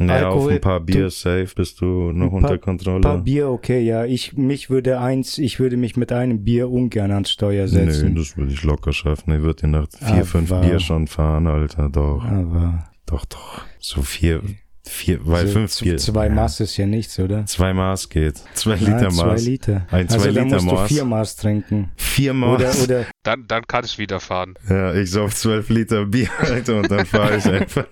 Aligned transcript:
Naja, 0.00 0.28
auf 0.28 0.34
Alkohol, 0.34 0.52
ein 0.54 0.60
paar 0.60 0.80
Bier 0.80 1.04
du- 1.04 1.10
safe 1.10 1.48
bist 1.56 1.80
du 1.80 2.12
noch 2.12 2.26
Ein 2.26 2.32
unter 2.32 2.48
paar- 2.48 2.58
Kontrolle. 2.58 3.00
paar 3.00 3.18
Bier, 3.18 3.48
okay, 3.48 3.80
ja. 3.80 4.04
Ich, 4.04 4.36
mich 4.36 4.70
würde 4.70 5.00
eins, 5.00 5.38
ich 5.38 5.58
würde 5.60 5.76
mich 5.76 5.96
mit 5.96 6.12
einem 6.12 6.44
Bier 6.44 6.70
ungern 6.70 7.10
ans 7.10 7.30
Steuer 7.30 7.68
setzen. 7.68 8.14
Nee, 8.14 8.18
das 8.18 8.36
würde 8.36 8.52
ich 8.52 8.62
locker 8.62 8.92
schaffen. 8.92 9.34
Ich 9.34 9.42
würde 9.42 9.66
nach 9.68 9.86
vier, 9.90 10.22
Ah, 10.22 10.24
fünf 10.24 10.48
Bier 10.50 10.78
schon 10.80 11.06
fahren, 11.06 11.46
Alter. 11.46 11.88
Doch, 11.88 12.24
Aber 12.24 12.88
doch, 13.06 13.24
doch. 13.24 13.62
So 13.78 14.02
vier, 14.02 14.42
vier, 14.88 15.18
weil 15.26 15.46
so 15.46 15.52
fünf 15.54 15.78
Bier. 15.80 15.96
zwei 15.98 16.26
ja. 16.26 16.32
Maß 16.32 16.60
ist 16.60 16.76
ja 16.76 16.86
nichts, 16.86 17.18
oder? 17.18 17.44
Zwei 17.46 17.72
Maß 17.72 18.08
geht. 18.08 18.36
Zwei 18.54 18.74
Ja, 18.76 18.96
Liter 18.96 19.10
zwei 19.10 19.24
Maß. 19.26 19.44
Liter. 19.44 19.86
Ein 19.90 20.08
also 20.08 20.18
zwei 20.18 20.32
dann 20.32 20.44
Liter 20.44 20.56
musst 20.56 20.66
du 20.70 20.74
Maß. 20.74 20.88
vier 20.88 21.04
Maß 21.04 21.36
trinken. 21.36 21.92
Vier 21.96 22.32
Maß. 22.34 22.84
Oder, 22.84 22.84
oder 22.84 23.06
Dann, 23.22 23.44
dann 23.46 23.66
kann 23.66 23.84
ich 23.84 23.98
wieder 23.98 24.20
fahren. 24.20 24.54
Ja, 24.68 24.94
ich 24.94 25.10
sauf 25.10 25.34
zwölf 25.34 25.68
Liter 25.68 26.06
Bier, 26.06 26.28
Alter, 26.38 26.78
und 26.78 26.90
dann 26.90 27.06
fahre 27.06 27.36
ich 27.36 27.44
einfach. 27.46 27.86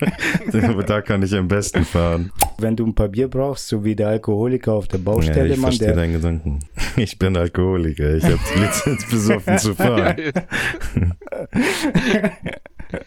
Aber 0.68 0.82
da 0.82 1.00
kann 1.02 1.22
ich 1.22 1.34
am 1.34 1.48
besten 1.48 1.84
fahren. 1.84 2.32
wenn 2.58 2.74
du 2.76 2.86
ein 2.86 2.94
paar 2.94 3.08
Bier 3.08 3.28
brauchst, 3.28 3.68
so 3.68 3.84
wie 3.84 3.94
der 3.94 4.08
Alkoholiker 4.08 4.72
auf 4.72 4.88
der 4.88 4.98
Ja, 5.00 5.04
Baustelle, 5.04 5.48
ich 5.54 5.56
Mann, 5.60 5.70
verstehe 5.72 5.88
der 5.88 5.96
deinen 5.96 6.12
Gedanken. 6.14 6.58
Ich 6.96 7.18
bin 7.18 7.36
Alkoholiker. 7.36 8.14
Ich 8.14 8.24
habe 8.24 8.38
die 8.54 8.60
Lizenz 8.60 9.04
besoffen 9.10 9.58
zu 9.58 9.74
fahren. 9.74 10.16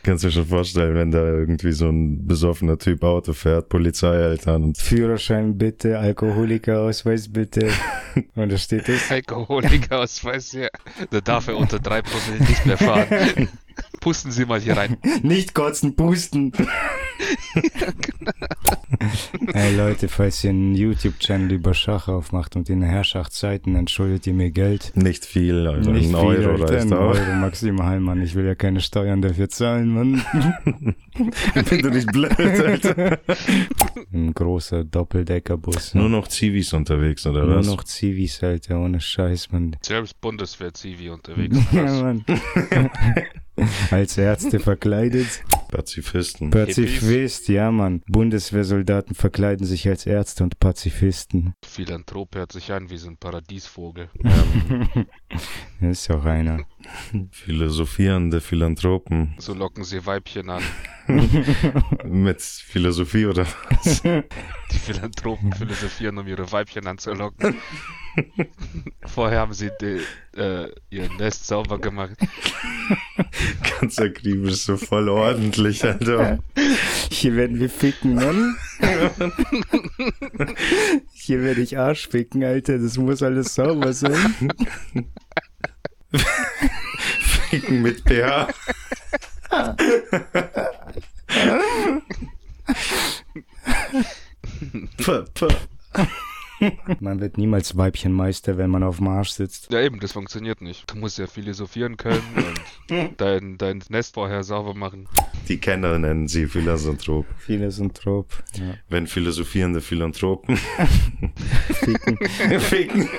Kannst 0.04 0.24
du 0.24 0.28
dir 0.28 0.34
schon 0.34 0.46
vorstellen, 0.46 0.96
wenn 0.96 1.12
da 1.12 1.24
irgendwie 1.24 1.72
so 1.72 1.90
ein 1.90 2.28
besoffener 2.28 2.78
Typ 2.78 3.04
Auto 3.04 3.34
fährt, 3.34 3.70
Polizei 3.70 4.36
und 4.46 4.78
Führerschein 4.78 5.58
bitte, 5.58 6.00
Alkoholikerausweis 6.00 7.32
bitte. 7.32 7.70
Und 8.36 8.52
da 8.52 8.58
steht 8.58 8.90
es. 8.90 9.12
Alkoholikerausweis, 9.12 10.52
ja. 10.54 10.68
Da 11.12 11.22
darf 11.22 11.48
er 11.48 11.58
unter 11.58 11.78
3% 11.78 12.04
nicht 12.40 12.66
mehr 12.66 12.78
fahren. 12.78 13.50
Pusten 14.02 14.32
Sie 14.32 14.46
mal 14.46 14.60
hier 14.60 14.78
rein. 14.78 14.98
Nicht 15.24 15.54
kotzen, 15.54 15.96
pusten. 15.96 16.52
Hey 19.54 19.76
Leute, 19.76 20.08
falls 20.10 20.44
ihr 20.44 20.50
einen 20.52 20.76
YouTube-Channel 20.76 21.52
über 21.54 21.74
Schach 21.74 22.08
aufmacht 22.08 22.56
und 22.56 22.70
in 22.70 22.82
Herrschaftszeiten, 22.82 23.74
dann 23.74 23.88
schuldet 23.88 24.28
ihr 24.28 24.34
mir 24.34 24.52
Geld. 24.52 24.92
nicht 24.96 25.26
viel, 25.26 25.68
also 25.68 25.92
Nicht 25.92 26.06
ein 26.14 26.20
viel, 26.20 26.46
Euro 26.46 26.52
Alter, 26.62 26.74
reicht 26.74 26.86
ein 26.88 26.94
auch. 26.94 27.16
Euro 27.16 27.34
maximal, 27.36 28.00
Mann. 28.00 28.22
Ich 28.22 28.36
will 28.36 28.46
ja 28.46 28.56
keine 28.56 28.82
Steuern 28.82 29.22
dafür 29.22 29.50
zahlen, 29.50 29.94
Mann. 29.94 30.22
Bin 31.70 31.82
du 31.82 31.90
nicht 31.90 32.12
blöd, 32.12 32.38
Alter? 32.40 33.20
Ein 34.14 34.34
großer 34.34 34.84
Doppeldeckerbus. 34.84 35.94
Nur 35.96 36.10
noch 36.10 36.28
Zivis 36.28 36.74
unterwegs, 36.74 37.26
oder 37.26 37.46
Nur 37.46 37.58
was? 37.58 37.68
noch 37.68 37.84
Zivis, 37.84 38.44
Alter, 38.44 38.80
ohne 38.80 39.00
Scheiß, 39.00 39.52
Mann. 39.52 39.76
Selbst 39.82 40.20
Bundeswehr-Zivi 40.22 41.10
unterwegs. 41.10 41.58
Ja? 41.72 41.84
Mann. 42.04 42.26
Als 43.92 44.18
Ärzte 44.18 44.60
verkleidet. 44.60 45.28
Pazifisten. 45.70 46.50
Pazifist, 46.50 47.48
ja, 47.48 47.72
Mann. 47.72 48.02
Bundeswehrsoldaten 48.08 49.16
verkleiden 49.16 49.66
sich 49.66 49.88
als 49.88 50.06
Ärzte 50.06 50.44
und 50.44 50.60
Pazifisten. 50.60 51.54
Philanthrop 51.64 52.36
hört 52.36 52.52
sich 52.52 52.72
an 52.72 52.90
wie 52.90 52.98
so 52.98 53.08
ein 53.10 53.18
Paradiesvogel. 53.18 54.10
Das 55.82 56.02
ist 56.02 56.12
auch 56.12 56.26
einer. 56.26 56.66
Philosophierende 57.32 58.42
Philanthropen. 58.42 59.36
So 59.38 59.54
locken 59.54 59.86
sie 59.86 60.06
Weibchen 60.06 60.50
an. 60.50 60.62
Mit 62.04 62.42
Philosophie 62.42 63.26
oder 63.26 63.46
was? 63.70 64.02
Die 64.72 64.78
Philanthropen 64.78 65.54
philosophieren, 65.54 66.18
um 66.18 66.28
ihre 66.28 66.52
Weibchen 66.52 66.86
anzulocken. 66.86 67.56
Vorher 69.06 69.40
haben 69.40 69.54
sie 69.54 69.72
die, 69.82 70.02
äh, 70.38 70.70
ihr 70.90 71.10
Nest 71.18 71.48
sauber 71.48 71.80
gemacht. 71.80 72.18
Ganz 73.80 73.98
akribisch, 74.00 74.58
so 74.64 74.78
voll 74.78 75.10
ordentlich, 75.10 75.59
Alter. 75.60 76.40
Hier 77.12 77.36
werden 77.36 77.60
wir 77.60 77.70
ficken, 77.70 78.16
Mann. 78.16 78.56
Hier 81.14 81.42
werde 81.42 81.62
ich 81.62 81.78
Arsch 81.78 82.08
ficken, 82.10 82.44
Alter. 82.44 82.80
Das 82.80 82.98
muss 82.98 83.22
alles 83.22 83.56
sauber 83.56 83.94
sein. 83.94 84.36
Ficken 87.50 87.82
mit 87.82 88.02
pH. 88.02 88.48
Puh, 94.98 95.26
puh. 95.34 95.48
Man 97.00 97.20
wird 97.20 97.38
niemals 97.38 97.78
Weibchenmeister, 97.78 98.58
wenn 98.58 98.70
man 98.70 98.84
auf 98.84 98.98
dem 98.98 99.08
Arsch 99.08 99.32
sitzt. 99.32 99.72
Ja, 99.72 99.82
eben, 99.82 100.00
das 100.00 100.12
funktioniert 100.12 100.62
nicht. 100.62 100.90
Du 100.92 100.98
musst 100.98 101.18
ja 101.18 101.28
philosophieren 101.28 101.98
können 101.98 102.24
und 102.90 103.12
dein, 103.22 103.58
dein 103.58 103.84
Nest 103.90 104.16
vorher 104.16 104.44
sauber 104.44 104.74
machen. 104.74 105.08
Die 105.48 105.58
Kenner 105.58 105.98
nennen 106.00 106.28
sie 106.28 106.48
Philanthrop. 106.48 107.26
Philosophrop. 107.38 108.44
Ja. 108.56 108.76
Wenn 108.90 109.08
philosophierende 109.08 109.82
Philanthropen 109.82 110.58
Ficken. 111.72 112.18
ficken. 112.60 113.10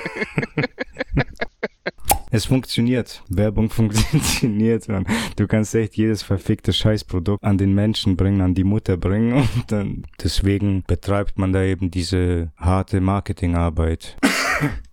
Es 2.33 2.45
funktioniert. 2.45 3.21
Werbung 3.27 3.69
funktioniert, 3.69 4.87
man. 4.87 5.05
Du 5.35 5.47
kannst 5.47 5.75
echt 5.75 5.95
jedes 5.95 6.23
verfickte 6.23 6.71
Scheißprodukt 6.71 7.43
an 7.43 7.57
den 7.57 7.73
Menschen 7.73 8.15
bringen, 8.15 8.39
an 8.41 8.55
die 8.55 8.63
Mutter 8.63 8.95
bringen 8.95 9.33
und 9.33 9.49
dann 9.67 10.03
deswegen 10.23 10.83
betreibt 10.87 11.37
man 11.37 11.51
da 11.51 11.61
eben 11.61 11.91
diese 11.91 12.51
harte 12.55 13.01
Marketingarbeit. 13.01 14.15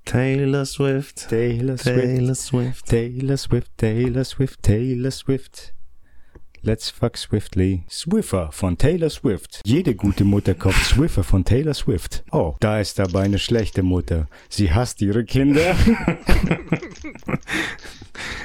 Taylor 0.04 0.64
Swift. 0.64 1.28
Taylor 1.28 1.76
Taylor 1.76 2.34
Swift. 2.34 2.86
Taylor 2.86 3.36
Swift, 3.36 3.70
Taylor 3.76 4.24
Swift, 4.24 4.62
Taylor 4.62 5.10
Swift. 5.10 5.74
Let's 6.62 6.90
fuck 6.90 7.16
swiftly. 7.16 7.84
Swiffer 7.90 8.50
von 8.52 8.76
Taylor 8.76 9.10
Swift. 9.10 9.60
Jede 9.64 9.94
gute 9.94 10.24
Mutter 10.24 10.54
kauft 10.54 10.84
Swiffer 10.84 11.24
von 11.24 11.44
Taylor 11.44 11.74
Swift. 11.74 12.24
Oh, 12.32 12.54
da 12.60 12.80
ist 12.80 13.00
aber 13.00 13.20
eine 13.20 13.38
schlechte 13.38 13.82
Mutter. 13.82 14.26
Sie 14.48 14.72
hasst 14.72 15.00
ihre 15.00 15.24
Kinder. 15.24 15.74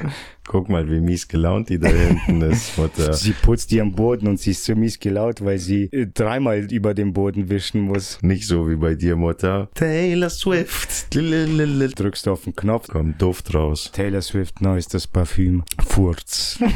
Guck 0.46 0.68
mal, 0.70 0.90
wie 0.90 1.00
mies 1.00 1.28
gelaunt 1.28 1.70
die 1.70 1.80
da 1.80 1.88
hinten 1.88 2.42
ist, 2.42 2.78
Mutter. 2.84 3.14
Sie 3.14 3.31
putzt 3.31 3.72
ihren 3.72 3.94
Boden 3.94 4.28
und 4.28 4.40
sie 4.40 4.52
ist 4.52 4.66
so 4.66 4.76
mies 4.76 5.00
gelaunt, 5.00 5.44
weil 5.44 5.58
sie 5.58 5.86
äh, 5.86 6.06
dreimal 6.08 6.72
über 6.72 6.94
den 6.94 7.14
Boden 7.14 7.50
wischen 7.50 7.81
muss. 7.81 8.20
Nicht 8.22 8.46
so 8.48 8.70
wie 8.70 8.76
bei 8.76 8.96
dir, 8.96 9.16
Mutter. 9.16 9.70
Taylor 9.74 10.30
Swift. 10.30 11.08
Drückst 11.16 12.28
auf 12.28 12.44
den 12.44 12.56
Knopf. 12.56 12.88
Kommt 12.90 13.22
Duft 13.22 13.54
raus. 13.54 13.90
Taylor 13.94 14.22
Swift 14.22 14.62
neuestes 14.62 15.08
Parfüm. 15.08 15.64
Furz. 15.86 16.60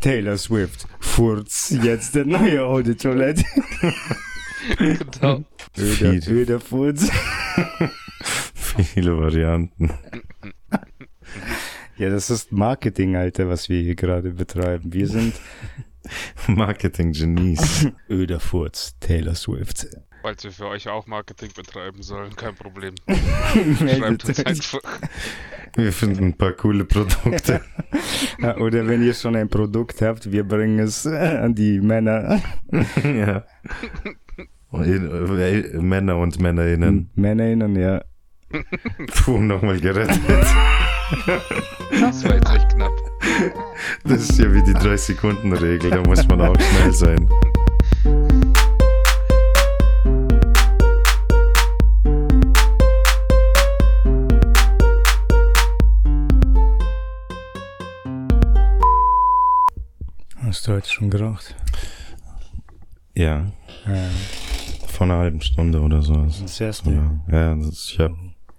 Taylor 0.00 0.38
Swift. 0.38 0.86
Furz. 0.98 1.74
Jetzt 1.82 2.14
der 2.14 2.24
neue 2.24 2.62
Eau 2.62 2.80
de 2.82 2.94
Toilette. 2.94 3.44
Genau. 4.78 5.44
Öder, 5.76 6.30
öder 6.30 6.60
Furz. 6.60 7.10
Viele 8.24 9.16
Varianten. 9.18 9.90
Ja, 11.96 12.10
das 12.10 12.28
ist 12.30 12.50
Marketing, 12.50 13.16
Alter, 13.16 13.48
was 13.48 13.68
wir 13.68 13.80
hier 13.80 13.94
gerade 13.94 14.32
betreiben. 14.32 14.92
Wir 14.92 15.06
sind 15.06 15.34
Marketing-Genies. 16.48 17.88
öder 18.10 18.40
Furz. 18.40 18.96
Taylor 18.98 19.34
Swift. 19.34 19.86
Falls 20.22 20.42
wir 20.42 20.52
für 20.52 20.66
euch 20.68 20.88
auch 20.88 21.06
Marketing 21.06 21.50
betreiben 21.54 22.02
sollen, 22.02 22.34
kein 22.34 22.54
Problem. 22.54 22.94
Schreibt 23.78 24.24
uns 24.24 24.44
einfach. 24.44 24.80
Wir 25.76 25.92
finden 25.92 26.24
ein 26.26 26.36
paar 26.36 26.52
coole 26.52 26.84
Produkte. 26.84 27.60
Ja, 28.40 28.56
Oder 28.56 28.86
wenn 28.86 29.02
ihr 29.02 29.12
schon 29.14 29.36
ein 29.36 29.48
Produkt 29.48 30.00
habt, 30.02 30.30
wir 30.32 30.44
bringen 30.44 30.78
es 30.78 31.06
an 31.06 31.54
die 31.54 31.80
Männer. 31.80 32.40
ja. 33.04 33.44
Männer 34.72 36.16
und 36.18 36.40
Männerinnen. 36.40 37.10
Männerinnen, 37.14 37.76
ja. 37.76 38.02
Puh, 39.24 39.38
nochmal 39.38 39.78
gerettet. 39.80 40.20
Das 42.00 42.24
war 42.24 42.34
jetzt 42.34 42.50
echt 42.50 42.68
knapp. 42.74 42.92
Das 44.04 44.22
ist 44.22 44.38
ja 44.38 44.52
wie 44.52 44.62
die 44.62 44.74
3-Sekunden-Regel, 44.74 45.90
da 45.90 46.02
muss 46.02 46.26
man 46.28 46.40
auch 46.42 46.56
schnell 46.60 46.92
sein. 46.92 47.28
Hast 60.42 60.66
du 60.68 60.72
heute 60.72 60.88
schon 60.88 61.10
geraucht? 61.10 61.54
Ja, 63.14 63.46
Ja. 63.86 64.08
vor 64.88 65.06
einer 65.06 65.18
halben 65.18 65.40
Stunde 65.40 65.80
oder 65.80 66.02
sowas. 66.02 66.40
Das 66.42 66.60
erste. 66.60 66.90
Ja, 66.90 67.10
ja 67.28 67.54
das, 67.54 67.90
ich 67.92 67.98
hab 67.98 68.12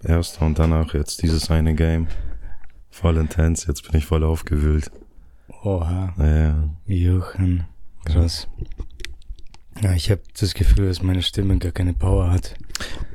erst 0.06 0.40
und 0.40 0.58
danach 0.58 0.94
jetzt 0.94 1.22
dieses 1.22 1.50
eine 1.50 1.74
Game. 1.74 2.06
Voll 2.90 3.16
intens, 3.18 3.66
jetzt 3.66 3.82
bin 3.82 3.98
ich 3.98 4.06
voll 4.06 4.24
aufgewühlt. 4.24 4.90
Oha. 5.62 6.14
Ja. 6.18 6.70
Jochen. 6.86 7.64
Krass. 8.04 8.48
Ja, 9.82 9.92
ich 9.92 10.10
habe 10.10 10.22
das 10.38 10.54
Gefühl, 10.54 10.88
dass 10.88 11.02
meine 11.02 11.22
Stimme 11.22 11.58
gar 11.58 11.72
keine 11.72 11.92
Power 11.92 12.30
hat. 12.30 12.54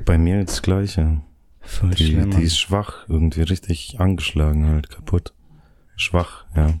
Bei 0.04 0.18
mir 0.18 0.44
das 0.44 0.62
Gleiche. 0.62 1.22
Voll 1.60 1.90
Die, 1.90 2.06
schlimm. 2.06 2.30
die 2.30 2.42
ist 2.42 2.58
schwach, 2.58 3.08
irgendwie 3.08 3.42
richtig 3.42 3.98
angeschlagen 3.98 4.68
halt, 4.68 4.90
kaputt. 4.90 5.32
Schwach, 5.96 6.44
ja. 6.54 6.74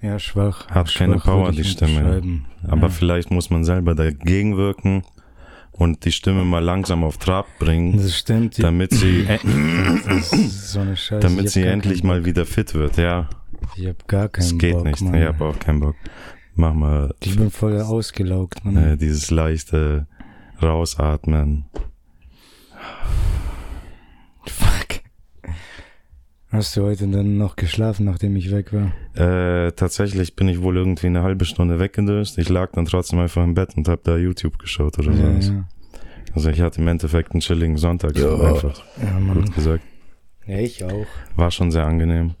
Ja, 0.00 0.18
schwach. 0.18 0.68
Hat 0.68 0.90
schwach 0.90 0.98
keine 0.98 1.18
Power, 1.18 1.52
die 1.52 1.64
Stimme. 1.64 2.22
Aber 2.66 2.82
ja. 2.82 2.88
vielleicht 2.88 3.30
muss 3.30 3.50
man 3.50 3.64
selber 3.64 3.94
dagegen 3.94 4.56
wirken 4.56 5.02
und 5.78 6.04
die 6.04 6.12
Stimme 6.12 6.44
mal 6.44 6.62
langsam 6.62 7.04
auf 7.04 7.16
Trab 7.18 7.46
bringen, 7.58 7.96
Das 7.96 8.16
stimmt. 8.16 8.62
damit 8.62 8.92
sie, 8.92 9.22
so 10.48 10.80
eine 10.80 10.96
Scheiße. 10.96 11.20
damit 11.20 11.50
sie 11.50 11.62
hab 11.64 11.72
endlich 11.72 12.02
mal 12.04 12.24
wieder 12.24 12.44
fit 12.46 12.74
wird. 12.74 12.96
Ja, 12.96 13.28
Bock. 13.52 13.70
Ich 13.76 13.86
hab 13.86 14.06
gar 14.08 14.28
keinen 14.28 14.44
es 14.44 14.58
geht 14.58 14.72
Bock, 14.74 14.84
nicht. 14.84 15.00
Mann. 15.02 15.14
Ich 15.14 15.24
habe 15.26 15.44
auch 15.44 15.58
keinen 15.58 15.80
Bock. 15.80 15.96
Mach 16.54 16.74
mal 16.74 17.14
Ich 17.20 17.36
bin 17.36 17.50
voll 17.50 17.80
ausgelaugt, 17.80 18.64
Mann. 18.64 18.76
äh, 18.76 18.96
dieses 18.96 19.30
leichte 19.30 20.06
Rausatmen. 20.60 21.64
Fuck. 24.46 25.00
Hast 26.50 26.74
du 26.76 26.82
heute 26.84 27.06
dann 27.08 27.36
noch 27.36 27.56
geschlafen, 27.56 28.06
nachdem 28.06 28.34
ich 28.36 28.50
weg 28.50 28.72
war? 28.72 28.92
Äh, 29.14 29.72
tatsächlich 29.72 30.34
bin 30.34 30.48
ich 30.48 30.62
wohl 30.62 30.78
irgendwie 30.78 31.06
eine 31.08 31.22
halbe 31.22 31.44
Stunde 31.44 31.78
weggedöst. 31.78 32.38
Ich 32.38 32.48
lag 32.48 32.70
dann 32.72 32.86
trotzdem 32.86 33.18
einfach 33.18 33.44
im 33.44 33.52
Bett 33.54 33.76
und 33.76 33.86
habe 33.86 34.00
da 34.02 34.16
YouTube 34.16 34.58
geschaut 34.58 34.98
oder 34.98 35.12
Ja, 35.12 35.16
sowas. 35.16 35.48
ja. 35.48 35.68
Also 36.34 36.48
ich 36.50 36.60
hatte 36.62 36.80
im 36.80 36.88
Endeffekt 36.88 37.32
einen 37.32 37.40
chilligen 37.40 37.76
Sonntag, 37.76 38.16
so 38.16 38.26
Ja. 38.42 38.54
einfach 38.54 38.82
ja, 39.02 39.18
Mann. 39.18 39.42
gut 39.44 39.54
gesagt. 39.54 39.82
Ja, 40.46 40.58
ich 40.58 40.82
auch. 40.84 41.06
War 41.36 41.50
schon 41.50 41.70
sehr 41.70 41.84
angenehm. 41.84 42.34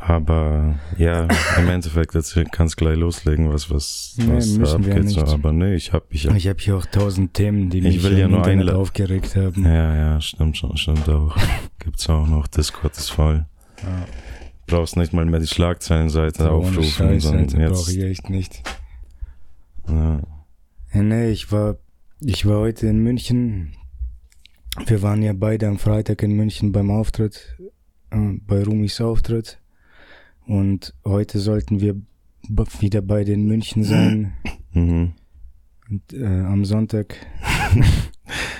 Aber 0.00 0.78
ja, 0.98 1.26
im 1.58 1.68
Endeffekt 1.68 2.14
jetzt 2.14 2.36
kannst 2.52 2.76
gleich 2.76 2.96
loslegen, 2.96 3.50
was 3.52 3.70
was, 3.70 4.16
Nee, 4.18 4.26
was 4.36 4.56
da 4.58 4.74
abgeht. 4.76 5.08
So. 5.10 5.20
Aber 5.22 5.52
nee, 5.52 5.74
ich 5.74 5.92
hab 5.92 6.12
ich 6.12 6.26
hab, 6.26 6.36
Ich 6.36 6.46
habe 6.48 6.58
hier 6.60 6.76
auch 6.76 6.86
tausend 6.86 7.32
Themen, 7.34 7.70
die 7.70 7.78
Ich 7.78 7.84
mich 7.84 8.02
will 8.02 8.18
ja 8.18 8.28
nur 8.28 8.38
Internet 8.40 8.68
einla- 8.68 8.72
aufgeregt 8.74 9.34
haben. 9.36 9.64
ja, 9.64 9.94
ja, 9.96 10.20
stimmt 10.20 10.58
schon, 10.58 10.76
stimmt 10.76 11.08
auch. 11.08 11.36
Gibt's 11.78 12.08
auch 12.10 12.26
noch. 12.26 12.46
Discord 12.48 12.96
ist 12.96 13.10
voll. 13.10 13.46
Ja. 13.82 14.04
Brauchst 14.66 14.96
nicht 14.96 15.12
mal 15.12 15.24
mehr 15.26 15.40
die 15.40 15.46
Schlagzeilenseite 15.46 16.44
So, 16.44 16.48
aufrufen, 16.50 16.82
Scheiß, 16.82 17.22
sondern 17.24 17.42
Alter, 17.44 17.58
brauche 17.74 17.90
jetzt. 17.90 17.96
ich 17.96 18.02
echt 18.04 18.30
nicht. 18.30 18.62
Ja. 19.88 20.20
Ja, 20.92 21.02
nee, 21.02 21.30
ich 21.30 21.50
war, 21.52 21.76
ich 22.20 22.46
war 22.46 22.60
heute 22.60 22.86
in 22.86 22.98
München. 23.02 23.74
Wir 24.86 25.02
waren 25.02 25.22
ja 25.22 25.32
beide 25.34 25.68
am 25.68 25.78
Freitag 25.78 26.22
in 26.22 26.32
München 26.32 26.72
beim 26.72 26.90
Auftritt, 26.90 27.56
äh, 28.10 28.16
bei 28.46 28.62
Rumis 28.64 29.00
Auftritt. 29.00 29.60
Und 30.46 30.94
heute 31.04 31.38
sollten 31.38 31.80
wir 31.80 31.96
wieder 32.80 33.02
beide 33.02 33.32
in 33.32 33.46
München 33.46 33.84
sein. 33.84 34.34
Mhm. 34.76 35.12
Und, 35.88 36.12
äh, 36.12 36.26
am 36.40 36.64
Sonntag, 36.64 37.14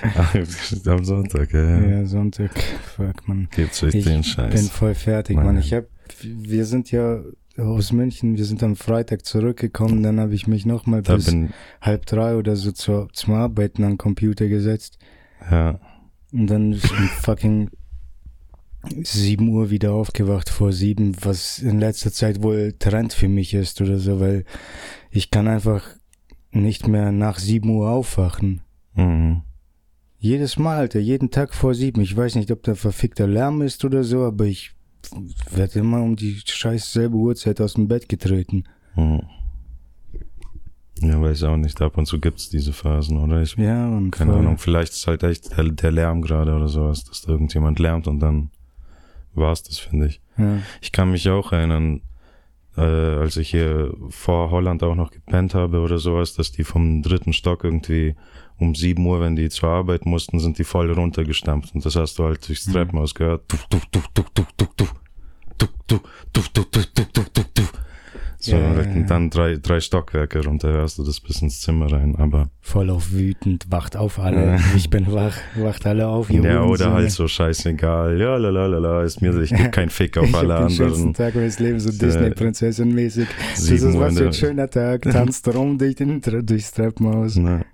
Ach, 0.01 0.35
Am 0.85 1.03
Sonntag, 1.03 1.53
ja. 1.53 1.79
ja. 1.79 1.85
ja, 1.87 2.05
Sonntag, 2.05 2.51
fuck, 2.95 3.27
man. 3.27 3.49
Gibt's 3.53 3.83
euch 3.83 3.95
Ich 3.95 4.05
den 4.05 4.13
bin 4.13 4.23
Scheiß. 4.23 4.69
voll 4.69 4.93
fertig, 4.93 5.35
Mann. 5.35 5.45
Mann. 5.45 5.57
Ich 5.57 5.73
hab, 5.73 5.87
wir 6.21 6.65
sind 6.65 6.89
ja 6.91 7.21
aus 7.57 7.91
München, 7.91 8.37
wir 8.37 8.45
sind 8.45 8.63
am 8.63 8.75
Freitag 8.75 9.25
zurückgekommen, 9.25 10.03
dann 10.03 10.19
habe 10.19 10.33
ich 10.35 10.47
mich 10.47 10.65
nochmal 10.65 11.01
bis 11.01 11.25
bin, 11.25 11.49
halb 11.81 12.05
drei 12.05 12.35
oder 12.35 12.55
so 12.55 12.71
zur, 12.71 13.09
zum 13.13 13.33
Arbeiten 13.33 13.83
am 13.83 13.97
Computer 13.97 14.47
gesetzt. 14.47 14.97
ja. 15.51 15.79
Und 16.31 16.47
dann 16.47 16.73
ist 16.73 16.87
fucking 17.21 17.69
7 19.03 19.47
Uhr 19.49 19.69
wieder 19.69 19.93
aufgewacht 19.93 20.49
vor 20.49 20.71
sieben, 20.71 21.15
was 21.21 21.59
in 21.59 21.79
letzter 21.79 22.11
Zeit 22.11 22.41
wohl 22.43 22.73
Trend 22.77 23.13
für 23.13 23.27
mich 23.27 23.53
ist 23.53 23.81
oder 23.81 23.97
so, 23.99 24.19
weil 24.19 24.45
ich 25.11 25.31
kann 25.31 25.47
einfach 25.47 25.83
nicht 26.51 26.87
mehr 26.87 27.11
nach 27.11 27.39
7 27.39 27.69
Uhr 27.69 27.89
aufwachen. 27.89 28.61
Mhm. 28.95 29.41
Jedes 30.17 30.57
Mal, 30.57 30.77
Alter, 30.77 30.99
jeden 30.99 31.29
Tag 31.29 31.53
vor 31.53 31.75
sieben. 31.75 32.01
Ich 32.01 32.15
weiß 32.15 32.35
nicht, 32.35 32.49
ob 32.51 32.63
der 32.63 32.75
verfickter 32.75 33.27
Lärm 33.27 33.61
ist 33.61 33.83
oder 33.85 34.03
so, 34.03 34.23
aber 34.23 34.45
ich 34.45 34.71
werde 35.51 35.79
immer 35.79 36.01
um 36.01 36.15
die 36.15 36.41
scheiß 36.43 36.93
selbe 36.93 37.15
Uhrzeit 37.17 37.61
aus 37.61 37.73
dem 37.75 37.87
Bett 37.87 38.09
getreten. 38.09 38.63
Mhm. 38.95 39.21
Ja, 41.01 41.21
weiß 41.21 41.43
auch 41.43 41.57
nicht. 41.57 41.81
Ab 41.81 41.97
und 41.97 42.05
zu 42.05 42.19
gibt's 42.19 42.49
diese 42.49 42.71
Phasen, 42.71 43.17
oder? 43.17 43.41
Ich, 43.41 43.55
Ja, 43.57 43.87
und 43.87 44.11
keine 44.11 44.31
voll. 44.31 44.39
Ahnung, 44.39 44.57
vielleicht 44.57 44.93
ist 44.93 45.05
halt 45.07 45.23
echt 45.23 45.55
der, 45.55 45.65
der 45.65 45.91
Lärm 45.91 46.21
gerade 46.21 46.55
oder 46.55 46.69
sowas, 46.69 47.03
dass 47.03 47.21
da 47.21 47.33
irgendjemand 47.33 47.79
lärmt 47.79 48.07
und 48.07 48.19
dann 48.19 48.49
war 49.35 49.51
es 49.51 49.63
das, 49.63 49.77
finde 49.77 50.07
ich. 50.07 50.21
Ja. 50.37 50.59
Ich 50.81 50.91
kann 50.91 51.11
mich 51.11 51.29
auch 51.29 51.51
erinnern, 51.51 52.01
äh, 52.77 52.81
als 52.81 53.37
ich 53.37 53.49
hier 53.49 53.93
vor 54.09 54.51
Holland 54.51 54.83
auch 54.83 54.95
noch 54.95 55.11
gepennt 55.11 55.55
habe 55.55 55.79
oder 55.79 55.97
sowas, 55.97 56.33
dass 56.33 56.51
die 56.51 56.63
vom 56.63 57.01
dritten 57.01 57.33
Stock 57.33 57.63
irgendwie 57.63 58.15
um 58.57 58.75
sieben 58.75 59.05
Uhr, 59.05 59.19
wenn 59.19 59.35
die 59.35 59.49
zur 59.49 59.69
Arbeit 59.69 60.05
mussten, 60.05 60.39
sind 60.39 60.57
die 60.57 60.63
voll 60.63 60.91
runtergestampft. 60.91 61.75
Und 61.75 61.85
das 61.85 61.95
hast 61.95 62.19
du 62.19 62.23
halt 62.23 62.47
durchs 62.47 62.65
Treppenhaus 62.65 63.13
gehört. 63.13 63.49
Tuff, 63.49 63.65
tuff, 63.67 63.85
tuff, 63.91 64.09
tuff, 64.13 64.29
tuff, 64.33 64.47
tuff, 64.57 64.69
tuff. 64.75 64.93
Tuff, 65.57 65.69
tuff, 65.87 66.01
tuff, 66.33 66.49
tuff, 66.49 66.71
tuff, 66.71 66.85
tuff, 66.93 67.29
tuff, 67.29 67.45
tuff. 67.53 67.73
So, 68.37 68.55
Ja, 68.55 68.73
ja, 68.73 68.83
dann 69.07 69.29
drei, 69.29 69.57
drei 69.57 69.79
Stockwerke 69.79 70.43
runter 70.43 70.69
hörst 70.71 70.97
du 70.97 71.03
das 71.03 71.19
bis 71.19 71.41
ins 71.41 71.61
Zimmer 71.61 71.91
rein. 71.91 72.15
Aber 72.15 72.49
Voll 72.61 72.89
auf 72.89 73.11
wütend, 73.11 73.65
wacht 73.69 73.97
auf 73.97 74.19
alle. 74.19 74.59
Ich 74.75 74.89
bin 74.89 75.11
wach, 75.11 75.35
wacht 75.55 75.85
alle 75.87 76.07
auf. 76.07 76.29
ja, 76.29 76.39
oder 76.41 76.63
Hurensöhne. 76.67 76.93
halt 76.93 77.11
so 77.11 77.27
scheißegal. 77.27 78.19
Ja, 78.19 78.37
la, 78.37 78.49
la, 78.49 78.65
la, 78.67 78.77
la, 78.77 79.03
ist 79.03 79.21
mir, 79.21 79.35
ich 79.41 79.49
geb 79.51 79.71
keinen 79.71 79.89
Fick 79.89 80.17
auf 80.17 80.29
ich 80.29 80.35
alle 80.35 80.53
hab 80.53 80.67
den 80.67 80.75
schönsten 80.75 81.07
anderen. 81.07 81.13
Tag 81.13 81.35
meines 81.35 81.59
Lebens, 81.59 81.83
so 81.83 81.89
Äh, 81.89 81.93
Disney-Prinzessin-mäßig. 81.97 83.27
Das 83.55 83.65
Sieben 83.65 83.89
ist 83.89 83.95
Uhr 83.95 84.01
was 84.01 84.17
für 84.17 84.27
ein 84.27 84.33
schöner 84.33 84.69
Tag, 84.69 85.01
tanzt 85.03 85.47
rum 85.53 85.77
durch 85.77 85.95
den, 85.95 86.21
durchs 86.21 86.71
Treppenhaus. 86.71 87.35
Ne. 87.37 87.65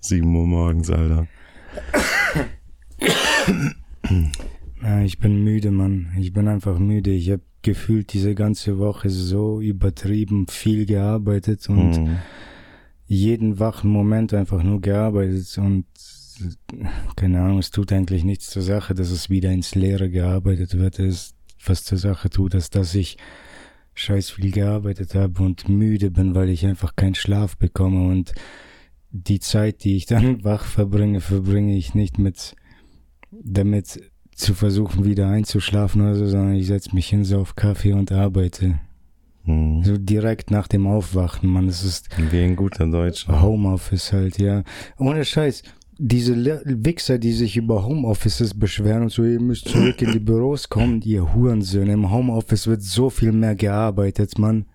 Sieben 0.00 0.34
Uhr 0.34 0.46
morgens, 0.46 0.90
Alter. 0.90 1.26
Ja, 4.82 5.00
ich 5.00 5.18
bin 5.18 5.42
müde, 5.42 5.70
Mann. 5.70 6.08
Ich 6.18 6.32
bin 6.32 6.48
einfach 6.48 6.78
müde. 6.78 7.10
Ich 7.10 7.30
habe 7.30 7.42
gefühlt 7.66 8.12
diese 8.12 8.36
ganze 8.36 8.78
Woche 8.78 9.10
so 9.10 9.60
übertrieben 9.60 10.46
viel 10.46 10.86
gearbeitet 10.86 11.68
und 11.68 11.98
Mhm. 11.98 12.16
jeden 13.08 13.58
wachen 13.58 13.90
Moment 13.90 14.32
einfach 14.32 14.62
nur 14.62 14.80
gearbeitet 14.80 15.58
und 15.58 15.84
keine 17.16 17.40
Ahnung, 17.40 17.58
es 17.58 17.70
tut 17.72 17.92
eigentlich 17.92 18.22
nichts 18.22 18.50
zur 18.50 18.62
Sache, 18.62 18.94
dass 18.94 19.10
es 19.10 19.30
wieder 19.30 19.50
ins 19.50 19.74
Leere 19.74 20.10
gearbeitet 20.10 20.78
wird. 20.78 21.00
Es, 21.00 21.34
was 21.64 21.82
zur 21.82 21.98
Sache 21.98 22.30
tut, 22.30 22.54
ist, 22.54 22.76
dass 22.76 22.94
ich 22.94 23.16
scheiß 23.94 24.30
viel 24.30 24.52
gearbeitet 24.52 25.16
habe 25.16 25.42
und 25.42 25.68
müde 25.68 26.10
bin, 26.12 26.36
weil 26.36 26.50
ich 26.50 26.64
einfach 26.66 26.94
keinen 26.94 27.14
Schlaf 27.16 27.56
bekomme 27.56 28.06
und 28.06 28.32
die 29.10 29.40
Zeit, 29.40 29.82
die 29.82 29.96
ich 29.96 30.06
dann 30.06 30.44
wach 30.44 30.64
verbringe, 30.66 31.20
verbringe 31.20 31.74
ich 31.76 31.94
nicht 31.94 32.18
mit 32.18 32.54
damit 33.32 34.00
zu 34.36 34.54
versuchen, 34.54 35.04
wieder 35.04 35.28
einzuschlafen 35.28 36.02
oder 36.02 36.14
so, 36.14 36.26
sondern 36.26 36.54
ich 36.54 36.66
setze 36.66 36.94
mich 36.94 37.08
hin, 37.08 37.24
so 37.24 37.40
auf 37.40 37.56
Kaffee 37.56 37.94
und 37.94 38.12
arbeite. 38.12 38.78
Mhm. 39.44 39.82
So 39.82 39.96
direkt 39.96 40.50
nach 40.50 40.68
dem 40.68 40.86
Aufwachen, 40.86 41.48
man. 41.48 41.68
Es 41.68 41.82
ist 41.82 42.08
Wie 42.30 42.40
ein 42.40 42.54
guter 42.54 42.86
Deutscher. 42.86 43.40
Homeoffice 43.40 44.12
halt, 44.12 44.38
ja. 44.38 44.62
Ohne 44.98 45.24
Scheiß. 45.24 45.62
Diese 45.98 46.34
Le 46.34 46.60
Wichser, 46.66 47.16
die 47.16 47.32
sich 47.32 47.56
über 47.56 47.86
Homeoffices 47.86 48.52
beschweren 48.52 49.04
und 49.04 49.08
so, 49.12 49.24
ihr 49.24 49.40
müsst 49.40 49.70
zurück 49.70 50.02
in 50.02 50.12
die 50.12 50.18
Büros 50.18 50.68
kommen, 50.68 51.00
ihr 51.00 51.32
Hurensöhne. 51.32 51.94
Im 51.94 52.10
Homeoffice 52.10 52.66
wird 52.66 52.82
so 52.82 53.08
viel 53.08 53.32
mehr 53.32 53.54
gearbeitet, 53.54 54.38
man. 54.38 54.66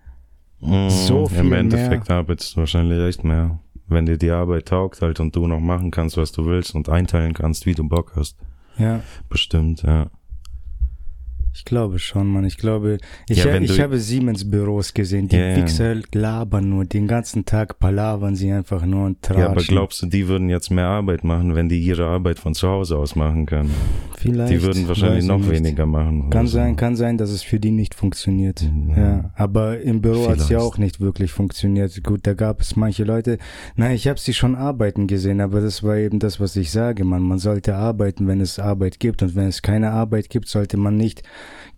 Mhm. 0.60 0.90
so 0.90 1.26
viel 1.26 1.38
Im 1.40 1.52
Endeffekt 1.52 2.10
arbeitest 2.10 2.54
du 2.54 2.60
wahrscheinlich 2.60 2.98
echt 2.98 3.22
mehr. 3.22 3.60
Wenn 3.86 4.06
dir 4.06 4.16
die 4.16 4.30
Arbeit 4.30 4.66
taugt 4.66 5.02
halt 5.02 5.20
und 5.20 5.36
du 5.36 5.46
noch 5.46 5.60
machen 5.60 5.92
kannst, 5.92 6.16
was 6.16 6.32
du 6.32 6.46
willst 6.46 6.74
und 6.74 6.88
einteilen 6.88 7.34
kannst, 7.34 7.66
wie 7.66 7.74
du 7.74 7.88
Bock 7.88 8.14
hast. 8.16 8.36
Ja, 8.78 9.00
Bestimmt, 9.28 9.82
ja. 9.82 10.10
Ich 11.54 11.64
glaube 11.64 11.98
schon, 11.98 12.28
man. 12.28 12.44
Ich 12.44 12.56
glaube, 12.56 12.98
ich, 13.28 13.44
Ja, 13.44 13.52
ha- 13.52 13.58
ich 13.58 13.80
habe 13.80 13.98
Siemens-Büros 13.98 14.94
gesehen. 14.94 15.28
Die 15.28 15.36
ja. 15.36 15.56
Wichser 15.56 15.96
labern 16.12 16.68
nur. 16.68 16.84
Den 16.84 17.06
ganzen 17.06 17.44
Tag 17.44 17.78
palavern 17.78 18.34
sie 18.36 18.50
einfach 18.52 18.84
nur 18.86 19.06
und 19.06 19.22
tratschen. 19.22 19.42
Ja, 19.44 19.50
aber 19.50 19.62
glaubst 19.62 20.02
du, 20.02 20.06
die 20.06 20.28
würden 20.28 20.48
jetzt 20.48 20.70
mehr 20.70 20.86
Arbeit 20.86 21.24
machen, 21.24 21.54
wenn 21.54 21.68
die 21.68 21.78
ihre 21.80 22.06
Arbeit 22.06 22.38
von 22.38 22.54
zu 22.54 22.68
Hause 22.68 22.96
aus 22.96 23.16
machen 23.16 23.46
können? 23.46 23.70
Vielleicht, 24.16 24.52
Die 24.52 24.62
würden 24.62 24.86
wahrscheinlich 24.88 25.24
noch 25.24 25.38
nicht. 25.38 25.50
weniger 25.50 25.84
machen. 25.84 26.30
Kann 26.30 26.46
so. 26.46 26.54
sein, 26.54 26.76
kann 26.76 26.94
sein, 26.96 27.18
dass 27.18 27.30
es 27.30 27.42
für 27.42 27.58
die 27.58 27.72
nicht 27.72 27.94
funktioniert. 27.94 28.62
Ja. 28.88 28.96
Ja, 29.02 29.30
aber 29.34 29.80
im 29.80 30.00
Büro 30.00 30.28
hat 30.30 30.38
es 30.38 30.48
ja 30.48 30.58
auch 30.58 30.78
nicht 30.78 31.00
wirklich 31.00 31.32
funktioniert. 31.32 32.02
Gut, 32.04 32.20
da 32.26 32.34
gab 32.34 32.60
es 32.60 32.76
manche 32.76 33.04
Leute. 33.04 33.38
Nein, 33.74 33.94
ich 33.96 34.06
habe 34.08 34.20
sie 34.20 34.32
schon 34.32 34.54
arbeiten 34.54 35.06
gesehen, 35.08 35.40
aber 35.40 35.60
das 35.60 35.82
war 35.82 35.96
eben 35.96 36.18
das, 36.20 36.38
was 36.40 36.54
ich 36.56 36.70
sage, 36.70 37.04
man. 37.04 37.22
Man 37.22 37.38
sollte 37.40 37.74
arbeiten, 37.74 38.26
wenn 38.28 38.40
es 38.40 38.58
Arbeit 38.60 39.00
gibt 39.00 39.22
und 39.22 39.34
wenn 39.34 39.48
es 39.48 39.60
keine 39.62 39.90
Arbeit 39.90 40.30
gibt, 40.30 40.48
sollte 40.48 40.76
man 40.76 40.96
nicht 40.96 41.22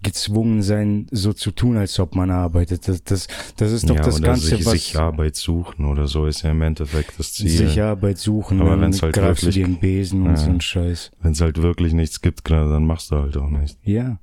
gezwungen 0.02 0.61
sein, 0.62 1.06
so 1.11 1.33
zu 1.33 1.50
tun, 1.50 1.76
als 1.78 1.99
ob 1.99 2.14
man 2.14 2.30
arbeitet. 2.30 2.87
Das, 2.88 3.02
das, 3.04 3.26
das 3.56 3.73
ist 3.73 3.88
doch 3.88 3.97
ja, 3.97 4.02
das 4.02 4.21
Ganze, 4.21 4.49
sich, 4.49 4.66
was 4.66 4.73
sich 4.73 4.99
Arbeit 4.99 5.35
suchen 5.37 5.87
oder 5.87 6.06
so 6.06 6.26
ist 6.26 6.42
ja 6.42 6.50
im 6.50 6.61
Endeffekt 6.61 7.18
das 7.18 7.33
Ziel. 7.33 7.49
sich 7.49 7.80
Arbeit 7.80 8.18
suchen. 8.18 8.61
Aber 8.61 8.71
dann 8.71 8.83
wenn's 8.83 9.02
halt 9.02 9.16
wirklich- 9.16 9.64
einen 9.64 9.78
Besen 9.80 10.23
und 10.23 10.30
Ja. 10.30 10.37
so 10.37 10.50
ein 10.50 10.61
Scheiß. 10.61 11.11
Wenn 11.23 11.33
es 11.33 11.40
halt 11.40 11.62
wirklich 11.62 11.94
nichts 11.94 12.21
gibt 12.21 12.44
gerade, 12.44 12.71
dann 12.71 12.87
machst 12.87 13.11
du 13.11 13.16
halt 13.16 13.37
auch 13.38 13.49
nicht. 13.49 13.78
Ja, 13.83 14.18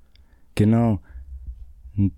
genau. 0.55 0.99
Hm. 1.95 2.11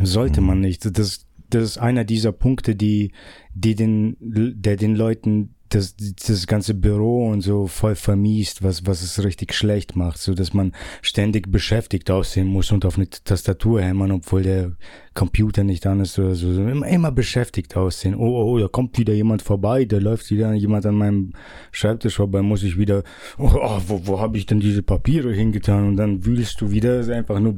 Sollte 0.00 0.40
Mhm. 0.40 0.46
man 0.46 0.60
nicht. 0.60 0.84
Das, 0.96 1.26
das 1.50 1.62
ist 1.64 1.78
einer 1.78 2.04
dieser 2.04 2.32
Punkte, 2.32 2.76
die, 2.76 3.10
die 3.54 3.74
den, 3.74 4.16
der 4.20 4.76
den 4.76 4.94
Leuten 4.94 5.54
das, 5.74 5.96
das 5.96 6.46
ganze 6.46 6.74
Büro 6.74 7.28
und 7.28 7.40
so 7.40 7.66
voll 7.66 7.94
vermiest, 7.94 8.62
was, 8.62 8.86
was 8.86 9.02
es 9.02 9.24
richtig 9.24 9.54
schlecht 9.54 9.96
macht, 9.96 10.18
so 10.18 10.34
dass 10.34 10.52
man 10.52 10.72
ständig 11.00 11.50
beschäftigt 11.50 12.10
aussehen 12.10 12.46
muss 12.46 12.72
und 12.72 12.84
auf 12.84 12.96
eine 12.96 13.08
Tastatur 13.08 13.80
hämmern, 13.80 14.12
obwohl 14.12 14.42
der 14.42 14.72
Computer 15.14 15.64
nicht 15.64 15.86
an 15.86 16.00
ist 16.00 16.18
oder 16.18 16.34
so. 16.34 16.50
Immer, 16.50 16.86
immer 16.86 17.12
beschäftigt 17.12 17.76
aussehen. 17.76 18.14
Oh, 18.14 18.28
oh, 18.28 18.52
oh, 18.52 18.58
da 18.58 18.68
kommt 18.68 18.98
wieder 18.98 19.14
jemand 19.14 19.42
vorbei, 19.42 19.84
da 19.84 19.98
läuft 19.98 20.30
wieder 20.30 20.52
jemand 20.52 20.84
an 20.86 20.94
meinem 20.96 21.32
Schreibtisch 21.70 22.16
vorbei, 22.16 22.42
muss 22.42 22.62
ich 22.62 22.76
wieder, 22.76 23.02
oh, 23.38 23.50
oh 23.54 23.80
wo, 23.86 24.06
wo 24.06 24.20
habe 24.20 24.36
ich 24.36 24.46
denn 24.46 24.60
diese 24.60 24.82
Papiere 24.82 25.32
hingetan? 25.32 25.88
Und 25.88 25.96
dann 25.96 26.24
wühlst 26.24 26.60
du 26.60 26.70
wieder 26.70 27.06
einfach 27.08 27.40
nur 27.40 27.56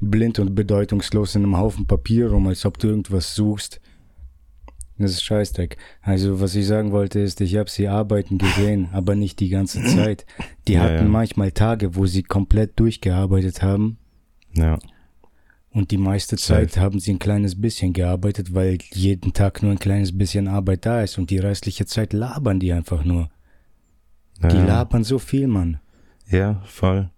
blind 0.00 0.38
und 0.38 0.54
bedeutungslos 0.54 1.34
in 1.34 1.44
einem 1.44 1.58
Haufen 1.58 1.86
Papier 1.86 2.30
rum, 2.30 2.46
als 2.46 2.66
ob 2.66 2.78
du 2.78 2.88
irgendwas 2.88 3.34
suchst. 3.34 3.80
Das 4.98 5.10
ist 5.10 5.22
Scheißdreck. 5.24 5.76
Also, 6.00 6.40
was 6.40 6.54
ich 6.54 6.66
sagen 6.66 6.90
wollte, 6.90 7.20
ist, 7.20 7.40
ich 7.42 7.56
habe 7.56 7.68
sie 7.68 7.86
arbeiten 7.88 8.38
gesehen, 8.38 8.88
aber 8.92 9.14
nicht 9.14 9.40
die 9.40 9.50
ganze 9.50 9.82
Zeit. 9.84 10.24
Die 10.68 10.74
Ja, 10.74 10.80
hatten 10.84 10.94
ja. 11.04 11.08
manchmal 11.08 11.52
Tage, 11.52 11.96
wo 11.96 12.06
sie 12.06 12.22
komplett 12.22 12.78
durchgearbeitet 12.80 13.62
haben 13.62 13.98
Ja. 14.54 14.78
und 15.70 15.90
die 15.90 15.98
meiste 15.98 16.36
Safe. 16.38 16.66
Zeit 16.66 16.78
haben 16.78 16.98
sie 16.98 17.12
ein 17.12 17.18
kleines 17.18 17.60
bisschen 17.60 17.92
gearbeitet, 17.92 18.54
weil 18.54 18.78
jeden 18.94 19.34
Tag 19.34 19.62
nur 19.62 19.72
ein 19.72 19.78
kleines 19.78 20.16
bisschen 20.16 20.48
Arbeit 20.48 20.86
da 20.86 21.02
ist 21.02 21.18
und 21.18 21.28
die 21.30 21.38
restliche 21.38 21.84
Zeit 21.84 22.14
labern 22.14 22.58
die 22.58 22.72
einfach 22.72 23.04
nur. 23.04 23.28
Die 24.42 24.56
ja. 24.56 24.64
labern 24.64 25.04
so 25.04 25.18
viel, 25.18 25.46
Mann. 25.46 25.78
Ja, 26.30 26.62
voll. 26.64 27.10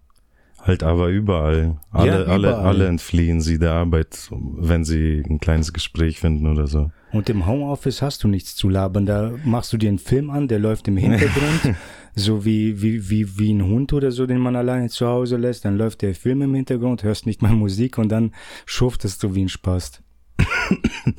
Halt 0.61 0.83
aber 0.83 1.07
überall. 1.07 1.77
Alle, 1.91 2.07
Ja, 2.11 2.23
alle, 2.25 2.49
überall. 2.49 2.65
alle 2.65 2.87
entfliehen 2.87 3.39
sie 3.39 3.57
der 3.57 3.71
Arbeit, 3.71 4.29
wenn 4.31 4.83
sie 4.83 5.23
ein 5.29 5.39
kleines 5.39 5.71
Gespräch 5.71 6.19
finden 6.19 6.47
oder 6.47 6.67
so. 6.67 6.91
Und 7.11 7.29
im 7.29 7.45
Homeoffice 7.47 8.01
hast 8.01 8.23
du 8.23 8.27
nichts 8.27 8.55
zu 8.55 8.69
labern. 8.69 9.05
Da 9.05 9.33
machst 9.43 9.73
du 9.73 9.77
dir 9.77 9.89
einen 9.89 9.99
Film 9.99 10.29
an, 10.29 10.47
der 10.47 10.59
läuft 10.59 10.87
im 10.87 10.97
Hintergrund, 11.05 11.75
so 12.15 12.45
wie, 12.45 12.81
wie, 12.81 13.09
wie, 13.09 13.37
wie 13.39 13.53
ein 13.53 13.63
Hund 13.63 13.93
oder 13.93 14.11
so, 14.11 14.25
den 14.25 14.39
man 14.39 14.55
alleine 14.55 14.89
zu 14.89 15.07
Hause 15.07 15.37
lässt. 15.37 15.65
Dann 15.65 15.77
läuft 15.77 16.01
der 16.01 16.13
Film 16.15 16.41
im 16.41 16.53
Hintergrund, 16.53 17.03
hörst 17.03 17.25
nicht 17.25 17.41
mal 17.41 17.53
Musik 17.53 17.97
und 17.97 18.09
dann 18.09 18.33
schuftest 18.65 19.23
du 19.23 19.33
wie 19.35 19.45
ein 19.45 19.49
Spast. 19.49 20.03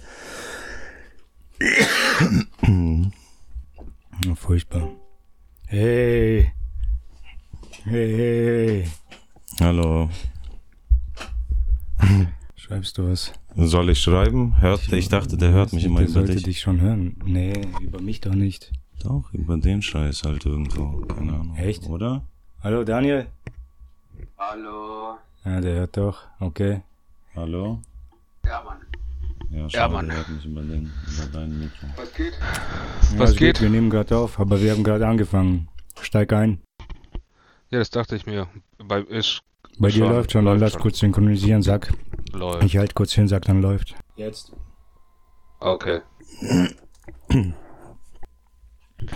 Furchtbar. 4.37 4.88
Hey. 5.66 6.52
Hey, 7.85 8.16
hey. 8.16 8.85
Hallo. 9.61 10.09
Schreibst 12.56 12.99
du 12.99 13.11
was? 13.11 13.32
Soll 13.57 13.90
ich 13.90 14.00
schreiben? 14.00 14.61
Hört, 14.61 14.92
ich 14.92 15.09
dachte, 15.09 15.37
der 15.37 15.50
hört 15.50 15.73
mich 15.73 15.85
immer 15.85 15.99
der 16.00 16.04
über 16.09 16.12
sollte 16.14 16.35
dich. 16.35 16.42
dich 16.45 16.61
schon 16.61 16.80
hören. 16.80 17.16
Nee, 17.25 17.52
über 17.80 18.00
mich 18.00 18.21
doch 18.21 18.35
nicht. 18.35 18.73
Doch, 19.02 19.33
über 19.33 19.57
den 19.57 19.83
Scheiß 19.83 20.23
halt 20.25 20.47
irgendwo. 20.47 21.00
Keine 21.07 21.33
Ahnung. 21.33 21.57
Echt? 21.57 21.87
Oder? 21.88 22.23
Hallo, 22.62 22.85
Daniel? 22.85 23.26
Hallo. 24.38 25.16
Ja, 25.45 25.61
der 25.61 25.75
hört 25.75 25.97
doch. 25.97 26.19
Okay. 26.38 26.83
Hallo? 27.35 27.80
Ja, 28.45 28.62
Mann. 28.64 28.78
Ja, 29.50 29.69
schade, 29.69 29.95
Mann. 29.95 30.07
der 30.09 30.16
hört 30.19 30.28
mich 30.28 30.45
über, 30.45 30.61
den, 30.62 30.90
über 31.09 31.26
dein 31.33 31.59
Mikro. 31.59 31.87
Was 31.97 32.14
geht? 32.14 32.33
Ja, 32.33 33.19
Was 33.19 33.30
es 33.30 33.37
geht? 33.37 33.61
Wir 33.61 33.69
nehmen 33.71 33.90
gerade 33.90 34.16
auf, 34.16 34.38
aber 34.38 34.61
wir 34.62 34.73
haben 34.73 34.85
gerade 34.85 35.07
angefangen. 35.07 35.69
Steig 36.00 36.33
ein. 36.33 36.61
Ja, 37.71 37.78
das 37.78 37.90
dachte 37.90 38.16
ich 38.16 38.26
mir. 38.26 38.47
Bei 38.78 39.04
ich 39.11 39.40
Bei 39.78 39.88
dir 39.88 39.99
Schon, 39.99 40.09
läuft 40.12 40.33
schon, 40.33 40.45
dann 40.45 40.54
läuft 40.54 40.61
lass 40.62 40.73
schon. 40.73 40.83
kurz 40.83 40.99
synchronisieren, 40.99 41.62
sag. 41.62 41.92
Läuft. 42.34 42.64
Ich 42.64 42.76
halt 42.76 42.94
kurz 42.94 43.12
hin, 43.12 43.28
sag, 43.28 43.44
dann 43.44 43.60
läuft. 43.62 43.94
Jetzt. 44.16 44.52
Okay. 45.60 46.00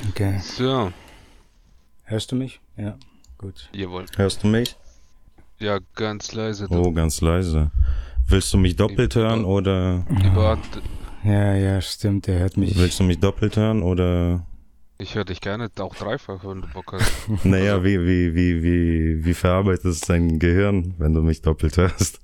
Okay. 0.08 0.38
So, 0.38 0.90
Hörst 2.04 2.32
du 2.32 2.36
mich? 2.36 2.60
Ja. 2.76 2.96
Gut. 3.38 3.68
jawohl. 3.74 4.04
Hörst 4.16 4.42
du 4.42 4.46
mich? 4.46 4.76
Ja, 5.58 5.78
ganz 5.94 6.32
leise. 6.32 6.66
Oh, 6.70 6.92
ganz 6.92 7.20
leise. 7.20 7.70
Willst 8.28 8.52
du 8.52 8.58
mich 8.58 8.76
doppelt 8.76 9.14
hören 9.14 9.44
oder 9.44 10.04
Ja, 11.22 11.54
ja, 11.54 11.80
stimmt, 11.80 12.26
der 12.26 12.40
hört 12.40 12.56
mich. 12.56 12.76
willst 12.78 13.00
du 13.00 13.04
mich 13.04 13.20
doppelt 13.20 13.56
hören 13.56 13.82
oder 13.82 14.46
ich 14.96 15.16
höre 15.16 15.24
dich 15.24 15.40
gerne 15.40 15.70
auch 15.80 15.94
dreifach, 15.96 16.44
wenn 16.44 16.62
du 16.62 16.68
Bock 16.68 16.92
hast. 16.92 17.10
naja, 17.44 17.82
wie, 17.82 18.00
wie, 18.00 18.34
wie, 18.34 18.62
wie, 18.62 19.24
wie 19.24 19.34
verarbeitet 19.34 19.86
es 19.86 20.00
dein 20.02 20.38
Gehirn, 20.38 20.94
wenn 20.98 21.14
du 21.14 21.20
mich 21.20 21.42
doppelt 21.42 21.76
hörst? 21.76 22.20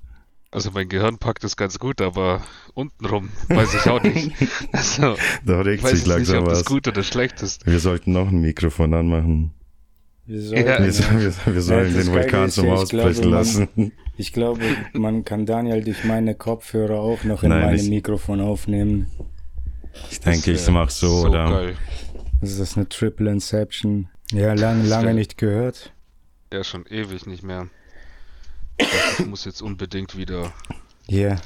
Also 0.53 0.71
mein 0.73 0.89
Gehirn 0.89 1.19
packt 1.19 1.45
es 1.45 1.57
ganz 1.57 1.79
gut, 1.79 2.01
aber 2.01 2.43
untenrum 2.75 3.29
weiß 3.49 3.75
ich 3.75 3.89
auch 3.89 4.03
nicht. 4.03 4.33
Also, 4.73 5.17
Da 5.45 5.61
ich 5.61 5.67
regt 5.67 5.83
weiß 5.85 5.91
sich 5.91 5.99
jetzt 6.01 6.07
nicht, 6.07 6.07
langsam 6.09 6.39
ob 6.43 6.49
das 6.49 6.61
was. 6.61 6.65
gut 6.67 6.89
oder 6.89 7.03
schlecht 7.05 7.41
ist. 7.43 7.67
Wir 7.67 7.79
sollten 7.79 8.13
noch 8.13 8.29
ein 8.29 8.41
Mikrofon 8.41 8.93
anmachen. 8.95 9.53
Wir 10.27 10.41
Ja. 10.41 10.79
Wir, 10.85 10.87
wir, 10.87 11.55
wir 11.55 11.63
sollen 11.63 11.95
das 11.95 12.05
den 12.05 12.13
Vulkan 12.13 12.49
ist 12.49 12.55
zum 12.57 12.67
ja, 12.67 12.75
ich 12.75 12.81
Ausbrechen 12.81 13.13
glaube, 13.13 13.29
man- 13.31 13.31
lassen. 13.31 13.93
Ich 14.17 14.33
glaube, 14.33 14.61
man 14.93 15.25
kann 15.25 15.47
Daniel 15.47 15.83
durch 15.85 16.05
meine 16.05 16.35
Kopfhörer 16.35 16.99
auch 17.01 17.23
noch 17.25 17.43
in 17.43 17.51
Nein, 17.51 17.63
meinem 17.67 17.77
ich- 17.77 17.89
Mikrofon 17.89 18.41
aufnehmen. 18.41 19.07
Ich 20.11 20.21
denke, 20.21 20.53
ich 20.53 20.67
wär 20.67 20.73
mach's 20.75 20.99
so, 21.01 21.09
so 21.23 21.29
oder? 21.29 21.49
geil. 21.49 21.77
Das 22.41 22.59
ist 22.59 22.77
eine 22.77 22.89
Triple 22.89 23.31
Inception. 23.31 24.09
Ja, 24.33 24.55
lang, 24.55 24.85
lange 24.87 25.05
Stimmt. 25.05 25.15
nicht 25.19 25.39
gehört. 25.39 25.93
Ja, 26.53 26.65
schon 26.65 26.87
ewig 26.87 27.27
nicht 27.27 27.43
mehr. 27.43 27.69
Ich 29.19 29.27
muss 29.27 29.45
jetzt 29.45 29.63
unbedingt 29.63 30.17
wieder. 30.17 30.53
Ja, 31.07 31.37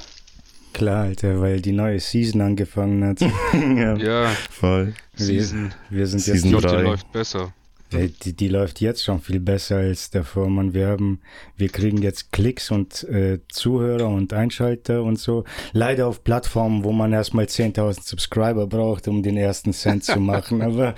klar, 0.73 1.03
Alter, 1.05 1.41
weil 1.41 1.61
die 1.61 1.71
neue 1.71 1.99
Season 1.99 2.41
angefangen 2.41 3.03
hat. 3.03 3.21
ja, 3.53 3.95
Ja, 3.95 4.29
voll. 4.49 4.93
Season. 5.15 5.73
Wir 5.89 6.07
sind 6.07 6.19
Season 6.19 6.49
Ich 6.49 6.51
jetzt 6.51 6.61
glaube, 6.61 6.77
die 6.77 6.83
läuft 6.83 7.11
besser. 7.11 7.53
Ey, 7.91 8.09
die, 8.09 8.33
die 8.33 8.47
läuft 8.49 8.81
jetzt 8.81 9.03
schon 9.03 9.21
viel 9.21 9.39
besser 9.39 9.77
als 9.77 10.09
davor, 10.09 10.49
man. 10.49 10.73
Wir 10.73 10.87
haben, 10.87 11.19
wir 11.55 11.69
kriegen 11.69 12.01
jetzt 12.01 12.31
Klicks 12.31 12.71
und 12.71 13.03
äh, 13.03 13.39
Zuhörer 13.47 14.07
und 14.09 14.33
Einschalter 14.33 15.03
und 15.03 15.17
so. 15.19 15.45
Leider 15.71 16.07
auf 16.07 16.23
Plattformen, 16.23 16.83
wo 16.83 16.91
man 16.91 17.13
erstmal 17.13 17.45
10.000 17.45 18.01
Subscriber 18.03 18.67
braucht, 18.67 19.07
um 19.07 19.21
den 19.23 19.37
ersten 19.37 19.71
Cent 19.71 20.03
zu 20.03 20.19
machen. 20.31 20.61
Aber 20.61 20.95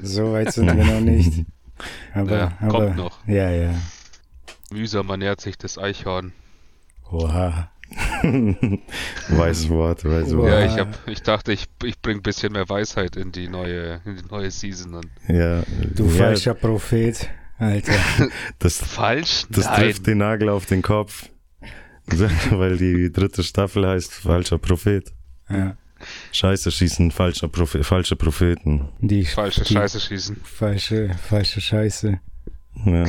so 0.00 0.32
weit 0.32 0.52
sind 0.52 0.66
wir 0.66 0.84
noch 0.84 1.00
nicht. 1.00 1.44
Aber, 2.14 2.36
Ja, 2.38 2.52
aber 2.60 2.86
kommt 2.86 2.96
noch. 2.96 3.26
Ja, 3.28 3.50
ja. 3.50 3.74
Mühsam 4.76 5.08
ernährt 5.08 5.40
sich 5.40 5.56
das 5.56 5.78
Eichhorn. 5.78 6.32
Oha. 7.10 7.70
Weißes 9.28 9.68
Wort, 9.70 10.04
weißes. 10.04 10.36
Wort. 10.36 10.48
Ja, 10.50 10.64
ich 10.66 10.78
hab, 10.78 11.08
ich 11.08 11.22
dachte, 11.22 11.52
ich, 11.52 11.66
ich 11.84 12.00
bring 12.02 12.18
ein 12.18 12.22
bisschen 12.22 12.52
mehr 12.52 12.68
Weisheit 12.68 13.16
in 13.16 13.32
die 13.32 13.48
neue, 13.48 14.00
in 14.04 14.16
die 14.16 14.24
neue 14.30 14.50
Season. 14.50 14.94
Und 14.94 15.06
Ja, 15.28 15.62
Du 15.94 16.06
ja, 16.06 16.10
falscher 16.10 16.54
Prophet, 16.54 17.28
Alter. 17.58 17.92
Das, 18.58 18.78
falsch? 18.78 19.46
das 19.50 19.64
Nein. 19.66 19.80
trifft 19.80 20.06
den 20.06 20.18
Nagel 20.18 20.48
auf 20.48 20.66
den 20.66 20.82
Kopf. 20.82 21.30
Weil 22.50 22.76
die 22.76 23.10
dritte 23.10 23.42
Staffel 23.42 23.86
heißt 23.86 24.12
Falscher 24.14 24.58
Prophet. 24.58 25.12
Ja. 25.48 25.76
Scheiße 26.32 26.70
schießen 26.70 27.10
falscher 27.10 27.48
Prophe 27.48 27.82
falsche 27.82 28.16
Propheten. 28.16 28.88
Die 29.00 29.24
Falsche 29.24 29.64
die 29.64 29.74
Scheiße 29.74 29.98
schießen. 30.00 30.36
Falsche, 30.44 31.16
falsche 31.28 31.60
Scheiße. 31.60 32.20
Ja. 32.84 33.04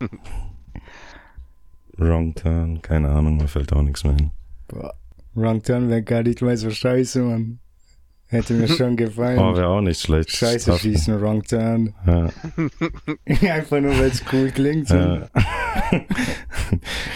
Wrong 1.96 2.34
Turn, 2.34 2.80
keine 2.82 3.08
Ahnung, 3.10 3.36
mir 3.36 3.48
fällt 3.48 3.72
auch 3.72 3.82
nichts 3.82 4.04
mehr 4.04 4.14
hin. 4.14 4.30
Boah. 4.68 4.94
Wrong 5.34 5.62
Turn 5.62 5.88
wäre 5.88 6.02
gar 6.02 6.22
nicht 6.22 6.40
mal 6.42 6.56
so 6.56 6.70
scheiße, 6.70 7.20
Mann. 7.22 7.58
Hätte 8.26 8.54
mir 8.54 8.68
schon 8.68 8.96
gefallen. 8.96 9.38
Oh, 9.38 9.54
wäre 9.56 9.68
auch 9.68 9.80
nicht 9.80 10.00
schlecht. 10.00 10.30
Scheiße 10.30 10.60
Strafen. 10.60 10.80
schießen, 10.80 11.20
Wrong 11.20 11.42
Turn. 11.42 11.92
Ja, 12.06 12.30
Einfach 13.54 13.80
nur, 13.80 13.96
weil 13.98 14.08
es 14.10 14.22
cool 14.32 14.50
klingt. 14.50 14.88
Ja. 14.90 15.28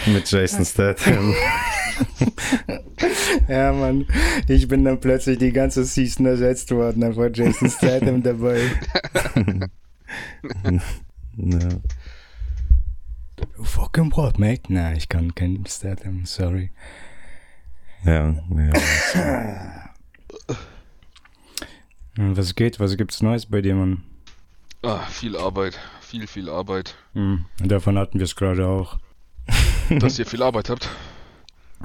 Mit 0.07 0.29
Jason 0.29 0.65
Statham. 0.65 1.33
Ja, 3.47 3.71
Mann. 3.71 4.05
Ich 4.47 4.67
bin 4.67 4.83
dann 4.83 4.99
plötzlich 4.99 5.37
die 5.39 5.53
ganze 5.53 5.85
Season 5.85 6.25
ersetzt 6.25 6.69
worden. 6.71 7.01
Da 7.01 7.15
war 7.15 7.29
Jason 7.33 7.69
Statham 7.69 8.21
dabei. 8.21 8.59
Ja. 11.37 11.69
You 13.57 13.63
fucking 13.63 14.11
what, 14.15 14.39
mate? 14.39 14.63
Na, 14.69 14.93
ich 14.93 15.09
kann 15.09 15.35
keinen 15.35 15.65
Statham, 15.65 16.25
sorry. 16.25 16.71
Ja, 18.03 18.35
ja. 18.49 18.73
Was 22.17 22.55
geht? 22.55 22.79
Was 22.79 22.95
gibt's 22.97 23.21
Neues 23.21 23.45
bei 23.45 23.61
dir, 23.61 23.75
Mann? 23.75 24.03
Ah, 24.83 24.99
viel 25.07 25.35
Arbeit. 25.35 25.79
Viel, 26.01 26.27
viel 26.27 26.49
Arbeit. 26.49 26.95
Hm. 27.13 27.45
Davon 27.59 27.97
hatten 27.97 28.19
wir 28.19 28.25
es 28.25 28.35
gerade 28.35 28.67
auch. 28.67 28.97
Dass 29.89 30.17
ihr 30.19 30.25
viel 30.25 30.43
Arbeit 30.43 30.69
habt. 30.69 30.89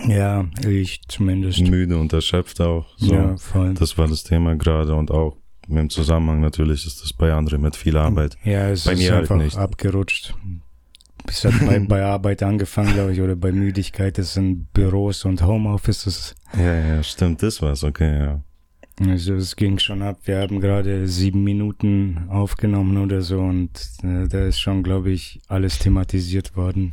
Ja, 0.07 0.45
ich 0.66 1.02
zumindest. 1.09 1.61
müde 1.61 1.99
und 1.99 2.12
erschöpft 2.12 2.61
auch. 2.61 2.87
So. 2.97 3.12
Ja, 3.12 3.37
voll. 3.37 3.75
Das 3.75 3.99
war 3.99 4.07
das 4.07 4.23
Thema 4.23 4.54
gerade 4.57 4.95
und 4.95 5.11
auch 5.11 5.37
im 5.69 5.90
Zusammenhang 5.90 6.40
natürlich 6.40 6.87
ist 6.87 7.02
das 7.02 7.12
bei 7.12 7.33
anderen 7.33 7.62
mit 7.62 7.76
viel 7.76 7.97
Arbeit. 7.97 8.37
Ja, 8.45 8.69
es 8.71 8.85
Bei 8.85 8.92
ist 8.92 8.99
mir 9.00 9.12
halt 9.12 9.23
einfach 9.23 9.37
nicht. 9.37 9.57
abgerutscht. 9.57 10.35
Es 11.31 11.45
hat 11.45 11.55
bei, 11.65 11.79
bei 11.79 12.03
Arbeit 12.03 12.43
angefangen, 12.43 12.93
glaube 12.93 13.13
ich, 13.13 13.21
oder 13.21 13.37
bei 13.37 13.53
Müdigkeit. 13.53 14.19
Das 14.19 14.35
sind 14.35 14.73
Büros 14.73 15.25
und 15.25 15.45
Homeoffices. 15.45 16.35
Ja, 16.57 16.75
ja, 16.75 17.03
stimmt, 17.05 17.43
das 17.43 17.63
war's, 17.63 17.85
okay, 17.85 18.19
ja. 18.19 18.43
Also 19.01 19.35
es 19.35 19.55
ging 19.55 19.79
schon 19.79 20.03
ab. 20.03 20.19
Wir 20.25 20.41
haben 20.41 20.61
gerade 20.61 21.07
sieben 21.07 21.45
Minuten 21.45 22.27
aufgenommen 22.29 22.99
oder 22.99 23.23
so 23.23 23.41
und 23.41 23.71
äh, 24.03 24.29
da 24.29 24.45
ist 24.45 24.61
schon, 24.61 24.83
glaube 24.83 25.11
ich, 25.11 25.41
alles 25.49 25.79
thematisiert 25.79 26.57
worden. 26.57 26.93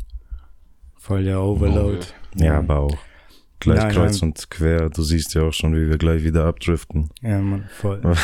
Voll 0.95 1.23
der 1.23 1.41
Overload. 1.41 2.05
Ja, 2.35 2.59
aber 2.59 2.79
auch 2.79 2.97
gleich 3.59 3.79
Nein, 3.79 3.91
kreuz 3.91 4.21
nein. 4.21 4.29
und 4.29 4.49
quer. 4.49 4.89
Du 4.89 5.01
siehst 5.01 5.33
ja 5.33 5.41
auch 5.41 5.53
schon, 5.53 5.75
wie 5.75 5.89
wir 5.89 5.97
gleich 5.97 6.23
wieder 6.23 6.45
abdriften. 6.45 7.09
Ja, 7.21 7.39
Mann, 7.39 7.65
voll. 7.71 8.01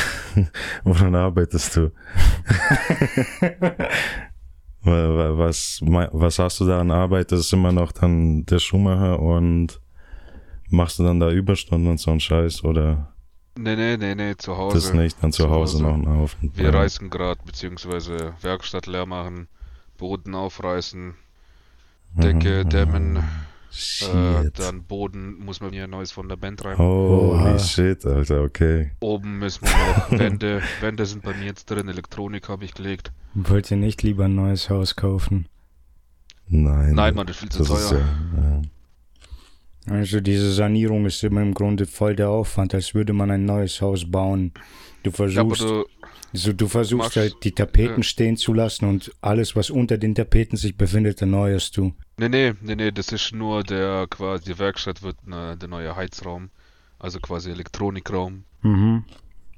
Woran 0.84 1.16
arbeitest 1.16 1.76
du? 1.76 1.92
Wa- 4.84 5.16
wa- 5.16 5.38
was, 5.38 5.80
was 5.82 6.40
hast 6.40 6.60
du 6.60 6.66
da 6.66 6.82
an 6.82 6.92
Arbeit? 6.92 7.32
Das 7.32 7.40
ist 7.40 7.54
immer 7.54 7.72
noch 7.72 7.92
dann 7.92 8.46
der 8.46 8.60
Schuhmacher 8.60 9.20
und 9.20 9.80
machst 10.70 11.00
du 11.00 11.04
dann 11.04 11.20
da 11.20 11.30
Überstunden 11.32 11.90
und 11.90 12.00
so 12.00 12.12
einen 12.12 12.20
Scheiß 12.20 12.64
oder 12.64 13.10
Nee, 13.56 13.76
nee, 13.76 13.98
nee, 13.98 14.16
nee, 14.16 14.36
zu 14.36 14.58
Hause. 14.58 14.76
das 14.78 14.94
nicht? 14.94 15.16
Dann 15.22 15.32
zu 15.32 15.44
Zu 15.44 15.50
Hause 15.52 15.76
Hause. 15.76 15.84
noch 15.84 15.94
einen 15.94 16.10
Haufen. 16.10 16.52
Wir 16.56 16.66
Ja. 16.66 16.72
reißen 16.72 17.10
gerade, 17.12 17.40
beziehungsweise 17.46 18.34
Werkstatt 18.42 18.88
leer 18.88 19.06
machen, 19.06 19.48
Boden 19.98 20.34
aufreißen, 20.34 21.14
Decke 22.16 22.64
Mhm. 22.66 22.70
dämmen, 22.70 23.24
äh, 23.74 24.44
Shit. 24.44 24.60
dann 24.60 24.84
Boden 24.84 25.36
muss 25.44 25.60
man 25.60 25.72
hier 25.74 25.86
ein 25.86 25.90
neues 25.90 26.12
Fundament 26.12 26.64
rein. 26.64 26.78
Holy 26.78 27.32
Oha. 27.34 27.60
shit, 27.60 28.06
Alter, 28.06 28.44
okay. 28.44 28.92
Oben 29.00 29.40
müssen 29.40 29.64
wir 29.66 29.72
noch 29.72 30.12
Wände, 30.20 30.62
Wände 30.82 31.06
sind 31.06 31.24
bei 31.24 31.34
mir 31.34 31.46
jetzt 31.46 31.66
drin, 31.70 31.88
Elektronik 31.88 32.50
habe 32.50 32.66
ich 32.66 32.74
gelegt. 32.74 33.12
Wollt 33.34 33.72
ihr 33.72 33.78
nicht 33.78 34.04
lieber 34.04 34.26
ein 34.26 34.36
neues 34.36 34.70
Haus 34.70 34.96
kaufen? 34.96 35.48
Nein. 36.48 36.94
Nein, 36.94 37.16
Mann, 37.16 37.26
das 37.26 37.38
ist 37.38 37.42
viel 37.42 37.50
zu 37.50 37.60
das 37.60 37.68
teuer. 37.70 37.78
ist 37.80 37.92
ja, 37.92 37.98
ja. 38.42 38.62
Also 39.86 40.22
diese 40.22 40.54
Sanierung 40.54 41.06
ist 41.06 41.24
immer 41.24 41.42
im 41.42 41.54
Grunde 41.54 41.86
voll 41.86 42.16
der 42.16 42.30
Aufwand, 42.30 42.74
als 42.74 42.94
würde 42.94 43.12
man 43.12 43.32
ein 43.32 43.46
neues 43.46 43.82
Haus 43.82 44.10
bauen. 44.10 44.54
Du 45.04 45.10
Ja, 45.10 45.42
aber 45.42 45.56
versuchst, 45.56 45.62
du, 45.62 45.86
so, 46.34 46.52
du 46.54 46.68
versuchst 46.68 47.16
halt 47.16 47.36
die 47.44 47.52
Tapeten 47.52 47.98
ja. 47.98 48.04
stehen 48.04 48.38
zu 48.38 48.54
lassen 48.54 48.86
und 48.86 49.12
alles, 49.22 49.56
was 49.56 49.70
unter 49.70 49.98
den 49.98 50.16
Tapeten 50.16 50.58
sich 50.58 50.76
befindet, 50.76 51.22
erneuerst 51.22 51.78
du. 51.78 51.94
nee, 52.18 52.30
nee, 52.30 52.54
nee, 52.62 52.76
nee, 52.76 52.92
das 52.92 53.12
ist 53.12 53.34
nur 53.34 53.64
der, 53.64 54.08
quasi, 54.10 54.46
die 54.54 54.60
Werkstatt 54.60 55.02
wird 55.04 55.26
ne, 55.28 55.56
der 55.58 55.70
neue 55.70 55.96
Heizraum, 55.96 56.50
also 57.00 57.20
quasi 57.20 57.52
Elektronikraum 57.52 58.44
Mhm. 58.64 59.04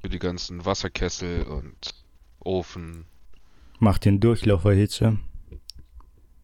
für 0.02 0.08
die 0.08 0.18
ganzen 0.18 0.64
Wasserkessel 0.64 1.44
und 1.44 1.94
Ofen. 2.40 3.06
Macht 3.78 4.04
den 4.04 4.20
Durchlauferhitze? 4.20 5.18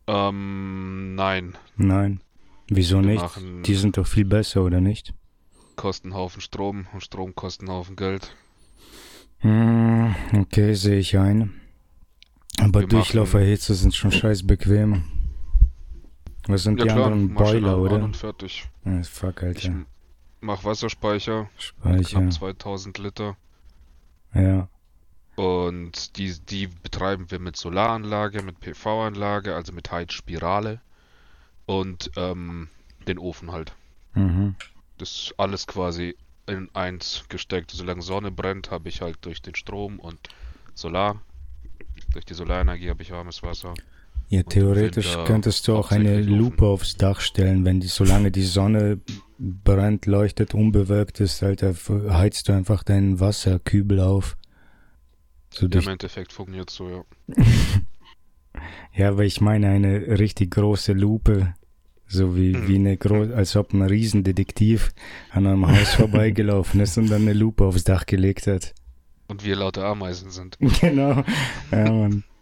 Ähm, 0.07 1.15
nein, 1.15 1.55
Nein. 1.77 2.21
Wieso 2.69 3.01
Wir 3.01 3.07
nicht? 3.09 3.23
machen- 3.23 3.63
Die 3.65 3.75
sind 3.75 3.97
doch 3.99 4.07
viel 4.07 4.25
besser, 4.25 4.63
oder 4.63 4.81
nicht? 4.81 5.13
kosten 5.77 6.15
Haufen 6.15 6.41
Strom 6.41 6.87
und 6.93 7.03
Strom 7.03 7.35
kostet 7.35 7.69
einen 7.69 7.77
Haufen 7.77 7.97
Geld. 7.97 8.35
Hm, 9.43 10.15
okay, 10.35 10.75
sehe 10.75 10.99
ich 10.99 11.19
ein. 11.19 11.53
Aber 12.61 12.81
Wir 12.81 12.87
Durchlauferhitze 12.89 13.75
sind 13.75 13.95
schon 13.95 14.13
scheiß 14.13 14.47
bequem. 14.47 15.05
Was 16.47 16.65
sind 16.65 16.79
Ja 16.79 16.85
die 16.87 16.91
klar, 16.93 17.07
anderen 17.07 17.35
Boiler, 17.35 17.75
an 17.75 17.81
oder? 17.81 18.03
und 18.05 18.17
fertig. 18.17 18.69
Ah, 18.85 19.03
fuck, 19.03 19.43
Ich 19.43 19.49
Alter. 19.69 19.75
mach 20.41 20.65
Wasserspeicher, 20.65 21.49
Speicher. 21.57 22.21
knapp 22.21 22.33
2000 22.33 22.99
Liter. 22.99 23.37
Ja. 24.35 24.69
Und 25.37 26.17
die, 26.19 26.35
die 26.39 26.67
betreiben 26.67 27.31
wir 27.31 27.39
mit 27.39 27.57
Solaranlage, 27.57 28.43
mit 28.43 28.61
PV-Anlage, 28.61 29.55
also 29.55 29.73
mit 29.73 29.91
Heizspirale 29.91 30.81
und 31.67 32.11
ähm, 32.17 32.69
den 33.09 33.19
Ofen 33.19 33.51
halt. 33.53 33.73
Mhm. 34.15 34.57
Das 34.99 35.11
ist 35.11 35.35
alles 35.39 35.67
quasi 35.67 36.17
in 36.47 36.69
eins 36.75 37.25
gesteckt. 37.29 37.71
Solange 37.71 38.03
Sonne 38.03 38.31
brennt, 38.31 38.71
habe 38.71 38.89
ich 38.89 39.01
halt 39.01 39.19
durch 39.23 39.43
den 39.43 39.55
Strom 39.55 39.99
und 39.99 40.19
Solar. 40.75 41.23
Durch 42.13 42.25
die 42.25 42.35
Solarenergie 42.35 42.91
habe 42.91 43.03
ich 43.03 43.11
warmes 43.11 43.43
Wasser. 43.43 43.75
Ja, 44.29 44.43
theoretisch 44.43 45.15
könntest 45.27 45.69
du 45.69 45.77
auch 45.77 45.91
eine. 45.91 46.21
Lupe 46.23 46.65
aufs 46.65 46.97
Dach 46.97 47.21
stellen, 47.21 47.65
wenn 47.67 47.81
die, 47.81 47.89
solange 47.89 48.31
die 48.31 48.45
Sonne 48.45 48.99
brennt, 49.39 50.07
leuchtet, 50.07 50.55
unbewölkt 50.55 51.21
ist, 51.21 51.43
Alter, 51.43 51.75
heizt 51.75 52.49
du 52.49 52.53
einfach 52.55 52.83
deinen 52.83 53.21
Wasserkübel 53.21 54.01
auf. 54.01 54.37
So 55.51 55.67
Ja, 55.67 55.81
Im 55.81 55.89
Endeffekt 55.89 56.33
funktioniert 56.33 56.71
so, 56.71 56.89
ja. 56.89 57.05
ja, 58.95 59.11
aber 59.11 59.25
ich 59.25 59.43
meine 59.43 59.69
eine 59.69 60.19
richtig 60.19 60.53
große 60.53 60.95
Lupe. 60.95 61.55
So 62.13 62.37
wie, 62.37 62.53
Mhm. 62.55 62.69
wie 62.69 62.75
eine 62.77 62.97
große, 62.99 63.35
als 63.35 63.57
ob 63.57 63.73
ein 63.73 63.81
Riesendetektiv 63.83 64.93
an 65.31 65.47
einem 65.47 65.67
Haus 65.67 65.95
vorbeigelaufen 65.95 66.81
ist 66.81 66.99
und 66.99 67.11
dann 67.11 67.23
eine 67.23 67.33
Lupe 67.33 67.65
aufs 67.65 67.85
Dach 67.85 68.05
gelegt 68.07 68.47
hat. 68.47 68.75
Und 69.29 69.45
wir 69.47 69.57
laute 69.57 69.83
Ameisen 69.85 70.31
sind. 70.31 70.59
genau. 70.81 71.25
Ja, 71.71 71.91
Mann. 71.91 72.25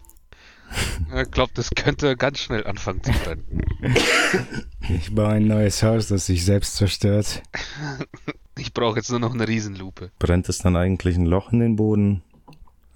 Ich 1.20 1.30
glaube, 1.32 1.50
das 1.56 1.70
könnte 1.70 2.16
ganz 2.16 2.38
schnell 2.38 2.64
anfangen 2.64 3.02
zu 3.02 3.10
brennen. 3.10 3.62
Ich 4.88 5.12
baue 5.12 5.30
ein 5.30 5.48
neues 5.48 5.82
Haus, 5.82 6.06
das 6.06 6.26
sich 6.26 6.44
selbst 6.44 6.76
zerstört. 6.76 7.42
Ich 8.56 8.72
brauche 8.72 8.98
jetzt 8.98 9.10
nur 9.10 9.18
noch 9.18 9.34
eine 9.34 9.48
Riesenlupe. 9.48 10.12
Brennt 10.20 10.48
es 10.48 10.58
dann 10.58 10.76
eigentlich 10.76 11.16
ein 11.16 11.26
Loch 11.26 11.52
in 11.52 11.58
den 11.58 11.74
Boden? 11.74 12.22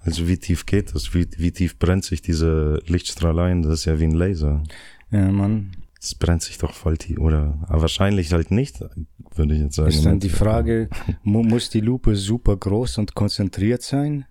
Also 0.05 0.25
wie 0.29 0.37
tief 0.37 0.65
geht 0.65 0.95
das? 0.95 1.13
Wie, 1.13 1.27
wie 1.37 1.51
tief 1.51 1.77
brennt 1.77 2.05
sich 2.05 2.21
diese 2.21 2.79
Lichtstrahl 2.85 3.37
ein? 3.39 3.61
Das 3.63 3.73
ist 3.73 3.85
ja 3.85 3.99
wie 3.99 4.05
ein 4.05 4.13
Laser. 4.15 4.63
Ja, 5.11 5.29
Mann. 5.29 5.71
Es 6.05 6.13
brennt 6.15 6.43
sich 6.43 6.57
doch 6.59 6.71
voll 6.73 6.97
tief. 6.97 7.17
Oder 7.19 7.57
aber 7.67 7.81
wahrscheinlich 7.81 8.31
halt 8.31 8.51
nicht, 8.51 8.79
würde 9.33 9.55
ich 9.55 9.61
jetzt 9.61 9.75
sagen. 9.75 9.89
Ist 9.89 10.05
dann 10.05 10.19
die 10.19 10.29
Frage, 10.29 10.89
mu 11.23 11.41
muss 11.41 11.69
die 11.71 11.79
Lupe 11.81 12.15
super 12.15 12.55
groß 12.55 12.99
und 12.99 13.15
konzentriert 13.15 13.81
sein? 13.81 14.25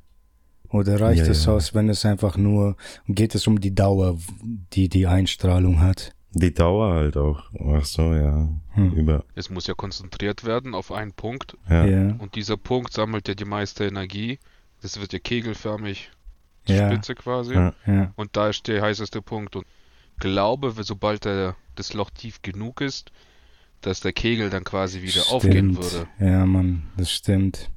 Oder 0.68 1.00
reicht 1.00 1.24
Ja, 1.26 1.32
es 1.32 1.46
ja. 1.46 1.52
aus, 1.52 1.74
wenn 1.74 1.88
es 1.88 2.04
einfach 2.04 2.36
nur, 2.36 2.76
geht 3.08 3.34
es 3.34 3.46
um 3.48 3.60
die 3.60 3.74
Dauer, 3.74 4.18
die 4.72 4.88
die 4.88 5.06
Einstrahlung 5.08 5.80
hat? 5.80 6.12
Die 6.32 6.52
Dauer 6.54 6.94
halt 6.94 7.16
auch. 7.16 7.42
Ach 7.60 7.84
so, 7.84 8.12
ja. 8.14 8.48
Hm. 8.70 8.92
Über, 8.92 9.24
Es 9.34 9.50
muss 9.50 9.66
ja 9.66 9.74
konzentriert 9.74 10.44
werden 10.44 10.74
auf 10.74 10.90
einen 10.92 11.12
Punkt. 11.12 11.56
ja. 11.68 11.84
Ja, 11.86 12.14
Und 12.18 12.34
dieser 12.36 12.56
Punkt 12.56 12.92
sammelt 12.92 13.26
ja 13.28 13.34
die 13.34 13.44
meiste 13.44 13.84
Energie. 13.84 14.38
Das 14.82 15.00
wird 15.00 15.12
ja 15.12 15.18
kegelförmig 15.18 16.10
zur 16.66 16.76
Ja. 16.76 16.90
Spitze 16.90 17.14
quasi. 17.14 17.54
Ja. 17.54 17.72
ja. 17.86 18.12
Und 18.16 18.36
da 18.36 18.48
ist 18.48 18.66
der 18.68 18.82
heißeste 18.82 19.22
Punkt. 19.22 19.54
Und 19.56 19.64
glaube, 20.18 20.72
sobald 20.82 21.24
der, 21.24 21.54
das 21.74 21.94
Loch 21.94 22.10
tief 22.10 22.42
genug 22.42 22.80
ist, 22.80 23.10
dass 23.80 24.00
der 24.00 24.12
Kegel 24.12 24.50
dann 24.50 24.64
quasi 24.64 25.02
wieder 25.02 25.22
aufgehen 25.30 25.76
würde. 25.76 26.06
Ja, 26.18 26.46
Mann, 26.46 26.84
das 26.96 27.10
stimmt. 27.12 27.70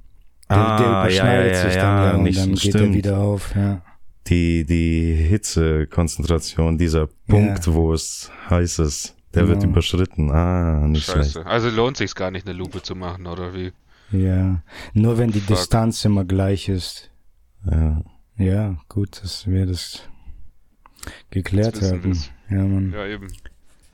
Der, 0.49 0.57
der 0.57 0.65
Ah, 0.65 0.79
ja, 0.81 1.01
überschneidet 1.03 1.53
ja, 1.53 1.61
sich 1.63 1.75
ja, 1.75 1.81
dann 1.81 1.97
ja, 1.97 2.05
ja, 2.11 2.15
und 2.17 2.23
nicht, 2.23 2.39
dann 2.39 2.49
geht 2.51 2.59
stimmt. 2.59 2.75
er 2.75 2.93
wieder 2.93 3.17
auf, 3.19 3.55
ja. 3.55 3.81
Die, 4.27 4.65
die 4.65 5.13
Hitzekonzentration, 5.13 6.77
dieser 6.77 7.07
Punkt, 7.27 7.67
wo 7.73 7.93
es 7.93 8.31
heiß 8.49 8.79
ist, 8.79 9.15
der 9.33 9.47
wird 9.47 9.59
Genau. 9.61 9.71
überschritten. 9.73 10.31
Ah, 10.31 10.87
nicht 10.87 11.05
schlecht. 11.05 11.33
Scheiße. 11.33 11.45
Also 11.45 11.69
lohnt 11.69 11.97
sich 11.97 12.15
gar 12.15 12.31
nicht, 12.31 12.47
eine 12.47 12.57
Lupe 12.57 12.81
zu 12.81 12.95
machen, 12.95 13.27
oder 13.27 13.53
wie? 13.53 13.71
Ja. 14.11 14.61
Nur 14.93 15.17
wenn 15.17 15.31
die 15.31 15.39
Fuck. 15.41 15.57
Distanz 15.57 16.03
immer 16.05 16.23
gleich 16.25 16.69
ist. 16.69 17.11
Ja. 17.69 18.03
Ja, 18.37 18.77
gut, 18.87 19.21
dass 19.23 19.47
wir 19.47 19.65
das 19.65 20.01
geklärt 21.31 21.81
haben. 21.81 22.03
wir's. 22.03 22.29
Ja, 22.49 22.63
Mann. 22.63 22.91
Ja, 22.93 23.05
eben. 23.05 23.27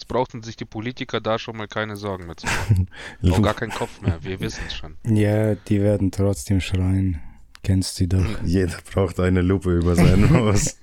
Jetzt 0.04 0.10
brauchten 0.10 0.44
sich 0.44 0.58
die 0.58 0.66
Politiker 0.66 1.22
da 1.22 1.40
schon 1.40 1.56
mal 1.56 1.70
keine 1.70 1.96
Sorgen 1.96 2.26
mehr 2.26 2.36
zu 2.36 2.46
machen. 2.46 2.90
Auch 3.32 3.42
gar 3.42 3.54
keinen 3.54 3.72
Kopf 3.72 4.02
mehr. 4.02 4.18
Wir 4.22 4.42
wissen 4.42 4.62
es 4.68 4.76
schon. 4.76 4.98
Ja, 5.06 5.56
die 5.56 5.82
werden 5.82 6.12
trotzdem 6.12 6.60
schreien. 6.60 7.22
Kennst 7.64 7.96
sie 7.96 8.08
doch. 8.10 8.26
Jeder 8.44 8.76
braucht 8.94 9.22
eine 9.22 9.42
Lupe 9.42 9.72
über 9.72 9.96
sein 9.96 10.30
Haus. 10.34 10.76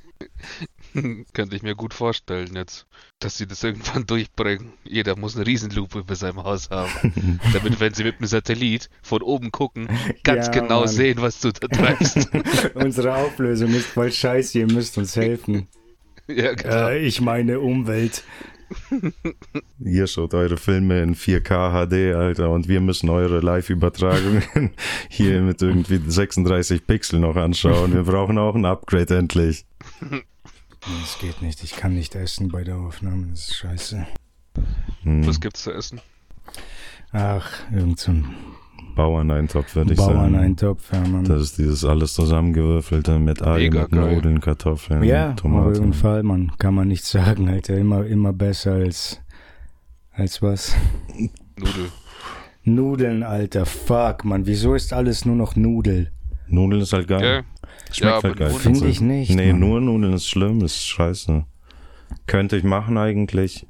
Könnte 1.34 1.54
ich 1.54 1.62
mir 1.62 1.74
gut 1.74 1.92
vorstellen 1.92 2.56
jetzt, 2.56 2.86
dass 3.18 3.36
sie 3.36 3.46
das 3.46 3.62
irgendwann 3.62 4.06
durchbringen. 4.06 4.72
Jeder 4.84 5.16
muss 5.16 5.36
eine 5.36 5.46
Riesenlupe 5.46 5.98
über 5.98 6.14
seinem 6.16 6.42
Haus 6.42 6.70
haben. 6.70 7.38
damit, 7.52 7.78
wenn 7.78 7.92
sie 7.92 8.04
mit 8.04 8.20
dem 8.20 8.26
Satellit 8.26 8.88
von 9.02 9.20
oben 9.20 9.52
gucken, 9.52 9.90
ganz 10.24 10.46
Ja, 10.46 10.52
genau 10.62 10.80
Mann. 10.80 10.88
sehen, 10.88 11.20
was 11.20 11.40
du 11.40 11.52
da 11.52 11.68
treibst. 11.68 12.26
Unsere 12.74 13.14
Auflösung 13.16 13.68
ist 13.74 13.86
voll 13.86 14.10
scheiße, 14.10 14.60
ihr 14.60 14.66
müsst 14.72 14.96
uns 14.96 15.14
helfen. 15.14 15.68
ja, 16.26 16.54
genau. 16.54 16.88
Äh, 16.88 17.00
ich 17.00 17.20
meine 17.20 17.60
Umwelt. 17.60 18.24
Ihr 19.80 20.06
schaut 20.06 20.34
eure 20.34 20.56
Filme 20.56 21.02
in 21.02 21.14
4K 21.14 21.86
HD, 21.86 22.14
Alter, 22.14 22.50
und 22.50 22.68
wir 22.68 22.80
müssen 22.80 23.10
eure 23.10 23.40
Live-Übertragungen 23.40 24.42
hier 25.08 25.40
mit 25.40 25.62
irgendwie 25.62 26.00
36 26.04 26.86
Pixel 26.86 27.20
noch 27.20 27.36
anschauen. 27.36 27.94
Wir 27.94 28.04
brauchen 28.04 28.38
auch 28.38 28.54
ein 28.54 28.64
Upgrade 28.64 29.16
endlich. 29.16 29.64
Das 31.02 31.18
geht 31.18 31.42
nicht, 31.42 31.62
ich 31.62 31.72
kann 31.72 31.94
nicht 31.94 32.14
essen 32.14 32.48
bei 32.48 32.64
der 32.64 32.78
Aufnahme, 32.78 33.26
das 33.32 33.50
ist 33.50 33.56
scheiße. 33.56 34.06
Hm. 35.02 35.26
Was 35.26 35.38
gibt's 35.38 35.64
zu 35.64 35.72
essen? 35.72 36.00
Ach, 37.12 37.50
irgend 37.70 38.00
so 38.00 38.12
ein 38.12 38.34
Bauerneintopf, 38.94 39.74
würde 39.76 39.92
ich 39.94 39.98
sagen. 39.98 40.14
Bauerneintopf, 40.14 40.92
ja, 40.92 41.00
Mann. 41.06 41.24
Das 41.24 41.42
ist 41.42 41.58
dieses 41.58 41.84
alles 41.84 42.14
zusammengewürfelte 42.14 43.18
mit 43.18 43.40
Mega 43.44 43.82
mit. 43.82 43.92
Nudeln, 43.92 44.40
Kartoffeln, 44.40 45.02
Ja, 45.04 45.30
auf 45.30 45.36
Tomaten. 45.36 45.74
jeden 45.74 45.92
Fall, 45.92 46.22
man 46.22 46.52
kann 46.58 46.74
man 46.74 46.88
nicht 46.88 47.04
sagen, 47.04 47.48
Alter. 47.48 47.76
Immer, 47.76 48.06
immer 48.06 48.32
besser 48.32 48.72
als, 48.72 49.20
als 50.12 50.42
was. 50.42 50.74
Nudel. 51.56 51.90
Nudeln, 52.64 53.22
Alter. 53.22 53.64
Fuck, 53.66 54.24
Mann. 54.24 54.46
Wieso 54.46 54.74
ist 54.74 54.92
alles 54.92 55.24
nur 55.24 55.36
noch 55.36 55.56
Nudel? 55.56 56.10
Nudeln 56.48 56.82
ist 56.82 56.92
halt 56.92 57.08
geil. 57.08 57.20
Gell? 57.20 57.42
Schmeckt 57.92 58.00
Ja, 58.16 58.22
halt 58.22 58.36
geil. 58.36 58.50
Finde 58.50 58.86
ich 58.86 59.00
nicht. 59.00 59.34
Nee, 59.34 59.52
Mann. 59.52 59.60
nur 59.60 59.80
Nudeln 59.80 60.12
ist 60.12 60.26
schlimm, 60.28 60.60
ist 60.62 60.84
scheiße. 60.86 61.44
Könnte 62.26 62.56
ich 62.56 62.64
machen 62.64 62.98
eigentlich, 62.98 63.66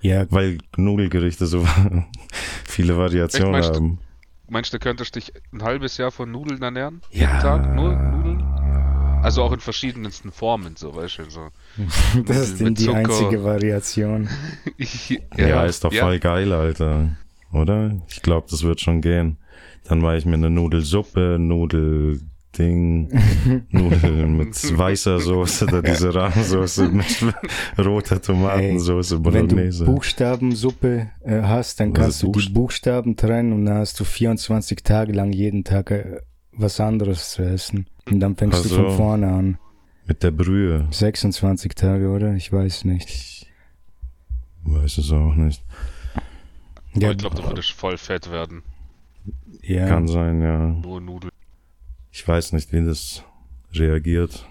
Ja, 0.00 0.24
weil 0.30 0.58
Nudelgerichte 0.76 1.46
so 1.46 1.64
viele 2.64 2.96
Variationen 2.96 3.62
haben. 3.62 3.98
Meinst 4.50 4.74
du, 4.74 4.80
könntest 4.80 5.14
dich 5.14 5.32
ein 5.52 5.62
halbes 5.62 5.96
Jahr 5.96 6.10
von 6.10 6.32
Nudeln 6.32 6.60
ernähren? 6.60 7.02
Ja. 7.12 7.20
Jeden 7.20 7.40
Tag? 7.40 7.72
Nur 7.72 7.94
Nudeln? 7.94 8.42
Also 9.22 9.44
auch 9.44 9.52
in 9.52 9.60
verschiedensten 9.60 10.32
Formen, 10.32 10.74
so, 10.74 10.92
weißt 10.96 11.18
du, 11.18 11.30
so. 11.30 11.48
das 12.26 12.50
ist 12.50 12.60
mit 12.60 12.80
die 12.80 12.86
Zucker. 12.86 12.98
einzige 12.98 13.44
Variation. 13.44 14.28
Ja, 15.36 15.64
ist 15.64 15.84
doch 15.84 15.92
ja. 15.92 16.02
voll 16.02 16.18
geil, 16.18 16.52
Alter. 16.52 17.10
Oder? 17.52 17.96
Ich 18.08 18.22
glaube, 18.22 18.48
das 18.50 18.64
wird 18.64 18.80
schon 18.80 19.00
gehen. 19.00 19.36
Dann 19.84 20.00
mache 20.00 20.16
ich 20.16 20.24
mir 20.26 20.34
eine 20.34 20.50
Nudelsuppe, 20.50 21.36
Nudelding, 22.58 23.08
Nudeln 23.70 24.36
mit 24.36 24.78
weißer 24.78 25.20
Soße 25.20 25.66
oder 25.66 25.82
diese 25.82 26.14
Rahmsoße 26.14 26.88
mit 26.88 27.06
roter 27.78 28.20
Tomatensoße, 28.20 29.16
Wenn 29.16 29.22
du 29.22 29.30
Bolognese. 29.54 29.84
Buchstabensuppe 29.84 31.10
äh, 31.24 31.42
hast, 31.42 31.80
dann 31.80 31.90
Was 31.92 31.98
kannst 32.00 32.16
ist 32.16 32.22
du 32.22 32.26
die 32.26 32.32
Buchst- 32.32 32.54
Buchstaben 32.54 33.16
trennen 33.16 33.52
und 33.52 33.64
dann 33.66 33.78
hast 33.78 33.98
du 34.00 34.04
24 34.04 34.82
Tage 34.82 35.12
lang 35.12 35.32
jeden 35.32 35.64
Tag 35.64 35.90
äh, 35.90 36.20
was 36.52 36.80
anderes 36.80 37.30
zu 37.30 37.42
essen. 37.42 37.86
Und 38.10 38.20
dann 38.20 38.36
fängst 38.36 38.58
Ach 38.64 38.68
du 38.68 38.74
von 38.74 38.96
vorne 38.96 39.28
an. 39.28 39.58
Mit 40.06 40.22
der 40.22 40.32
Brühe. 40.32 40.88
26 40.90 41.74
Tage, 41.74 42.08
oder? 42.10 42.34
Ich 42.34 42.52
weiß 42.52 42.84
nicht. 42.84 43.08
Ich 43.08 43.46
weiß 44.64 44.98
es 44.98 45.12
auch 45.12 45.34
nicht. 45.34 45.62
Aber 46.96 47.12
ich 47.12 47.18
glaube, 47.18 47.36
du 47.36 47.44
würdest 47.46 47.70
voll 47.70 47.96
fett 47.96 48.30
werden. 48.32 48.62
ja. 49.62 49.86
Kann 49.86 50.08
sein, 50.08 50.42
ja. 50.42 50.66
Nur 50.70 51.00
Nudeln. 51.00 51.30
Ich 52.12 52.26
weiß 52.26 52.52
nicht, 52.52 52.72
wie 52.72 52.84
das 52.84 53.22
reagiert. 53.72 54.46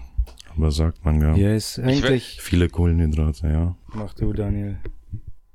Aber 0.56 0.70
sagt 0.70 1.04
man 1.04 1.20
ja. 1.20 1.34
ja, 1.36 1.54
ist 1.54 1.78
eigentlich. 1.78 2.38
Viele 2.40 2.68
Kohlenhydrate, 2.68 3.46
ja. 3.48 3.76
Mach 3.94 4.14
du, 4.14 4.32
Daniel. 4.32 4.78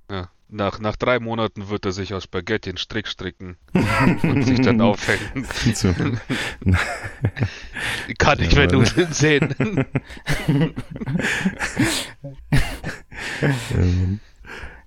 Ja. 0.09 0.29
Nach, 0.47 0.79
nach 0.79 0.95
drei 0.95 1.19
Monaten 1.19 1.69
wird 1.69 1.85
er 1.85 1.91
sich 1.91 2.13
aus 2.13 2.23
Spaghetti 2.25 2.69
einen 2.69 2.77
Strick 2.77 3.07
stricken 3.07 3.57
und 4.23 4.43
sich 4.43 4.61
dann 4.61 4.79
aufhängen. 4.81 5.45
So. 5.73 5.93
Ich 8.07 8.17
kann 8.19 8.37
nicht 8.37 8.53
Ja, 8.53 8.59
mehr 8.59 8.71
Nudeln 8.71 9.11
sehen. 9.11 9.55
ähm, 13.73 14.19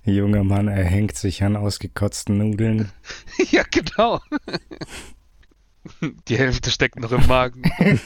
Junger 0.04 0.44
Mann, 0.44 0.68
er 0.68 0.84
hängt 0.84 1.16
sich 1.16 1.42
an 1.42 1.56
ausgekotzten 1.56 2.38
Nudeln. 2.38 2.90
ja, 3.50 3.62
genau. 3.70 4.20
Die 6.28 6.36
Hälfte 6.36 6.70
steckt 6.70 7.00
noch 7.00 7.12
im 7.12 7.26
Magen. 7.26 7.62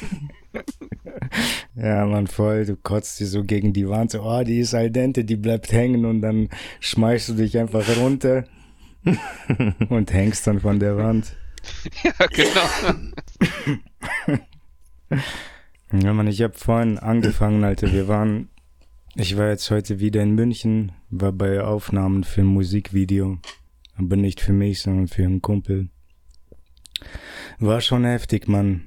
Ja, 1.74 2.04
Mann, 2.04 2.26
voll. 2.26 2.66
Du 2.66 2.76
kotzt 2.76 3.18
die 3.18 3.24
so 3.24 3.42
gegen 3.42 3.72
die 3.72 3.88
Wand. 3.88 4.10
So, 4.10 4.22
oh, 4.22 4.42
die 4.44 4.60
ist 4.60 4.74
al 4.74 4.90
dente, 4.90 5.24
die 5.24 5.36
bleibt 5.36 5.72
hängen 5.72 6.04
und 6.04 6.20
dann 6.20 6.50
schmeißt 6.80 7.30
du 7.30 7.34
dich 7.34 7.56
einfach 7.58 7.84
runter 7.96 8.44
und 9.88 10.12
hängst 10.12 10.46
dann 10.46 10.60
von 10.60 10.78
der 10.78 10.96
Wand. 10.98 11.34
ja, 12.04 12.26
genau. 12.26 12.68
Ja, 15.92 16.12
Mann, 16.12 16.26
ich 16.26 16.42
habe 16.42 16.54
vorhin 16.54 16.98
angefangen, 16.98 17.64
Alter. 17.64 17.92
Wir 17.92 18.08
waren, 18.08 18.48
ich 19.14 19.36
war 19.36 19.48
jetzt 19.48 19.70
heute 19.70 20.00
wieder 20.00 20.22
in 20.22 20.34
München, 20.34 20.92
war 21.10 21.32
bei 21.32 21.62
Aufnahmen 21.62 22.24
für 22.24 22.42
ein 22.42 22.46
Musikvideo. 22.46 23.38
Aber 23.96 24.16
nicht 24.16 24.40
für 24.40 24.52
mich, 24.52 24.80
sondern 24.80 25.08
für 25.08 25.24
einen 25.24 25.42
Kumpel. 25.42 25.88
War 27.58 27.80
schon 27.80 28.04
heftig, 28.04 28.48
Mann. 28.48 28.84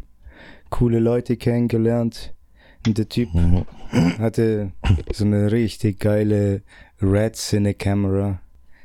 Coole 0.70 1.00
Leute 1.00 1.38
kennengelernt. 1.38 2.34
Und 2.86 2.98
der 2.98 3.10
Typ 3.10 3.34
mhm. 3.34 3.66
hatte 4.20 4.72
so 5.12 5.26
eine 5.26 5.52
richtig 5.52 6.00
geile 6.00 6.62
Red 7.02 7.36
Cine 7.36 7.74
Camera 7.74 8.42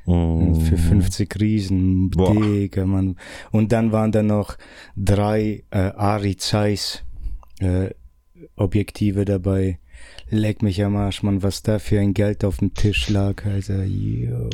Mhm. 0.07 0.61
für 0.63 0.77
50 0.77 1.41
Riesen. 1.41 2.11
Boah. 2.11 2.35
Digga, 2.35 2.87
Mann. 2.87 3.17
Und 3.51 3.73
dann 3.73 3.93
waren 3.93 4.13
da 4.13 4.23
noch 4.23 4.57
drei 4.97 5.65
äh, 5.71 5.79
Ari 5.79 6.37
Zeiss 6.37 7.05
äh, 7.61 7.91
Objektive 8.57 9.25
dabei. 9.25 9.79
Leck 10.31 10.63
mich 10.63 10.83
am 10.85 10.97
Arsch, 10.97 11.23
Mann, 11.25 11.43
was 11.43 11.63
da 11.63 11.79
für 11.81 11.99
ein 11.99 12.15
Geld 12.15 12.45
auf 12.45 12.59
dem 12.59 12.73
Tisch 12.73 13.09
lag, 13.09 13.45
Alter. 13.45 13.83
Yo. 13.85 14.49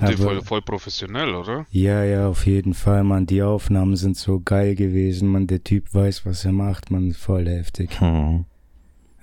Aber- 0.00 0.12
voll, 0.16 0.40
voll 0.42 0.62
professionell, 0.62 1.34
oder? 1.34 1.66
Ja, 1.70 2.04
ja, 2.04 2.28
auf 2.28 2.46
jeden 2.46 2.74
Fall, 2.74 3.04
Mann. 3.04 3.24
Die 3.26 3.42
Aufnahmen 3.42 3.96
sind 3.96 4.16
so 4.16 4.40
geil 4.40 4.74
gewesen, 4.74 5.28
Mann. 5.28 5.46
Der 5.46 5.64
Typ 5.64 5.94
weiß, 5.94 6.26
was 6.26 6.44
er 6.44 6.52
macht, 6.52 6.90
Mann. 6.90 7.12
Voll 7.12 7.48
heftig. 7.48 8.00
Mhm. 8.00 8.44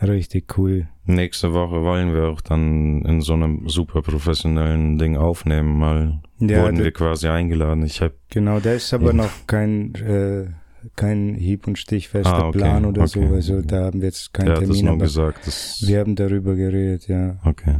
Richtig 0.01 0.57
cool. 0.57 0.87
Nächste 1.05 1.53
Woche 1.53 1.83
wollen 1.83 2.13
wir 2.15 2.29
auch 2.29 2.41
dann 2.41 3.03
in 3.05 3.21
so 3.21 3.33
einem 3.33 3.69
super 3.69 4.01
professionellen 4.01 4.97
Ding 4.97 5.15
aufnehmen, 5.15 5.77
mal. 5.77 6.21
Ja, 6.39 6.63
Wurden 6.63 6.79
wir 6.83 6.91
quasi 6.91 7.27
eingeladen. 7.27 7.85
Ich 7.85 8.01
hab, 8.01 8.13
Genau, 8.31 8.59
da 8.59 8.73
ist 8.73 8.91
aber 8.95 9.13
noch 9.13 9.29
kein, 9.45 9.93
äh, 9.93 10.47
kein 10.95 11.35
hieb- 11.35 11.67
und 11.67 11.77
stichfester 11.77 12.33
Ah, 12.33 12.47
okay, 12.47 12.57
Plan 12.59 12.85
oder 12.85 13.03
okay. 13.03 13.27
so. 13.27 13.33
Also 13.35 13.61
da 13.61 13.85
haben 13.85 14.01
wir 14.01 14.07
jetzt 14.07 14.33
keinen 14.33 14.47
der 14.47 14.55
hat 14.55 14.61
es 14.63 14.67
Termin, 14.69 14.85
nur 14.85 14.93
aber 14.95 15.03
gesagt. 15.03 15.47
Das, 15.47 15.83
wir 15.85 15.99
haben 15.99 16.15
darüber 16.15 16.55
geredet, 16.55 17.07
ja. 17.07 17.37
okay. 17.45 17.79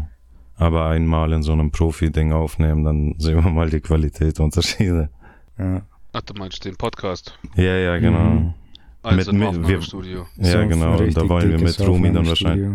Aber 0.58 0.86
einmal 0.88 1.34
in 1.34 1.42
so 1.42 1.54
einem 1.54 1.72
Profi-Ding 1.72 2.32
aufnehmen, 2.34 2.84
dann 2.84 3.16
sehen 3.18 3.44
wir 3.44 3.50
mal 3.52 3.70
die 3.70 3.80
Qualitätsunterschiede. 3.82 5.10
ja. 5.58 5.82
Ach, 6.14 6.22
du 6.22 6.34
meinst 6.38 6.66
den 6.66 6.76
Podcast. 6.76 7.40
Ja, 7.56 7.78
ja, 7.78 7.98
genau. 7.98 8.20
Mhm. 8.32 8.54
Also 9.02 9.32
Mit- 9.32 9.40
mit- 9.40 9.42
wir- 9.42 9.48
Aufnahmestudio. 9.62 10.26
Ja, 10.38 10.62
So 10.62 10.68
genau. 10.68 10.98
Und 11.00 11.16
da 11.18 11.28
wollen 11.30 11.50
wir 11.52 11.60
mit 11.60 11.80
Rumi 11.80 12.12
dann 12.12 12.28
wahrscheinlich, 12.28 12.70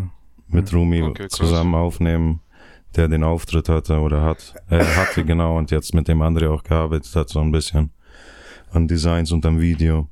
mit 0.48 0.72
Rumi 0.72 1.02
Okay, 1.02 1.28
zusammen 1.28 1.74
aufnehmen, 1.74 2.40
der 2.96 3.08
den 3.08 3.22
Auftritt 3.22 3.68
hatte 3.68 3.98
oder 4.00 4.22
hat, 4.22 4.54
äh, 4.70 4.82
hatte 4.82 5.22
genau 5.26 5.58
und 5.58 5.70
jetzt 5.70 5.92
mit 5.94 6.08
dem 6.08 6.22
André 6.22 6.48
auch 6.48 6.62
gearbeitet 6.64 7.14
hat, 7.14 7.28
so 7.28 7.40
ein 7.40 7.52
bisschen 7.52 7.90
an 8.72 8.88
Designs 8.88 9.30
und 9.32 9.44
am 9.44 9.60
Video. 9.60 10.08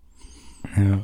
Ja. 0.76 1.00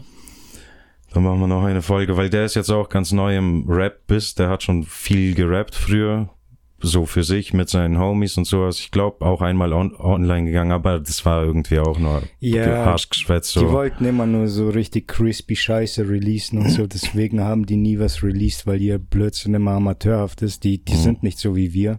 Dann 1.13 1.25
machen 1.25 1.41
wir 1.41 1.47
noch 1.49 1.65
eine 1.65 1.83
Folge, 1.83 2.17
weil 2.17 2.31
der 2.31 2.45
ist 2.45 2.55
jetzt 2.55 2.71
auch 2.71 2.89
ganz 2.89 3.11
neu 3.13 3.37
im 3.37 3.69
Rap-Biss, 3.69 4.35
der 4.37 4.49
hat 4.49 4.63
schon 4.63 4.85
viel 4.85 5.35
gerappt 5.35 5.75
früher, 5.75 6.31
so 6.79 7.05
für 7.05 7.25
sich 7.25 7.53
mit 7.53 7.69
seinen 7.69 7.99
Homies 7.99 8.37
und 8.39 8.47
sowas. 8.47 8.79
Ich 8.79 8.91
glaube 8.93 9.27
auch 9.27 9.43
einmal 9.43 9.73
on 9.73 9.95
online 9.97 10.47
gegangen, 10.47 10.71
aber 10.71 11.01
das 11.01 11.27
war 11.27 11.43
irgendwie 11.45 11.81
auch 11.81 11.99
nur 11.99 12.23
Ja, 12.39 12.85
Arschgeschwätz 12.85 13.53
Die 13.55 13.59
so. 13.59 13.73
wollten 13.73 14.05
immer 14.05 14.25
nur 14.27 14.47
so 14.47 14.69
richtig 14.71 15.09
crispy 15.09 15.57
Scheiße 15.57 16.09
releasen 16.09 16.59
und 16.61 16.71
so, 16.71 16.87
deswegen 16.87 17.41
haben 17.41 17.67
die 17.67 17.77
nie 17.77 17.99
was 17.99 18.23
released, 18.23 18.67
weil 18.69 18.81
ihr 18.81 18.99
Blödsinn 18.99 19.55
immer 19.55 19.73
amateurhaft 19.73 20.43
ist. 20.43 20.63
Die, 20.65 20.79
die 20.83 20.93
Mhm. 20.95 20.99
sind 20.99 21.23
nicht 21.25 21.39
so 21.39 21.57
wie 21.57 21.73
wir. 21.75 21.99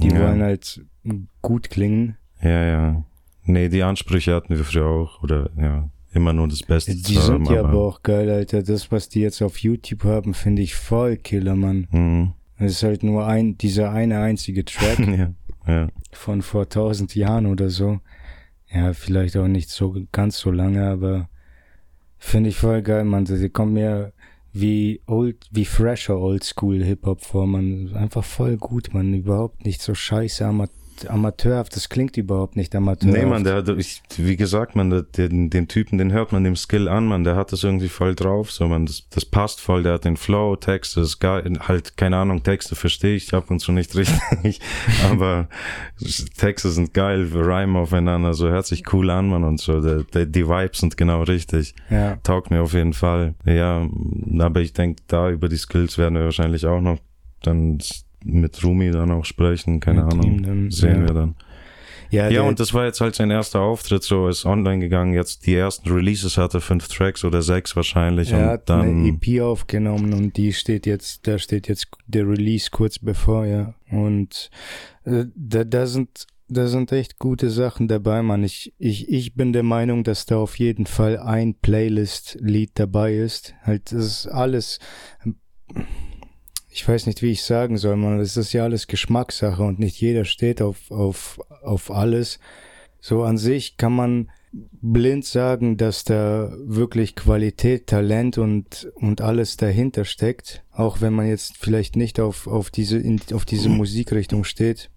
Die 0.00 0.08
Ja. 0.08 0.20
wollen 0.20 0.42
halt 0.42 0.80
gut 1.42 1.70
klingen. 1.70 2.16
Ja, 2.40 2.64
ja. 2.64 3.04
Nee, 3.44 3.68
die 3.68 3.82
Ansprüche 3.82 4.34
hatten 4.34 4.56
wir 4.56 4.64
früher 4.64 4.86
auch, 4.86 5.22
oder 5.24 5.50
ja, 5.58 5.90
immer 6.12 6.32
nur 6.32 6.48
das 6.48 6.62
Beste 6.62 6.94
Die 6.94 7.02
zu 7.02 7.20
sind 7.20 7.48
haben, 7.48 7.54
ja 7.54 7.64
aber 7.64 7.78
auch 7.80 8.02
geil, 8.02 8.30
Alter. 8.30 8.62
Das, 8.62 8.90
was 8.90 9.08
die 9.08 9.20
jetzt 9.20 9.42
auf 9.42 9.58
YouTube 9.58 10.04
haben, 10.04 10.34
finde 10.34 10.62
ich 10.62 10.74
voll 10.74 11.16
Killer, 11.16 11.56
Mann. 11.56 11.86
Mhm. 11.90 12.32
Es 12.56 12.72
ist 12.72 12.82
halt 12.82 13.02
nur 13.02 13.26
ein, 13.26 13.56
dieser 13.56 13.92
eine 13.92 14.20
einzige 14.20 14.64
Track 14.64 14.98
ja, 15.06 15.32
ja. 15.66 15.88
von 16.12 16.42
vor 16.42 16.68
tausend 16.68 17.14
Jahren 17.14 17.46
oder 17.46 17.70
so. 17.70 18.00
Ja, 18.70 18.92
vielleicht 18.92 19.36
auch 19.36 19.48
nicht 19.48 19.70
so 19.70 19.96
ganz 20.12 20.38
so 20.38 20.50
lange, 20.50 20.86
aber 20.86 21.28
finde 22.18 22.50
ich 22.50 22.56
voll 22.56 22.82
geil, 22.82 23.04
man. 23.04 23.24
Die 23.24 23.48
kommt 23.48 23.72
mir 23.72 24.12
wie 24.52 25.00
old, 25.06 25.46
wie 25.52 25.64
fresher 25.64 26.18
Oldschool 26.18 26.82
Hip-Hop 26.82 27.22
vor, 27.22 27.46
man. 27.46 27.94
Einfach 27.94 28.24
voll 28.24 28.56
gut, 28.56 28.92
man. 28.92 29.14
Überhaupt 29.14 29.64
nicht 29.64 29.80
so 29.80 29.94
scheiße 29.94 30.44
amateurhaft. 31.06 31.76
Das 31.76 31.88
klingt 31.88 32.16
überhaupt 32.16 32.56
nicht 32.56 32.74
amateurhaft. 32.74 33.18
Nee, 33.18 33.26
man, 33.26 33.44
der 33.44 33.56
hat, 33.56 33.68
ich, 33.68 34.02
wie 34.16 34.36
gesagt, 34.36 34.74
man, 34.76 35.06
den, 35.16 35.50
den 35.50 35.68
Typen, 35.68 35.98
den 35.98 36.12
hört 36.12 36.32
man 36.32 36.44
dem 36.44 36.56
Skill 36.56 36.88
an, 36.88 37.06
man, 37.06 37.24
der 37.24 37.36
hat 37.36 37.52
das 37.52 37.64
irgendwie 37.64 37.88
voll 37.88 38.14
drauf, 38.14 38.50
so, 38.50 38.66
man, 38.66 38.86
das, 38.86 39.08
das 39.10 39.24
passt 39.24 39.60
voll, 39.60 39.82
der 39.82 39.94
hat 39.94 40.04
den 40.04 40.16
Flow, 40.16 40.56
Texte, 40.56 41.00
ist 41.00 41.20
geil, 41.20 41.58
halt, 41.60 41.96
keine 41.96 42.16
Ahnung, 42.16 42.42
Texte 42.42 42.74
verstehe 42.74 43.16
ich 43.16 43.32
ab 43.34 43.50
und 43.50 43.60
zu 43.60 43.72
nicht 43.72 43.94
richtig, 43.96 44.60
aber 45.10 45.48
Texte 46.36 46.70
sind 46.70 46.94
geil, 46.94 47.32
wir 47.32 47.46
rhymen 47.46 47.76
aufeinander, 47.76 48.34
so, 48.34 48.48
hört 48.48 48.66
sich 48.66 48.92
cool 48.92 49.10
an, 49.10 49.28
man, 49.28 49.44
und 49.44 49.60
so, 49.60 49.80
der, 49.80 50.04
der, 50.04 50.26
die 50.26 50.48
Vibes 50.48 50.80
sind 50.80 50.96
genau 50.96 51.22
richtig, 51.22 51.74
Ja, 51.90 52.16
taugt 52.16 52.50
mir 52.50 52.62
auf 52.62 52.72
jeden 52.72 52.94
Fall, 52.94 53.34
ja, 53.44 53.88
aber 54.38 54.60
ich 54.60 54.72
denke, 54.72 55.02
da 55.06 55.30
über 55.30 55.48
die 55.48 55.56
Skills 55.56 55.98
werden 55.98 56.14
wir 56.14 56.24
wahrscheinlich 56.24 56.66
auch 56.66 56.80
noch 56.80 56.98
dann 57.42 57.78
mit 58.24 58.62
Rumi 58.64 58.90
dann 58.90 59.10
auch 59.10 59.24
sprechen, 59.24 59.80
keine 59.80 60.04
Mit 60.04 60.12
Ahnung, 60.12 60.42
dann, 60.42 60.70
sehen 60.70 61.02
ja. 61.02 61.08
wir 61.08 61.14
dann. 61.14 61.34
ja, 62.10 62.28
Ja, 62.30 62.42
und 62.42 62.58
das 62.58 62.72
war 62.74 62.84
jetzt 62.84 63.00
halt 63.00 63.14
sein 63.14 63.30
erster 63.30 63.60
Auftritt, 63.60 64.02
so 64.02 64.28
ist 64.28 64.46
online 64.46 64.80
gegangen. 64.80 65.12
Jetzt 65.12 65.46
die 65.46 65.54
ersten 65.54 65.90
Releases 65.90 66.38
hatte 66.38 66.60
fünf 66.60 66.88
Tracks 66.88 67.24
oder 67.24 67.42
sechs 67.42 67.76
wahrscheinlich. 67.76 68.32
er 68.32 68.38
und 68.38 68.44
hat 68.46 68.68
dann, 68.68 69.04
eine 69.04 69.08
EP 69.08 69.42
aufgenommen 69.42 70.12
und 70.14 70.36
die 70.36 70.52
steht 70.52 70.86
jetzt, 70.86 71.26
da 71.26 71.38
steht 71.38 71.68
jetzt 71.68 71.88
der 72.06 72.26
Release 72.28 72.70
kurz 72.70 72.98
bevor, 72.98 73.46
ja. 73.46 73.74
Und 73.90 74.50
äh, 75.04 75.26
da, 75.34 75.64
da 75.64 75.86
sind 75.86 76.26
da 76.48 76.66
sind 76.66 76.92
echt 76.92 77.18
gute 77.18 77.50
Sachen 77.50 77.88
dabei, 77.88 78.22
Mann. 78.22 78.42
Ich, 78.42 78.72
ich, 78.78 79.08
ich 79.10 79.34
bin 79.34 79.52
der 79.52 79.62
Meinung, 79.62 80.02
dass 80.02 80.26
da 80.26 80.38
auf 80.38 80.58
jeden 80.58 80.86
Fall 80.86 81.18
ein 81.18 81.54
Playlist-Lied 81.54 82.70
dabei 82.74 83.14
ist. 83.14 83.54
Halt, 83.62 83.92
das 83.92 84.04
ist 84.04 84.26
alles, 84.26 84.78
ich 86.78 86.88
weiß 86.88 87.06
nicht, 87.06 87.22
wie 87.22 87.32
ich 87.32 87.42
sagen 87.42 87.76
soll, 87.76 87.96
man. 87.96 88.18
Das 88.18 88.36
ist 88.36 88.52
ja 88.52 88.62
alles 88.62 88.86
Geschmackssache 88.86 89.64
und 89.64 89.80
nicht 89.80 90.00
jeder 90.00 90.24
steht 90.24 90.62
auf, 90.62 90.92
auf, 90.92 91.40
auf 91.64 91.90
alles. 91.90 92.38
So 93.00 93.24
an 93.24 93.36
sich 93.36 93.76
kann 93.78 93.92
man 93.92 94.30
blind 94.52 95.24
sagen, 95.24 95.76
dass 95.76 96.04
da 96.04 96.52
wirklich 96.56 97.16
Qualität, 97.16 97.88
Talent 97.88 98.38
und, 98.38 98.92
und 98.94 99.20
alles 99.20 99.56
dahinter 99.56 100.04
steckt. 100.04 100.62
Auch 100.70 101.00
wenn 101.00 101.14
man 101.14 101.26
jetzt 101.26 101.56
vielleicht 101.56 101.96
nicht 101.96 102.20
auf, 102.20 102.46
auf 102.46 102.70
diese, 102.70 102.98
in, 102.98 103.20
auf 103.32 103.44
diese 103.44 103.70
Musikrichtung 103.70 104.44
steht. 104.44 104.88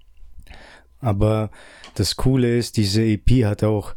Aber 1.00 1.50
das 1.96 2.16
Coole 2.16 2.60
ist, 2.60 2.78
diese 2.78 3.02
EP 3.02 3.44
hat 3.44 3.64
auch 3.64 3.96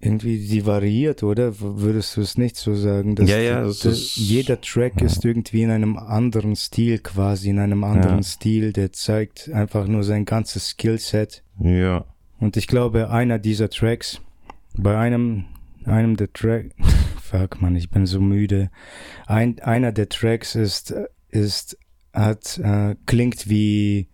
irgendwie 0.00 0.38
die 0.46 0.64
variiert, 0.66 1.22
oder? 1.22 1.58
Würdest 1.60 2.16
du 2.16 2.20
es 2.20 2.36
nicht 2.38 2.56
so 2.56 2.74
sagen? 2.74 3.14
Dass 3.16 3.28
Ja, 3.28 3.38
ja, 3.38 3.62
das, 3.62 3.84
ist- 3.84 4.16
jeder 4.16 4.60
Track 4.60 5.00
ja. 5.00 5.06
ist 5.06 5.24
irgendwie 5.24 5.62
in 5.62 5.70
einem 5.70 5.96
anderen 5.96 6.56
Stil 6.56 6.98
quasi, 6.98 7.50
in 7.50 7.58
einem 7.58 7.84
anderen 7.84 8.18
Ja. 8.18 8.22
Stil, 8.22 8.72
der 8.72 8.92
zeigt 8.92 9.50
einfach 9.52 9.86
nur 9.86 10.04
sein 10.04 10.24
ganzes 10.24 10.68
Skillset. 10.70 11.42
Ja. 11.60 12.04
Und 12.40 12.56
ich 12.56 12.66
glaube, 12.66 13.10
einer 13.10 13.38
dieser 13.38 13.68
Tracks, 13.70 14.20
bei 14.76 14.96
einem, 14.96 15.44
einem 15.84 16.16
der 16.16 16.32
Tracks, 16.32 16.74
fuck 17.22 17.60
man, 17.60 17.74
ich 17.76 17.90
bin 17.90 18.06
so 18.06 18.20
müde. 18.20 18.70
Ein, 19.26 19.58
einer 19.60 19.92
der 19.92 20.08
Tracks 20.08 20.54
ist, 20.54 20.94
ist, 21.30 21.76
hat, 22.12 22.58
äh, 22.58 22.94
klingt 23.06 23.48
wie, 23.50 24.08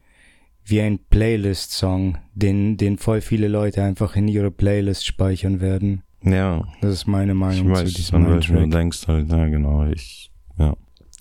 wie 0.65 0.81
ein 0.81 0.99
Playlist-Song, 1.11 2.19
den, 2.35 2.77
den 2.77 2.99
voll 2.99 3.21
viele 3.21 3.49
Leute 3.49 3.83
einfach 3.83 4.17
in 4.17 4.29
ihre 4.29 4.51
Playlist 4.51 5.07
speichern 5.07 5.61
werden. 5.61 6.03
Ja. 6.23 6.67
Das 6.81 6.93
ist 6.95 7.07
meine 7.07 7.33
Ich 7.33 7.39
Meinung 7.39 7.67
zu 7.67 7.83
weiß, 7.83 7.93
diesem 7.93 8.17
an 8.17 8.31
welchen 8.31 8.55
du 8.55 8.61
Track. 8.63 8.71
denkst 8.71 9.09
halt. 9.09 9.31
Ja, 9.31 9.47
genau. 9.47 9.87
Ich, 9.89 10.31
ja. 10.59 10.75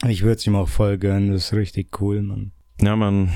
Ich 0.07 0.21
würde 0.23 0.35
es 0.35 0.47
ihm 0.47 0.55
auch 0.55 0.69
voll 0.69 0.97
gönnen, 0.97 1.31
das 1.31 1.45
ist 1.45 1.53
richtig 1.53 1.99
cool, 2.01 2.21
man. 2.21 2.51
Ja, 2.81 2.95
man. 2.95 3.29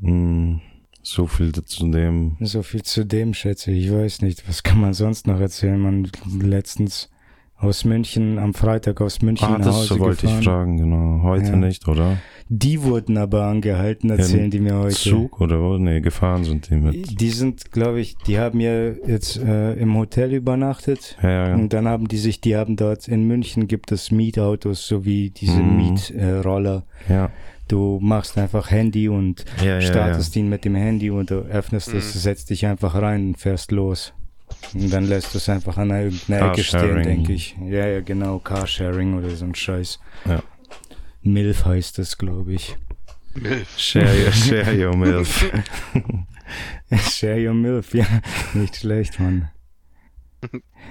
Hm, 0.00 0.60
so 1.02 1.26
viel 1.26 1.52
zu 1.52 1.88
dem. 1.90 2.36
So 2.40 2.62
viel 2.62 2.82
zu 2.82 3.06
dem, 3.06 3.34
schätze 3.34 3.70
ich. 3.70 3.86
Ich 3.86 3.92
weiß 3.92 4.22
nicht, 4.22 4.48
was 4.48 4.62
kann 4.62 4.80
man 4.80 4.94
sonst 4.94 5.26
noch 5.26 5.40
erzählen? 5.40 5.78
Man 5.78 6.10
letztens 6.40 7.08
aus 7.58 7.84
München, 7.84 8.38
am 8.38 8.52
Freitag 8.54 9.00
aus 9.00 9.22
München 9.22 9.48
Ah, 9.48 9.58
nach 9.58 9.66
das 9.66 9.74
Hause 9.76 9.98
wollte 9.98 10.22
gefahren. 10.22 10.38
ich 10.40 10.44
fragen, 10.46 10.76
genau. 10.76 11.22
Heute 11.22 11.50
Ja. 11.50 11.56
nicht, 11.56 11.88
oder? 11.88 12.18
Die 12.48 12.82
wurden 12.82 13.16
aber 13.16 13.44
angehalten, 13.46 14.10
erzählen 14.10 14.50
die 14.50 14.60
mir 14.60 14.76
heute. 14.78 14.94
Zug 14.94 15.40
oder 15.40 15.60
wo? 15.60 15.78
Nee, 15.78 16.00
gefahren 16.00 16.44
sind 16.44 16.70
die 16.70 16.76
mit. 16.76 17.20
Die 17.20 17.30
sind, 17.30 17.72
glaube 17.72 17.98
ich, 18.00 18.16
die 18.18 18.38
haben 18.38 18.60
ja 18.60 18.90
jetzt 18.90 19.38
äh, 19.38 19.72
im 19.74 19.96
Hotel 19.96 20.32
übernachtet. 20.34 21.16
Ja, 21.22 21.28
ja, 21.30 21.48
ja. 21.48 21.54
Und 21.54 21.72
dann 21.72 21.88
haben 21.88 22.06
die 22.08 22.18
sich, 22.18 22.40
die 22.40 22.54
haben 22.56 22.76
dort 22.76 23.08
in 23.08 23.26
München 23.26 23.66
gibt 23.66 23.90
es 23.90 24.10
Mietautos 24.12 24.86
sowie 24.86 25.30
diese 25.30 25.60
Mhm. 25.60 25.76
Mietroller. 25.76 26.84
Äh. 27.08 27.12
Ja, 27.14 27.30
du 27.68 27.98
machst 28.00 28.38
einfach 28.38 28.70
Handy 28.70 29.08
und 29.08 29.44
ja, 29.60 29.74
ja. 29.76 29.80
startest 29.80 30.36
ihn 30.36 30.48
mit 30.48 30.64
dem 30.64 30.76
Handy 30.76 31.10
und 31.10 31.30
du 31.30 31.36
öffnest 31.40 31.88
es, 31.94 32.14
Mhm. 32.14 32.18
setzt 32.20 32.50
dich 32.50 32.64
einfach 32.66 32.94
rein 32.94 33.28
und 33.28 33.38
fährst 33.38 33.72
los. 33.72 34.12
Und 34.74 34.92
dann 34.92 35.04
lässt 35.06 35.32
du 35.34 35.38
es 35.38 35.48
einfach 35.48 35.76
an 35.78 35.90
irgendeiner 35.90 36.50
Ecke 36.52 36.62
stehen, 36.64 37.02
denke 37.02 37.32
ich. 37.32 37.56
Ja, 37.60 37.86
ja, 37.86 38.00
genau, 38.00 38.38
Carsharing 38.38 39.14
oder 39.14 39.30
so 39.30 39.44
ein 39.44 39.54
Scheiß. 39.54 40.00
Ja. 40.26 40.42
MILF 41.22 41.64
heißt 41.64 41.98
es, 41.98 42.18
glaube 42.18 42.52
ich. 42.54 42.76
Milf. 43.34 43.78
Share, 43.78 44.06
your- 44.24 44.32
share 44.32 44.86
your 44.88 44.96
milf. 44.96 45.50
Share 47.10 47.46
your 47.48 47.54
MILF, 47.54 47.94
ja, 47.94 48.06
nicht 48.54 48.76
schlecht, 48.76 49.18
Mann. 49.20 49.50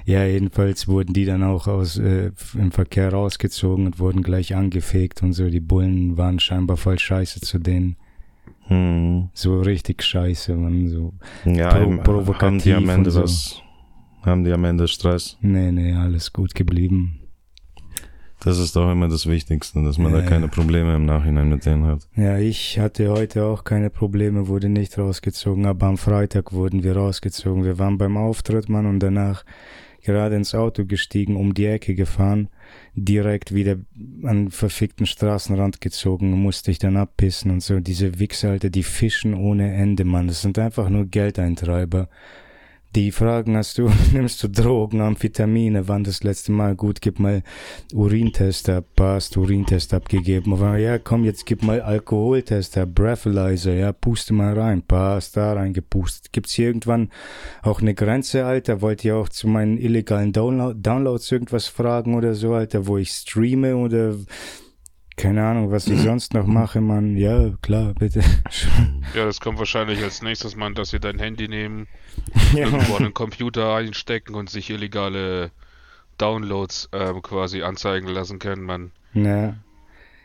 Ja, 0.06 0.26
jedenfalls 0.26 0.88
wurden 0.88 1.14
die 1.14 1.26
dann 1.26 1.44
auch 1.44 1.68
aus 1.68 1.98
äh, 1.98 2.32
im 2.56 2.72
Verkehr 2.72 3.12
rausgezogen 3.14 3.86
und 3.86 4.00
wurden 4.00 4.22
gleich 4.22 4.56
angefegt 4.56 5.24
und 5.24 5.34
so. 5.34 5.50
Die 5.50 5.62
Bullen 5.62 6.18
waren 6.18 6.40
scheinbar 6.40 6.76
voll 6.78 7.00
scheiße 7.00 7.40
zu 7.42 7.60
denen. 7.60 7.96
Hm. 8.68 9.30
So 9.34 9.62
richtig 9.62 10.02
scheiße, 10.04 10.56
man. 10.56 10.88
So, 10.90 11.14
Ja, 11.46 11.70
Pro- 11.70 11.82
eben, 11.84 11.98
haben 11.98 12.04
provokativ 12.04 12.64
die 12.64 12.74
am 12.74 12.90
Ende 12.90 13.10
und 13.10 13.12
so. 13.12 13.24
was, 13.24 13.62
haben 14.24 14.44
die 14.44 14.52
am 14.52 14.64
Ende 14.66 14.88
Stress. 14.88 15.38
nee, 15.42 15.72
nee, 15.72 15.94
alles 15.94 16.34
gut 16.34 16.56
geblieben. 16.56 17.20
Das 18.42 18.60
ist 18.60 18.76
doch 18.76 18.92
immer 18.92 19.08
das 19.08 19.26
Wichtigste, 19.28 19.82
dass 19.84 19.98
man 19.98 20.12
Ja, 20.14 20.22
da 20.22 20.28
keine. 20.28 20.48
Probleme 20.48 20.96
im 20.96 21.06
Nachhinein 21.06 21.50
mit 21.50 21.66
denen 21.66 21.86
hat. 21.86 22.08
Ja, 22.16 22.38
ich 22.38 22.78
hatte 22.78 23.10
heute 23.10 23.46
auch 23.46 23.64
keine 23.64 23.90
Probleme, 23.90 24.48
wurde 24.48 24.70
nicht 24.70 24.98
rausgezogen, 25.00 25.66
aber 25.66 25.88
am 25.88 25.98
Freitag 25.98 26.52
wurden 26.54 26.84
wir 26.84 26.96
rausgezogen. 26.96 27.64
Wir 27.64 27.80
waren 27.80 27.98
beim 27.98 28.18
Auftritt, 28.18 28.70
Mann, 28.70 28.86
und 28.86 29.00
danach 29.00 29.46
gerade 30.06 30.36
ins 30.36 30.56
Auto 30.56 30.86
gestiegen, 30.86 31.36
um 31.36 31.54
die 31.54 31.66
Ecke 31.66 31.96
gefahren, 31.96 32.50
direkt 32.94 33.54
wieder 33.54 33.78
an 34.24 34.46
den 34.46 34.52
verfickten 34.52 35.06
Straßenrand 35.06 35.82
gezogen, 35.82 36.32
musste 36.32 36.72
ich 36.72 36.80
dann 36.80 36.96
abpissen 36.96 37.52
und 37.52 37.62
so. 37.62 37.80
Diese 37.80 38.20
Wichser, 38.20 38.52
Alter, 38.52 38.70
die 38.70 38.84
fischen 38.84 39.34
ohne 39.34 39.74
Ende, 39.74 40.06
Mann. 40.06 40.28
Das 40.28 40.42
sind 40.42 40.58
einfach 40.58 40.90
nur 40.90 41.06
Geldeintreiber. 41.06 42.08
Die 42.96 43.12
fragen, 43.12 43.58
hast 43.58 43.78
du, 43.78 43.92
nimmst 44.14 44.42
du 44.42 44.48
Drogen, 44.48 45.02
Amphetamine, 45.02 45.90
wann 45.90 46.06
das 46.06 46.24
letzte 46.24 46.54
Mal? 46.54 46.76
Gut, 46.76 47.02
gib 47.02 47.20
mal 47.20 47.44
Urintest 47.94 48.70
ab, 48.70 48.86
passt, 48.96 49.36
Urintest 49.36 49.94
abgegeben. 49.94 50.58
Ja, 50.80 50.98
komm, 50.98 51.26
jetzt 51.26 51.46
gib 51.46 51.62
mal 51.62 51.82
Alkoholtest 51.82 52.78
ab, 52.78 52.96
Breathalyzer, 52.96 53.74
ja, 53.74 53.92
puste 53.92 54.34
mal 54.34 54.58
rein, 54.58 54.82
passt, 54.82 55.36
da 55.36 55.52
reingepustet. 55.52 56.32
Gibt's 56.32 56.54
hier 56.54 56.68
irgendwann 56.68 57.10
auch 57.64 57.82
eine 57.82 57.96
Grenze, 57.96 58.46
Alter? 58.46 58.80
Wollt 58.82 59.04
ihr 59.04 59.18
auch 59.18 59.28
zu 59.28 59.50
meinen 59.50 59.78
illegalen 59.78 60.32
Download 60.32 60.80
Downloads 60.82 61.30
irgendwas 61.34 61.68
fragen 61.68 62.16
oder 62.16 62.34
so, 62.34 62.54
Alter, 62.54 62.88
wo 62.88 62.98
ich 62.98 63.10
streame 63.10 63.76
oder 63.76 64.16
keine 65.18 65.46
Ahnung, 65.46 65.72
was 65.72 65.88
ich 65.88 66.00
sonst 66.02 66.34
noch 66.34 66.46
mache, 66.46 66.82
Mann? 66.82 67.16
Ja, 67.18 67.52
klar, 67.62 67.94
bitte. 67.98 68.22
Ja, 69.14 69.26
das 69.26 69.40
kommt 69.40 69.60
wahrscheinlich 69.60 70.04
als 70.04 70.22
nächstes, 70.22 70.56
Mann, 70.56 70.74
dass 70.76 70.90
sie 70.90 71.00
dein 71.00 71.20
Handy 71.20 71.48
nehmen, 71.48 71.88
ja, 72.54 72.66
irgendwo 72.66 72.98
den 72.98 73.14
Computer 73.14 73.74
einstecken 73.76 74.36
und 74.36 74.50
sich 74.50 74.70
illegale 74.70 75.52
Downloads 76.18 76.90
ähm, 76.94 77.22
quasi 77.22 77.62
anzeigen 77.64 78.08
lassen 78.08 78.40
können, 78.40 78.64
Mann. 78.64 78.92
ja. 79.14 79.56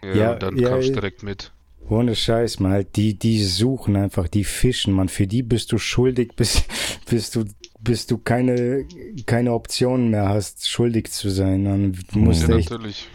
Ja, 0.03 0.15
Ja, 0.15 0.33
und 0.33 0.43
dann 0.43 0.57
ja, 0.57 0.71
kommst 0.71 0.89
du 0.89 0.93
ja. 0.93 1.01
direkt 1.01 1.23
mit. 1.23 1.53
Ohne 1.89 2.15
Scheiß, 2.15 2.61
man, 2.61 2.73
halt, 2.73 2.97
die, 2.97 3.19
die 3.19 3.43
suchen 3.45 3.97
einfach, 3.97 4.29
die 4.29 4.45
fischen, 4.45 4.95
man, 4.95 5.09
für 5.09 5.27
die 5.27 5.43
bist 5.43 5.73
du 5.73 5.79
schuldig, 5.79 6.33
bis, 6.37 6.65
bis 7.09 7.31
du, 7.31 7.45
bis 7.81 8.07
du 8.07 8.17
keine, 8.19 8.87
keine 9.27 9.53
Optionen 9.53 10.11
mehr 10.11 10.29
hast, 10.29 10.69
schuldig 10.69 11.11
zu 11.11 11.29
sein. 11.31 11.93
Du 12.13 12.19
musst 12.19 12.49
Ja, 12.49 12.57
echt 12.57 12.71
natürlich. 12.71 13.09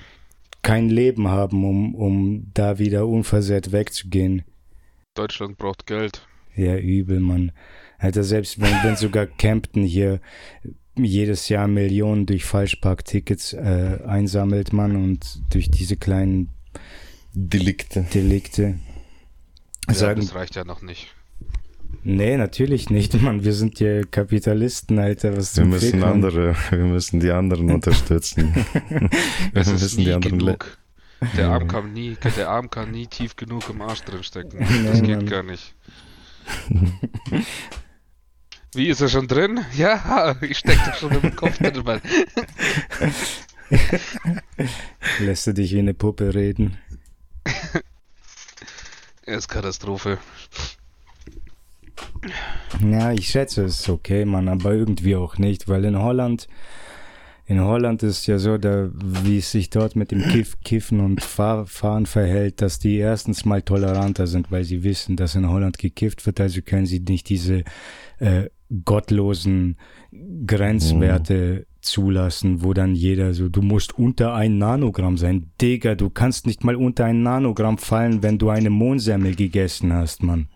Kein 0.65 0.89
Leben 0.89 1.27
haben, 1.27 1.63
um, 1.63 1.93
um 1.93 2.51
da 2.55 2.79
wieder 2.79 3.07
unversehrt 3.07 3.71
wegzugehen. 3.71 4.41
Deutschland 5.13 5.59
braucht 5.59 5.85
Geld. 5.85 6.27
Ja, 6.55 6.75
übel, 6.75 7.19
Mann. 7.19 7.51
Alter, 7.99 8.23
selbst 8.23 8.59
wenn, 8.59 8.73
wenn 8.83 8.95
sogar 8.95 9.27
Campton 9.27 9.83
hier 9.83 10.19
jedes 10.97 11.49
Jahr 11.49 11.67
Millionen 11.67 12.25
durch 12.25 12.45
Falschparktickets 12.45 13.53
äh, 13.53 13.99
einsammelt, 14.07 14.73
Mann, 14.73 14.95
und 14.95 15.53
durch 15.53 15.69
diese 15.69 15.97
kleinen 15.97 16.49
Delikte. 17.33 18.07
Delikte. 18.11 18.79
Ja, 19.87 19.93
Sagen, 19.93 20.21
das 20.21 20.33
reicht 20.33 20.55
ja 20.55 20.63
noch 20.63 20.81
nicht. 20.81 21.14
Nee, 22.03 22.37
natürlich 22.37 22.89
nicht, 22.89 23.13
Mann. 23.21 23.43
Wir 23.43 23.53
sind 23.53 23.79
ja 23.79 24.03
Kapitalisten, 24.03 24.99
Alter. 24.99 25.35
Was 25.37 25.55
Wir 25.57 25.65
müssen 25.65 25.91
Fick, 25.99 26.03
andere, 26.03 26.55
wir 26.69 26.85
müssen 26.85 27.19
die 27.19 27.31
anderen 27.31 27.71
unterstützen. 27.71 28.53
wir 28.89 29.09
Es 29.53 29.67
ist 29.67 29.81
müssen 29.81 29.97
nie 29.99 30.05
die 30.05 30.13
anderen 30.13 30.39
genug. 30.39 30.77
Der 31.37 31.49
Arm 31.49 31.67
kann 31.67 31.93
nie, 31.93 32.17
der 32.37 32.49
Arm 32.49 32.69
kann 32.69 32.91
nie 32.91 33.07
tief 33.07 33.35
genug 33.35 33.69
im 33.69 33.81
Arsch 33.81 34.01
drin 34.03 34.23
stecken. 34.23 34.59
Nee, 34.59 34.83
Das 34.87 35.01
geht 35.01 35.15
Mann. 35.17 35.25
gar 35.25 35.43
nicht. 35.43 35.73
Wie 38.73 38.89
ist 38.89 39.01
er 39.01 39.07
schon 39.09 39.27
drin? 39.27 39.61
Ja, 39.75 40.35
ich 40.41 40.57
steck 40.57 40.77
doch 40.85 40.93
schon 40.95 41.11
im 41.13 41.35
Kopf 41.35 41.57
drin, 41.57 41.83
Mann. 41.83 42.01
Lässt 45.19 45.47
du 45.47 45.53
dich 45.53 45.71
wie 45.73 45.79
eine 45.79 45.93
Puppe 45.93 46.35
reden? 46.35 46.77
Er 49.25 49.37
ist 49.37 49.47
Katastrophe. 49.47 50.19
Ja, 52.83 53.11
ich 53.11 53.27
schätze, 53.27 53.65
es 53.65 53.81
ist 53.81 53.89
okay, 53.89 54.25
Mann, 54.25 54.47
aber 54.47 54.73
irgendwie 54.73 55.15
auch 55.15 55.37
nicht, 55.37 55.67
weil 55.67 55.85
in 55.85 55.99
Holland, 55.99 56.47
in 57.45 57.61
Holland 57.61 58.03
ist 58.03 58.25
ja 58.27 58.39
so, 58.39 58.57
da, 58.57 58.89
wie 58.93 59.37
es 59.37 59.51
sich 59.51 59.69
dort 59.69 59.95
mit 59.95 60.11
dem 60.11 60.23
Kiff, 60.23 60.57
Kiffen 60.63 60.99
und 60.99 61.23
Fahr, 61.23 61.67
Fahren 61.67 62.05
verhält, 62.05 62.61
dass 62.61 62.79
die 62.79 62.97
erstens 62.97 63.45
mal 63.45 63.61
toleranter 63.61 64.27
sind, 64.27 64.51
weil 64.51 64.63
sie 64.63 64.83
wissen, 64.83 65.15
dass 65.15 65.35
in 65.35 65.47
Holland 65.47 65.77
gekifft 65.77 66.25
wird, 66.25 66.39
also 66.41 66.61
können 66.61 66.87
sie 66.87 66.99
nicht 66.99 67.29
diese 67.29 67.63
äh, 68.19 68.49
gottlosen 68.83 69.77
Grenzwerte 70.47 71.67
zulassen, 71.81 72.63
wo 72.63 72.73
dann 72.73 72.95
jeder 72.95 73.33
so, 73.33 73.47
du 73.47 73.61
musst 73.61 73.97
unter 73.97 74.33
ein 74.33 74.57
Nanogramm 74.57 75.17
sein. 75.17 75.51
Digga, 75.61 75.93
du 75.95 76.09
kannst 76.09 76.47
nicht 76.47 76.63
mal 76.63 76.75
unter 76.75 77.05
ein 77.05 77.21
Nanogramm 77.21 77.77
fallen, 77.77 78.23
wenn 78.23 78.39
du 78.39 78.49
eine 78.49 78.71
Mohnsemmel 78.71 79.35
gegessen 79.35 79.93
hast, 79.93 80.23
Mann. 80.23 80.47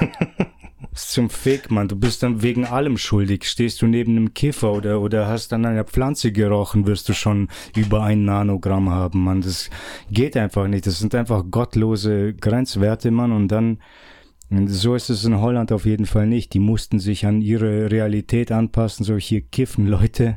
Was 1.00 1.08
zum 1.08 1.30
Fick, 1.30 1.70
Mann. 1.70 1.88
Du 1.88 1.96
bist 1.96 2.22
dann 2.22 2.42
wegen 2.42 2.66
allem 2.66 2.98
schuldig. 2.98 3.44
Stehst 3.44 3.80
du 3.80 3.86
neben 3.86 4.18
einem 4.18 4.34
Kiffer 4.34 4.70
oder, 4.70 5.00
oder 5.00 5.28
hast 5.28 5.54
an 5.54 5.64
einer 5.64 5.84
Pflanze 5.84 6.30
gerochen, 6.30 6.86
wirst 6.86 7.08
du 7.08 7.14
schon 7.14 7.48
über 7.74 8.02
ein 8.02 8.26
Nanogramm 8.26 8.90
haben, 8.90 9.24
Mann. 9.24 9.40
Das 9.40 9.70
geht 10.10 10.36
einfach 10.36 10.68
nicht. 10.68 10.86
Das 10.86 10.98
sind 10.98 11.14
einfach 11.14 11.44
gottlose 11.50 12.34
Grenzwerte, 12.34 13.10
Mann. 13.10 13.32
Und 13.32 13.48
dann, 13.48 13.78
so 14.66 14.94
ist 14.94 15.08
es 15.08 15.24
in 15.24 15.40
Holland 15.40 15.72
auf 15.72 15.86
jeden 15.86 16.04
Fall 16.04 16.26
nicht. 16.26 16.52
Die 16.52 16.58
mussten 16.58 16.98
sich 16.98 17.24
an 17.24 17.40
ihre 17.40 17.90
Realität 17.90 18.52
anpassen. 18.52 19.02
So, 19.02 19.16
hier 19.16 19.40
kiffen 19.40 19.86
Leute. 19.86 20.36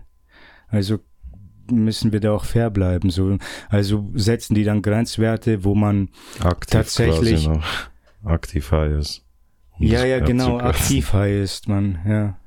Also 0.69 0.99
müssen 1.69 2.13
wir 2.13 2.21
da 2.21 2.31
auch 2.31 2.45
fair 2.45 2.69
bleiben. 2.69 3.09
So, 3.09 3.37
also 3.67 4.09
setzen 4.13 4.55
die 4.55 4.63
dann 4.63 4.81
Grenzwerte, 4.81 5.65
wo 5.65 5.75
man 5.75 6.07
Aktiv 6.39 6.71
Tatsächlich. 6.71 7.49
aktiv 8.23 8.71
ist. 8.71 9.23
Um 9.79 9.87
ja, 9.87 10.05
ja, 10.05 10.19
genau, 10.19 10.59
aktiv 10.59 11.13
ist 11.13 11.67
man, 11.67 11.99
ja. 12.07 12.37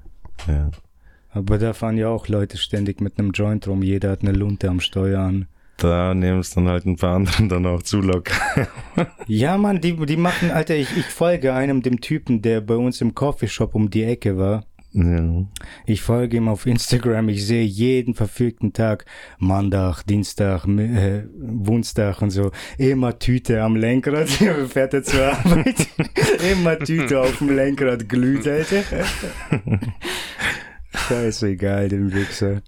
Ja. 0.47 0.71
Aber 1.31 1.59
da 1.59 1.75
fahren 1.75 1.99
ja 1.99 2.09
auch 2.09 2.29
Leute 2.29 2.57
ständig 2.57 3.01
mit 3.01 3.19
einem 3.19 3.33
Joint 3.33 3.69
rum. 3.69 3.83
Jeder 3.83 4.11
hat 4.11 4.23
eine 4.23 4.33
Lunte 4.33 4.69
am 4.69 4.81
Steuer 4.81 5.21
an. 5.21 5.47
Da 5.77 6.15
nehmen 6.15 6.41
es 6.41 6.51
dann 6.51 6.69
halt 6.69 6.87
ein 6.87 6.97
paar 6.97 7.17
anderen 7.17 7.51
dann 7.51 7.67
auch 7.67 7.83
zu 7.83 8.01
locker. 8.01 8.35
Ja, 9.27 9.59
Mann, 9.59 9.81
die, 9.81 9.95
die 10.07 10.17
machen, 10.17 10.51
Alter, 10.51 10.77
ich, 10.77 10.97
ich 10.97 11.05
folge 11.05 11.53
einem, 11.53 11.83
dem 11.83 12.01
Typen, 12.01 12.41
der 12.41 12.63
bei 12.63 12.77
uns 12.77 13.01
im 13.03 13.15
Coffeeshop 13.15 13.75
um 13.75 13.91
die 13.91 14.05
Ecke 14.05 14.39
war. 14.39 14.65
Ja. 14.97 15.47
Ich 15.85 16.01
folge 16.03 16.39
ihm 16.39 16.49
auf 16.49 16.67
Instagram. 16.67 17.29
Ich 17.29 17.47
sehe 17.47 17.65
jeden 17.65 18.15
verfügten 18.15 18.73
Tag, 18.73 19.05
Montag, 19.39 20.03
Dienstag, 20.05 20.67
äh, 20.67 21.25
Woensdag 21.39 22.23
und 22.23 22.31
so, 22.31 22.51
immer 22.79 23.19
Tüte 23.19 23.63
am 23.63 23.77
Lenkrad. 23.77 24.29
Fährt 24.69 24.95
er 24.95 25.03
zur 25.05 25.33
Arbeit. 25.33 25.87
immer 26.53 26.79
Tüte 26.79 27.21
auf 27.21 27.39
dem 27.39 27.55
Lenkrad 27.55 28.09
glüht, 28.09 28.49
Alter. 28.49 28.83
Scheißegal, 31.09 31.89
den 31.89 32.13
Wichser. 32.13 32.63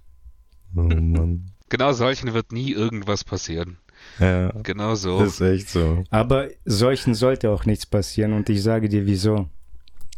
Oh 0.75 0.81
Mann. 0.81 1.51
Genau 1.69 1.91
solchen 1.93 2.33
wird 2.33 2.51
nie 2.51 2.71
irgendwas 2.71 3.23
passieren. 3.23 3.77
Ja, 4.19 4.51
Genau 4.63 4.95
so. 4.95 5.19
das 5.19 5.33
ist 5.33 5.41
echt 5.41 5.69
so. 5.69 6.03
Aber 6.09 6.47
solchen 6.65 7.13
sollte 7.15 7.49
auch 7.49 7.65
nichts 7.65 7.85
passieren 7.85 8.33
und 8.33 8.49
ich 8.49 8.61
sage 8.63 8.89
dir 8.89 9.05
wieso. 9.05 9.47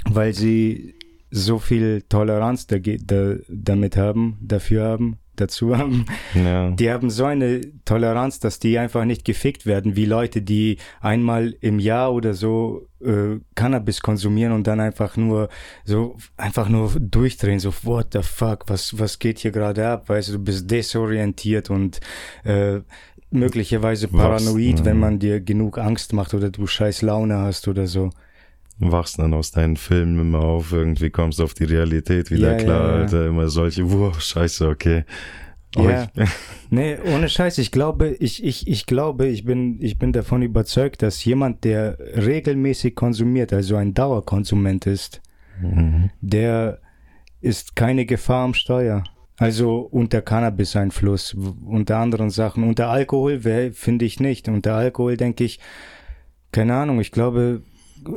Weil 0.05 0.33
sie 0.33 0.95
so 1.31 1.59
viel 1.59 2.01
Toleranz 2.03 2.67
da, 2.67 2.77
da, 2.77 3.35
damit 3.49 3.95
haben, 3.97 4.37
dafür 4.41 4.83
haben, 4.83 5.17
dazu 5.37 5.75
haben. 5.77 6.05
Ja. 6.35 6.71
Die 6.71 6.91
haben 6.91 7.09
so 7.09 7.23
eine 7.25 7.61
Toleranz, 7.85 8.39
dass 8.39 8.59
die 8.59 8.77
einfach 8.77 9.05
nicht 9.05 9.23
gefickt 9.25 9.65
werden, 9.65 9.95
wie 9.95 10.05
Leute, 10.05 10.41
die 10.41 10.77
einmal 10.99 11.55
im 11.61 11.79
Jahr 11.79 12.13
oder 12.13 12.33
so 12.33 12.87
äh, 13.03 13.39
Cannabis 13.55 14.01
konsumieren 14.01 14.51
und 14.51 14.67
dann 14.67 14.79
einfach 14.81 15.15
nur 15.17 15.47
so 15.85 16.17
einfach 16.37 16.67
nur 16.69 16.91
durchdrehen, 16.99 17.59
so 17.59 17.73
what 17.83 18.07
the 18.11 18.21
fuck, 18.21 18.65
was 18.67 18.99
was 18.99 19.17
geht 19.17 19.39
hier 19.39 19.51
gerade 19.51 19.87
ab? 19.87 20.09
Weißt 20.09 20.29
du, 20.29 20.33
du 20.33 20.39
bist 20.39 20.69
desorientiert 20.69 21.69
und 21.69 22.01
äh, 22.43 22.81
möglicherweise 23.31 24.11
Was? 24.11 24.21
paranoid, 24.21 24.79
Ja. 24.79 24.85
wenn 24.85 24.99
man 24.99 25.17
dir 25.17 25.39
genug 25.39 25.77
Angst 25.77 26.13
macht 26.13 26.33
oder 26.33 26.49
du 26.51 26.67
scheiß 26.67 27.01
Laune 27.01 27.37
hast 27.37 27.67
oder 27.67 27.87
so. 27.87 28.09
Wachst 28.81 29.19
dann 29.19 29.33
aus 29.33 29.51
deinen 29.51 29.77
Filmen 29.77 30.19
immer 30.19 30.39
auf, 30.39 30.71
irgendwie 30.71 31.09
kommst 31.11 31.39
auf 31.39 31.53
die 31.53 31.65
Realität 31.65 32.31
wieder 32.31 32.51
Ja, 32.53 32.57
klar, 32.57 32.87
ja, 32.89 32.95
ja. 32.95 33.01
Alter. 33.01 33.27
Immer 33.27 33.47
solche, 33.49 33.91
wow, 33.91 34.19
scheiße, 34.19 34.67
okay. 34.67 35.03
Oh, 35.77 35.83
Ja. 35.87 36.07
ich, 36.15 36.29
Nee, 36.69 36.97
ohne 37.13 37.27
Scheiß, 37.29 37.57
ich 37.57 37.71
glaube, 37.71 38.09
ich, 38.19 38.43
ich, 38.43 38.67
ich 38.67 38.85
glaube, 38.85 39.27
ich 39.27 39.43
bin, 39.45 39.77
ich 39.81 39.99
bin 39.99 40.13
davon 40.13 40.41
überzeugt, 40.41 41.01
dass 41.01 41.23
jemand, 41.25 41.63
der 41.65 41.97
regelmäßig 41.99 42.95
konsumiert, 42.95 43.51
also 43.53 43.75
ein 43.75 43.93
Dauerkonsument 43.93 44.87
ist, 44.87 45.21
Mhm. 45.61 46.09
der 46.21 46.79
ist 47.41 47.75
keine 47.75 48.05
Gefahr 48.05 48.45
am 48.45 48.53
Steuer. 48.53 49.03
Also 49.37 49.79
unter 49.79 50.21
Cannabis-Einfluss, 50.21 51.35
unter 51.65 51.97
anderen 51.97 52.29
Sachen. 52.29 52.63
Unter 52.63 52.89
Alkohol 52.89 53.41
finde 53.73 54.05
ich 54.05 54.19
nicht. 54.19 54.47
Unter 54.47 54.75
Alkohol 54.75 55.17
denke 55.17 55.43
ich, 55.43 55.59
keine 56.51 56.75
Ahnung, 56.75 56.99
ich 57.01 57.11
glaube, 57.11 57.61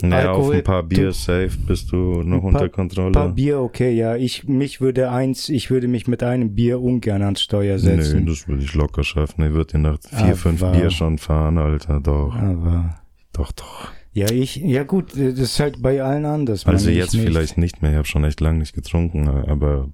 naja, 0.03 0.31
auf 0.33 0.37
Alkohol, 0.38 0.55
ein 0.57 0.64
paar 0.64 0.83
Bier 0.83 1.07
du- 1.07 1.12
safe 1.12 1.51
bist 1.66 1.92
du 1.92 1.97
noch 2.23 2.38
Ein 2.38 2.44
unter 2.44 2.59
paar- 2.61 2.68
Kontrolle. 2.70 3.12
paar 3.12 3.29
Bier, 3.33 3.61
okay, 3.61 3.92
ja. 3.94 4.16
Ich, 4.16 4.44
mich 4.49 4.81
würde 4.81 5.11
eins, 5.11 5.49
ich 5.49 5.70
würde 5.70 5.88
mich 5.88 6.07
mit 6.09 6.23
einem 6.23 6.55
Bier 6.55 6.81
ungern 6.81 7.23
ans 7.23 7.42
Steuer 7.42 7.75
Nee, 7.77 7.81
setzen. 7.83 8.27
das 8.27 8.49
würde 8.49 8.62
ich 8.64 8.75
locker 8.75 9.05
schaffen. 9.05 9.44
Ich 9.47 9.53
würde 9.53 9.73
dir 9.73 9.79
nach 9.79 9.99
vier, 10.01 10.18
Aber- 10.18 10.37
fünf 10.37 10.61
Bier 10.61 10.90
schon 10.90 11.18
fahren, 11.18 11.59
Alter. 11.59 12.01
Doch, 12.01 12.35
Aber, 12.35 12.99
doch, 13.33 13.53
doch. 13.53 13.88
ja, 14.12 14.31
ich, 14.31 14.57
ja 14.57 14.85
gut, 14.85 15.12
das 15.12 15.38
ist 15.38 15.61
halt 15.61 15.83
bei 15.83 16.03
allen 16.03 16.25
anders. 16.25 16.66
Also 16.66 16.90
jetzt 16.90 17.14
nicht. 17.14 17.25
vielleicht 17.25 17.59
nicht 17.59 17.83
mehr. 17.83 17.90
Ich 17.92 17.97
habe 17.99 18.07
schon 18.09 18.25
echt 18.25 18.40
lange 18.40 18.61
nicht 18.61 18.75
getrunken, 18.75 19.29
aber 19.29 19.88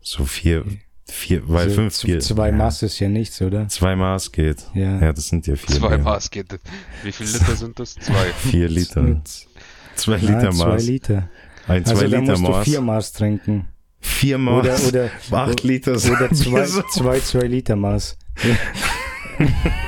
so 0.00 0.24
vier, 0.24 0.64
vier, 1.08 1.42
weil 1.48 1.64
Also 1.64 1.74
fünf 1.76 1.94
z- 1.94 2.06
Bier. 2.06 2.20
Zwei 2.20 2.48
ja, 2.48 2.54
Maß 2.54 2.82
ist 2.82 2.98
ja 3.00 3.08
nichts, 3.08 3.40
oder? 3.42 3.68
Zwei 3.68 3.96
Maß 3.96 4.32
geht. 4.32 4.64
Ja. 4.74 5.00
Ja, 5.00 5.12
das 5.12 5.28
sind 5.28 5.46
ja 5.46 5.56
vier. 5.56 5.76
Zwei 5.76 5.88
Bier. 5.96 5.98
Maß 5.98 6.30
geht. 6.30 6.46
Wie 7.02 7.12
viel 7.12 7.26
Liter 7.26 7.56
sind 7.56 7.78
das? 7.78 7.94
Zwei. 7.94 8.26
Vier 8.50 8.68
Liter. 8.68 9.20
Zwei 9.94 10.16
Nein, 10.16 10.20
Liter 10.26 10.50
zwei 10.52 10.64
Maß. 10.66 10.86
Liter. 10.86 11.28
Ein 11.68 11.84
zwei 11.84 11.90
Also 11.92 12.08
da 12.08 12.18
Liter 12.18 12.32
musst 12.32 12.44
du 12.46 12.50
Maß. 12.50 12.64
vier 12.64 12.80
Maß 12.80 13.12
trinken. 13.12 13.68
Vier 14.00 14.36
Oder, 14.36 14.72
Maß. 14.72 14.88
oder, 14.88 15.10
acht 15.32 15.62
Liter. 15.64 15.98
sind 15.98 16.16
oder 16.16 16.30
zwei, 16.32 16.64
zwei, 16.92 17.20
zwei 17.20 17.46
Liter 17.46 17.76
Maß. 17.76 18.16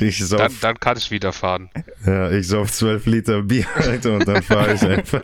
Ich 0.00 0.18
Dann, 0.18 0.28
sauf, 0.28 0.60
dann 0.60 0.78
kann 0.80 0.96
ich 0.96 1.10
wieder 1.10 1.32
fahren. 1.32 1.70
ja, 2.06 2.30
ich 2.30 2.48
sauf 2.48 2.70
zwölf 2.72 3.06
Liter 3.06 3.42
Bier, 3.42 3.66
Alter, 3.76 4.14
und 4.14 4.26
dann 4.26 4.42
fahre 4.42 4.74
ich 4.74 4.82
einfach. 4.82 5.22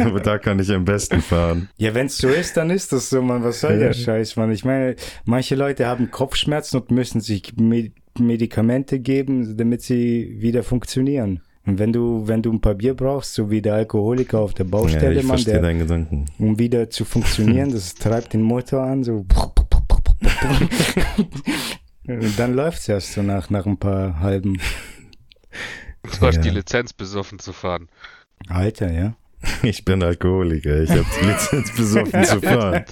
Aber 0.00 0.20
da 0.22 0.38
kann 0.38 0.58
ich 0.58 0.70
am 0.72 0.84
besten 0.84 1.20
fahren. 1.20 1.68
Ja, 1.76 1.94
wenn's 1.94 2.16
so 2.18 2.28
ist, 2.28 2.56
dann 2.56 2.70
ist 2.70 2.92
das 2.92 3.10
so, 3.10 3.20
man. 3.22 3.44
Was 3.44 3.60
soll 3.60 3.78
der 3.78 3.92
Scheiß, 3.92 4.36
man? 4.36 4.50
Ich 4.52 4.64
meine, 4.64 4.96
manche 5.24 5.54
Leute 5.54 5.86
haben 5.86 6.10
Kopfschmerzen 6.10 6.78
und 6.80 6.90
müssen 6.90 7.20
sich 7.20 7.54
Me 7.56 7.90
Medikamente 8.18 8.98
geben, 8.98 9.56
damit 9.56 9.82
sie 9.82 10.36
wieder 10.40 10.62
funktionieren. 10.64 11.40
Und 11.66 11.78
wenn 11.78 11.92
du, 11.92 12.26
wenn 12.26 12.42
du 12.42 12.50
ein 12.50 12.60
paar 12.60 12.74
Bier 12.74 12.94
brauchst, 12.94 13.34
so 13.34 13.50
wie 13.50 13.60
der 13.62 13.74
Alkoholiker 13.74 14.38
auf 14.40 14.54
der 14.54 14.64
Ja, 14.66 14.70
Baustelle, 14.70 15.20
ich 15.20 15.26
Mann, 15.26 15.44
der, 15.44 15.60
deinen 15.60 15.78
Gedanken. 15.80 16.24
um 16.38 16.58
wieder 16.58 16.88
zu 16.90 17.04
funktionieren, 17.04 17.70
das 17.72 17.94
treibt 17.94 18.32
den 18.32 18.42
Motor 18.42 18.82
an, 18.84 19.04
so. 19.04 19.24
Dann 22.08 22.54
läuft's 22.54 22.88
erst 22.88 23.12
so 23.12 23.22
nach, 23.22 23.50
nach 23.50 23.66
ein 23.66 23.78
paar 23.78 24.20
halben. 24.20 24.58
Du 26.20 26.26
hast 26.26 26.36
Ja. 26.36 26.40
die 26.42 26.50
Lizenz 26.50 26.92
besoffen 26.94 27.38
zu 27.38 27.52
fahren. 27.52 27.88
Alter, 28.48 28.90
ja. 28.90 29.16
Ich 29.62 29.84
bin 29.84 30.02
Alkoholiker. 30.02 30.80
Ich 30.82 30.90
habe 30.90 31.04
die 31.20 31.26
Lizenz 31.26 31.76
besoffen 31.76 32.24
zu 32.24 32.40
fahren. 32.40 32.84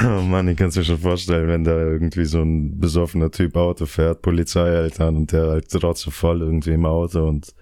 Oh 0.00 0.20
Mann, 0.22 0.46
ich 0.48 0.56
kann 0.56 0.68
es 0.68 0.76
mir 0.76 0.84
schon 0.84 0.98
vorstellen, 0.98 1.48
wenn 1.48 1.64
da 1.64 1.76
irgendwie 1.76 2.24
so 2.26 2.40
ein 2.42 2.78
besoffener 2.78 3.30
Typ 3.30 3.56
Auto 3.56 3.86
fährt, 3.86 4.22
Polizei 4.22 4.70
hält 4.70 5.00
an 5.00 5.16
und 5.16 5.32
der 5.32 5.46
halt 5.48 5.68
trotzdem 5.70 6.12
voll 6.12 6.42
irgendwie 6.42 6.72
im 6.72 6.86
Auto 6.86 7.26
und 7.26 7.52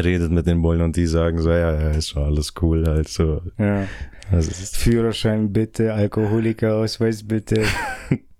redet 0.00 0.30
mit 0.30 0.46
den 0.46 0.62
Bullen 0.62 0.82
und 0.82 0.96
die 0.96 1.06
sagen 1.06 1.38
so, 1.40 1.50
ja, 1.50 1.80
ja, 1.80 1.90
ist 1.90 2.10
schon 2.10 2.24
alles 2.24 2.54
cool, 2.60 2.84
halt 2.86 3.08
so. 3.08 3.42
ja. 3.58 3.86
Also 4.30 4.50
es 4.50 4.62
ist, 4.62 4.76
Führerschein 4.76 5.52
bitte, 5.52 5.92
Alkoholikerausweis 5.92 7.26
bitte. 7.26 7.64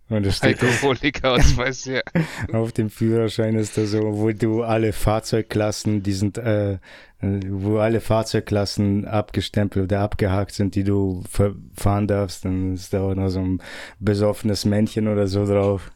Und 0.09 0.27
da 0.27 0.31
steht 0.31 0.63
das, 0.63 0.69
Alkoholiker 0.69 1.33
und 1.35 1.57
weiß 1.57 1.87
ja. 1.87 2.03
auf 2.53 2.73
dem 2.73 2.91
Führerschein 2.91 3.55
ist 3.55 3.79
da 3.79 3.87
so, 3.87 4.19
wo 4.19 4.31
du 4.31 4.63
alle 4.63 4.93
Fahrzeugklassen, 4.93 6.03
die 6.03 6.13
sind, 6.13 6.37
äh, 6.37 6.77
wo 7.23 7.79
alle 7.79 8.03
Fahrzeugklassen 8.03 9.07
abgestempelt 9.07 9.85
oder 9.85 10.01
abgehakt 10.01 10.53
sind, 10.53 10.75
die 10.75 10.85
du 10.85 11.25
fahren 11.75 12.09
darfst, 12.09 12.45
dann 12.45 12.75
ist 12.75 12.93
da 12.93 13.01
auch 13.01 13.15
noch 13.15 13.31
so 13.31 13.41
ein 13.41 13.63
besoffenes 14.01 14.67
Männchen 14.67 15.09
oder 15.09 15.29
so 15.29 15.47
drauf. 15.47 15.91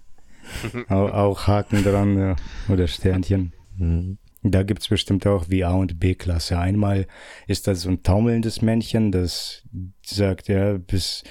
auch, 0.89 1.13
auch 1.13 1.47
Haken 1.47 1.85
dran, 1.85 2.19
ja. 2.19 2.37
oder 2.71 2.87
Sternchen. 2.87 3.53
Mhm. 3.77 4.17
Da 4.51 4.63
gibt's 4.63 4.89
bestimmt 4.89 5.27
auch 5.27 5.47
wie 5.49 5.65
A 5.65 5.73
und 5.73 5.99
B-Klasse. 5.99 6.59
Einmal 6.59 7.07
ist 7.47 7.67
das 7.67 7.83
so 7.83 7.89
ein 7.91 8.03
taumelndes 8.03 8.63
Männchen, 8.63 9.13
das 9.13 9.63
sagt, 10.05 10.49
ja, 10.49 10.75
bis 10.79 11.25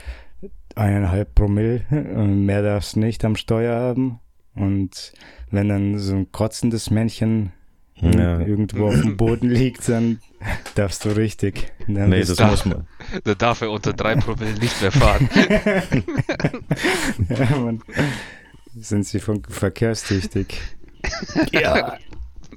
eineinhalb 0.75 1.33
Promille, 1.35 1.81
und 1.91 2.45
mehr 2.45 2.61
darfst 2.61 2.97
nicht 2.97 3.23
am 3.23 3.35
Steuer 3.35 3.75
haben. 3.79 4.19
Und 4.55 5.13
wenn 5.51 5.69
dann 5.69 5.97
so 5.99 6.15
ein 6.15 6.31
kotzendes 6.31 6.89
Männchen 6.89 7.51
Ja. 7.97 8.39
irgendwo 8.41 8.87
auf 8.87 8.99
dem 9.01 9.15
Boden 9.15 9.49
liegt, 9.49 9.87
dann 9.87 10.19
darfst 10.75 11.05
du 11.05 11.09
richtig. 11.09 11.71
Dann 11.87 12.09
Nee, 12.09 12.19
das 12.21 12.35
da- 12.35 12.47
muss 12.47 12.65
man. 12.65 12.87
Da 13.23 13.35
darf 13.35 13.61
er 13.61 13.71
unter 13.71 13.93
drei 13.93 14.15
Promille 14.15 14.59
nicht 14.59 14.81
mehr 14.81 14.91
fahren. 14.91 15.29
ja, 17.29 17.57
man, 17.57 17.81
sind 18.75 19.05
sie 19.05 19.19
von 19.19 19.41
verkehrstüchtig. 19.47 20.59
ja, 21.51 21.97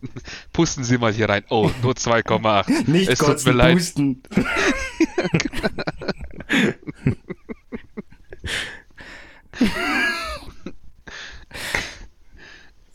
Pusten 0.52 0.84
Sie 0.84 0.98
mal 0.98 1.12
hier 1.12 1.28
rein. 1.28 1.44
Oh, 1.50 1.70
nur 1.82 1.92
2,8. 1.94 2.90
nicht 2.90 3.08
Es 3.10 3.18
tut 3.18 3.44
mir 3.44 3.52
leid. 3.52 3.74
pusten. 3.74 4.22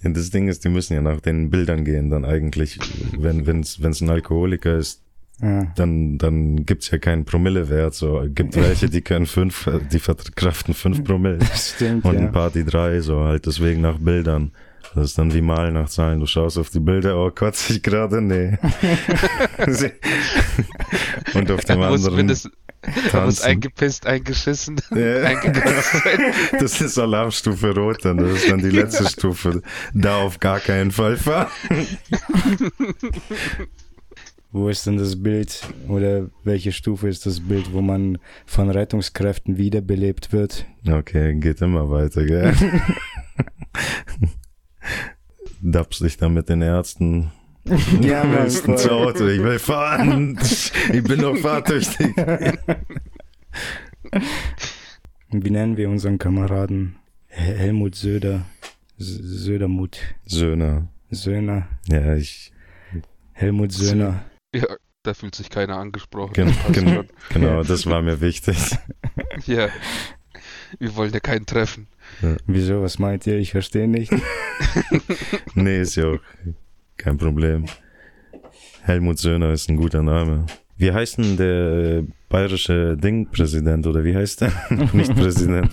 Ja, 0.01 0.09
das 0.09 0.29
Ding 0.31 0.47
ist, 0.49 0.65
die 0.65 0.69
müssen 0.69 0.93
ja 0.93 1.01
nach 1.01 1.21
den 1.21 1.49
Bildern 1.49 1.85
gehen, 1.85 2.09
dann 2.09 2.25
eigentlich, 2.25 2.77
wenn 3.17 3.45
wenn's 3.47 3.81
wenn's 3.81 4.01
ein 4.01 4.09
Alkoholiker 4.09 4.75
ist, 4.77 5.01
Ja. 5.41 5.63
dann 5.75 6.17
dann 6.17 6.65
gibt's 6.65 6.91
ja 6.91 6.97
keinen 6.97 7.23
Promillewert. 7.25 7.93
So 7.93 8.25
gibt 8.27 8.55
welche, 8.55 8.89
die 8.89 9.01
können 9.01 9.25
fünf, 9.25 9.69
die 9.91 9.99
verkraften 9.99 10.73
fünf 10.73 11.03
Promille 11.05 11.39
Stimmt, 11.55 12.03
und 12.03 12.15
ja. 12.15 12.19
ein 12.19 12.31
Party 12.33 12.65
drei, 12.65 12.99
so 12.99 13.21
halt 13.23 13.45
deswegen 13.45 13.81
nach 13.81 13.97
Bildern. 13.97 14.51
Das 14.95 15.05
ist 15.05 15.17
dann 15.17 15.33
wie 15.33 15.41
Malen 15.41 15.73
nach 15.73 15.89
Zahlen. 15.89 16.19
Du 16.19 16.25
schaust 16.25 16.57
auf 16.57 16.69
die 16.69 16.79
Bilder, 16.79 17.17
oh, 17.17 17.31
kotze 17.31 17.73
ich 17.73 17.81
gerade? 17.81 18.21
Nee. 18.21 18.57
und 21.33 21.51
auf 21.51 21.65
dem 21.65 21.81
anderen 21.81 22.27
da 23.11 23.25
muss 23.25 23.41
eingepisst, 23.41 24.05
eingeschissen, 24.05 24.79
Ja. 24.91 25.23
eingekotzt 25.23 25.91
sein. 26.03 26.33
Das 26.59 26.81
ist 26.81 26.97
Alarmstufe 26.99 27.73
Rot, 27.73 28.03
dann 28.03 28.17
das 28.17 28.43
ist 28.43 28.51
dann 28.51 28.59
die 28.59 28.69
letzte 28.69 29.07
Stufe. 29.07 29.61
Da 29.93 30.17
auf 30.17 30.39
gar 30.39 30.59
keinen 30.59 30.91
Fall 30.91 31.15
fahren. 31.17 31.47
Wo 34.51 34.69
ist 34.69 34.85
denn 34.85 34.97
das 34.97 35.21
Bild 35.21 35.61
oder 35.87 36.27
welche 36.43 36.71
Stufe 36.71 37.07
ist 37.07 37.25
das 37.25 37.39
Bild, 37.39 37.73
wo 37.73 37.81
man 37.81 38.19
von 38.45 38.69
Rettungskräften 38.69 39.57
wiederbelebt 39.57 40.33
wird? 40.33 40.65
Okay, 40.87 41.35
geht 41.35 41.61
immer 41.61 41.89
weiter, 41.89 42.25
gell? 42.25 42.53
Dappst 45.66 46.01
dich 46.01 46.18
dann 46.18 46.34
mit 46.34 46.49
den 46.49 46.61
Ärzten. 46.61 47.32
Ja, 48.01 48.26
Mann, 48.26 48.47
ins 48.47 48.88
Auto, 48.89 49.26
ich 49.26 49.41
will 49.41 49.57
fahren. 49.57 50.38
Ich 50.91 51.01
bin 51.03 51.22
noch 51.22 51.38
fahrtüchtig. 51.38 52.14
Wie 55.32 55.49
nennen 55.49 55.78
wir 55.78 55.89
unseren 55.89 56.18
Kameraden? 56.18 56.97
Hel- 57.28 57.57
Helmut 57.57 57.95
Söder. 57.95 58.45
Södermut. 58.97 59.97
Söhne. 60.26 60.89
Söhner. 61.09 61.68
Ja, 61.88 62.16
ich, 62.16 62.51
Helmut 63.32 63.72
Söhner. 63.72 64.26
Ja, 64.53 64.66
da 65.03 65.14
fühlt 65.14 65.34
sich 65.36 65.49
keiner 65.49 65.78
angesprochen. 65.78 66.34
Gen- 66.34 66.53
gen- 66.74 66.93
schon. 66.93 67.07
genau, 67.30 67.64
das 67.64 67.86
war 67.86 68.01
mir 68.01 68.20
wichtig. 68.22 68.57
Ja. 69.45 69.70
Wir 70.80 70.95
wollen 70.95 71.14
ja 71.14 71.20
keinen 71.20 71.45
treffen. 71.45 71.88
Wieso, 72.47 72.82
was 72.82 72.99
meint 72.99 73.26
ihr? 73.28 73.38
Ich 73.38 73.51
verstehe 73.51 73.88
nicht. 73.88 74.11
Nee, 75.55 75.82
ist 75.82 75.95
ja 75.95 76.05
auch 76.07 76.20
kein 76.97 77.18
Problem. 77.18 77.66
Helmut 78.84 79.18
Söhner 79.20 79.51
ist 79.51 79.70
ein 79.70 79.78
guter 79.78 80.03
Name. 80.03 80.45
Wie 80.78 80.91
heißt 80.91 81.18
denn 81.18 81.38
der 81.38 82.03
bayerische 82.30 82.97
Ding-Präsident 82.97 83.86
oder 83.88 84.03
wie 84.03 84.16
heißt 84.16 84.41
der? 84.41 84.51
Nicht 84.93 85.14
Präsident, 85.16 85.72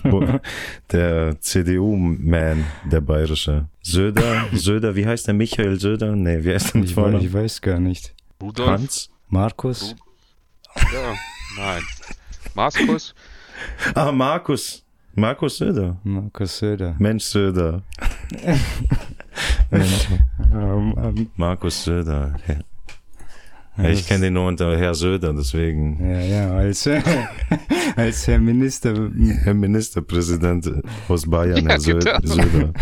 der 0.91 1.39
CDU-Man, 1.39 2.63
der 2.91 3.01
bayerische. 3.01 3.67
Söder, 3.81 4.45
Söder, 4.53 4.95
wie 4.95 5.05
heißt 5.05 5.27
der? 5.27 5.33
Michael 5.33 5.79
Söder? 5.79 6.15
Nee, 6.15 6.43
wie 6.43 6.53
heißt 6.53 6.73
der 6.75 6.83
Ich, 6.83 6.95
weiß- 6.95 7.19
ich 7.19 7.33
weiß 7.33 7.61
gar 7.61 7.79
nicht. 7.79 8.13
Rudolf? 8.41 8.67
Hans? 8.69 9.09
Markus? 9.27 9.95
Ja, 10.75 11.13
nein. 11.57 11.81
Markus? 12.53 13.13
Ah, 13.95 14.11
Markus. 14.11 14.83
Markus 15.21 15.57
Söder. 15.57 15.97
Markus 16.03 16.57
Söder. 16.57 16.95
Mensch 16.97 17.25
Söder. 17.25 17.83
Ähm, 19.71 20.95
ähm, 20.97 21.29
Markus 21.35 21.83
Söder. 21.83 22.35
Ja. 22.47 23.89
Ich 23.89 24.07
kenne 24.07 24.25
den 24.25 24.33
nur 24.33 24.47
unter 24.47 24.75
Herr 24.77 24.95
Söder, 24.95 25.31
deswegen. 25.33 25.97
Ja, 26.01 26.21
ja, 26.21 26.51
als, 26.51 26.89
als 27.95 28.27
Herr 28.27 28.39
Minister. 28.39 29.11
Herr 29.43 29.53
Ministerpräsident 29.53 30.71
aus 31.07 31.29
Bayern, 31.29 31.65
Ja, 31.65 31.69
Herr 31.69 31.79
Sö 31.79 31.99
genau. 31.99 32.19
Söder. 32.23 32.73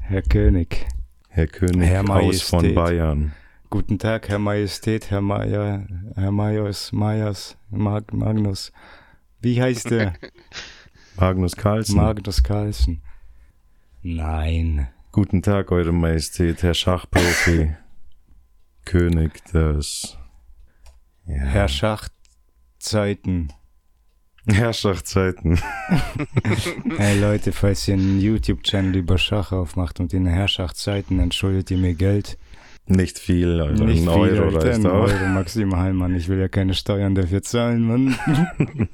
Herr 0.00 0.22
König. 0.22 0.86
Herr 1.28 1.46
König 1.46 1.88
Herr 1.88 2.10
aus 2.10 2.42
von. 2.42 2.74
Bayern. 2.74 3.32
Guten 3.70 3.98
Tag, 4.00 4.28
Herr 4.28 4.40
Majestät, 4.40 5.10
Herr 5.10 5.20
Meier, 5.20 5.86
Herr 6.16 6.32
Majos, 6.32 6.92
Meyers, 6.92 7.56
Mag, 7.70 8.12
Magnus. 8.12 8.72
Wie 9.40 9.62
heißt 9.62 9.90
der? 9.92 10.14
Magnus 11.18 11.56
Carlsen. 11.56 11.96
Magnus 11.96 12.42
Carlsen. 12.42 13.02
Nein. 14.02 14.88
Guten 15.12 15.42
Tag, 15.42 15.72
Eure 15.72 15.92
Majestät, 15.92 16.62
Herr 16.62 16.74
Schachprofi. 16.74 17.74
König 18.84 19.44
des 19.46 20.16
ja. 21.26 21.34
Herr 21.34 21.68
Schachtzeiten. 21.68 23.52
Herrschaftszeiten. 24.46 25.58
Hey 26.98 27.18
Leute, 27.18 27.52
falls 27.52 27.86
ihr 27.88 27.94
einen 27.94 28.20
YouTube-Channel 28.20 28.96
über 28.96 29.18
Schach 29.18 29.52
aufmacht 29.52 30.00
und 30.00 30.12
in 30.14 30.26
Herrschaftszeiten, 30.26 31.18
dann 31.18 31.32
schuldet 31.32 31.70
ihr 31.70 31.78
mir 31.78 31.94
Geld. 31.94 32.38
Nicht 32.86 33.18
viel, 33.18 33.60
Alter. 33.60 33.84
Nicht 33.84 34.06
ein 34.06 34.14
viel, 34.14 34.38
Euro 34.38 34.56
Alter, 34.56 34.68
reicht 34.68 34.78
ein. 34.78 34.86
Euro 34.86 35.26
maximal, 35.28 35.92
Mann. 35.92 36.14
Ich 36.14 36.28
will 36.28 36.38
ja 36.38 36.48
keine 36.48 36.74
Steuern 36.74 37.14
dafür 37.14 37.42
zahlen, 37.42 37.82
Mann. 37.82 38.16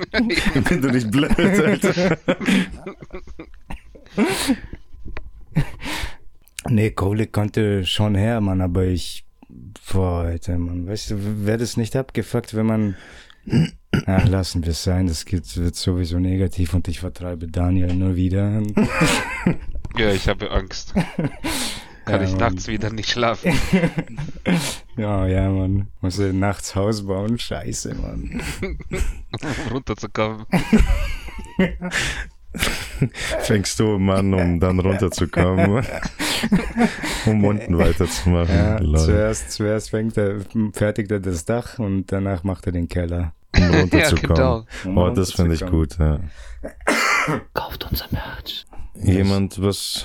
Bin 0.69 0.83
du 0.83 0.91
nicht 0.91 1.11
blöd, 1.11 1.39
Alter? 1.39 2.19
Nee, 6.69 6.91
Kohle 6.91 7.27
konnte 7.27 7.85
schon 7.85 8.15
her, 8.15 8.41
Mann, 8.41 8.61
aber 8.61 8.85
ich. 8.85 9.27
Boah, 9.93 10.23
Alter, 10.23 10.59
Mann. 10.59 10.87
Weißt 10.87 11.11
du, 11.11 11.47
wäre 11.47 11.59
das 11.59 11.77
nicht 11.77 11.95
abgefuckt, 11.95 12.55
wenn 12.55 12.67
man. 12.67 12.97
Ach, 14.07 14.27
lassen 14.27 14.65
wir 14.65 14.71
es 14.71 14.85
sein, 14.85 15.07
das 15.07 15.27
geht, 15.27 15.57
wird 15.57 15.75
sowieso 15.75 16.19
negativ 16.19 16.73
und 16.73 16.89
ich 16.89 17.01
vertreibe 17.01 17.49
Daniel 17.49 17.95
nur 17.95 18.17
wieder. 18.17 18.63
Ja, 19.99 20.11
ich 20.11 20.27
habe 20.27 20.51
Angst. 20.51 20.95
Kann 22.13 22.21
Ja, 22.21 22.27
ich 22.27 22.33
Mann. 22.33 22.41
nachts 22.53 22.67
wieder 22.69 22.91
nicht 22.93 23.09
schlafen. 23.11 23.53
Ja, 24.99 25.27
ja, 25.27 25.49
Mann. 25.49 25.89
Muss 26.03 26.19
er 26.19 26.35
nachts 26.35 26.75
Haus 26.75 27.07
bauen? 27.07 27.39
Scheiße, 27.39 27.95
Mann. 27.95 28.43
um 28.61 28.77
runterzukommen. 29.73 30.45
Fängst 33.41 33.81
du 33.81 33.95
an, 33.97 34.35
um 34.35 34.61
dann 34.61 34.79
runterzukommen. 34.81 35.83
um 37.25 37.45
unten 37.45 37.79
weiterzumachen. 37.79 38.55
Ja, 38.55 38.79
zuerst, 38.99 39.53
zuerst 39.53 39.89
fängt 39.89 40.19
er, 40.19 40.41
fertigt 40.75 41.11
er 41.11 41.21
das 41.21 41.47
Dach 41.47 41.79
und 41.79 42.13
danach 42.13 42.45
macht 42.45 42.67
er 42.67 42.73
den 42.73 42.89
Keller. 42.89 43.33
Um 43.57 43.63
ja, 43.63 43.81
runterzukommen. 43.81 44.37
genau. 44.37 44.67
Um 44.85 44.99
Oh, 44.99 45.09
das 45.09 45.33
finde 45.33 45.55
ich 45.55 45.65
gut, 45.65 45.97
ja. 45.99 46.21
Kauft 47.55 47.87
unser 47.91 48.05
Merch. 48.11 48.67
Jemand 49.03 49.61
was 49.63 50.05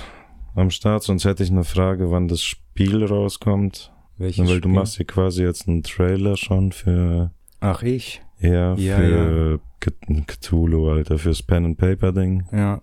am 0.58 0.70
Start, 0.70 1.02
sonst 1.02 1.24
hätte 1.24 1.42
ich 1.42 1.50
eine 1.50 1.64
Frage, 1.64 2.10
wann 2.10 2.28
das 2.28 2.42
Spiel 2.42 3.04
rauskommt. 3.04 3.92
Welches 4.16 4.48
Weil 4.48 4.60
du 4.60 4.68
Spiel? 4.68 4.72
machst 4.72 4.96
hier 4.96 5.06
quasi 5.06 5.42
jetzt 5.44 5.68
einen 5.68 5.82
Trailer 5.82 6.36
schon 6.36 6.72
für, 6.72 7.30
Ach, 7.60 7.82
ich? 7.82 8.20
ja, 8.40 8.74
Ja, 8.74 8.96
für 8.96 9.60
Ct- 9.80 10.26
Cthulhu, 10.26 10.90
Alter, 10.90 11.18
fürs 11.18 11.42
Pen 11.42 11.64
and 11.64 11.78
Paper 11.78 12.12
Ding. 12.12 12.44
Ja. 12.52 12.80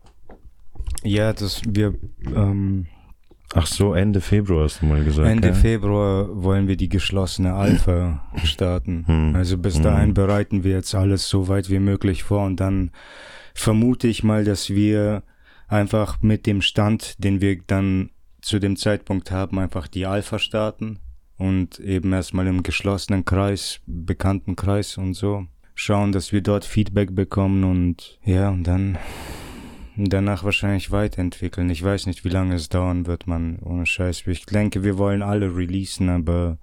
Ja, 1.04 1.34
das, 1.34 1.62
wir, 1.68 1.94
ähm, 2.36 2.88
Ach 3.54 3.68
so, 3.68 3.94
Ende 3.94 4.22
Februar 4.22 4.64
hast 4.64 4.82
du 4.82 4.86
mal 4.88 5.04
gesagt. 5.04 5.30
Ende 5.30 5.50
gell? 5.52 5.54
Februar 5.60 6.44
wollen 6.44 6.68
wir 6.68 6.78
die 6.78 6.90
geschlossene 6.90 7.54
Alpha 7.54 8.24
starten. 8.44 9.04
Hm. 9.08 9.36
Also 9.36 9.58
bis 9.58 9.76
Hm. 9.76 9.84
dahin 9.84 10.14
bereiten 10.14 10.64
wir 10.64 10.72
jetzt 10.72 10.96
alles 10.96 11.30
so 11.30 11.48
weit 11.48 11.70
wie 11.70 11.80
möglich 11.80 12.24
vor 12.24 12.46
und 12.46 12.60
dann 12.60 12.92
vermute 13.54 14.08
ich 14.08 14.24
mal, 14.24 14.44
dass 14.46 14.70
wir 14.72 15.24
einfach 15.68 16.22
mit 16.22 16.46
dem 16.46 16.62
Stand, 16.62 17.24
den 17.24 17.42
wir 17.42 17.60
dann 17.68 18.12
zu 18.42 18.60
dem 18.60 18.76
Zeitpunkt 18.76 19.32
haben, 19.32 19.60
einfach 19.60 19.88
die 19.88 20.06
Alpha 20.06 20.40
starten 20.40 21.00
und 21.38 21.80
eben 21.80 22.14
erstmal 22.14 22.48
im 22.48 22.64
geschlossenen 22.64 23.26
Kreis, 23.26 23.80
bekannten 23.86 24.56
Kreis 24.56 24.98
und 24.98 25.16
so 25.16 25.48
schauen, 25.74 26.12
dass 26.12 26.32
wir 26.32 26.42
dort 26.42 26.66
Feedback 26.66 27.14
bekommen 27.14 27.64
und 27.64 28.18
ja, 28.24 28.50
und 28.50 28.64
dann 28.64 28.98
danach 29.98 30.44
wahrscheinlich 30.44 30.92
weiterentwickeln. 30.92 31.70
Ich 31.70 31.84
weiß 31.84 32.06
nicht, 32.06 32.26
wie 32.26 32.30
lange 32.30 32.56
es 32.56 32.70
dauern 32.70 33.08
wird, 33.08 33.28
man, 33.28 33.60
ohne 33.60 33.86
Scheiß. 33.86 34.28
Ich 34.28 34.46
denke, 34.46 34.84
wir 34.84 34.98
wollen 34.98 35.22
alle 35.22 35.56
releasen, 35.56 36.10
aber 36.10 36.58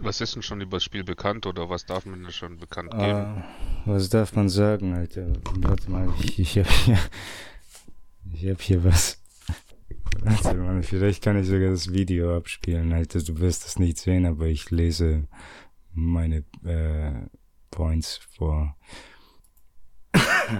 Was 0.00 0.20
ist 0.20 0.34
denn 0.34 0.42
schon 0.42 0.60
über 0.60 0.76
das 0.76 0.84
Spiel 0.84 1.04
bekannt 1.04 1.46
oder 1.46 1.70
was 1.70 1.86
darf 1.86 2.04
man 2.06 2.22
denn 2.22 2.32
schon 2.32 2.58
bekannt 2.58 2.90
geben? 2.90 3.02
Ah, 3.02 3.44
was 3.86 4.08
darf 4.10 4.34
man 4.34 4.48
sagen, 4.48 4.94
Alter? 4.94 5.32
Warte 5.56 5.90
mal, 5.90 6.12
ich, 6.20 6.38
ich 6.38 6.58
hab 6.58 6.68
hier, 6.68 6.98
ich 8.32 8.48
hab 8.48 8.60
hier 8.60 8.84
was. 8.84 9.22
Warte 10.20 10.54
mal, 10.56 10.82
vielleicht 10.82 11.22
kann 11.22 11.38
ich 11.38 11.46
sogar 11.46 11.70
das 11.70 11.92
Video 11.92 12.36
abspielen, 12.36 12.92
Alter. 12.92 13.22
Du 13.22 13.38
wirst 13.38 13.64
das 13.64 13.78
nicht 13.78 13.98
sehen, 13.98 14.26
aber 14.26 14.46
ich 14.46 14.70
lese 14.70 15.28
meine 15.94 16.44
äh, 16.64 17.12
Points 17.70 18.20
vor. 18.36 18.76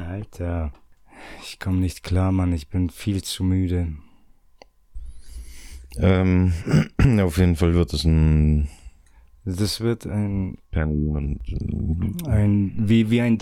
Alter, 0.09 0.72
ich 1.42 1.59
komme 1.59 1.78
nicht 1.78 2.02
klar, 2.02 2.32
Mann. 2.32 2.52
Ich 2.52 2.68
bin 2.68 2.90
viel 2.90 3.22
zu 3.22 3.44
müde. 3.44 3.94
Ähm, 5.96 6.52
auf 7.20 7.38
jeden 7.38 7.56
Fall 7.56 7.74
wird 7.74 7.92
es 7.92 8.04
ein 8.04 8.68
Das 9.44 9.80
wird 9.80 10.06
ein, 10.06 10.59
äh, 10.72 10.80
ein 10.80 12.74
wie, 12.76 13.11
wie 13.11 13.20
ein, 13.22 13.38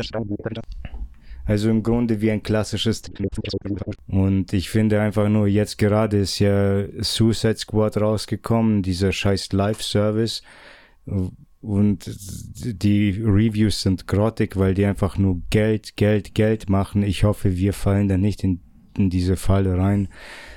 also 1.44 1.68
im 1.68 1.82
Grunde 1.82 2.20
wie 2.20 2.30
ein 2.30 2.42
klassisches. 2.42 3.02
Und 4.06 4.52
ich 4.52 4.70
finde 4.70 5.00
einfach 5.00 5.28
nur, 5.28 5.48
jetzt 5.48 5.78
gerade 5.78 6.18
ist 6.18 6.38
ja 6.38 6.84
Suicide 7.00 7.56
Squad 7.56 7.96
rausgekommen, 7.96 8.82
dieser 8.82 9.12
scheiß 9.12 9.52
Live-Service. 9.52 10.42
Und 11.60 12.10
die 12.82 13.10
Reviews 13.22 13.82
sind 13.82 14.06
grottig, 14.06 14.56
weil 14.56 14.74
die 14.74 14.84
einfach 14.84 15.18
nur 15.18 15.40
Geld, 15.50 15.96
Geld, 15.96 16.34
Geld 16.34 16.68
machen. 16.68 17.02
Ich 17.02 17.24
hoffe, 17.24 17.56
wir 17.56 17.72
fallen 17.72 18.08
da 18.08 18.18
nicht 18.18 18.44
in, 18.44 18.60
in 18.96 19.10
diese 19.10 19.36
Falle 19.36 19.76
rein. 19.76 20.08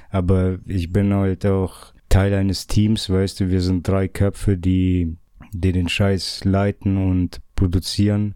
Aber 0.09 0.59
ich 0.65 0.91
bin 0.91 1.13
halt 1.13 1.45
auch 1.45 1.93
Teil 2.09 2.33
eines 2.33 2.67
Teams, 2.67 3.09
weißt 3.09 3.39
du, 3.39 3.49
wir 3.49 3.61
sind 3.61 3.87
drei 3.87 4.07
Köpfe, 4.07 4.57
die, 4.57 5.15
die 5.51 5.71
den 5.71 5.89
Scheiß 5.89 6.43
leiten 6.43 6.97
und 6.97 7.39
produzieren. 7.55 8.35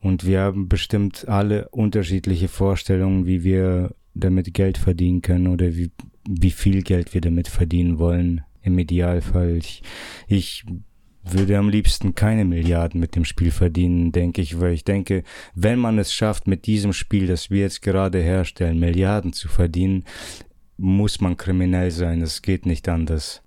Und 0.00 0.26
wir 0.26 0.40
haben 0.40 0.68
bestimmt 0.68 1.28
alle 1.28 1.68
unterschiedliche 1.68 2.48
Vorstellungen, 2.48 3.26
wie 3.26 3.44
wir 3.44 3.94
damit 4.14 4.52
Geld 4.54 4.78
verdienen 4.78 5.22
können 5.22 5.46
oder 5.46 5.76
wie, 5.76 5.90
wie 6.28 6.50
viel 6.50 6.82
Geld 6.82 7.14
wir 7.14 7.20
damit 7.20 7.48
verdienen 7.48 7.98
wollen. 7.98 8.42
Im 8.64 8.78
Idealfall. 8.78 9.56
Ich, 9.56 9.82
ich 10.28 10.64
würde 11.24 11.56
am 11.58 11.68
liebsten 11.68 12.14
keine 12.14 12.44
Milliarden 12.44 13.00
mit 13.00 13.14
dem 13.16 13.24
Spiel 13.24 13.50
verdienen, 13.50 14.12
denke 14.12 14.40
ich, 14.42 14.60
weil 14.60 14.72
ich 14.72 14.84
denke, 14.84 15.22
wenn 15.54 15.78
man 15.78 15.98
es 15.98 16.12
schafft, 16.12 16.46
mit 16.46 16.66
diesem 16.66 16.92
Spiel, 16.92 17.26
das 17.26 17.50
wir 17.50 17.60
jetzt 17.60 17.82
gerade 17.82 18.18
herstellen, 18.20 18.78
Milliarden 18.80 19.32
zu 19.32 19.48
verdienen, 19.48 20.04
muss 20.78 21.20
man 21.20 21.36
kriminell 21.36 21.90
sein. 21.90 22.22
Es 22.22 22.42
geht 22.42 22.66
nicht 22.66 22.88
anders. 22.88 23.42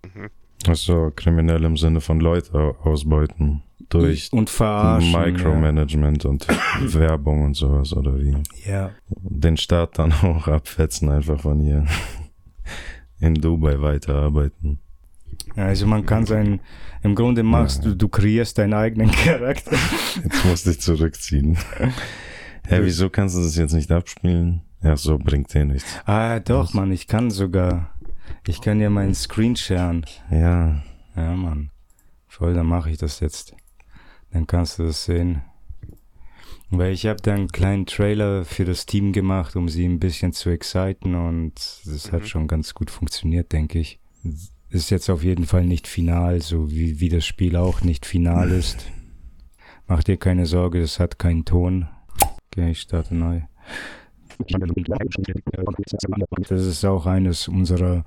also 0.67 1.11
kriminell 1.15 1.63
im 1.65 1.75
Sinne 1.77 1.99
von 2.01 2.19
Leute 2.19 2.53
au- 2.53 2.75
ausbeuten 2.83 3.61
durch 3.89 4.31
und 4.31 4.49
verarschen. 4.49 5.11
Micromanagement 5.11 6.25
und 6.25 6.47
Werbung 6.81 7.43
und 7.43 7.55
sowas 7.55 7.93
oder 7.93 8.17
wie. 8.19 8.35
Ja. 8.67 8.91
Den 9.09 9.57
Staat 9.57 9.99
dann 9.99 10.11
auch 10.23 10.47
abfetzen, 10.47 11.09
einfach 11.09 11.41
von 11.41 11.59
hier 11.59 11.85
in 13.19 13.33
Dubai 13.35 13.79
weiterarbeiten. 13.81 14.79
Ja. 15.55 15.65
Also 15.65 15.87
man 15.87 16.05
kann 16.05 16.25
sein, 16.25 16.59
im 17.03 17.15
Grunde 17.15 17.43
machst 17.43 17.85
du, 17.85 17.95
du 17.95 18.07
kreierst 18.09 18.57
deinen 18.57 18.73
eigenen 18.73 19.11
Charakter. 19.11 19.77
Jetzt 20.23 20.45
musst 20.45 20.65
du 20.65 20.71
dich 20.71 20.81
zurückziehen. 20.81 21.57
Hä, 22.67 22.79
wieso 22.81 23.09
kannst 23.09 23.35
du 23.35 23.41
das 23.41 23.55
jetzt 23.55 23.73
nicht 23.73 23.91
abspielen? 23.91 24.61
Ja, 24.81 24.97
so 24.97 25.17
bringt 25.19 25.53
dir 25.53 25.65
nichts. 25.65 25.85
Ah, 26.05 26.39
doch, 26.39 26.73
Mann, 26.73 26.91
ich 26.91 27.07
kann 27.07 27.29
sogar. 27.31 27.91
Ich 28.47 28.61
kann 28.61 28.79
ja 28.79 28.89
meinen 28.89 29.13
Screen 29.15 29.55
sharen. 29.55 30.05
Ja, 30.31 30.81
Ja, 31.15 31.35
Mann. 31.35 31.69
Voll, 32.27 32.53
dann 32.53 32.65
mache 32.67 32.89
ich 32.91 32.97
das 32.97 33.19
jetzt. 33.19 33.55
Dann 34.31 34.45
kannst 34.47 34.79
du 34.79 34.83
das 34.83 35.05
sehen. 35.05 35.41
Weil 36.69 36.91
ich 36.91 37.05
habe 37.05 37.21
da 37.21 37.33
einen 37.33 37.47
kleinen 37.47 37.85
Trailer 37.85 38.43
für 38.43 38.65
das 38.65 38.85
Team 38.87 39.13
gemacht, 39.13 39.55
um 39.55 39.69
sie 39.69 39.85
ein 39.87 39.99
bisschen 39.99 40.33
zu 40.33 40.49
exciten 40.49 41.15
und 41.15 41.53
das 41.85 42.11
hat 42.11 42.21
Mhm. 42.23 42.25
schon 42.27 42.47
ganz 42.47 42.73
gut 42.73 42.89
funktioniert, 42.89 43.51
denke 43.53 43.79
ich. 43.79 43.99
Ist 44.75 44.89
jetzt 44.89 45.09
auf 45.09 45.23
jeden 45.23 45.45
Fall 45.45 45.65
nicht 45.65 45.87
final, 45.87 46.41
so 46.41 46.69
wie, 46.69 46.99
wie 46.99 47.07
das 47.09 47.25
Spiel 47.25 47.55
auch 47.55 47.81
nicht 47.81 48.05
final 48.05 48.51
ist. 48.61 48.85
Mach 49.87 50.03
dir 50.03 50.17
keine 50.17 50.45
Sorge, 50.45 50.81
das 50.81 50.99
hat 50.99 51.17
keinen 51.17 51.45
Ton. 51.45 51.87
Okay, 52.51 52.71
ich 52.71 52.81
starte 52.81 53.15
neu. 53.15 53.41
Das 56.49 56.61
ist 56.65 56.83
auch 56.85 57.05
eines 57.05 57.47
unserer 57.47 58.03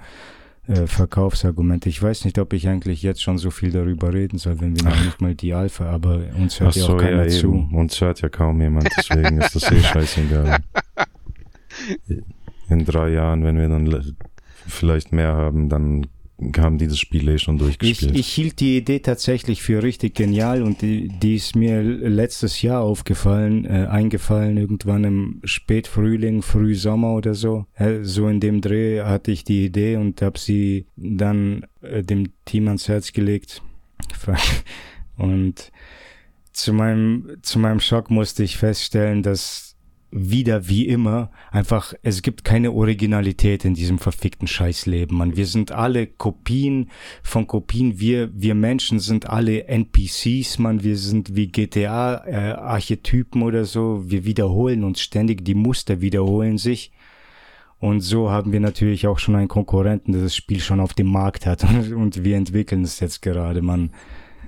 äh, 0.66 0.86
Verkaufsargumente. 0.86 1.88
Ich 1.88 2.02
weiß 2.02 2.24
nicht, 2.24 2.38
ob 2.38 2.52
ich 2.52 2.68
eigentlich 2.68 3.02
jetzt 3.02 3.22
schon 3.22 3.38
so 3.38 3.50
viel 3.50 3.70
darüber 3.70 4.12
reden 4.12 4.38
soll, 4.38 4.60
wenn 4.60 4.76
wir 4.76 4.84
noch 4.84 5.04
nicht 5.04 5.20
mal 5.20 5.34
die 5.34 5.54
Alpha, 5.54 5.86
aber 5.86 6.20
uns 6.36 6.60
hört 6.60 6.70
ach 6.72 6.76
ja 6.76 6.82
so, 6.84 6.94
auch 6.94 6.98
keiner 6.98 7.24
ja, 7.24 7.28
zu. 7.30 7.54
eben. 7.54 7.74
Uns 7.74 8.00
hört 8.00 8.20
ja 8.20 8.28
kaum 8.28 8.60
jemand, 8.60 8.88
deswegen 8.96 9.40
ist 9.40 9.54
das 9.54 9.70
eh 9.70 9.80
scheißegal. 9.82 10.58
In 12.68 12.84
drei 12.84 13.10
Jahren, 13.10 13.44
wenn 13.44 13.56
wir 13.56 13.68
dann 13.68 13.86
le- 13.86 14.14
vielleicht 14.66 15.12
mehr 15.12 15.34
haben, 15.34 15.68
dann 15.70 16.06
haben 16.56 16.78
die 16.78 16.86
das 16.86 16.98
Spiel 16.98 17.28
eh 17.28 17.38
schon 17.38 17.56
Ich, 17.56 17.62
durchgespielt. 17.62 18.16
ich 18.16 18.28
hielt 18.28 18.60
die 18.60 18.76
Idee 18.76 19.00
tatsächlich 19.00 19.62
für 19.62 19.82
richtig 19.82 20.14
genial 20.14 20.62
und 20.62 20.82
die, 20.82 21.08
die 21.08 21.34
ist 21.34 21.56
mir 21.56 21.82
letztes 21.82 22.62
Jahr 22.62 22.82
aufgefallen, 22.82 23.64
äh, 23.64 23.86
eingefallen, 23.90 24.56
irgendwann 24.56 25.04
im 25.04 25.40
Spätfrühling, 25.44 26.42
Frühsommer 26.42 27.14
oder 27.14 27.34
so. 27.34 27.66
Äh, 27.74 28.02
so 28.02 28.28
in 28.28 28.40
dem 28.40 28.60
Dreh 28.60 29.02
hatte 29.02 29.32
ich 29.32 29.44
die 29.44 29.64
Idee 29.64 29.96
und 29.96 30.22
habe 30.22 30.38
sie 30.38 30.86
dann 30.96 31.66
äh, 31.82 32.02
dem 32.02 32.28
Team 32.44 32.68
ans 32.68 32.88
Herz 32.88 33.12
gelegt. 33.12 33.62
Und 35.16 35.72
zu 36.52 36.72
meinem, 36.72 37.38
zu 37.42 37.58
meinem 37.58 37.80
Schock 37.80 38.10
musste 38.10 38.44
ich 38.44 38.56
feststellen, 38.56 39.22
dass 39.22 39.67
wieder 40.10 40.68
wie 40.68 40.86
immer 40.86 41.30
einfach, 41.50 41.92
es 42.02 42.22
gibt 42.22 42.44
keine 42.44 42.72
Originalität 42.72 43.64
in 43.64 43.74
diesem 43.74 43.98
verfickten 43.98 44.48
Scheißleben, 44.48 45.16
man. 45.16 45.36
Wir 45.36 45.46
sind 45.46 45.72
alle 45.72 46.06
Kopien 46.06 46.90
von 47.22 47.46
Kopien. 47.46 48.00
Wir, 48.00 48.30
wir 48.34 48.54
Menschen 48.54 49.00
sind 49.00 49.28
alle 49.28 49.64
NPCs, 49.64 50.58
man. 50.58 50.82
Wir 50.82 50.96
sind 50.96 51.36
wie 51.36 51.48
GTA, 51.48 52.24
äh, 52.26 52.52
Archetypen 52.52 53.42
oder 53.42 53.64
so. 53.64 54.04
Wir 54.06 54.24
wiederholen 54.24 54.84
uns 54.84 55.00
ständig. 55.00 55.44
Die 55.44 55.54
Muster 55.54 56.00
wiederholen 56.00 56.56
sich. 56.56 56.90
Und 57.78 58.00
so 58.00 58.30
haben 58.30 58.52
wir 58.52 58.60
natürlich 58.60 59.06
auch 59.06 59.18
schon 59.18 59.36
einen 59.36 59.48
Konkurrenten, 59.48 60.12
der 60.12 60.22
das 60.22 60.34
Spiel 60.34 60.60
schon 60.60 60.80
auf 60.80 60.94
dem 60.94 61.06
Markt 61.06 61.46
hat. 61.46 61.64
Und 61.94 62.24
wir 62.24 62.36
entwickeln 62.36 62.82
es 62.82 63.00
jetzt 63.00 63.22
gerade, 63.22 63.62
man. 63.62 63.90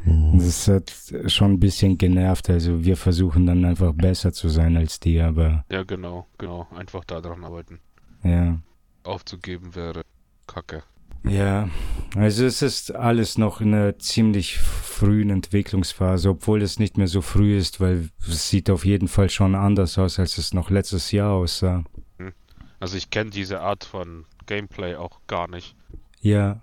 Das 0.05 0.67
hat 0.69 0.93
schon 1.27 1.53
ein 1.53 1.61
bisschen 1.61 1.99
genervt. 1.99 2.49
Also 2.51 2.85
wir 2.85 2.97
versuchen 2.97 3.47
dann 3.47 3.65
einfach 3.65 3.93
besser 3.93 4.33
zu 4.33 4.49
sein 4.49 4.77
als 4.77 4.99
die, 5.01 5.21
aber 5.21 5.65
Ja, 5.71 5.83
genau, 5.83 6.27
genau. 6.39 6.67
Einfach 6.75 7.05
da 7.05 7.21
dran 7.21 7.45
arbeiten. 7.45 7.81
ja. 8.23 8.59
Aufzugeben 9.03 9.75
wäre 9.75 10.03
Kacke. 10.47 10.83
Ja, 11.25 11.69
also 12.17 12.45
es 12.45 12.61
ist 12.61 12.95
alles 12.95 13.39
noch 13.39 13.61
in 13.63 13.73
einer 13.75 13.99
ziemlich 13.99 14.59
frühen 14.59 15.31
Entwicklungsphase, 15.31 16.29
obwohl 16.31 16.61
es 16.61 16.79
nicht 16.79 16.99
mehr 16.99 17.09
so 17.09 17.23
früh 17.23 17.57
ist, 17.57 17.81
weil 17.81 18.11
es 18.21 18.51
sieht 18.51 18.69
auf 18.69 18.85
jeden 18.85 19.09
Fall 19.09 19.31
schon 19.31 19.55
anders 19.55 19.97
aus, 19.99 20.19
als 20.19 20.37
es 20.37 20.53
noch 20.53 20.69
letztes 20.71 21.13
Jahr 21.13 21.33
aussah. 21.33 21.85
Also 22.79 22.97
ich 22.97 23.11
kenne 23.11 23.31
diese 23.31 23.61
Art 23.61 23.85
von 23.85 24.25
Gameplay 24.47 24.97
auch 24.97 25.21
gar 25.27 25.49
nicht. 25.49 25.77
Ja, 26.21 26.63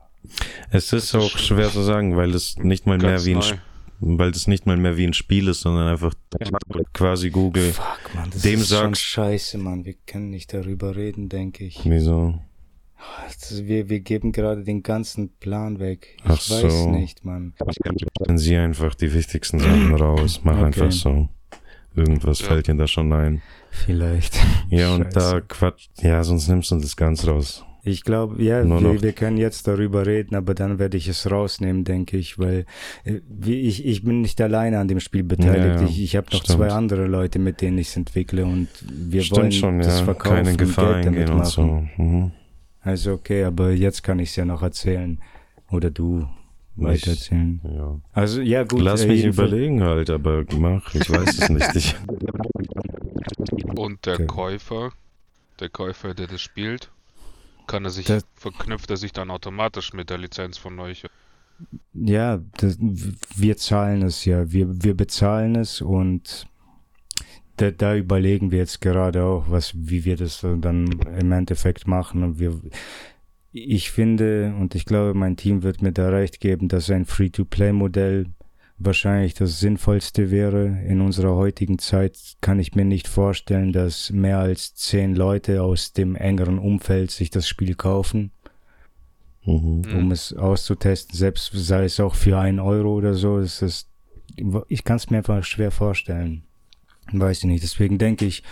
es 0.72 0.94
ist 0.94 1.16
auch 1.16 1.36
ist 1.36 1.46
schwer 1.46 1.70
zu 1.70 1.82
sagen, 1.82 2.16
weil 2.16 2.34
es 2.36 2.58
nicht 2.58 2.86
mal 2.86 2.98
mehr 2.98 3.24
wie 3.26 3.32
ein 3.36 3.40
neu. 3.40 3.58
Weil 4.00 4.32
das 4.32 4.46
nicht 4.46 4.68
mal 4.68 4.78
mehr 4.78 4.96
wie 4.96 5.08
ein 5.08 5.14
Spiel 5.14 5.48
ist, 5.48 5.62
sondern 5.62 5.88
einfach 5.88 6.14
quasi 6.94 7.32
Google. 7.32 7.74
fuck, 7.74 8.14
man, 8.14 8.30
das 8.30 8.44
Dem 8.44 8.60
ist 8.62 8.70
schon 8.70 8.78
sagst- 8.94 9.02
scheiße, 9.02 9.58
man. 9.58 9.86
Wir 9.86 9.96
können 10.06 10.30
nicht 10.30 10.54
darüber 10.54 10.96
reden, 10.96 11.30
denke 11.30 11.66
ich. 11.66 11.80
Wieso? 11.84 12.40
Wir, 13.64 13.90
wir 13.90 14.00
geben 14.02 14.32
gerade 14.32 14.64
den 14.64 14.84
ganzen 14.84 15.30
Plan 15.38 15.80
weg. 15.80 16.16
Ich 16.20 16.26
Ach 16.26 16.50
weiß 16.50 16.74
so. 16.84 16.90
nicht, 16.92 17.26
man. 17.26 17.54
Dann 18.20 18.38
sieh 18.38 18.58
einfach 18.58 18.94
die 18.96 19.14
wichtigsten 19.14 19.60
Sachen 19.60 19.96
raus. 20.00 20.42
Mach 20.44 20.54
Okay. 20.58 20.66
einfach 20.66 20.92
so. 20.92 21.30
Irgendwas 21.96 22.42
Ja. 22.42 22.48
fällt 22.48 22.68
dir 22.68 22.76
da 22.76 22.86
schon 22.88 23.12
ein. 23.14 23.42
Vielleicht. 23.72 24.38
Ja, 24.70 24.94
und 24.94 25.16
da 25.16 25.22
Scheiße. 25.32 25.42
Quatsch. 25.48 25.88
Ja, 26.02 26.24
sonst 26.24 26.48
nimmst 26.48 26.70
du 26.72 26.76
das 26.78 26.96
ganz 26.96 27.26
raus. 27.28 27.64
Ich 27.88 28.04
glaube, 28.04 28.42
ja, 28.44 28.64
wir, 28.64 29.02
wir 29.02 29.14
können 29.14 29.38
jetzt 29.38 29.68
darüber 29.68 30.06
reden, 30.06 30.36
aber 30.36 30.54
dann 30.54 30.80
werde 30.80 30.98
ich 30.98 31.08
es 31.08 31.30
rausnehmen, 31.30 31.84
denke 31.84 32.18
ich, 32.18 32.38
weil 32.38 32.66
äh, 33.04 33.22
wie 33.30 33.62
ich, 33.62 33.86
ich 33.86 34.04
bin 34.04 34.22
nicht 34.22 34.40
alleine 34.42 34.80
an 34.80 34.88
dem 34.88 35.00
Spiel 35.00 35.24
beteiligt. 35.24 35.76
Ja, 35.76 35.82
ja, 35.82 35.88
ich 35.88 36.02
ich 36.02 36.16
habe 36.16 36.28
noch 36.28 36.44
stimmt. 36.44 36.58
zwei 36.58 36.70
andere 36.70 37.06
Leute, 37.08 37.40
mit 37.40 37.62
denen 37.62 37.78
ich 37.78 37.88
es 37.90 37.96
entwickle 37.98 38.46
und 38.46 38.68
wir 38.90 39.22
Stimmt 39.24 39.38
wollen 39.40 39.52
schon, 39.52 39.80
das 39.80 40.00
ja. 40.00 40.06
verkaufen 40.06 40.36
Keine 40.38 40.50
und 40.52 40.58
Gefahr 40.58 40.94
Geld 41.02 41.06
damit 41.06 41.30
und 41.30 41.38
machen. 41.38 41.90
so. 41.98 42.04
Mhm. 42.04 42.32
Also 42.82 43.14
okay, 43.14 43.44
aber 43.44 43.72
jetzt 43.72 44.04
kann 44.04 44.20
ich 44.20 44.30
es 44.30 44.36
ja 44.36 44.46
noch 44.46 44.62
erzählen. 44.64 45.20
Oder 45.70 45.90
du 45.92 46.28
weiter 46.76 47.12
erzählen. 47.12 47.60
Ja. 47.64 48.00
Also 48.14 48.42
ja 48.42 48.64
gut. 48.64 48.82
Lass 48.82 49.04
äh, 49.04 49.08
mich 49.08 49.26
überlegen 49.26 49.84
halt, 49.84 50.10
aber 50.10 50.46
mach, 50.58 50.94
ich 50.96 51.10
weiß 51.10 51.40
es 51.40 51.50
nicht. 51.50 51.76
Ich, 51.76 51.96
Und 53.76 54.06
der 54.06 54.16
Okay. 54.16 54.26
Käufer, 54.28 54.92
der 55.60 55.70
Käufer, 55.70 56.14
der 56.14 56.28
das 56.28 56.42
spielt, 56.42 56.92
kann 57.68 57.84
er 57.86 57.92
sich, 57.92 58.06
Das- 58.06 58.26
verknüpft 58.36 58.90
er 58.90 58.98
sich 58.98 59.12
dann 59.14 59.30
automatisch 59.32 59.94
mit 59.94 60.10
der 60.10 60.18
Lizenz 60.18 60.58
von 60.58 60.80
euch. 60.80 61.04
Ja, 61.94 62.40
das, 62.58 62.78
wir 62.80 63.58
zahlen 63.58 64.04
es 64.04 64.26
ja. 64.26 64.52
Wir, 64.52 64.84
wir 64.84 64.96
bezahlen 64.96 65.56
es 65.56 65.82
und 65.82 66.48
da, 67.58 67.72
da 67.72 67.96
überlegen 67.96 68.52
wir 68.52 68.60
jetzt 68.60 68.82
gerade 68.82 69.24
auch, 69.24 69.46
was, 69.50 69.74
wie 69.76 70.06
wir 70.06 70.16
das 70.18 70.42
dann 70.42 70.88
im 71.20 71.32
Endeffekt 71.32 71.88
machen. 71.88 72.24
Und 72.24 72.40
wir, 72.40 72.62
ich 73.52 73.90
finde, 73.90 74.54
und 74.60 74.76
ich 74.76 74.86
glaube, 74.86 75.16
mein 75.16 75.36
Team 75.38 75.64
wird 75.64 75.82
mir 75.82 75.92
da 75.92 76.10
recht 76.10 76.40
geben, 76.40 76.68
dass 76.68 76.92
ein 76.92 77.06
Free-to-Play-Modell 77.06 78.28
wahrscheinlich 78.78 79.34
das 79.34 79.60
Sinnvollste 79.60 80.32
wäre. 80.32 80.80
In 80.86 81.02
unserer 81.02 81.36
heutigen 81.36 81.80
Zeit 81.80 82.18
kann 82.42 82.60
ich 82.60 82.76
mir 82.76 82.86
nicht 82.86 83.08
vorstellen, 83.08 83.74
dass 83.74 84.12
mehr 84.12 84.40
als 84.40 84.76
zehn 84.76 85.16
Leute 85.16 85.64
aus 85.64 85.94
dem 85.94 86.16
engeren 86.16 86.60
Umfeld 86.60 87.12
sich 87.12 87.30
das 87.30 87.48
Spiel 87.48 87.76
kaufen. 87.76 88.32
Mhm. 89.48 89.82
Mhm. 89.86 89.96
um 89.96 90.12
es 90.12 90.34
auszutesten, 90.34 91.18
selbst 91.18 91.52
sei 91.54 91.86
es 91.86 92.02
auch 92.02 92.16
für 92.16 92.38
einen 92.38 92.60
Euro 92.60 92.94
oder 92.94 93.14
so, 93.14 93.38
ist 93.38 93.62
es, 93.62 93.90
ich 94.68 94.84
kann 94.84 94.98
es 94.98 95.10
mir 95.10 95.20
einfach 95.20 95.42
schwer 95.46 95.72
vorstellen. 95.72 96.44
Weiß 97.14 97.40
ich 97.40 97.46
nicht. 97.46 97.64
Deswegen 97.64 97.98
denke 97.98 98.26
ich, 98.26 98.44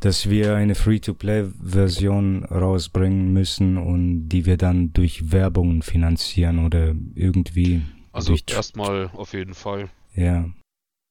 dass 0.00 0.30
wir 0.30 0.54
eine 0.54 0.76
Free-to-Play-Version 0.76 2.44
rausbringen 2.44 3.32
müssen 3.32 3.76
und 3.76 4.28
die 4.28 4.46
wir 4.46 4.56
dann 4.56 4.92
durch 4.92 5.32
Werbungen 5.32 5.82
finanzieren 5.82 6.64
oder 6.64 6.94
irgendwie 7.16 7.82
Also 8.16 8.30
durch, 8.30 8.44
erstmal 8.48 9.10
auf 9.14 9.32
jeden 9.34 9.54
Fall. 9.54 9.90
ja, 10.14 10.48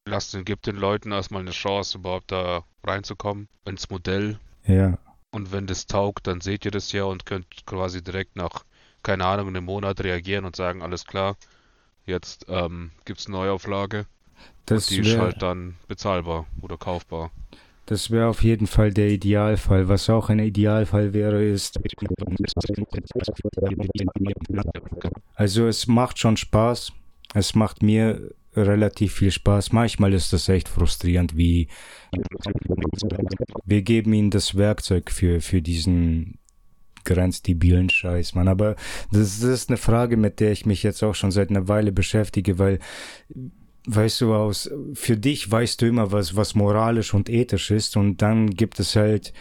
Lasst 0.08 0.34
den, 0.34 0.46
gibt 0.46 0.68
den 0.68 0.76
Leuten 0.76 1.12
erstmal 1.12 1.42
eine 1.42 1.52
Chance, 1.52 1.98
überhaupt 1.98 2.32
da 2.32 2.64
reinzukommen 2.84 3.48
ins 3.66 3.90
Modell. 3.90 4.40
ja, 4.66 4.98
Und 5.32 5.52
wenn 5.52 5.68
das 5.68 5.88
taugt, 5.88 6.28
dann 6.28 6.42
seht 6.42 6.66
ihr 6.66 6.72
das 6.72 6.92
ja 6.92 7.04
und 7.06 7.26
könnt 7.26 7.66
quasi 7.66 8.04
direkt 8.04 8.36
nach, 8.36 8.66
keine 9.04 9.26
Ahnung, 9.26 9.48
einem 9.48 9.66
Monat 9.66 10.02
reagieren 10.02 10.46
und 10.46 10.56
sagen, 10.56 10.82
alles 10.82 11.06
klar, 11.06 11.38
jetzt 12.06 12.46
ähm, 12.50 12.92
gibt's 13.06 13.28
eine 13.28 13.38
Neuauflage. 13.38 14.06
das 14.66 14.88
Die 14.88 15.00
ist 15.00 15.08
wäre 15.08 15.22
halt 15.22 15.42
dann 15.42 15.76
bezahlbar 15.88 16.46
oder 16.62 16.78
kaufbar. 16.78 17.32
Das 17.86 18.10
wäre 18.10 18.28
auf 18.28 18.44
jeden 18.44 18.68
Fall 18.68 18.92
der 18.92 19.10
Idealfall. 19.10 19.88
Was 19.88 20.10
auch 20.10 20.30
ein 20.30 20.40
Idealfall 20.40 21.14
wäre, 21.14 21.44
ist, 21.44 21.80
Also 25.36 25.68
es 25.68 25.88
macht 25.88 26.20
schon 26.20 26.38
Spaß. 26.38 26.94
Es 27.34 27.54
macht 27.54 27.84
mir 27.84 28.32
relativ 28.56 29.16
viel 29.16 29.32
Spaß. 29.32 29.72
Manchmal 29.72 30.14
ist 30.14 30.34
das 30.34 30.50
echt 30.50 30.68
frustrierend, 30.70 31.38
wie 31.38 31.68
wir 33.66 33.82
geben 33.82 34.14
ihnen 34.14 34.32
das 34.32 34.56
Werkzeug 34.56 35.12
für, 35.12 35.42
für 35.42 35.62
diesen 35.62 36.40
grenzdebilen 37.04 37.90
Scheiß, 37.90 38.36
Mann. 38.36 38.48
Aber 38.48 38.76
das, 39.12 39.40
das 39.40 39.50
ist 39.50 39.70
eine 39.70 39.78
Frage, 39.78 40.18
mit 40.18 40.40
der 40.40 40.52
ich 40.52 40.66
mich 40.66 40.84
jetzt 40.84 41.04
auch 41.04 41.16
schon 41.16 41.32
seit 41.32 41.50
einer 41.50 41.68
Weile 41.68 41.92
beschäftige, 41.92 42.58
weil 42.58 42.80
weißt 43.88 44.22
du, 44.22 44.34
aus, 44.34 44.70
für 44.94 45.18
dich 45.18 45.50
weißt 45.50 45.82
du 45.82 45.86
immer, 45.88 46.12
was, 46.12 46.36
was 46.36 46.56
moralisch 46.56 47.14
und 47.14 47.30
ethisch 47.30 47.72
ist 47.72 47.98
und 47.98 48.22
dann 48.22 48.52
gibt 48.52 48.80
es 48.80 48.96
halt 48.96 49.34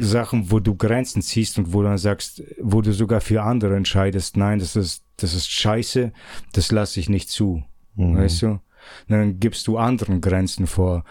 Sachen, 0.00 0.50
wo 0.50 0.60
du 0.60 0.74
Grenzen 0.74 1.22
ziehst 1.22 1.58
und 1.58 1.72
wo 1.72 1.82
du 1.82 1.88
dann 1.88 1.98
sagst, 1.98 2.42
wo 2.60 2.80
du 2.80 2.92
sogar 2.92 3.20
für 3.20 3.42
andere 3.42 3.76
entscheidest, 3.76 4.36
nein, 4.36 4.58
das 4.58 4.76
ist, 4.76 5.04
das 5.16 5.34
ist 5.34 5.50
scheiße, 5.50 6.12
das 6.52 6.72
lasse 6.72 7.00
ich 7.00 7.08
nicht 7.08 7.30
zu. 7.30 7.62
Mhm. 7.94 8.16
Weißt 8.16 8.42
du? 8.42 8.60
Dann 9.08 9.38
gibst 9.38 9.66
du 9.68 9.78
anderen 9.78 10.20
Grenzen 10.20 10.66
vor. 10.66 11.04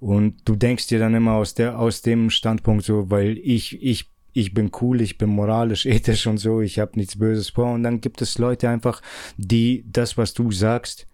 Und 0.00 0.40
du 0.44 0.56
denkst 0.56 0.88
dir 0.88 0.98
dann 0.98 1.14
immer 1.14 1.34
aus 1.34 1.54
der, 1.54 1.78
aus 1.78 2.02
dem 2.02 2.30
Standpunkt 2.30 2.84
so, 2.84 3.10
weil 3.10 3.38
ich, 3.38 3.80
ich, 3.82 4.10
ich 4.32 4.52
bin 4.52 4.72
cool, 4.80 5.00
ich 5.00 5.16
bin 5.18 5.30
moralisch, 5.30 5.86
ethisch 5.86 6.26
und 6.26 6.38
so, 6.38 6.60
ich 6.60 6.78
habe 6.78 6.92
nichts 6.96 7.18
Böses 7.18 7.50
vor. 7.50 7.72
Und 7.72 7.84
dann 7.84 8.00
gibt 8.00 8.20
es 8.20 8.38
Leute 8.38 8.68
einfach, 8.68 9.00
die 9.36 9.84
das, 9.86 10.16
was 10.16 10.34
du 10.34 10.50
sagst, 10.50 11.06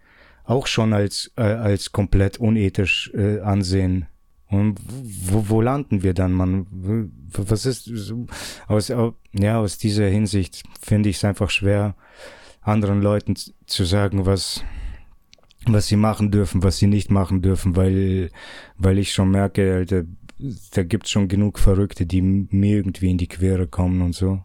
auch 0.49 0.65
schon 0.67 0.93
als, 0.93 1.31
äh, 1.37 1.43
als 1.43 1.91
komplett 1.91 2.37
unethisch 2.39 3.11
äh, 3.13 3.39
ansehen. 3.39 4.07
Und 4.47 4.79
wo, 5.27 5.47
wo 5.47 5.61
landen 5.61 6.01
wir 6.01 6.15
dann, 6.15 6.33
Mann? 6.33 6.65
W- 6.71 7.07
Was 7.49 7.67
ist 7.67 7.91
aus, 8.67 8.89
au- 8.89 9.13
ja, 9.31 9.59
aus 9.59 9.77
dieser 9.77 10.07
Hinsicht 10.07 10.63
finde 10.81 11.09
ich 11.09 11.17
es 11.17 11.23
einfach 11.23 11.51
schwer, 11.51 11.95
anderen 12.61 12.99
Leuten 13.01 13.35
zu 13.67 13.85
sagen, 13.85 14.25
was, 14.25 14.63
was 15.67 15.87
sie 15.87 15.97
machen 15.97 16.31
dürfen, 16.31 16.63
was 16.63 16.77
sie 16.77 16.87
nicht 16.87 17.11
machen 17.11 17.43
dürfen, 17.43 17.75
weil, 17.75 18.31
weil 18.75 18.97
ich 18.97 19.13
schon 19.13 19.29
merke, 19.29 19.75
Alter, 19.75 20.05
da 20.71 20.83
gibt's 20.83 21.11
schon 21.11 21.27
genug 21.27 21.59
Verrückte, 21.59 22.07
die 22.07 22.21
mir 22.23 22.77
irgendwie 22.77 23.11
in 23.11 23.19
die 23.19 23.27
Quere 23.27 23.67
kommen 23.67 24.01
und 24.01 24.15
so. 24.15 24.41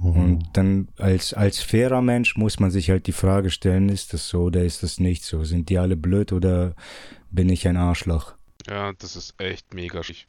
Und 0.00 0.44
dann 0.52 0.88
als, 0.96 1.34
als 1.34 1.60
fairer 1.60 2.02
Mensch 2.02 2.36
muss 2.36 2.60
man 2.60 2.70
sich 2.70 2.90
halt 2.90 3.06
die 3.06 3.12
Frage 3.12 3.50
stellen, 3.50 3.88
ist 3.88 4.12
das 4.12 4.28
so 4.28 4.42
oder 4.44 4.62
ist 4.62 4.82
das 4.82 5.00
nicht 5.00 5.24
so? 5.24 5.44
Sind 5.44 5.68
die 5.70 5.78
alle 5.78 5.96
blöd 5.96 6.32
oder 6.32 6.74
bin 7.30 7.48
ich 7.48 7.66
ein 7.66 7.76
Arschloch? 7.76 8.34
Ja, 8.68 8.92
das 8.92 9.16
ist 9.16 9.34
echt 9.40 9.74
mega 9.74 10.02
schick. 10.02 10.26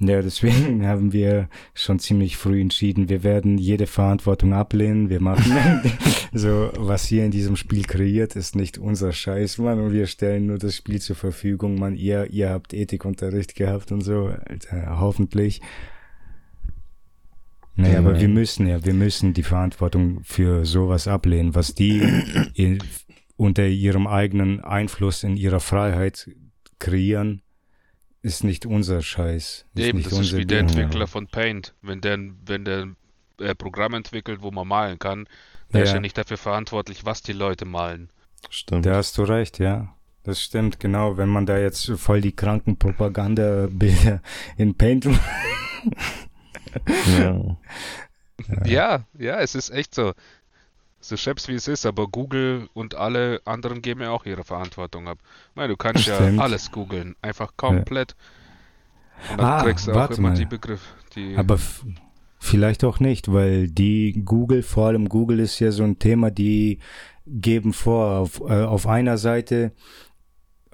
Ja, 0.00 0.20
deswegen 0.22 0.86
haben 0.86 1.12
wir 1.12 1.48
schon 1.74 1.98
ziemlich 1.98 2.36
früh 2.36 2.60
entschieden, 2.60 3.08
wir 3.08 3.22
werden 3.22 3.58
jede 3.58 3.86
Verantwortung 3.86 4.52
ablehnen. 4.52 5.08
Wir 5.08 5.20
machen 5.20 5.52
so, 6.32 6.70
was 6.76 7.06
hier 7.06 7.24
in 7.24 7.30
diesem 7.30 7.56
Spiel 7.56 7.84
kreiert, 7.84 8.34
ist 8.34 8.56
nicht 8.56 8.78
unser 8.78 9.12
Scheiß, 9.12 9.58
Mann. 9.58 9.80
Und 9.80 9.92
wir 9.92 10.06
stellen 10.06 10.46
nur 10.46 10.58
das 10.58 10.76
Spiel 10.76 11.00
zur 11.00 11.16
Verfügung, 11.16 11.78
Mann. 11.78 11.94
Ihr, 11.94 12.30
ihr 12.30 12.50
habt 12.50 12.74
Ethikunterricht 12.74 13.54
gehabt 13.54 13.92
und 13.92 14.00
so, 14.00 14.32
Alter, 14.48 14.98
hoffentlich. 14.98 15.60
Naja, 17.76 17.98
aber 17.98 18.20
wir 18.20 18.28
müssen 18.28 18.66
ja, 18.68 18.84
wir 18.84 18.94
müssen 18.94 19.34
die 19.34 19.42
Verantwortung 19.42 20.22
für 20.22 20.64
sowas 20.64 21.08
ablehnen, 21.08 21.54
was 21.54 21.74
die 21.74 22.00
in, 22.54 22.78
unter 23.36 23.66
ihrem 23.66 24.06
eigenen 24.06 24.60
Einfluss 24.62 25.24
in 25.24 25.36
ihrer 25.36 25.60
Freiheit 25.60 26.30
kreieren, 26.78 27.42
ist 28.22 28.44
nicht 28.44 28.64
unser 28.64 29.02
Scheiß. 29.02 29.66
Ist 29.74 29.84
Eben, 29.86 29.98
nicht 29.98 30.12
das 30.12 30.18
ist 30.20 30.36
wie 30.36 30.46
der. 30.46 30.60
Entwickler 30.60 31.06
von 31.06 31.26
Paint. 31.26 31.74
Wenn 31.82 32.00
der, 32.00 32.18
wenn 32.46 32.64
der 32.64 32.88
äh, 33.40 33.54
Programm 33.54 33.94
entwickelt, 33.94 34.40
wo 34.42 34.50
man 34.50 34.68
malen 34.68 34.98
kann, 34.98 35.26
der 35.72 35.82
ist 35.82 35.90
Ja. 35.90 35.96
ja 35.96 36.00
nicht 36.00 36.16
dafür 36.16 36.36
verantwortlich, 36.36 37.04
was 37.04 37.22
die 37.22 37.32
Leute 37.32 37.64
malen. 37.64 38.10
Stimmt. 38.50 38.86
Da 38.86 38.94
hast 38.96 39.18
du 39.18 39.22
recht, 39.22 39.58
ja. 39.58 39.94
Das 40.22 40.40
stimmt, 40.40 40.78
genau. 40.80 41.16
Wenn 41.18 41.28
man 41.28 41.44
da 41.44 41.58
jetzt 41.58 41.90
voll 41.96 42.20
die 42.20 42.34
kranken 42.34 42.78
Propagandabilder 42.78 44.22
in 44.56 44.74
Paint 44.74 45.06
Ja. 47.06 47.56
Ja, 48.64 49.04
ja, 49.18 49.40
es 49.40 49.54
ist 49.54 49.70
echt 49.70 49.94
so. 49.94 50.12
So 51.00 51.16
scheps 51.18 51.48
wie 51.48 51.54
es 51.54 51.68
ist, 51.68 51.84
aber 51.86 52.08
Google 52.08 52.68
und 52.72 52.94
alle 52.94 53.40
anderen 53.44 53.82
geben 53.82 54.00
ja 54.00 54.10
auch 54.10 54.24
ihre 54.24 54.44
Verantwortung 54.44 55.06
ab. 55.06 55.18
Meine, 55.54 55.68
du 55.68 55.76
kannst 55.76 56.06
ja 56.06 56.16
Stimmt. 56.16 56.40
alles 56.40 56.70
googeln, 56.70 57.14
einfach 57.22 57.52
komplett. 57.58 58.16
Und 59.30 59.38
dann 59.38 59.46
Ah, 59.46 59.62
kriegst 59.62 59.86
du 59.86 59.92
auch 59.92 59.96
warte 59.96 60.14
immer 60.14 60.30
mal. 60.30 60.34
die 60.34 60.46
Begriffe, 60.46 60.86
die 61.14 61.36
Aber 61.36 61.58
vielleicht 62.40 62.84
auch 62.84 63.00
nicht, 63.00 63.32
weil 63.32 63.68
die 63.68 64.22
Google, 64.24 64.62
vor 64.62 64.86
allem 64.88 65.08
Google 65.10 65.40
ist 65.40 65.58
ja 65.60 65.72
so 65.72 65.84
ein 65.84 65.98
Thema, 65.98 66.30
die 66.30 66.78
geben 67.26 67.72
vor, 67.74 68.18
auf, 68.20 68.40
äh, 68.40 68.64
auf 68.64 68.86
einer 68.86 69.18
Seite, 69.18 69.72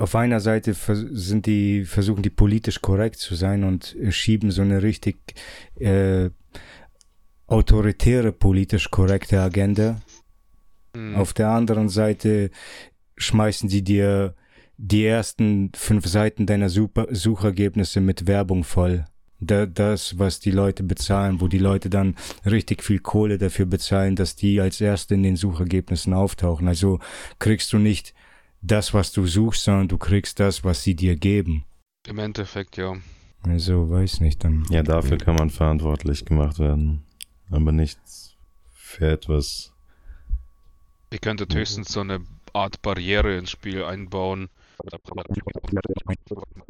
auf 0.01 0.15
einer 0.15 0.41
Seite 0.41 0.75
sind 0.75 1.47
die, 1.47 1.85
versuchen 1.85 2.23
die 2.23 2.31
politisch 2.31 2.81
korrekt 2.81 3.17
zu 3.17 3.35
sein 3.35 3.65
und 3.65 3.97
schieben 4.09 4.51
so 4.51 4.63
eine 4.63 4.83
richtig 4.83 5.35
äh, 5.79 6.31
autoritäre 7.47 8.33
politisch 8.33 8.91
korrekte 8.91 9.41
Agenda. 9.41 10.01
Hm, 10.95 11.17
Auf 11.17 11.35
der 11.35 11.51
anderen 11.51 11.89
Seite 11.91 12.51
schmeißen 13.17 13.69
sie 13.69 13.83
dir 13.83 14.35
die 14.79 15.05
ersten 15.05 15.71
fünf 15.75 16.07
Seiten 16.07 16.47
deiner 16.47 16.71
Super 16.71 17.07
Suchergebnisse 17.11 18.01
mit 18.01 18.27
Werbung 18.27 18.65
voll. 18.65 19.05
Da, 19.39 19.67
das, 19.67 20.19
was 20.19 20.41
die 20.41 20.51
Leute 20.51 20.83
bezahlen, 20.83 21.41
wo 21.41 21.49
die 21.49 21.59
Leute 21.59 21.91
dann 21.91 22.15
richtig 22.47 22.83
viel 22.83 23.01
Kohle 23.01 23.37
dafür 23.37 23.67
bezahlen, 23.67 24.17
dass 24.17 24.37
die 24.37 24.61
als 24.61 24.81
Erste 24.81 25.15
in 25.15 25.23
den 25.23 25.37
Suchergebnissen 25.37 26.15
auftauchen. 26.15 26.69
Also 26.69 27.01
kriegst 27.39 27.73
du 27.73 27.79
nicht 27.79 28.15
das, 28.63 28.95
was 28.95 29.13
du 29.13 29.27
suchst, 29.27 29.65
sondern 29.65 29.89
du 29.89 29.99
kriegst 29.99 30.41
das, 30.41 30.65
was 30.65 30.83
sie 30.83 30.95
dir 30.95 31.17
geben. 31.17 31.65
Im 32.07 32.19
Endeffekt, 32.19 32.77
ja. 32.77 32.97
Also, 33.43 33.91
weiß 33.91 34.21
nicht, 34.21 34.45
dann. 34.45 34.67
ja, 34.71 34.83
dafür 34.83 35.17
kann 35.17 35.37
man 35.37 35.51
verantwortlich 35.51 36.25
gemacht 36.25 36.59
werden. 36.59 37.05
Aber 37.51 37.73
nicht 37.73 37.99
für 38.73 39.11
etwas. 39.11 39.73
Ihr 41.11 41.19
könntet 41.19 41.55
höchstens 41.55 41.93
so 41.93 42.01
eine 42.01 42.21
Art 42.53 42.83
Barriere 42.83 43.37
ins 43.37 43.51
Spiel 43.51 43.85
einbauen. 43.85 44.49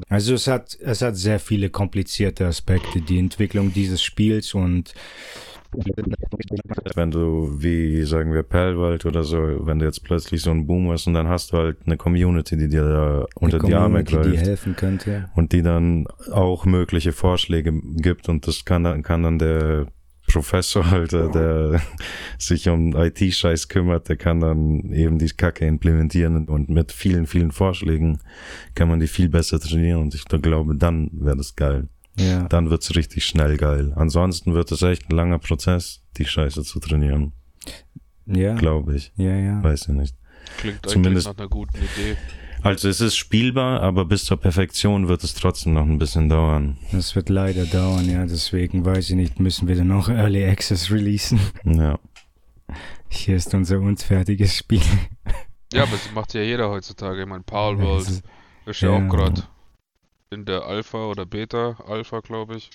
Also 0.08 0.34
es 0.34 0.46
hat, 0.46 0.76
es 0.80 1.02
hat 1.02 1.16
sehr 1.16 1.38
viele 1.38 1.70
komplizierte 1.70 2.46
Aspekte, 2.46 3.00
die 3.00 3.18
Entwicklung 3.18 3.72
dieses 3.72 4.02
Spiels 4.02 4.54
und 4.54 4.94
Wenn 6.94 7.10
du, 7.10 7.54
wie 7.58 8.02
sagen 8.02 8.32
wir, 8.32 8.42
Perlwald 8.42 9.06
oder 9.06 9.22
so, 9.22 9.38
wenn 9.66 9.78
du 9.78 9.84
jetzt 9.84 10.02
plötzlich 10.04 10.42
so 10.42 10.50
einen 10.50 10.66
Boom 10.66 10.90
hast 10.90 11.06
und 11.06 11.14
dann 11.14 11.28
hast 11.28 11.52
du 11.52 11.58
halt 11.58 11.78
eine 11.86 11.96
Community, 11.96 12.56
die 12.56 12.68
dir 12.68 12.82
da 12.82 13.26
unter 13.36 13.58
eine 13.58 13.68
die 13.68 13.74
Arme 13.74 14.04
Community, 14.04 14.30
die 14.30 14.36
greift 14.36 14.48
helfen 14.48 14.76
könnte. 14.76 15.30
und 15.34 15.52
die 15.52 15.62
dann 15.62 16.06
auch 16.32 16.64
mögliche 16.64 17.12
Vorschläge 17.12 17.72
gibt 17.96 18.28
und 18.28 18.46
das 18.46 18.64
kann 18.64 18.84
dann, 18.84 19.02
kann 19.02 19.22
dann 19.22 19.38
der 19.38 19.86
Professor 20.30 20.90
halt, 20.90 21.12
äh, 21.12 21.30
der 21.30 21.80
sich 22.38 22.68
um 22.68 22.94
IT-Scheiß 22.94 23.68
kümmert, 23.68 24.08
der 24.08 24.16
kann 24.16 24.40
dann 24.40 24.92
eben 24.92 25.18
die 25.18 25.28
Kacke 25.28 25.66
implementieren 25.66 26.48
und 26.48 26.68
mit 26.68 26.92
vielen, 26.92 27.26
vielen 27.26 27.52
Vorschlägen 27.52 28.20
kann 28.74 28.88
man 28.88 29.00
die 29.00 29.08
viel 29.08 29.28
besser 29.28 29.60
trainieren 29.60 30.00
und 30.00 30.14
ich 30.14 30.24
glaube, 30.24 30.76
dann 30.76 31.10
wäre 31.12 31.36
das 31.36 31.56
geil. 31.56 31.88
Ja. 32.20 32.42
Dann 32.48 32.70
wird's 32.70 32.94
richtig 32.96 33.24
schnell 33.24 33.56
geil. 33.56 33.92
Ansonsten 33.96 34.54
wird 34.54 34.70
es 34.72 34.82
echt 34.82 35.08
ein 35.10 35.16
langer 35.16 35.38
Prozess, 35.38 36.02
die 36.16 36.24
Scheiße 36.24 36.62
zu 36.64 36.80
trainieren, 36.80 37.32
Ja. 38.26 38.54
glaube 38.54 38.96
ich. 38.96 39.12
Ja, 39.16 39.34
ja. 39.36 39.62
Weiß 39.62 39.82
ich 39.82 39.94
nicht. 39.94 40.14
Klingt 40.58 40.84
Zumindest- 40.86 41.26
eigentlich 41.26 41.36
nach 41.36 41.42
einer 41.42 41.48
guten 41.50 41.76
Idee. 41.78 42.16
Also 42.62 42.88
es 42.90 43.00
ist 43.00 43.16
spielbar, 43.16 43.80
aber 43.80 44.04
bis 44.04 44.24
zur 44.26 44.36
Perfektion 44.38 45.08
wird 45.08 45.24
es 45.24 45.32
trotzdem 45.34 45.72
noch 45.72 45.84
ein 45.86 45.98
bisschen 45.98 46.28
dauern. 46.28 46.76
Das 46.92 47.14
wird 47.16 47.30
leider 47.30 47.64
dauern, 47.64 48.08
ja. 48.10 48.26
Deswegen 48.26 48.84
weiß 48.84 49.08
ich 49.10 49.16
nicht, 49.16 49.40
müssen 49.40 49.66
wir 49.66 49.76
dann 49.76 49.88
noch 49.88 50.10
Early 50.10 50.44
Access 50.44 50.90
releasen. 50.90 51.40
Ja. 51.64 51.98
Hier 53.08 53.36
ist 53.36 53.54
unser 53.54 53.80
unfertiges 53.80 54.56
Spiel. 54.56 54.82
Ja, 55.72 55.82
aber 55.84 55.92
das 55.92 56.12
macht 56.14 56.34
ja 56.34 56.42
jeder 56.42 56.68
heutzutage. 56.68 57.22
Ich 57.22 57.28
meine, 57.28 57.42
Paul 57.44 57.78
Ja, 57.78 57.82
World 57.84 58.06
das 58.06 58.10
ist- 58.16 58.24
ist 58.66 58.80
ja 58.82 58.90
ja. 58.90 59.06
auch 59.06 59.08
gerade 59.10 59.42
in 60.32 60.44
der 60.44 60.64
Alpha 60.64 61.06
oder 61.06 61.26
Beta, 61.26 61.76
Alpha, 61.86 62.20
glaube 62.20 62.56
ich. 62.56 62.70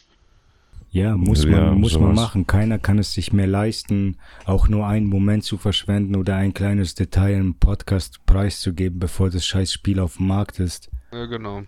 Ja, 0.91 1.15
muss 1.17 1.45
man, 1.45 1.53
Ja, 1.53 1.71
muss 1.71 1.97
man 1.97 2.13
machen. 2.13 2.47
Keiner 2.47 2.79
kann 2.79 2.99
es 2.99 3.13
sich 3.13 3.31
mehr 3.33 3.47
leisten, 3.47 4.17
auch 4.45 4.67
nur 4.67 4.85
einen 4.87 5.07
Moment 5.07 5.43
zu 5.43 5.57
verschwenden 5.57 6.15
oder 6.15 6.35
ein 6.35 6.53
kleines 6.53 6.95
Detail 6.95 7.35
im 7.39 7.55
Podcast 7.55 8.25
preiszugeben, 8.25 8.99
bevor 8.99 9.29
das 9.29 9.45
scheiß 9.45 9.71
Spiel 9.73 9.99
auf 9.99 10.17
dem 10.17 10.27
Markt 10.27 10.59
ist. 10.59 10.89
Ja, 11.11 11.25
genau. 11.25 11.63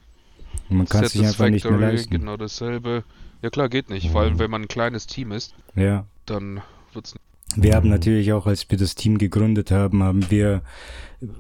Man 0.70 0.88
kann 0.88 1.06
es 1.06 1.14
sich 1.14 1.26
einfach 1.26 1.50
nicht 1.50 1.70
mehr 1.70 1.80
leisten. 1.80 2.12
genau 2.12 2.36
dasselbe. 2.38 3.04
Ja 3.42 3.50
klar, 3.50 3.70
geht 3.70 3.90
nicht. 3.90 4.10
Vor 4.12 4.22
allem, 4.22 4.40
wenn 4.40 4.52
man 4.52 4.64
ein 4.64 4.68
kleines 4.68 5.08
Team 5.08 5.32
ist, 5.32 5.56
Ja. 5.76 6.06
dann 6.26 6.62
wird's 6.94 7.16
Wir 7.56 7.76
haben 7.76 7.88
natürlich 7.90 8.34
auch, 8.34 8.46
als 8.46 8.70
wir 8.70 8.78
das 8.78 8.96
Team 8.96 9.18
gegründet 9.18 9.72
haben, 9.72 10.04
haben 10.04 10.30
wir 10.30 10.64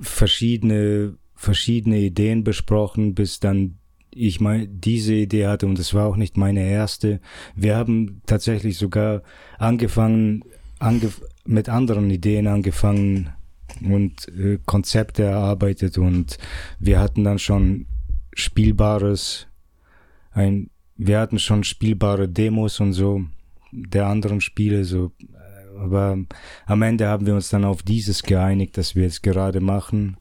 verschiedene, 0.01 1.15
verschiedene 1.35 1.99
Ideen 1.99 2.43
besprochen, 2.45 3.13
bis 3.13 3.39
dann 3.41 3.77
ich 4.17 4.39
mal 4.39 4.67
diese 4.67 5.13
Idee 5.13 5.47
hatte 5.47 5.67
und 5.67 5.79
es 5.79 5.93
war 5.93 6.07
auch 6.07 6.15
nicht 6.15 6.37
meine 6.37 6.63
erste. 6.63 7.19
Wir 7.55 7.75
haben 7.75 8.21
tatsächlich 8.25 8.77
sogar 8.77 9.21
angefangen, 9.57 10.43
angef 10.79 11.21
mit 11.45 11.69
anderen 11.69 12.09
Ideen 12.09 12.47
angefangen 12.47 13.29
und 13.81 14.27
äh, 14.29 14.59
Konzepte 14.65 15.23
erarbeitet 15.23 15.97
und 15.97 16.37
wir 16.79 16.99
hatten 16.99 17.23
dann 17.23 17.39
schon 17.39 17.85
spielbares, 18.33 19.47
ein, 20.31 20.69
wir 20.95 21.19
hatten 21.19 21.39
schon 21.39 21.63
spielbare 21.63 22.27
Demos 22.27 22.79
und 22.79 22.93
so 22.93 23.23
der 23.71 24.07
anderen 24.07 24.41
Spiele, 24.41 24.83
so 24.83 25.11
aber 25.79 26.17
am 26.65 26.81
Ende 26.81 27.07
haben 27.07 27.25
wir 27.25 27.35
uns 27.35 27.49
dann 27.49 27.63
auf 27.63 27.83
dieses 27.83 28.23
geeinigt, 28.23 28.77
das 28.77 28.95
wir 28.95 29.03
jetzt 29.03 29.23
gerade 29.23 29.61
machen, 29.61 30.17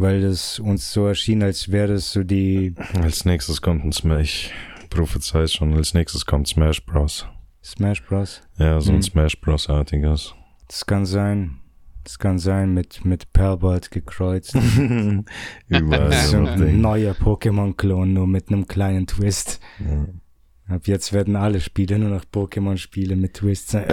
weil 0.00 0.22
das 0.22 0.58
uns 0.58 0.92
so 0.92 1.06
erschien, 1.06 1.42
als 1.42 1.70
wäre 1.70 1.94
das 1.94 2.12
so 2.12 2.22
die 2.24 2.74
Als 3.02 3.24
nächstes 3.24 3.60
kommt 3.60 3.84
ein 3.84 3.92
Smash. 3.92 4.50
Ich 4.82 4.88
prophezei 4.90 5.46
schon, 5.46 5.74
als 5.74 5.94
nächstes 5.94 6.26
kommt 6.26 6.48
Smash 6.48 6.84
Bros. 6.84 7.26
Smash 7.62 8.02
Bros. 8.04 8.42
Ja, 8.58 8.80
so 8.80 8.90
ein 8.90 8.96
Mhm. 8.96 9.02
Smash 9.02 9.40
Bros-artiges. 9.40 10.34
Das 10.68 10.86
kann 10.86 11.06
sein. 11.06 11.58
Das 12.04 12.18
kann 12.18 12.38
sein 12.38 12.72
mit, 12.72 13.04
mit 13.04 13.32
Perlbart 13.34 13.90
gekreuzt. 13.90 14.54
Überall 15.68 16.12
so 16.12 16.38
ein 16.38 16.80
neuer 16.80 17.12
Pokémon-Klon, 17.12 18.14
nur 18.14 18.26
mit 18.26 18.48
einem 18.48 18.66
kleinen 18.66 19.06
Twist. 19.06 19.60
Ja. 19.78 20.74
Ab 20.74 20.86
jetzt 20.86 21.12
werden 21.12 21.36
alle 21.36 21.60
Spiele 21.60 21.98
nur 21.98 22.08
noch 22.08 22.24
Pokémon-Spiele 22.24 23.16
mit 23.16 23.34
Twists 23.34 23.72
sein. 23.72 23.84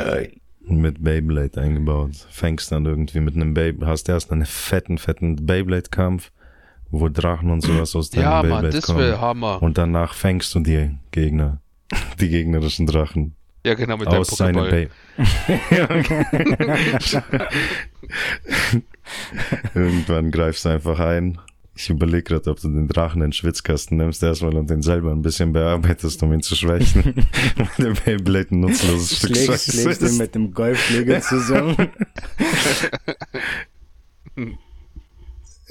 Mit 0.70 1.02
Beyblade 1.04 1.62
eingebaut. 1.62 2.12
Fängst 2.30 2.72
dann 2.72 2.86
irgendwie 2.86 3.20
mit 3.22 3.36
einem 3.36 3.54
Beyblade, 3.54 3.92
hast 3.92 4.10
erst 4.10 4.32
einen 4.32 4.46
fetten, 4.46 4.98
fetten 4.98 5.46
Beyblade-Kampf, 5.46 6.32
wo 6.92 7.08
Drachen 7.10 7.52
und 7.52 7.62
sowas 7.62 7.96
aus 7.96 8.10
deinem 8.10 8.24
Ja, 8.24 8.42
Beyblade 8.42 8.64
Mann, 8.64 8.72
das 8.74 8.86
kommen. 8.86 9.00
wäre 9.00 9.22
Hammer. 9.22 9.62
Und 9.62 9.78
danach 9.78 10.14
fängst 10.14 10.54
du 10.56 10.60
die 10.60 10.92
Gegner, 11.12 11.62
die 12.20 12.30
gegnerischen 12.30 12.86
Drachen, 12.86 13.34
ja, 13.66 13.74
genau, 13.74 13.98
mit 13.98 14.08
deinem 14.08 14.20
aus 14.22 14.28
seinem 14.30 14.64
Pokéball. 14.64 14.70
Bey. 14.70 14.90
Irgendwann 19.76 20.32
greifst 20.32 20.66
du 20.66 20.70
einfach 20.70 21.00
ein. 21.00 21.38
Ich 21.80 21.92
überlege 21.92 22.24
gerade, 22.24 22.50
ob 22.50 22.60
du 22.60 22.70
den 22.70 22.88
Drachen 22.88 23.22
in 23.22 23.28
den 23.28 23.34
Schwitzkasten 23.34 23.98
nimmst 23.98 24.24
erstmal 24.24 24.56
und 24.56 24.68
den 24.68 24.82
selber 24.82 25.12
ein 25.12 25.22
bisschen 25.22 25.54
bearbeitest, 25.54 26.24
um 26.24 26.34
ihn 26.34 26.42
zu 26.42 26.56
schwächen. 26.56 27.04
Weil 27.56 27.68
der 27.78 27.94
Beyblade 27.94 28.48
ein 28.50 28.62
nutzloses 28.62 29.18
Stück 29.18 29.38
Schlägst, 29.38 29.48
Scheiße 29.48 29.72
schlägst 29.74 30.02
ist. 30.02 30.18
mit 30.18 30.34
dem 30.34 30.56
Golfschläger 30.56 31.22
zusammen. 31.22 31.76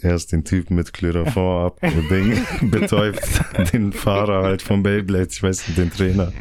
Erst 0.01 0.31
den 0.31 0.45
Typen 0.45 0.77
mit 0.77 0.93
Chloroform 0.93 1.67
ab, 1.67 1.81
Ding 2.09 2.39
betäubt 2.71 3.43
den 3.73 3.93
Fahrer 3.93 4.45
halt 4.45 4.63
vom 4.63 4.85
Beyblade, 4.85 5.31
ich 5.33 5.43
weiß 5.43 5.67
nicht, 5.67 5.77
den 5.77 5.91
Trainer. 5.91 6.33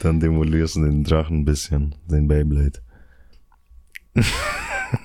Dann 0.00 0.18
demolierst 0.18 0.74
du 0.74 0.80
den 0.84 1.04
Drachen 1.04 1.42
ein 1.42 1.44
bisschen, 1.44 1.94
den 2.08 2.26
Beyblade. 2.26 2.80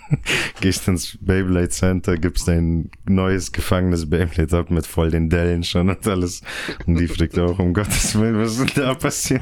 Gehst 0.62 0.88
ins 0.88 1.18
Beyblade 1.22 1.70
Center, 1.70 2.18
gibst 2.18 2.48
ein 2.50 2.90
neues 3.08 3.52
gefangenes 3.52 4.10
Beyblade 4.10 4.58
ab 4.58 4.72
mit 4.72 4.86
voll 4.86 5.12
den 5.12 5.30
Dellen 5.30 5.64
schon 5.64 5.90
und 5.90 6.08
alles. 6.08 6.42
Und 6.86 7.00
die 7.00 7.08
fragt 7.08 7.38
auch, 7.40 7.60
um 7.60 7.74
Gottes 7.74 8.20
Willen, 8.20 8.40
was 8.40 8.58
ist 8.58 8.76
denn 8.76 8.84
da 8.84 8.94
passiert? 8.94 9.42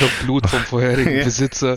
Noch 0.00 0.24
Blut 0.24 0.46
vom 0.48 0.60
vorherigen 0.60 1.12
Ja. 1.18 1.24
Besitzer. 1.24 1.76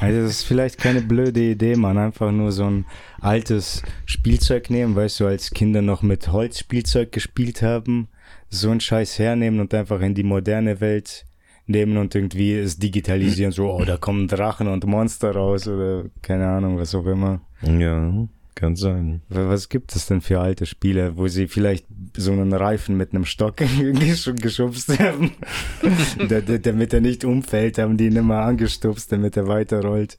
Also 0.00 0.22
das 0.22 0.30
ist 0.30 0.42
vielleicht 0.44 0.78
keine 0.78 1.00
blöde 1.00 1.40
Idee, 1.40 1.76
man. 1.76 1.98
Einfach 1.98 2.30
nur 2.32 2.52
so 2.52 2.64
ein 2.64 2.84
altes 3.20 3.82
Spielzeug 4.06 4.70
nehmen, 4.70 4.94
weißt 4.94 5.20
du, 5.20 5.26
als 5.26 5.50
Kinder 5.50 5.82
noch 5.82 6.02
mit 6.02 6.28
Holzspielzeug 6.28 7.12
gespielt 7.12 7.62
haben, 7.62 8.08
so 8.48 8.70
einen 8.70 8.80
Scheiß 8.80 9.18
hernehmen 9.18 9.60
und 9.60 9.74
einfach 9.74 10.00
in 10.00 10.14
die 10.14 10.22
moderne 10.22 10.80
Welt 10.80 11.24
nehmen 11.70 11.96
und 11.96 12.14
irgendwie 12.14 12.54
es 12.54 12.78
digitalisieren, 12.78 13.52
so, 13.52 13.70
oh, 13.72 13.84
da 13.84 13.96
kommen 14.06 14.28
Drachen 14.28 14.68
und 14.68 14.84
Monster 14.86 15.32
raus 15.32 15.66
oder 15.68 16.04
keine 16.22 16.46
Ahnung, 16.48 16.76
was 16.78 16.94
auch 16.94 17.06
immer. 17.06 17.40
Ja, 17.62 18.26
kann 18.54 18.76
sein. 18.76 19.22
Wa- 19.28 19.48
Was 19.48 19.68
gibt 19.68 19.94
es 19.96 20.06
denn 20.06 20.20
für 20.20 20.40
alte 20.40 20.66
Spiele, 20.66 21.16
wo 21.16 21.28
sie 21.28 21.46
vielleicht 21.48 21.86
so 22.16 22.32
einen 22.32 22.52
Reifen 22.52 22.96
mit 22.96 23.14
einem 23.14 23.24
Stock 23.24 23.56
gesch- 23.60 24.40
geschubst 24.40 24.98
haben? 24.98 25.32
Da- 26.28 26.40
da- 26.42 26.58
damit 26.58 26.92
er 26.92 27.00
nicht 27.00 27.24
umfällt, 27.24 27.78
haben 27.78 27.96
die 27.96 28.06
ihn 28.06 28.16
immer 28.16 28.40
angestupst, 28.42 29.10
damit 29.12 29.36
er 29.36 29.46
weiterrollt. 29.48 30.18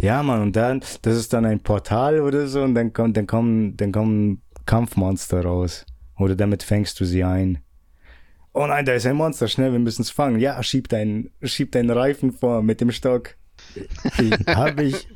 Ja, 0.00 0.22
Mann, 0.22 0.42
und 0.42 0.56
dann, 0.56 0.80
das 1.02 1.16
ist 1.16 1.32
dann 1.32 1.44
ein 1.46 1.60
Portal 1.60 2.20
oder 2.20 2.46
so, 2.48 2.62
und 2.62 2.74
dann 2.74 2.92
kommt, 2.92 3.16
dann 3.16 3.26
kommen, 3.26 3.76
dann 3.76 3.92
kommen 3.92 4.42
Kampfmonster 4.66 5.42
raus. 5.42 5.86
Oder 6.18 6.34
damit 6.34 6.62
fängst 6.62 6.98
du 7.00 7.04
sie 7.04 7.24
ein. 7.24 7.58
Oh 8.56 8.66
nein, 8.66 8.86
da 8.86 8.94
ist 8.94 9.04
ein 9.04 9.16
Monster, 9.16 9.48
schnell, 9.48 9.72
wir 9.72 9.78
müssen 9.78 10.00
es 10.00 10.08
fangen. 10.08 10.40
Ja, 10.40 10.62
schieb 10.62 10.88
deinen, 10.88 11.30
schieb 11.42 11.72
deinen 11.72 11.90
Reifen 11.90 12.32
vor 12.32 12.62
mit 12.62 12.80
dem 12.80 12.90
Stock. 12.90 13.34
Ich, 13.74 14.30
hab 14.46 14.80
ich. 14.80 15.08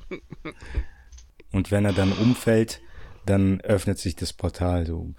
Und 1.51 1.71
wenn 1.71 1.87
er 1.87 1.95
dann 1.95 2.13
umfällt, 2.13 2.83
dann 3.25 3.63
öffnet 3.63 3.99
sich 3.99 4.15
das 4.15 4.35
Portal 4.35 4.85
so 4.85 5.15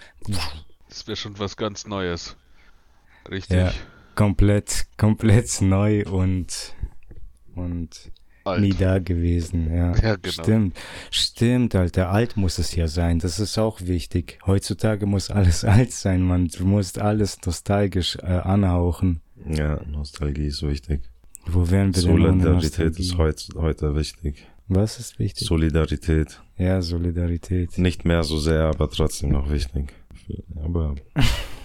Das 0.88 1.08
wäre 1.08 1.16
schon 1.16 1.40
was 1.40 1.58
ganz 1.58 1.88
Neues. 1.88 2.36
Richtig. 3.28 3.58
Ja. 3.58 3.74
komplett, 4.14 4.86
komplett 4.98 5.60
neu 5.62 6.06
und, 6.06 6.76
und 7.56 8.12
Alt. 8.44 8.62
nie 8.62 8.74
da 8.74 9.00
gewesen. 9.00 9.74
Ja, 9.74 9.96
Ja, 10.02 10.16
genau. 10.16 10.44
stimmt. 10.44 10.78
Stimmt, 11.10 11.76
Alter. 11.76 12.10
Alt 12.10 12.38
muss 12.38 12.58
es 12.60 12.76
ja 12.76 12.88
sein. 12.88 13.20
Das 13.20 13.39
ist 13.39 13.58
auch 13.58 13.82
wichtig. 13.82 14.39
Heutzutage 14.46 15.06
muss 15.06 15.30
alles 15.30 15.64
alt 15.76 15.92
sein, 15.92 16.22
man. 16.24 16.48
Du 16.48 16.66
musst 16.66 17.00
alles 17.00 17.38
nostalgisch 17.46 18.18
äh, 18.22 18.26
anhauchen. 18.26 19.22
Ja, 19.50 19.82
Nostalgie 19.86 20.48
ist 20.48 20.62
wichtig. 20.64 21.02
Wo 21.46 21.70
wären 21.70 21.88
wir 21.96 22.02
denn 22.02 22.12
Solidarität 22.12 23.00
ist 23.00 23.18
Nostalgie? 23.18 23.18
heut, 23.18 23.48
heute 23.56 23.96
wichtig. 23.96 24.48
Was 24.68 25.00
ist 25.00 25.20
wichtig? 25.20 25.48
Solidarität. 25.48 26.42
ja, 26.58 26.82
Solidarität. 26.82 27.78
Nicht 27.78 28.06
mehr 28.06 28.24
so 28.24 28.38
sehr, 28.38 28.64
aber 28.66 28.89
trotzdem 28.89 29.32
noch 29.32 29.50
wichtig. 29.52 29.92
Aber 30.64 30.96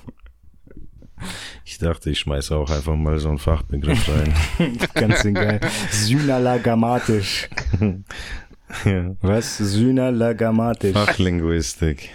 ich 1.64 1.78
dachte, 1.78 2.10
ich 2.10 2.20
schmeiße 2.20 2.54
auch 2.56 2.70
einfach 2.70 2.94
mal 2.94 3.18
so 3.18 3.28
einen 3.28 3.38
Fachbegriff 3.38 4.08
rein. 4.08 4.34
Ganz 4.94 5.22
geil. 5.22 5.60
Synalagamatisch. 5.90 7.48
ja. 8.84 9.16
Was? 9.20 9.58
Synalagamatisch. 9.58 10.92
Fachlinguistik. 10.92 12.10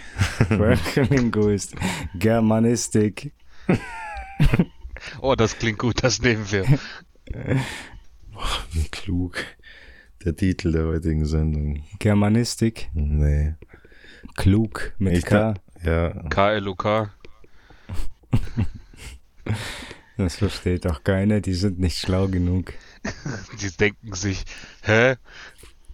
Linguist. 1.09 1.75
Germanistik. 2.15 3.33
Oh, 5.21 5.35
das 5.35 5.57
klingt 5.57 5.79
gut, 5.79 6.03
das 6.03 6.21
nehmen 6.21 6.51
wir. 6.51 6.65
Wie 8.71 8.87
klug. 8.89 9.43
Der 10.25 10.35
Titel 10.35 10.71
der 10.71 10.85
heutigen 10.85 11.25
Sendung. 11.25 11.83
Germanistik. 11.99 12.89
Nee. 12.93 13.55
Klug 14.35 14.93
mit 14.99 15.17
Ich 15.17 15.25
K. 15.25 15.55
Ja, 15.83 16.09
KLUK. 16.29 17.09
Das 20.17 20.35
versteht 20.35 20.85
auch 20.87 21.03
keiner. 21.03 21.41
Die 21.41 21.53
sind 21.53 21.79
nicht 21.79 21.97
schlau 21.97 22.27
genug. 22.27 22.73
Die 23.61 23.75
denken 23.75 24.13
sich, 24.13 24.43
hä? 24.83 25.15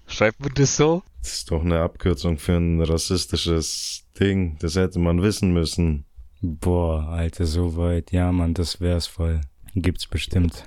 Schreibt 0.08 0.40
man 0.40 0.54
das 0.56 0.76
so? 0.76 1.04
das 1.28 1.40
ist 1.40 1.52
doch 1.52 1.62
eine 1.62 1.82
Abkürzung 1.82 2.38
für 2.38 2.56
ein 2.56 2.82
rassistisches 2.82 4.06
Ding. 4.18 4.58
Das 4.60 4.78
hätte 4.78 4.98
man 4.98 5.22
wissen 5.22 5.52
müssen. 5.52 6.06
Boah, 6.42 7.04
Alter, 7.10 7.46
so 7.46 7.76
weit. 7.76 8.14
Ja, 8.14 8.32
Mann, 8.32 8.54
das 8.54 8.80
wär's 8.80 9.08
voll. 9.08 9.42
Gibt's 9.76 10.08
bestimmt. 10.08 10.64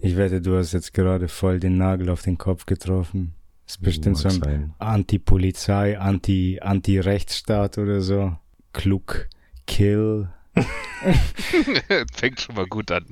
Ich 0.00 0.16
wette, 0.16 0.40
du 0.40 0.56
hast 0.56 0.72
jetzt 0.72 0.94
gerade 0.94 1.26
voll 1.26 1.58
den 1.58 1.76
Nagel 1.76 2.08
auf 2.08 2.22
den 2.22 2.38
Kopf 2.38 2.66
getroffen. 2.66 3.34
Ist 3.66 3.82
bestimmt 3.82 4.18
so 4.18 4.28
ein. 4.28 4.74
Anti-Polizei, 4.78 5.98
Anti, 5.98 6.60
Anti-Rechtsstaat 6.60 7.78
oder 7.78 8.00
so. 8.00 8.36
Klug, 8.72 9.28
Kill. 9.66 10.28
Fängt 12.12 12.40
schon 12.40 12.54
mal 12.54 12.66
gut 12.66 12.90
an. 12.90 13.06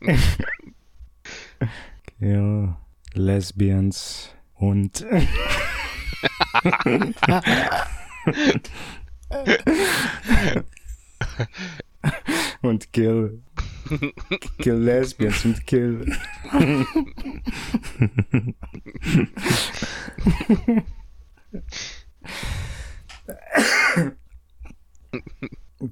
Ja, 2.18 2.80
Lesbians 3.12 4.30
und 4.54 5.04
und 12.62 12.90
kill 12.94 13.42
kill 14.58 14.76
Lesbians 14.76 15.44
und 15.44 15.66
kill 15.66 16.10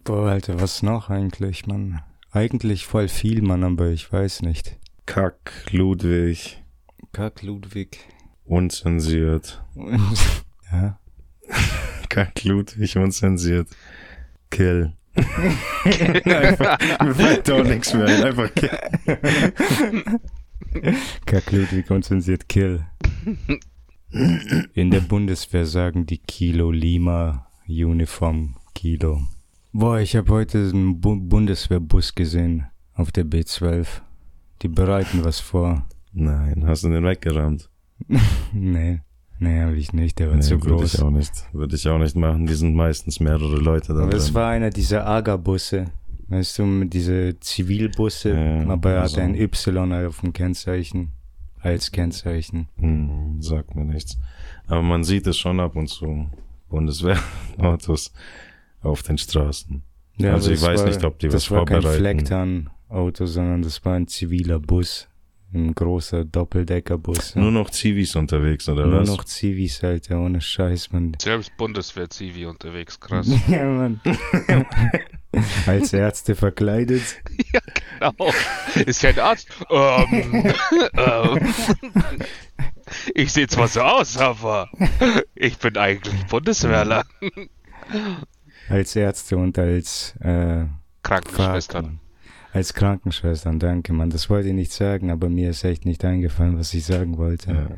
Boah, 0.02 0.28
Alter, 0.30 0.60
was 0.60 0.82
noch 0.82 1.10
eigentlich, 1.10 1.66
Mann? 1.66 2.00
Eigentlich 2.32 2.86
voll 2.86 3.08
viel, 3.08 3.42
Mann, 3.42 3.62
aber 3.62 3.90
ich 3.90 4.12
weiß 4.12 4.42
nicht. 4.42 4.76
Kack, 5.06 5.52
Ludwig, 5.70 6.62
Kack 7.12 7.42
Ludwig. 7.42 7.98
unzensiert. 8.44 9.62
ja. 10.72 10.98
Kack, 12.08 12.42
Ludwig, 12.44 12.96
unzensiert. 12.96 13.68
Kill. 14.50 14.92
Einfach, 16.24 16.78
Mir 17.02 17.14
fällt 17.14 17.50
auch 17.50 17.62
nichts 17.62 17.94
mehr 17.94 18.06
ein. 18.06 18.24
Einfach 18.24 18.52
kill. 18.54 18.70
Kack 21.24 21.52
Ludwig 21.52 21.88
unzensiert 21.90 22.48
Kill. 22.48 22.84
In 24.74 24.90
der 24.90 25.00
Bundeswehr 25.00 25.66
sagen 25.66 26.06
die 26.06 26.18
Kilo 26.18 26.72
Lima 26.72 27.46
Uniform 27.68 28.56
Kilo. 28.74 29.22
Boah, 29.76 29.98
ich 29.98 30.14
habe 30.14 30.30
heute 30.32 30.58
einen 30.72 31.00
Bu 31.00 31.16
Bundeswehrbus 31.20 32.14
gesehen 32.14 32.66
auf 32.94 33.10
der 33.10 33.24
B12. 33.26 33.86
Die 34.62 34.68
bereiten 34.68 35.24
was 35.24 35.40
vor. 35.40 35.84
Nein, 36.12 36.62
hast 36.64 36.84
du 36.84 36.90
den 36.90 37.04
weggerammt? 37.04 37.68
Nee, 38.52 39.00
nee, 39.40 39.60
habe 39.62 39.74
ich 39.76 39.92
nicht. 39.92 40.18
Der 40.20 40.28
war 40.28 40.36
Nee, 40.36 40.42
zu 40.42 40.62
Würde 40.62 40.76
groß. 40.76 40.94
ich 40.94 41.02
auch 41.02 41.10
nicht. 41.10 41.32
Würde 41.52 41.74
ich 41.74 41.88
auch 41.88 41.98
nicht 41.98 42.14
machen. 42.14 42.46
Die 42.46 42.54
sind 42.54 42.76
meistens 42.76 43.18
mehrere 43.18 43.56
Leute 43.56 43.94
da 43.94 44.04
Aber 44.04 44.14
es 44.14 44.32
war 44.32 44.50
einer 44.50 44.70
dieser 44.70 45.06
AGA-Busse. 45.08 45.86
Weißt 46.28 46.58
du, 46.60 46.84
diese 46.84 47.38
Zivilbusse, 47.40 48.30
Ja, 48.34 48.68
aber 48.68 48.92
er 48.92 49.02
also- 49.02 49.16
hatte 49.16 49.24
ein 49.26 49.34
Y 49.34 49.92
auf 50.06 50.20
dem 50.20 50.32
Kennzeichen. 50.32 51.10
Als 51.60 51.90
Kennzeichen. 51.90 52.68
Hm, 52.76 53.40
sagt 53.42 53.74
mir 53.74 53.84
nichts. 53.84 54.18
Aber 54.68 54.82
man 54.82 55.02
sieht 55.02 55.26
es 55.26 55.36
schon 55.36 55.58
ab 55.58 55.74
und 55.74 55.88
zu. 55.88 56.28
Bundeswehrautos 56.68 58.12
auf 58.84 59.02
den 59.02 59.18
Straßen. 59.18 59.82
Also 60.22 60.46
aber 60.46 60.54
ich 60.54 60.62
weiß 60.62 60.80
war, 60.80 60.86
nicht, 60.86 61.04
ob 61.04 61.18
die 61.18 61.28
das 61.28 61.34
was 61.34 61.50
war 61.50 61.64
kein 61.64 61.82
vorbereiten. 61.82 62.00
Flecktarn-Auto, 62.00 63.26
sondern 63.26 63.62
das 63.62 63.84
war 63.84 63.94
ein 63.94 64.06
ziviler 64.06 64.60
Bus. 64.60 65.08
Ein 65.52 65.72
großer 65.72 66.24
Doppeldeckerbus. 66.24 67.36
Nur 67.36 67.52
noch 67.52 67.70
Zivis 67.70 68.16
unterwegs, 68.16 68.68
oder 68.68 68.86
Nur 68.86 69.02
was? 69.02 69.08
noch 69.08 69.22
Zivis, 69.22 69.84
Alter, 69.84 70.18
ohne 70.18 70.40
Scheiß, 70.40 70.90
Mann. 70.90 71.12
Selbst 71.20 71.56
Bundeswehr-Zivi 71.56 72.46
unterwegs, 72.46 72.98
krass. 72.98 73.28
Ja, 73.48 73.64
Mann. 73.64 74.00
Als 75.66 75.92
Ärzte 75.92 76.34
verkleidet. 76.34 77.02
ja, 77.52 77.60
genau. 78.00 78.32
Ist 78.84 79.02
ja 79.02 79.10
ein 79.10 79.18
Arzt. 79.20 79.48
Ähm, 79.70 80.52
ähm. 80.96 81.54
Ich 83.14 83.32
sehe 83.32 83.46
zwar 83.46 83.68
so 83.68 83.80
aus, 83.80 84.16
aber 84.16 84.68
ich 85.34 85.56
bin 85.58 85.76
eigentlich 85.76 86.26
Bundeswehrler. 86.26 87.04
Als 88.68 88.96
Ärzte 88.96 89.36
und 89.36 89.58
als 89.58 90.14
äh, 90.20 90.64
Krankenschwestern. 91.02 92.00
Als 92.52 92.72
Krankenschwestern, 92.72 93.58
danke, 93.58 93.92
Mann. 93.92 94.10
Das 94.10 94.30
wollte 94.30 94.48
ich 94.48 94.54
nicht 94.54 94.72
sagen, 94.72 95.10
aber 95.10 95.28
mir 95.28 95.50
ist 95.50 95.64
echt 95.64 95.84
nicht 95.84 96.04
eingefallen, 96.04 96.58
was 96.58 96.72
ich 96.72 96.84
sagen 96.84 97.18
wollte. 97.18 97.52
Ja. 97.52 97.76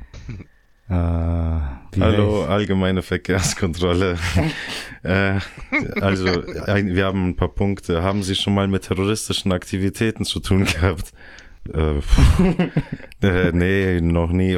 Äh, 0.88 1.60
wie 1.92 2.00
Hallo, 2.00 2.44
heißt- 2.44 2.48
allgemeine 2.48 3.02
Verkehrskontrolle. 3.02 4.18
äh, 5.02 5.40
also, 6.00 6.26
ein, 6.66 6.94
wir 6.94 7.06
haben 7.06 7.30
ein 7.30 7.36
paar 7.36 7.48
Punkte. 7.48 8.02
Haben 8.02 8.22
Sie 8.22 8.36
schon 8.36 8.54
mal 8.54 8.68
mit 8.68 8.84
terroristischen 8.84 9.50
Aktivitäten 9.50 10.24
zu 10.24 10.38
tun 10.40 10.64
gehabt? 10.64 11.12
Äh, 11.72 12.00
äh, 13.26 13.52
nee, 13.52 14.00
noch 14.00 14.30
nie. 14.30 14.56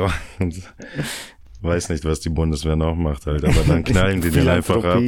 Weiß 1.62 1.88
nicht, 1.88 2.04
was 2.04 2.20
die 2.20 2.28
Bundeswehr 2.28 2.76
noch 2.76 2.94
macht 2.94 3.24
halt, 3.26 3.44
aber 3.44 3.62
dann 3.66 3.84
knallen 3.84 4.20
die 4.20 4.30
den 4.30 4.48
einfach 4.48 4.84
ab. 4.84 5.02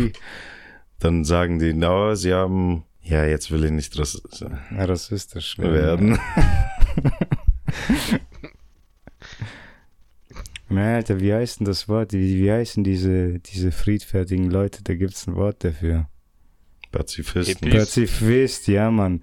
Dann 1.00 1.24
sagen 1.24 1.58
die, 1.58 1.72
na, 1.72 2.14
sie 2.14 2.32
haben, 2.32 2.84
ja, 3.02 3.24
jetzt 3.24 3.50
will 3.50 3.64
ich 3.64 3.70
nicht 3.70 3.98
rass 3.98 4.22
rassistisch 4.70 5.58
werden. 5.58 6.18
Na, 10.72 10.94
Alter, 10.94 11.18
wie 11.20 11.34
heißt 11.34 11.58
denn 11.60 11.64
das 11.64 11.88
Wort? 11.88 12.12
Wie, 12.12 12.40
wie 12.40 12.52
heißen 12.52 12.84
diese, 12.84 13.40
diese 13.40 13.72
friedfertigen 13.72 14.48
Leute? 14.50 14.84
Da 14.84 14.94
gibt's 14.94 15.26
ein 15.26 15.34
Wort 15.34 15.64
dafür. 15.64 16.08
Pazifisten. 16.92 17.70
Pazifist, 17.70 18.68
ja, 18.68 18.90
Mann. 18.90 19.22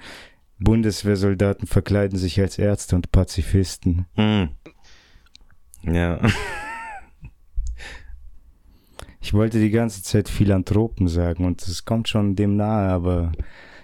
Bundeswehrsoldaten 0.59 1.65
verkleiden 1.65 2.17
sich 2.17 2.39
als 2.41 2.57
Ärzte 2.57 2.97
und 2.97 3.11
Pazifisten. 3.13 4.07
Hm. 4.15 4.49
Ja. 5.83 6.19
Ich 9.27 9.33
wollte 9.33 9.59
die 9.59 9.71
ganze 9.71 10.01
Zeit 10.03 10.29
Philanthropen 10.29 11.09
sagen 11.09 11.43
und 11.43 11.61
es 11.61 11.83
kommt 11.83 12.07
schon 12.07 12.37
dem 12.37 12.55
nahe, 12.55 12.87
aber 12.89 13.33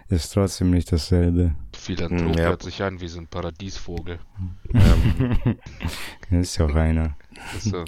ist 0.08 0.30
trotzdem 0.34 0.70
nicht 0.72 0.90
dasselbe. 0.90 1.54
Philanthrop 1.76 2.38
Ja. 2.38 2.44
hört 2.46 2.64
sich 2.64 2.82
an 2.82 3.02
wie 3.02 3.10
so 3.10 3.20
ein 3.20 3.28
Paradiesvogel. 3.28 4.20
ähm, 4.74 5.58
Das 6.30 6.40
ist 6.40 6.58
ja 6.60 6.66
auch 6.66 6.76
einer. 6.76 7.18
So. 7.60 7.84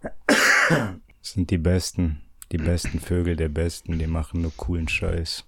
Das 0.00 0.12
sind 1.22 1.50
die 1.50 1.58
Besten. 1.58 2.20
Die 2.52 2.58
besten 2.58 3.00
Vögel 3.00 3.34
der 3.34 3.48
Besten, 3.48 3.98
die 3.98 4.06
machen 4.06 4.42
nur 4.42 4.52
coolen 4.56 4.86
Scheiß. 4.86 5.44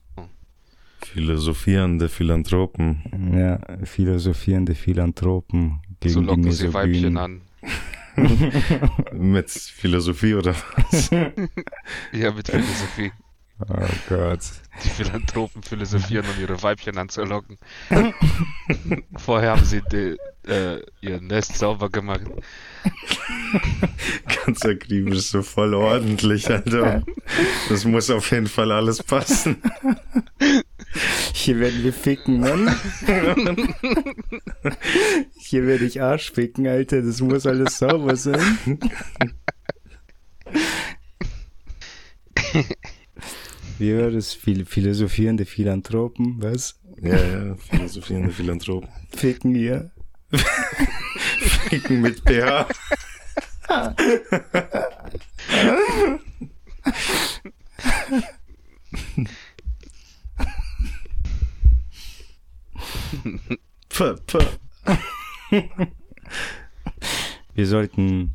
philosophierende 1.05 2.09
Philanthropen. 2.09 3.33
Ja, 3.39 3.61
philosophierende 3.85 4.75
Philanthropen 4.75 5.83
gegen 6.01 6.15
so 6.15 6.21
die 6.21 6.27
locken 6.27 6.51
sie 6.51 6.75
Weibchen 6.75 7.17
an. 7.17 7.43
Mit 9.13 9.51
Philosophie 9.51 10.35
oder 10.35 10.55
was? 10.77 11.11
Ja, 12.13 12.31
mit 12.33 12.49
Philosophie. 12.49 13.13
Oh 13.69 13.87
Gott. 14.09 14.41
Die 14.83 14.89
Philanthropen 14.89 15.63
philosophieren, 15.63 16.27
um 16.35 16.41
ihre 16.41 16.63
Weibchen 16.63 16.99
anzulocken. 16.99 17.59
Vorher 19.17 19.51
haben 19.53 19.65
sie 19.65 19.83
die, 19.93 20.17
äh, 20.47 20.81
ihr 21.01 21.21
Nest 21.21 21.57
sauber 21.57 21.91
gemacht. 21.91 22.27
Ganz 24.45 24.65
akribisch, 24.65 25.29
so 25.29 25.43
voll 25.43 25.75
ordentlich, 25.75 26.51
Alter. 26.51 27.03
Das 27.69 27.85
muss 27.85 28.11
auf 28.11 28.31
jeden 28.31 28.49
Fall 28.49 28.73
alles 28.73 29.03
passen. 29.03 29.63
Hier 31.33 31.61
werden 31.61 31.85
wir 31.85 31.93
ficken, 31.93 32.41
Mann. 32.41 32.75
Hier 35.39 35.67
werde 35.67 35.85
ich 35.85 36.03
Arsch 36.03 36.33
ficken, 36.33 36.67
Alter. 36.67 37.03
Das 37.03 37.21
muss 37.21 37.47
alles 37.47 37.79
sauber 37.79 38.17
sein. 38.17 38.79
Wie 43.79 43.97
war 43.99 44.11
das? 44.11 44.35
Phil 44.35 44.65
philosophierende 44.65 45.45
Philanthropen, 45.47 46.43
was? 46.43 46.79
Ja, 47.01 47.17
ja, 47.17 47.57
philosophierende 47.57 48.31
Philanthropen. 48.31 48.89
Ficken 49.11 49.55
hier. 49.55 49.91
Ficken 50.33 52.01
mit 52.01 52.23
PH. 52.25 52.67
Puh, 63.89 64.17
puh. 64.27 64.45
Wir 67.55 67.67
sollten, 67.67 68.35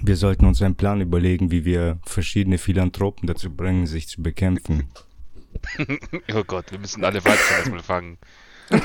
wir 0.00 0.16
sollten 0.16 0.46
uns 0.46 0.62
einen 0.62 0.76
Plan 0.76 1.00
überlegen, 1.00 1.50
wie 1.50 1.64
wir 1.64 1.98
verschiedene 2.04 2.58
Philanthropen 2.58 3.26
dazu 3.26 3.50
bringen, 3.54 3.86
sich 3.86 4.08
zu 4.08 4.22
bekämpfen. 4.22 4.88
Oh 6.34 6.44
Gott, 6.44 6.70
wir 6.72 6.78
müssen 6.78 7.04
alle 7.04 7.24
Weibchen 7.24 7.56
erstmal 7.56 7.82
fangen. 7.82 8.18
Das 8.70 8.80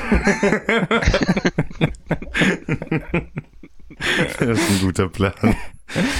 ist 4.58 4.70
ein 4.70 4.80
guter 4.80 5.08
Plan. 5.08 5.56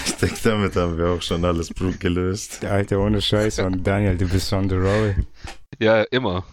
Ich 0.05 0.17
denke, 0.17 0.37
damit 0.43 0.77
haben 0.77 0.99
wir 0.99 1.09
auch 1.09 1.23
schon 1.23 1.45
alles 1.45 1.73
gut 1.75 2.01
gelöst. 2.01 2.65
Alter, 2.65 2.99
ohne 2.99 3.23
Scheiß. 3.23 3.61
Und 3.61 3.87
Daniel, 3.87 4.17
du 4.17 4.29
bist 4.29 4.53
on 4.53 4.69
the 4.69 4.77
roll. 4.77 5.15
Ja, 5.79 6.03
immer. 6.03 6.45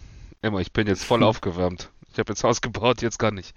Immer. 0.42 0.60
Ich 0.60 0.72
bin 0.72 0.88
jetzt 0.88 1.04
voll 1.04 1.24
aufgewärmt. 1.24 1.90
Ich 2.14 2.20
habe 2.20 2.32
jetzt 2.32 2.44
Haus 2.44 2.62
gebaut, 2.62 3.02
jetzt 3.02 3.20
gar 3.20 3.32
nicht. 3.32 3.54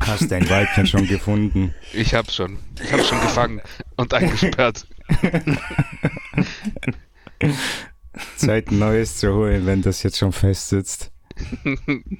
Hast 0.00 0.30
dein 0.30 0.48
Weibchen 0.48 0.86
schon 0.86 1.06
gefunden? 1.06 1.74
Ich 1.92 2.14
hab's 2.14 2.34
schon. 2.34 2.58
Ich 2.82 2.92
hab's 2.92 3.08
schon 3.08 3.20
gefangen 3.20 3.60
und 3.96 4.14
eingesperrt. 4.14 4.86
Zeit, 8.36 8.70
ein 8.70 8.78
neues 8.78 9.18
zu 9.18 9.34
holen, 9.34 9.66
wenn 9.66 9.82
das 9.82 10.02
jetzt 10.02 10.18
schon 10.18 10.32
fest 10.32 10.68
sitzt. 10.68 11.10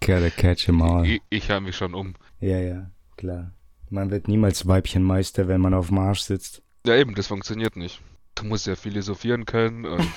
Gotta 0.00 0.30
catch 0.30 0.68
'em 0.68 0.82
all. 0.82 1.06
Ich, 1.06 1.22
ich 1.30 1.48
höre 1.48 1.60
mich 1.60 1.76
schon 1.76 1.94
um. 1.94 2.14
Ja, 2.40 2.58
ja, 2.58 2.90
klar. 3.16 3.52
Man 3.90 4.10
wird 4.10 4.28
niemals 4.28 4.66
Weibchenmeister, 4.66 5.48
wenn 5.48 5.60
man 5.60 5.74
auf 5.74 5.88
dem 5.88 5.98
Arsch 5.98 6.20
sitzt. 6.20 6.62
Ja, 6.86 6.96
eben, 6.96 7.14
das 7.14 7.26
funktioniert 7.28 7.76
nicht. 7.76 8.00
Du 8.34 8.44
musst 8.44 8.66
ja 8.66 8.76
philosophieren 8.76 9.46
können 9.46 9.86
und 9.86 10.08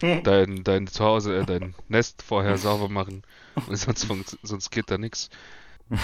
dein, 0.24 0.64
dein 0.64 0.86
Zuhause, 0.86 1.38
äh, 1.38 1.44
dein 1.44 1.74
Nest 1.88 2.22
vorher 2.22 2.56
sauber 2.56 2.88
machen. 2.88 3.22
Und 3.66 3.76
sonst, 3.76 4.38
sonst 4.42 4.70
geht 4.70 4.90
da 4.90 4.98
nichts. 4.98 5.28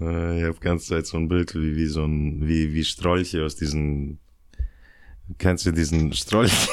Äh, 0.00 0.38
Ich 0.40 0.44
habe 0.44 0.58
ganze 0.60 0.86
Zeit 0.88 1.06
so 1.06 1.16
ein 1.16 1.28
Bild 1.28 1.54
wie, 1.54 1.76
wie 1.76 1.86
so 1.86 2.04
ein, 2.04 2.46
wie, 2.46 2.72
wie 2.74 2.84
Strolche 2.84 3.44
aus 3.44 3.56
diesen, 3.56 4.18
kennst 5.38 5.66
du 5.66 5.72
diesen 5.72 6.12
Strolch, 6.12 6.68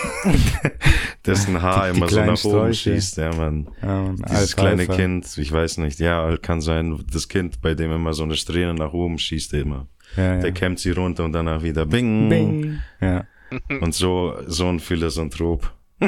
dessen 1.26 1.62
Haar 1.62 1.88
Die- 1.88 1.94
die 1.94 1.98
immer 1.98 2.08
so 2.10 2.16
kleinen 2.16 2.34
nach 2.34 2.44
oben 2.46 2.74
schießt, 2.74 3.18
ja, 3.18 3.34
man. 3.36 3.68
Ja, 3.82 4.10
Dieses 4.14 4.24
Alpha, 4.36 4.56
kleine 4.62 4.82
Alpha. 4.84 4.96
Kind, 4.96 5.38
ich 5.38 5.52
weiß 5.52 5.78
nicht, 5.80 6.00
ja, 6.00 6.38
kann 6.38 6.62
sein, 6.62 7.04
das 7.12 7.28
Kind, 7.28 7.62
bei 7.62 7.74
dem 7.74 7.92
immer 7.92 8.14
so 8.14 8.24
eine 8.24 8.36
Strähne 8.36 8.74
nach 8.74 8.94
oben 8.94 9.18
schießt 9.18 9.54
immer. 9.54 9.88
Ja, 10.18 10.36
ja. 10.36 10.42
Der 10.42 10.52
kämmt 10.52 10.80
sie 10.80 10.92
runter 10.92 11.26
und 11.26 11.34
danach 11.34 11.64
wieder 11.64 11.86
bing. 11.86 12.30
Bing. 12.30 12.80
Ja. 13.02 13.26
Und 13.82 13.94
so, 13.94 14.34
so 14.48 14.68
ein 14.68 14.80
Philosanthrop. 14.80 15.72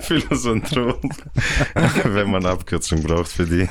Philosanthrop. 0.00 1.00
Wenn 2.04 2.30
man 2.30 2.46
Abkürzung 2.46 3.02
braucht 3.02 3.28
für 3.32 3.44
die. 3.46 3.66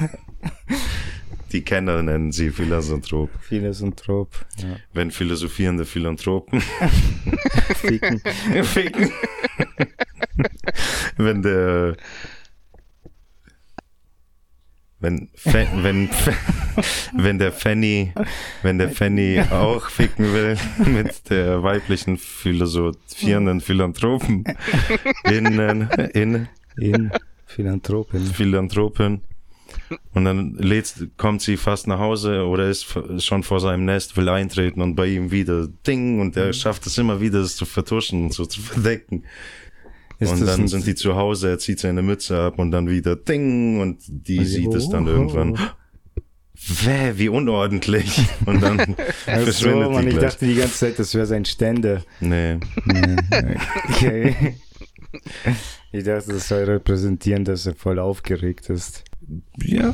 Die 1.54 1.62
Kenner 1.64 2.02
nennen 2.04 2.32
sie 2.32 2.50
Philosanthrop. 2.50 3.30
Philosanthrop. 3.40 4.46
Ja. 4.58 4.76
Wenn 4.94 5.12
philosophierende 5.12 5.86
Philanthropen 5.86 6.62
Ficken. 7.76 8.20
ficken. 8.64 9.12
Wenn 11.18 11.42
der 11.44 11.96
wenn 15.00 15.30
Fe- 15.36 15.68
wenn 15.76 16.08
Fe- 16.08 16.34
wenn 17.14 17.38
der 17.38 17.52
Fanny 17.52 18.14
wenn 18.62 18.78
der 18.78 18.90
Fanny 18.90 19.42
auch 19.52 19.90
ficken 19.90 20.34
will 20.34 20.58
mit 20.86 21.30
der 21.30 21.62
weiblichen 21.62 22.18
philosophierenden 22.18 23.60
Philanthropen 23.62 24.44
innen 25.26 25.90
in 26.14 26.48
In 26.78 27.12
Philanthropin. 27.46 28.26
Philanthropin 28.26 29.22
und 30.14 30.26
dann 30.26 30.56
lädt, 30.56 30.94
kommt 31.18 31.42
sie 31.42 31.58
fast 31.58 31.88
nach 31.88 32.00
Hause 32.00 32.46
oder 32.46 32.70
ist 32.70 32.86
schon 33.20 33.44
vor 33.44 33.60
seinem 33.60 33.86
Nest, 33.86 34.18
will 34.18 34.30
eintreten 34.30 34.82
und 34.82 34.96
bei 34.96 35.08
ihm 35.08 35.32
wieder 35.32 35.68
Ding 35.88 36.20
und 36.20 36.38
er 36.38 36.54
schafft 36.54 36.86
es 36.88 36.98
immer 36.98 37.22
wieder, 37.22 37.40
es 37.40 37.56
zu 37.56 37.66
vertuschen 37.66 38.26
und 38.26 38.34
so 38.34 38.46
zu 38.46 38.62
verdecken. 38.62 39.24
Ist 40.20 40.32
und 40.32 40.46
dann 40.46 40.68
sind 40.68 40.86
die 40.86 40.96
zu 40.96 41.16
Hause, 41.16 41.50
er 41.50 41.60
zieht 41.60 41.80
seine 41.80 42.02
Mütze 42.02 42.40
ab 42.40 42.60
und 42.60 42.72
dann 42.72 42.90
wieder 42.90 43.16
Ding 43.16 43.80
und 43.82 44.04
die 44.08 44.46
sie, 44.46 44.62
sieht 44.62 44.74
es 44.74 44.90
dann 44.90 45.08
oh, 45.08 45.12
irgendwann. 45.12 45.54
oh. 45.54 45.58
Wäh, 46.56 47.18
wie 47.18 47.30
unordentlich. 47.30 48.22
Und 48.46 48.62
dann 48.62 48.96
Ach 49.26 49.38
so, 49.38 49.44
verschwindet 49.44 49.92
Mann, 49.92 50.04
die 50.04 50.12
ich 50.12 50.18
gleich. 50.18 50.32
dachte 50.32 50.46
die 50.46 50.56
ganze 50.56 50.76
Zeit, 50.76 51.00
das 51.00 51.14
wäre 51.14 51.26
sein 51.26 51.46
Ständer. 51.46 52.04
Nee. 52.20 52.60
Okay. 53.90 54.56
Ich 55.92 56.06
dachte, 56.06 56.34
das 56.34 56.48
soll 56.48 56.64
repräsentieren, 56.64 57.46
dass 57.46 57.68
er 57.68 57.76
voll 57.76 58.00
aufgeregt 58.00 58.68
ist. 58.72 59.04
Ja. 59.64 59.94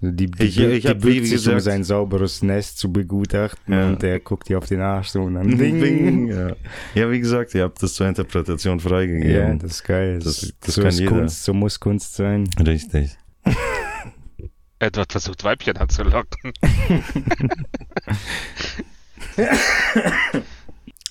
Die, 0.00 0.30
die, 0.30 0.44
Ich- 0.44 0.56
ich 0.60 0.82
die 0.82 0.88
hab, 0.88 1.00
bückt 1.00 1.26
sich, 1.26 1.32
um 1.32 1.54
gesagt- 1.54 1.62
sein 1.62 1.82
sauberes 1.82 2.40
Nest 2.42 2.78
zu 2.78 2.92
begutachten 2.92 3.74
Ja. 3.74 3.88
und 3.88 4.00
er 4.04 4.20
guckt 4.20 4.48
ihr 4.48 4.56
auf 4.58 4.66
den 4.66 4.80
Arsch 4.80 5.08
so 5.08 5.22
und 5.22 5.34
dann 5.34 5.48
ding. 5.58 5.80
Ding. 5.80 6.28
Ja. 6.28 6.54
ja, 6.94 7.10
wie 7.10 7.18
gesagt, 7.18 7.52
ihr 7.56 7.64
habt 7.64 7.82
das 7.82 7.94
zur 7.94 8.06
Interpretation 8.06 8.78
Ja, 8.78 8.88
freigegeben. 8.88 9.58
das 9.58 9.72
ist 9.72 9.82
geil. 9.84 10.20
Das- 10.20 10.54
das 10.60 10.74
so 10.76 10.82
kann 10.82 10.90
ist 10.90 11.00
jeder. 11.00 11.10
Kunst, 11.12 11.42
so 11.44 11.52
muss 11.52 11.80
Kunst 11.80 12.14
sein. 12.14 12.48
Richtig. 12.64 13.16
Edward 14.78 15.10
versucht 15.10 15.42
Weibchen 15.42 15.76
anzulocken. 15.78 16.52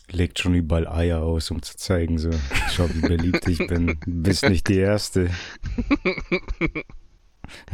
Legt 0.10 0.40
schon 0.40 0.54
überall 0.56 0.88
Eier 0.88 1.22
aus, 1.22 1.52
um 1.52 1.62
zu 1.62 1.76
zeigen, 1.76 2.18
so, 2.18 2.30
schau, 2.74 2.88
wie 2.94 3.02
beliebt 3.02 3.46
ich 3.50 3.58
bin. 3.68 3.88
Du 3.88 3.98
bist 4.06 4.48
nicht 4.48 4.68
die 4.70 4.78
Erste. 4.78 5.30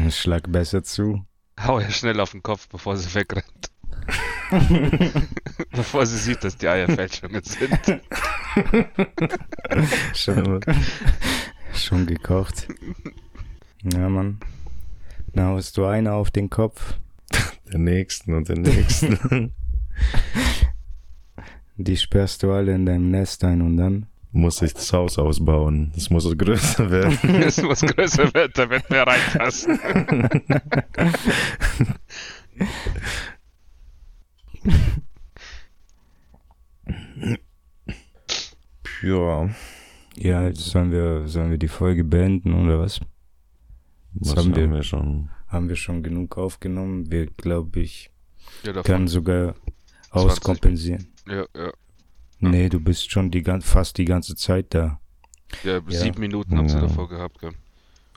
Schlag 0.10 0.52
besser 0.52 0.84
zu. 0.84 1.26
Hau 1.60 1.80
ihr 1.80 1.92
schnell 1.92 2.20
auf 2.20 2.32
den 2.32 2.44
Kopf, 2.44 2.68
bevor 2.68 2.98
sie 2.98 3.14
wegrennt. 3.14 3.72
bevor 5.72 6.06
sie 6.06 6.18
sieht, 6.18 6.44
dass 6.44 6.58
die 6.58 6.68
Eier 6.68 6.88
Fälschungen 6.88 7.44
sind. 7.44 8.02
Schon, 10.14 10.62
schon 11.74 12.06
gekocht. 12.06 12.68
Ja, 13.84 14.10
Mann. 14.10 14.40
Na, 15.34 15.48
haust 15.48 15.78
du 15.78 15.86
eine 15.86 16.14
auf 16.14 16.30
den 16.30 16.50
Kopf. 16.50 16.96
Den 17.74 17.86
nächsten 17.86 18.36
und 18.36 18.50
den 18.50 18.62
nächsten. 18.62 19.54
Die 21.78 21.98
sperrst 21.98 22.44
du 22.44 22.52
alle 22.52 22.76
in 22.76 22.86
deinem 22.86 23.10
Nest 23.10 23.44
ein 23.44 23.64
und 23.64 23.78
dann. 23.78 24.06
Muss 24.34 24.62
ich 24.62 24.74
das 24.74 24.92
Haus 24.92 25.18
ausbauen. 25.18 25.94
Es 25.96 26.10
muss 26.10 26.26
größer 26.38 26.90
werden. 26.92 27.18
Es 27.44 27.62
muss 27.62 27.82
größer 27.82 28.34
werden, 28.34 28.52
damit 28.56 28.90
wir 28.90 29.04
reinpassen. 29.04 29.80
ja. 39.02 39.50
Ja, 40.16 40.48
jetzt 40.48 40.60
sollen 40.60 40.92
wir, 40.92 41.28
sollen 41.28 41.50
wir 41.50 41.58
die 41.58 41.68
Folge 41.68 42.04
beenden 42.04 42.54
oder 42.54 42.80
was? 42.80 43.00
Was 44.14 44.32
haben 44.36 44.52
haben 44.52 44.56
wir- 44.56 44.72
wir 44.72 44.84
schon? 44.84 45.30
Haben 45.48 45.70
wir 45.70 45.76
schon 45.76 46.04
genug 46.04 46.38
aufgenommen? 46.38 47.12
Wir, 47.12 47.28
glaube 47.28 47.80
ich, 47.80 48.12
Ja, 48.64 48.82
können 48.84 49.08
sogar 49.08 49.56
20. 50.12 50.32
auskompensieren. 50.32 51.08
Ja, 51.28 51.46
ja. 51.56 51.72
Nee, 52.52 52.70
du 52.70 52.80
bist 52.80 53.12
schon 53.12 53.32
die, 53.32 53.44
fast 53.62 53.98
die 53.98 54.06
ganze 54.06 54.36
Zeit 54.36 54.68
da. 54.74 55.00
ja, 55.64 55.74
Ja. 55.88 56.00
sieben 56.00 56.20
Minuten 56.20 56.58
haben 56.58 56.70
sie 56.70 56.76
Ja. 56.76 56.82
davor 56.82 57.08
gehabt, 57.10 57.39
gell? 57.39 57.52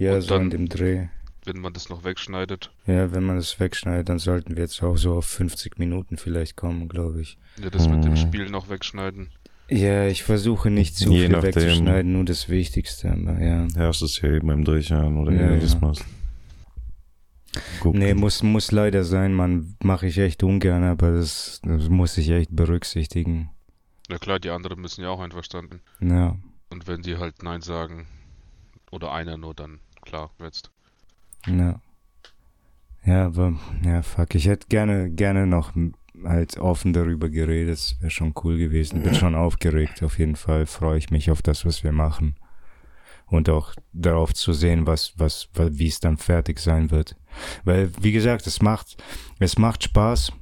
Ja, 0.01 0.14
Und 0.16 0.22
so 0.22 0.35
in 0.35 0.41
dann- 0.43 0.51
dem 0.51 0.68
Dreh. 0.68 1.07
Wenn 1.45 1.59
man 1.61 1.72
das 1.72 1.89
noch 1.89 2.03
wegschneidet. 2.03 2.72
Ja, 2.87 3.12
wenn 3.14 3.22
man 3.22 3.37
das 3.37 3.61
wegschneidet, 3.61 4.09
dann 4.09 4.18
sollten 4.18 4.57
wir 4.57 4.64
jetzt 4.64 4.83
auch 4.83 4.97
so 4.97 5.14
auf 5.14 5.27
50 5.27 5.79
Minuten 5.79 6.16
vielleicht 6.16 6.57
kommen, 6.57 6.89
glaube 6.89 7.20
ich. 7.20 7.39
Ja, 7.62 7.70
das 7.70 7.89
mit 7.89 8.03
dem 8.05 8.12
Mhm. 8.12 8.16
Spiel 8.16 8.49
noch 8.51 8.68
wegschneiden. 8.68 9.29
Ja, 9.68 10.07
ich 10.07 10.22
versuche 10.24 10.70
nicht 10.70 10.97
zu 10.97 11.11
Je 11.12 11.20
viel 11.22 11.29
nachdem. 11.31 11.55
wegzuschneiden, 11.55 12.12
nur 12.12 12.24
das 12.24 12.49
Wichtigste, 12.49 13.12
aber 13.12 13.41
ja. 13.41 13.66
Hörst 13.77 14.01
du 14.01 14.07
es 14.07 14.18
hier 14.18 14.41
beim 14.41 14.64
Durchhören 14.64 15.18
oder 15.18 15.33
Ja, 15.33 15.51
wie 15.51 15.55
du 15.55 15.61
das 15.61 15.74
ja. 15.74 15.79
machst? 15.81 16.05
Gucken. 17.81 18.01
Nee, 18.01 18.14
muss, 18.14 18.43
muss 18.43 18.70
leider 18.72 19.05
sein, 19.05 19.33
man. 19.33 19.77
Mache 19.83 20.07
ich 20.09 20.18
echt 20.18 20.43
ungern, 20.43 20.83
aber 20.85 21.12
das, 21.12 21.61
das 21.64 21.89
muss 21.89 22.18
ich 22.18 22.29
echt 22.31 22.55
berücksichtigen. 22.55 23.51
Na 24.09 24.19
klar, 24.19 24.39
die 24.39 24.51
anderen 24.51 24.81
müssen 24.81 25.03
ja 25.03 25.11
auch 25.11 25.21
einverstanden. 25.21 25.81
Ja, 26.01 26.37
Und 26.71 26.87
wenn 26.87 27.03
die 27.03 27.17
halt 27.17 27.43
Nein 27.43 27.61
sagen, 27.63 28.07
oder 28.91 29.13
einer 29.13 29.37
nur, 29.37 29.55
dann 29.55 29.81
klar, 30.03 30.31
jetzt. 30.41 30.71
ja. 31.47 31.81
Ja, 33.05 33.27
aber, 33.27 33.55
ja, 33.85 34.03
fuck. 34.03 34.35
Ich 34.35 34.49
hätte 34.49 34.67
gerne, 34.69 35.11
gerne 35.11 35.47
noch 35.47 35.73
halt 36.25 36.59
offen 36.59 36.93
darüber 36.93 37.29
geredet. 37.29 37.73
Das 37.73 37.97
wäre 38.01 38.11
schon 38.11 38.35
cool 38.43 38.59
gewesen. 38.59 39.05
Bin 39.05 39.15
schon 39.15 39.37
aufgeregt, 39.37 40.03
auf 40.03 40.19
jeden 40.19 40.35
Fall. 40.35 40.67
Freue 40.67 40.99
ich 40.99 41.11
mich 41.11 41.31
auf 41.31 41.41
das, 41.41 41.65
was 41.65 41.85
wir 41.85 41.93
machen. 41.93 42.35
Und 43.27 43.49
auch 43.49 43.75
darauf 43.93 44.35
zu 44.35 44.53
sehen, 44.53 44.89
was, 44.89 45.13
was, 45.19 45.49
wa- 45.55 45.69
wie 45.71 45.87
es 45.87 46.01
dann 46.01 46.17
fertig 46.17 46.59
sein 46.59 46.91
wird. 46.91 47.15
Weil, 47.65 47.93
wie 48.03 48.11
gesagt, 48.11 48.45
es 48.49 48.61
macht, 48.61 48.97
es 49.39 49.57
macht 49.57 49.85
Spaß. 49.85 50.33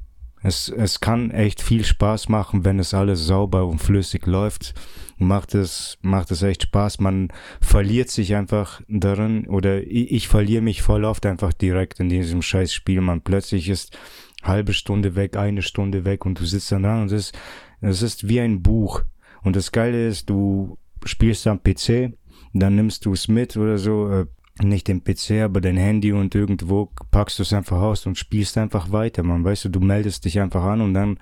Es, 0.44 0.68
es 0.68 1.00
kann 1.00 1.30
echt 1.30 1.62
viel 1.62 1.84
Spaß 1.84 2.28
machen, 2.28 2.66
wenn 2.66 2.78
es 2.78 2.92
alles 2.92 3.26
sauber 3.26 3.64
und 3.66 3.78
flüssig 3.78 4.26
läuft. 4.26 4.74
Macht 5.16 5.54
es, 5.54 5.96
macht 6.02 6.30
es 6.30 6.42
echt 6.42 6.64
Spaß. 6.64 7.00
Man 7.00 7.32
verliert 7.62 8.10
sich 8.10 8.34
einfach 8.34 8.82
darin 8.86 9.46
oder 9.46 9.82
ich, 9.82 10.12
ich 10.12 10.28
verliere 10.28 10.60
mich 10.60 10.82
voll 10.82 11.06
oft 11.06 11.24
einfach 11.24 11.54
direkt 11.54 11.98
in 11.98 12.10
diesem 12.10 12.42
scheiß 12.42 12.74
Spiel. 12.74 13.00
Man 13.00 13.22
plötzlich 13.22 13.70
ist 13.70 13.96
halbe 14.42 14.74
Stunde 14.74 15.16
weg, 15.16 15.38
eine 15.38 15.62
Stunde 15.62 16.04
weg 16.04 16.26
und 16.26 16.38
du 16.38 16.44
sitzt 16.44 16.70
dann 16.72 16.82
da 16.82 17.00
und 17.00 17.10
es 17.10 17.28
ist, 17.30 17.38
es 17.80 18.02
ist 18.02 18.28
wie 18.28 18.40
ein 18.40 18.60
Buch. 18.62 19.00
Und 19.44 19.56
das 19.56 19.72
Geile 19.72 20.06
ist, 20.06 20.28
du 20.28 20.76
spielst 21.06 21.46
am 21.46 21.62
PC, 21.62 22.12
dann 22.52 22.76
nimmst 22.76 23.06
du 23.06 23.14
es 23.14 23.28
mit 23.28 23.56
oder 23.56 23.78
so, 23.78 24.10
äh, 24.10 24.26
nicht 24.62 24.86
den 24.88 25.02
PC, 25.02 25.42
aber 25.42 25.60
dein 25.60 25.76
Handy 25.76 26.12
und 26.12 26.34
irgendwo 26.34 26.90
packst 27.10 27.38
du 27.38 27.42
es 27.42 27.52
einfach 27.52 27.80
aus 27.80 28.06
und 28.06 28.16
spielst 28.18 28.56
einfach 28.56 28.92
weiter, 28.92 29.22
man. 29.24 29.44
Weißt 29.44 29.64
du, 29.64 29.68
du 29.68 29.80
meldest 29.80 30.24
dich 30.24 30.38
einfach 30.38 30.62
an 30.62 30.80
und 30.80 30.94
dann 30.94 31.18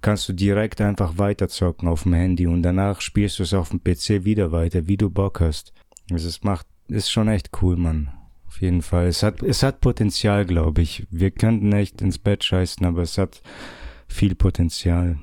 kannst 0.00 0.28
du 0.28 0.32
direkt 0.32 0.80
einfach 0.80 1.16
weiter 1.18 1.48
zocken 1.48 1.88
auf 1.88 2.02
dem 2.02 2.14
Handy 2.14 2.46
und 2.48 2.62
danach 2.62 3.00
spielst 3.00 3.38
du 3.38 3.44
es 3.44 3.54
auf 3.54 3.68
dem 3.70 3.80
PC 3.84 4.24
wieder 4.24 4.50
weiter, 4.50 4.88
wie 4.88 4.96
du 4.96 5.10
Bock 5.10 5.40
hast. 5.40 5.72
Also 6.10 6.28
es 6.28 6.42
macht, 6.42 6.66
ist 6.88 7.10
schon 7.10 7.28
echt 7.28 7.50
cool, 7.62 7.76
Mann. 7.76 8.10
Auf 8.48 8.60
jeden 8.60 8.82
Fall. 8.82 9.06
Es 9.06 9.22
hat, 9.22 9.42
es 9.42 9.62
hat 9.62 9.80
Potenzial, 9.80 10.44
glaube 10.44 10.82
ich. 10.82 11.06
Wir 11.10 11.30
könnten 11.30 11.72
echt 11.72 12.02
ins 12.02 12.18
Bett 12.18 12.42
scheißen, 12.44 12.84
aber 12.84 13.02
es 13.02 13.16
hat 13.16 13.40
viel 14.08 14.34
Potenzial. 14.34 15.18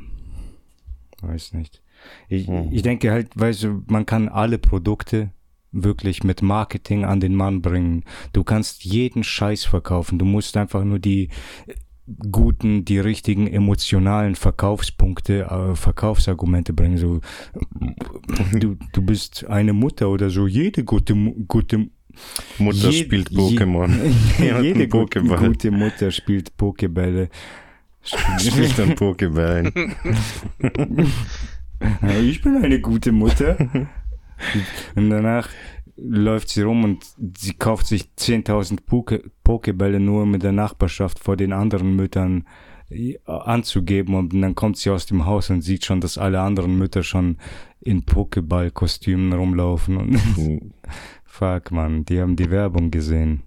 Weiß 1.22 1.53
nicht. 1.53 1.82
Ich, 2.30 2.47
Mhm. 2.47 2.70
ich 2.72 2.82
denke 2.82 3.12
halt, 3.12 3.30
weißt 3.36 3.64
du, 3.64 3.84
man 3.88 4.05
kann 4.05 4.30
alle 4.30 4.57
Produkte 4.57 5.32
wirklich 5.72 6.24
mit 6.24 6.42
Marketing 6.42 7.06
an 7.06 7.20
den 7.20 7.36
Mann 7.36 7.62
bringen. 7.62 8.04
Du 8.34 8.44
kannst 8.44 8.84
jeden 8.86 9.24
Scheiß 9.24 9.66
verkaufen. 9.66 10.18
Du 10.20 10.26
musst 10.26 10.58
einfach 10.58 10.84
nur 10.84 11.00
die 11.00 11.30
äh, 11.68 11.74
guten, 12.32 12.86
die 12.86 12.98
richtigen 13.00 13.46
emotionalen 13.48 14.36
Verkaufspunkte, 14.36 15.42
äh, 15.44 15.76
Verkaufsargumente 15.76 16.74
bringen. 16.74 16.98
So, 16.98 17.22
du, 18.60 18.78
du 18.94 19.02
bist 19.04 19.46
eine 19.48 19.74
Mutter 19.74 20.10
oder 20.10 20.30
so. 20.32 20.48
Jede 20.48 20.84
gute, 20.84 21.14
gute 21.48 21.90
Mutter 22.58 22.90
Je- 22.90 23.04
spielt 23.04 23.30
je- 23.30 23.38
Pokémon. 23.38 23.90
Hat 24.54 24.64
Jede 24.64 24.80
einen 24.80 24.90
gu- 24.90 25.06
Pokéball. 25.06 25.48
gute 25.48 25.70
Mutter 25.72 26.10
spielt 26.12 26.58
Pokebälle. 26.58 27.30
Spielt 28.40 28.80
dann 28.80 28.96
Pokéball. 28.96 29.72
Ja, 32.02 32.20
ich 32.22 32.42
bin 32.42 32.58
eine 32.64 32.80
gute 32.82 33.12
Mutter. 33.12 33.58
Und 34.96 35.10
danach 35.10 35.50
läuft 35.96 36.50
sie 36.50 36.62
rum 36.62 36.84
und 36.84 37.06
sie 37.38 37.54
kauft 37.54 37.88
sich 37.88 38.10
10.000 38.18 38.86
Poke 38.86 39.32
Pokebälle 39.44 40.00
nur 40.00 40.24
in 40.24 40.40
der 40.40 40.52
Nachbarschaft 40.52 41.20
vor 41.20 41.36
den 41.36 41.54
anderen 41.54 41.96
Müttern 41.96 42.46
äh, 42.90 43.18
anzugeben 43.26 44.16
und 44.16 44.34
dann 44.40 44.56
kommt 44.56 44.78
sie 44.78 44.90
aus 44.90 45.06
dem 45.06 45.26
Haus 45.26 45.50
und 45.50 45.62
sieht 45.62 45.86
schon, 45.86 46.02
dass 46.02 46.18
alle 46.18 46.42
anderen 46.42 46.78
Mütter 46.78 47.04
schon 47.04 47.38
in 47.82 48.06
Pokéball-Kostümen 48.06 49.34
rumlaufen 49.34 49.98
und 49.98 50.20
fuck 51.26 51.72
man, 51.72 52.06
die 52.06 52.22
haben 52.22 52.36
die 52.36 52.50
Werbung 52.50 52.92
gesehen. 52.92 53.44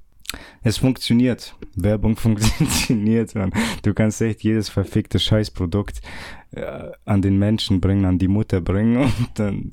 Es 0.63 0.79
funktioniert. 0.79 1.55
Werbung 1.75 2.17
funktioniert, 2.17 3.35
man. 3.35 3.53
Du 3.83 3.93
kannst 3.95 4.21
echt 4.23 4.43
jedes 4.43 4.69
verfickte 4.69 5.19
Scheißprodukt 5.19 6.01
äh, 6.53 6.91
an 7.05 7.23
den 7.23 7.39
Menschen 7.39 7.81
bringen, 7.81 8.05
an 8.05 8.19
die 8.19 8.29
Mutter 8.29 8.61
bringen 8.61 8.97
und 9.03 9.29
dann 9.35 9.73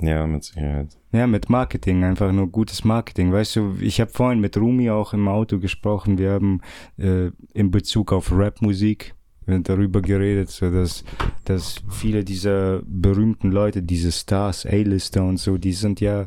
Ja, 0.00 0.26
mit 0.26 0.44
Sicherheit. 0.44 0.98
ja, 1.12 1.26
mit 1.26 1.48
Marketing, 1.48 2.02
einfach 2.04 2.32
nur 2.32 2.48
gutes 2.48 2.84
Marketing. 2.84 3.32
Weißt 3.32 3.56
du, 3.56 3.76
ich 3.80 4.00
habe 4.00 4.10
vorhin 4.10 4.40
mit 4.40 4.56
Rumi 4.56 4.90
auch 4.90 5.12
im 5.12 5.28
Auto 5.28 5.58
gesprochen. 5.58 6.18
Wir 6.18 6.32
haben 6.32 6.60
äh, 6.98 7.30
in 7.52 7.70
Bezug 7.70 8.12
auf 8.12 8.32
Rapmusik 8.32 9.14
äh, 9.46 9.60
darüber 9.60 10.02
geredet, 10.02 10.50
so 10.50 10.70
dass, 10.70 11.04
dass 11.44 11.82
viele 11.90 12.24
dieser 12.24 12.82
berühmten 12.84 13.52
Leute, 13.52 13.82
diese 13.82 14.10
Stars, 14.10 14.66
A-Lister 14.66 15.24
und 15.24 15.36
so, 15.38 15.56
die 15.56 15.72
sind 15.72 16.00
ja 16.00 16.26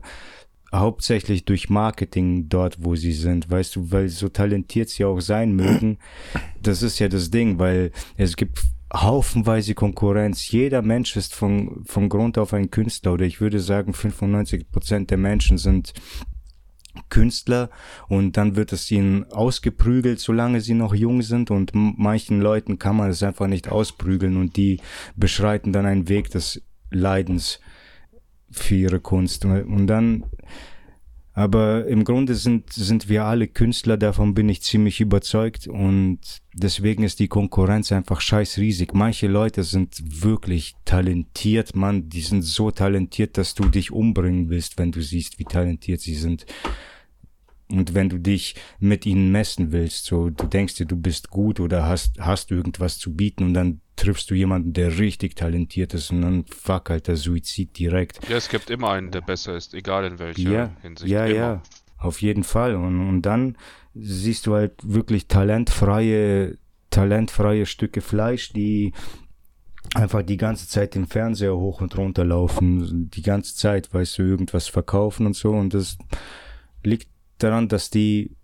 hauptsächlich 0.74 1.45
durch 1.45 1.70
Marketing 1.70 2.49
dort, 2.49 2.84
wo 2.84 2.95
sie 2.95 3.13
sind, 3.13 3.49
weißt 3.49 3.76
du, 3.76 3.91
weil 3.91 4.09
so 4.09 4.30
talentiert 4.30 4.89
sie 4.89 5.05
auch 5.05 5.20
sein 5.22 5.53
mögen. 5.55 5.97
Das 6.61 6.82
ist 6.82 6.99
ja 6.99 7.07
das 7.07 7.30
Ding, 7.30 7.59
weil 7.59 7.91
es 8.18 8.36
gibt 8.36 8.59
haufenweise 9.02 9.76
Konkurrenz. 9.76 10.50
Jeder 10.50 10.82
Mensch 10.82 11.16
ist 11.16 11.36
von, 11.36 11.84
von 11.86 12.10
Grund 12.10 12.38
auf 12.38 12.54
ein 12.54 12.72
Künstler 12.72 13.14
oder 13.14 13.26
ich 13.26 13.41
würde 13.41 13.60
sagen 13.60 13.93
95 13.93 14.72
Prozent 14.72 15.12
der 15.12 15.18
Menschen 15.18 15.58
sind 15.58 15.93
Künstler 17.10 17.70
und 18.08 18.38
dann 18.38 18.56
wird 18.56 18.72
es 18.72 18.89
ihnen 18.89 19.30
ausgeprügelt, 19.32 20.20
solange 20.20 20.62
sie 20.62 20.74
noch 20.74 20.93
jung 20.93 21.22
sind 21.22 21.52
und 21.52 21.72
manchen 21.74 22.39
Leuten 22.39 22.80
kann 22.80 22.96
man 22.96 23.10
es 23.10 23.22
einfach 23.22 23.48
nicht 23.48 23.70
ausprügeln 23.70 24.38
und 24.38 24.56
die 24.56 24.80
beschreiten 25.16 25.74
dann 25.74 25.86
einen 25.86 26.08
Weg 26.08 26.30
des 26.30 26.62
Leidens 26.91 27.60
für 28.50 28.76
ihre 28.76 29.00
Kunst 29.00 29.43
und 29.43 29.88
dann 29.88 30.24
aber 31.38 31.86
im 31.88 32.06
Grunde 32.06 32.34
sind, 32.34 32.72
sind 32.72 33.10
wir 33.10 33.26
alle 33.26 33.50
Künstler, 33.50 33.98
davon 33.98 34.34
bin 34.34 34.48
ich 34.48 34.62
ziemlich 34.62 35.02
überzeugt 35.02 35.68
und 35.68 36.20
deswegen 36.54 37.04
ist 37.04 37.20
die 37.20 37.28
Konkurrenz 37.28 37.92
einfach 37.92 38.22
scheiß 38.22 38.58
riesig. 38.58 38.94
Manche 38.94 39.28
Leute 39.28 39.64
sind 39.64 40.24
wirklich 40.24 40.76
talentiert, 40.86 41.76
Mann, 41.76 42.08
die 42.08 42.22
sind 42.22 42.42
so 42.42 42.72
talentiert, 42.72 43.38
dass 43.38 43.54
du 43.54 43.68
dich 43.68 43.92
umbringen 43.92 44.50
willst, 44.50 44.78
wenn 44.78 44.94
du 44.94 45.02
siehst, 45.02 45.38
wie 45.38 45.44
talentiert 45.44 46.00
sie 46.00 46.16
sind. 46.16 46.46
Und 47.70 47.94
wenn 47.94 48.08
du 48.08 48.18
dich 48.18 48.56
mit 48.80 49.06
ihnen 49.06 49.30
messen 49.34 49.74
willst, 49.74 50.06
so 50.06 50.30
du 50.30 50.48
denkst 50.48 50.76
dir, 50.76 50.86
du 50.86 50.96
bist 50.96 51.32
gut 51.32 51.60
oder 51.60 51.86
hast, 51.86 52.18
hast 52.18 52.50
irgendwas 52.50 52.98
zu 52.98 53.14
bieten 53.14 53.44
und 53.44 53.54
dann 53.54 53.82
triffst 53.96 54.30
du 54.30 54.36
jemanden, 54.36 54.74
der 54.74 54.98
richtig 55.00 55.36
talentiert 55.36 55.93
ist 55.93 56.12
und 56.12 56.22
dann 56.22 56.46
fuck, 56.46 56.89
Alter, 56.89 57.16
Suizid 57.16 57.78
direkt. 57.80 58.28
Ja, 58.30 58.38
es 58.38 58.50
gibt 58.50 58.70
immer 58.70 58.89
einen, 58.91 59.12
der 59.12 59.22
besser 59.22 59.56
ist, 59.56 59.74
egal 59.74 60.06
in 60.06 60.20
welcher 60.20 60.50
Ja, 60.50 60.72
Hinsicht. 60.82 61.10
ja, 61.12 61.26
immer. 61.26 61.36
ja, 61.36 61.62
auf 61.98 62.22
jeden 62.22 62.43
Fall. 62.43 62.76
Und, 62.76 63.08
und 63.08 63.22
dann 63.22 63.58
siehst 63.93 64.48
du 64.48 64.54
halt 64.56 64.74
wirklich 64.84 65.28
talentfreie, 65.28 66.58
talentfreie 66.89 67.66
Stücke 67.66 68.02
Fleisch, 68.02 68.52
die 68.54 68.93
einfach 69.93 70.24
die 70.24 70.38
ganze 70.38 70.68
Zeit 70.68 70.96
den 70.96 71.06
Fernseher 71.06 71.56
hoch 71.56 71.80
und 71.82 71.98
runter 71.98 72.26
laufen, 72.26 73.10
die 73.12 73.22
ganze 73.22 73.56
Zeit, 73.56 73.93
weißt 73.93 74.18
du, 74.18 74.24
irgendwas 74.24 74.68
verkaufen 74.68 75.26
und 75.26 75.36
so. 75.36 75.52
Und 75.52 75.74
das 75.74 75.98
liegt 76.84 77.08
daran, 77.38 77.68
dass 77.68 77.89
die 77.89 78.36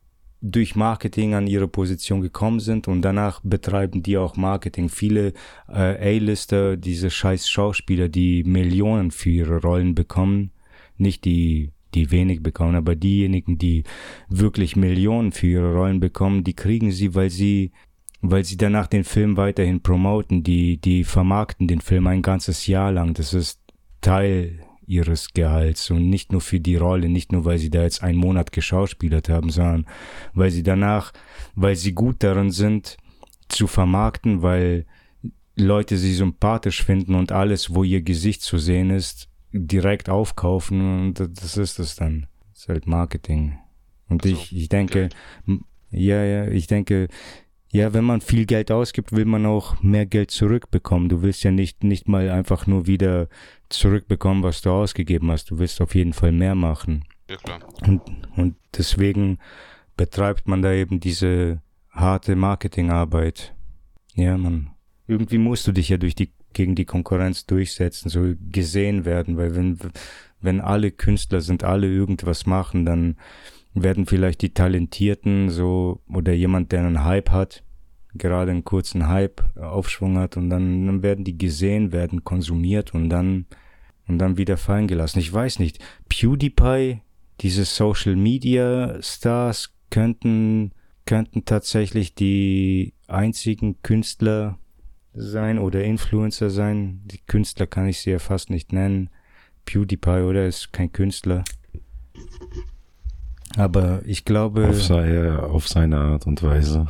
durch 0.42 0.76
Marketing 0.76 1.36
an 1.36 1.48
ihre 1.48 1.68
Position 1.68 2.22
gekommen 2.22 2.60
sind 2.60 2.88
und 2.88 3.04
danach 3.04 3.42
betreiben 3.44 4.02
die 4.02 4.18
auch 4.18 4.36
Marketing. 4.36 4.90
Viele 4.90 5.34
äh, 5.70 6.18
A-Lister, 6.18 6.78
diese 6.78 7.12
scheiß 7.12 7.48
Schauspieler, 7.48 8.10
die 8.10 8.44
Millionen 8.44 9.12
für 9.12 9.30
ihre 9.30 9.62
Rollen 9.62 9.94
bekommen, 9.94 10.52
nicht 10.98 11.26
die, 11.26 11.72
die 11.94 12.10
wenig 12.10 12.42
bekommen, 12.42 12.76
aber 12.76 12.96
diejenigen, 12.96 13.60
die 13.60 13.84
wirklich 14.30 14.76
Millionen 14.76 15.32
für 15.32 15.48
ihre 15.48 15.74
Rollen 15.74 16.00
bekommen, 16.00 16.44
die 16.44 16.56
kriegen 16.56 16.92
sie, 16.92 17.14
weil 17.14 17.30
sie 17.30 17.72
weil 18.24 18.44
sie 18.44 18.56
danach 18.56 18.86
den 18.86 19.04
Film 19.04 19.36
weiterhin 19.36 19.82
promoten, 19.82 20.44
die, 20.44 20.78
die 20.78 21.04
vermarkten 21.04 21.68
den 21.68 21.82
Film 21.82 22.06
ein 22.06 22.22
ganzes 22.22 22.68
Jahr 22.68 22.92
lang. 22.92 23.16
Das 23.16 23.34
ist 23.34 23.60
Teil 24.00 24.60
ihres 24.92 25.34
Gehalts 25.34 25.90
und 25.90 26.10
nicht 26.10 26.32
nur 26.32 26.42
für 26.42 26.60
die 26.60 26.76
Rolle, 26.76 27.08
nicht 27.08 27.32
nur 27.32 27.46
weil 27.46 27.58
sie 27.58 27.70
da 27.70 27.84
jetzt 27.84 28.04
einen 28.04 28.18
Monat 28.18 28.52
geschauspielert 28.52 29.30
haben, 29.30 29.50
sondern 29.50 29.86
weil 30.34 30.52
sie 30.52 30.64
danach, 30.64 31.14
weil 31.56 31.76
sie 31.76 31.94
gut 31.94 32.18
darin 32.20 32.52
sind, 32.52 32.98
zu 33.48 33.68
vermarkten, 33.68 34.42
weil 34.42 34.86
Leute 35.56 35.98
sie 35.98 36.14
sympathisch 36.14 36.84
finden 36.84 37.16
und 37.16 37.32
alles, 37.32 37.74
wo 37.74 37.84
ihr 37.84 38.02
Gesicht 38.02 38.42
zu 38.42 38.58
sehen 38.58 38.90
ist, 38.90 39.30
direkt 39.54 40.10
aufkaufen 40.10 41.02
und 41.02 41.20
das 41.20 41.58
ist 41.58 41.80
es 41.80 41.96
dann. 41.96 42.28
Das 42.52 42.64
ist 42.64 42.70
halt 42.70 42.88
Marketing. 42.88 43.58
Und 44.10 44.24
Also, 44.24 44.36
ich, 44.36 44.56
ich 44.56 44.70
denke, 44.70 45.10
ja, 45.90 46.24
ja, 46.24 46.48
ich 46.48 46.68
denke, 46.68 47.08
ja, 47.72 47.94
wenn 47.94 48.04
man 48.04 48.20
viel 48.20 48.46
Geld 48.46 48.70
ausgibt, 48.70 49.14
will 49.14 49.26
man 49.26 49.46
auch 49.46 49.82
mehr 49.82 50.06
Geld 50.06 50.32
zurückbekommen. 50.32 51.08
Du 51.08 51.22
willst 51.22 51.44
ja 51.44 51.52
nicht, 51.52 51.86
nicht 51.86 52.08
mal 52.08 52.30
einfach 52.30 52.68
nur 52.68 52.86
wieder 52.86 53.30
zurückbekommen, 53.70 54.44
was 54.44 54.62
du 54.62 54.72
ausgegeben 54.72 55.32
hast. 55.32 55.52
Du 55.52 55.60
willst 55.60 55.80
auf 55.80 55.96
jeden 55.96 56.12
Fall 56.12 56.34
mehr 56.34 56.54
machen. 56.54 57.06
Ja, 57.30 57.38
klar. 57.38 57.60
Und, 57.88 58.02
und 58.36 58.56
deswegen 58.78 59.40
betreibt 59.96 60.50
man 60.50 60.62
da 60.62 60.74
eben 60.74 61.00
diese 61.00 61.62
harte 61.90 62.36
Marketingarbeit. 62.36 63.56
Ja, 64.16 64.38
man. 64.38 64.72
Irgendwie 65.08 65.38
musst 65.38 65.66
du 65.66 65.72
dich 65.72 65.88
ja 65.88 65.98
durch 65.98 66.16
die, 66.16 66.34
gegen 66.52 66.76
die 66.76 66.86
Konkurrenz 66.86 67.46
durchsetzen, 67.46 68.10
so 68.10 68.34
gesehen 68.50 69.06
werden, 69.06 69.38
weil 69.38 69.56
wenn, 69.56 69.80
wenn 70.42 70.60
alle 70.60 70.92
Künstler 70.92 71.40
sind, 71.40 71.64
alle 71.64 71.88
irgendwas 71.88 72.46
machen, 72.46 72.86
dann 72.86 73.16
werden 73.74 74.06
vielleicht 74.06 74.42
die 74.42 74.54
Talentierten 74.54 75.50
so, 75.50 76.02
oder 76.10 76.34
jemand, 76.34 76.72
der 76.72 76.82
einen 76.82 77.04
Hype 77.04 77.32
hat, 77.32 77.64
gerade 78.14 78.52
einen 78.52 78.66
kurzen 78.66 79.08
Hype, 79.08 79.44
Aufschwung 79.58 80.18
hat 80.18 80.38
und 80.38 80.50
dann, 80.50 80.86
dann 80.86 81.04
werden 81.04 81.24
die 81.24 81.38
gesehen, 81.38 81.92
werden 81.92 82.24
konsumiert 82.24 82.94
und 82.94 83.10
dann, 83.10 83.46
und 84.08 84.20
dann 84.20 84.38
wieder 84.38 84.58
fallen 84.58 84.88
gelassen. 84.88 85.20
Ich 85.20 85.32
weiß 85.32 85.60
nicht. 85.60 85.80
PewDiePie, 86.10 87.02
diese 87.40 87.64
Social 87.64 88.16
Media 88.16 89.02
Stars 89.02 89.74
könnten, 89.90 90.72
könnten 91.06 91.46
tatsächlich 91.46 92.14
die 92.14 92.94
einzigen 93.08 93.82
Künstler 93.82 94.58
sein 95.14 95.60
oder 95.60 95.84
Influencer 95.84 96.50
sein. 96.50 97.02
Die 97.06 97.20
Künstler 97.20 97.68
kann 97.68 97.88
ich 97.88 98.00
sie 98.00 98.12
ja 98.12 98.20
fast 98.20 98.50
nicht 98.50 98.74
nennen. 98.74 99.10
PewDiePie, 99.66 100.24
oder? 100.24 100.48
Ist 100.48 100.74
kein 100.74 100.92
Künstler. 100.92 101.44
Aber 103.58 104.02
ich 104.06 104.26
glaube. 104.26 104.68
Auf, 104.70 104.82
sei, 104.84 105.32
auf 105.38 105.68
seine 105.68 105.98
Art 105.98 106.26
und 106.28 106.42
Weise 106.44 106.88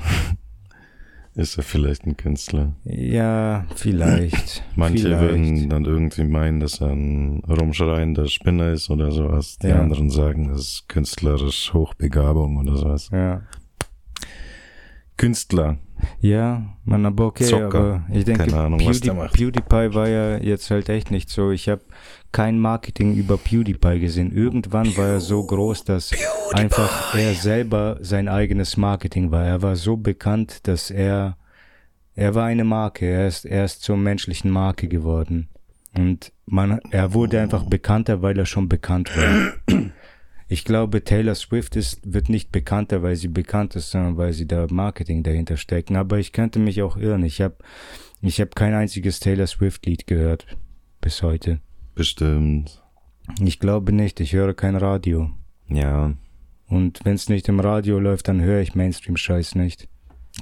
ist 1.36 1.58
er 1.58 1.64
vielleicht 1.64 2.06
ein 2.06 2.18
Künstler. 2.18 2.74
Ja, 2.84 3.66
vielleicht. 3.76 4.64
Manche 4.76 5.04
vielleicht. 5.04 5.22
würden 5.22 5.70
dann 5.70 5.86
irgendwie 5.86 6.24
meinen, 6.26 6.60
dass 6.60 6.82
er 6.82 6.90
ein 6.92 7.40
rumschreiender 7.48 8.28
Spinner 8.28 8.70
ist 8.72 8.90
oder 8.90 9.12
sowas. 9.12 9.58
Die 9.58 9.68
Ja. 9.68 9.80
anderen 9.80 10.10
sagen, 10.10 10.50
das 10.50 10.60
ist 10.62 10.90
künstlerisch 10.90 11.74
Hochbegabung 11.74 12.58
oder 12.58 12.76
sowas. 12.78 13.10
Ja. 13.12 13.42
Künstler. 15.18 15.78
Ja, 16.20 16.64
man, 16.86 17.06
aber 17.06 17.28
okay, 17.28 17.46
Zocker. 17.46 17.80
aber 17.80 18.04
ich 18.12 18.26
denke, 18.26 18.46
Keine 18.46 18.62
Ahnung, 18.62 18.80
Pewdie. 18.80 19.10
PewDiePie 19.10 19.94
war 19.94 20.08
ja 20.08 20.38
jetzt 20.38 20.70
halt 20.72 20.90
echt 20.90 21.12
nicht 21.12 21.30
so. 21.30 21.52
Ich 21.52 21.68
habe 21.70 21.82
kein 22.32 22.60
Marketing 22.60 23.16
über 23.16 23.38
PewDiePie 23.38 24.00
gesehen. 24.00 24.32
Irgendwann 24.32 24.96
war 24.98 25.08
er 25.08 25.20
so 25.20 25.44
groß, 25.44 25.84
dass 25.86 26.12
einfach 26.54 27.16
er 27.16 27.34
selber 27.34 27.98
sein 28.02 28.28
eigenes 28.28 28.78
Marketing 28.78 29.32
war. 29.32 29.46
Er 29.46 29.62
war 29.62 29.76
so 29.76 29.98
bekannt, 29.98 30.68
dass 30.68 30.92
er, 30.92 31.38
er 32.16 32.36
war 32.36 32.46
eine 32.46 32.64
Marke. 32.64 33.06
Er 33.06 33.28
ist, 33.28 33.46
er 33.46 33.66
ist 33.66 33.82
zur 33.84 33.98
menschlichen 33.98 34.52
Marke 34.52 34.88
geworden. 34.88 35.50
Und 35.98 36.32
man, 36.46 36.80
er 36.92 37.14
wurde 37.14 37.42
einfach 37.42 37.64
bekannter, 37.64 38.22
weil 38.22 38.38
er 38.38 38.46
schon 38.46 38.70
bekannt 38.70 39.12
war. 39.16 39.54
Ich 40.52 40.66
glaube, 40.66 41.02
Taylor 41.02 41.34
Swift 41.36 41.78
ist, 41.78 42.02
wird 42.04 42.28
nicht 42.28 42.52
bekannter, 42.52 43.02
weil 43.02 43.16
sie 43.16 43.30
bekannt 43.30 43.78
ist, 43.78 43.90
sondern 43.90 44.18
weil 44.18 44.34
sie 44.34 44.46
da 44.46 44.68
Marketing 44.70 45.24
dahinter 45.24 45.56
stecken. 45.56 45.96
Aber 45.96 46.20
ich 46.20 46.34
könnte 46.34 46.60
mich 46.60 46.82
auch 46.82 46.98
irren. 46.98 47.24
Ich 47.24 47.40
habe 47.40 47.56
ich 48.22 48.42
hab 48.42 48.54
kein 48.54 48.74
einziges 48.74 49.22
Taylor 49.22 49.48
Swift-Lied 49.48 50.08
gehört. 50.08 50.46
Bis 51.00 51.24
heute. 51.24 51.62
Bestimmt. 51.96 52.84
Ich 53.42 53.62
glaube 53.62 53.94
nicht. 53.94 54.20
Ich 54.20 54.34
höre 54.34 54.54
kein 54.54 54.76
Radio. 54.76 55.30
Ja. 55.70 56.16
Und 56.68 57.00
wenn 57.06 57.16
es 57.16 57.30
nicht 57.30 57.48
im 57.48 57.62
Radio 57.62 57.98
läuft, 57.98 58.28
dann 58.28 58.42
höre 58.42 58.60
ich 58.60 58.76
Mainstream-Scheiß 58.76 59.56
nicht. 59.56 59.88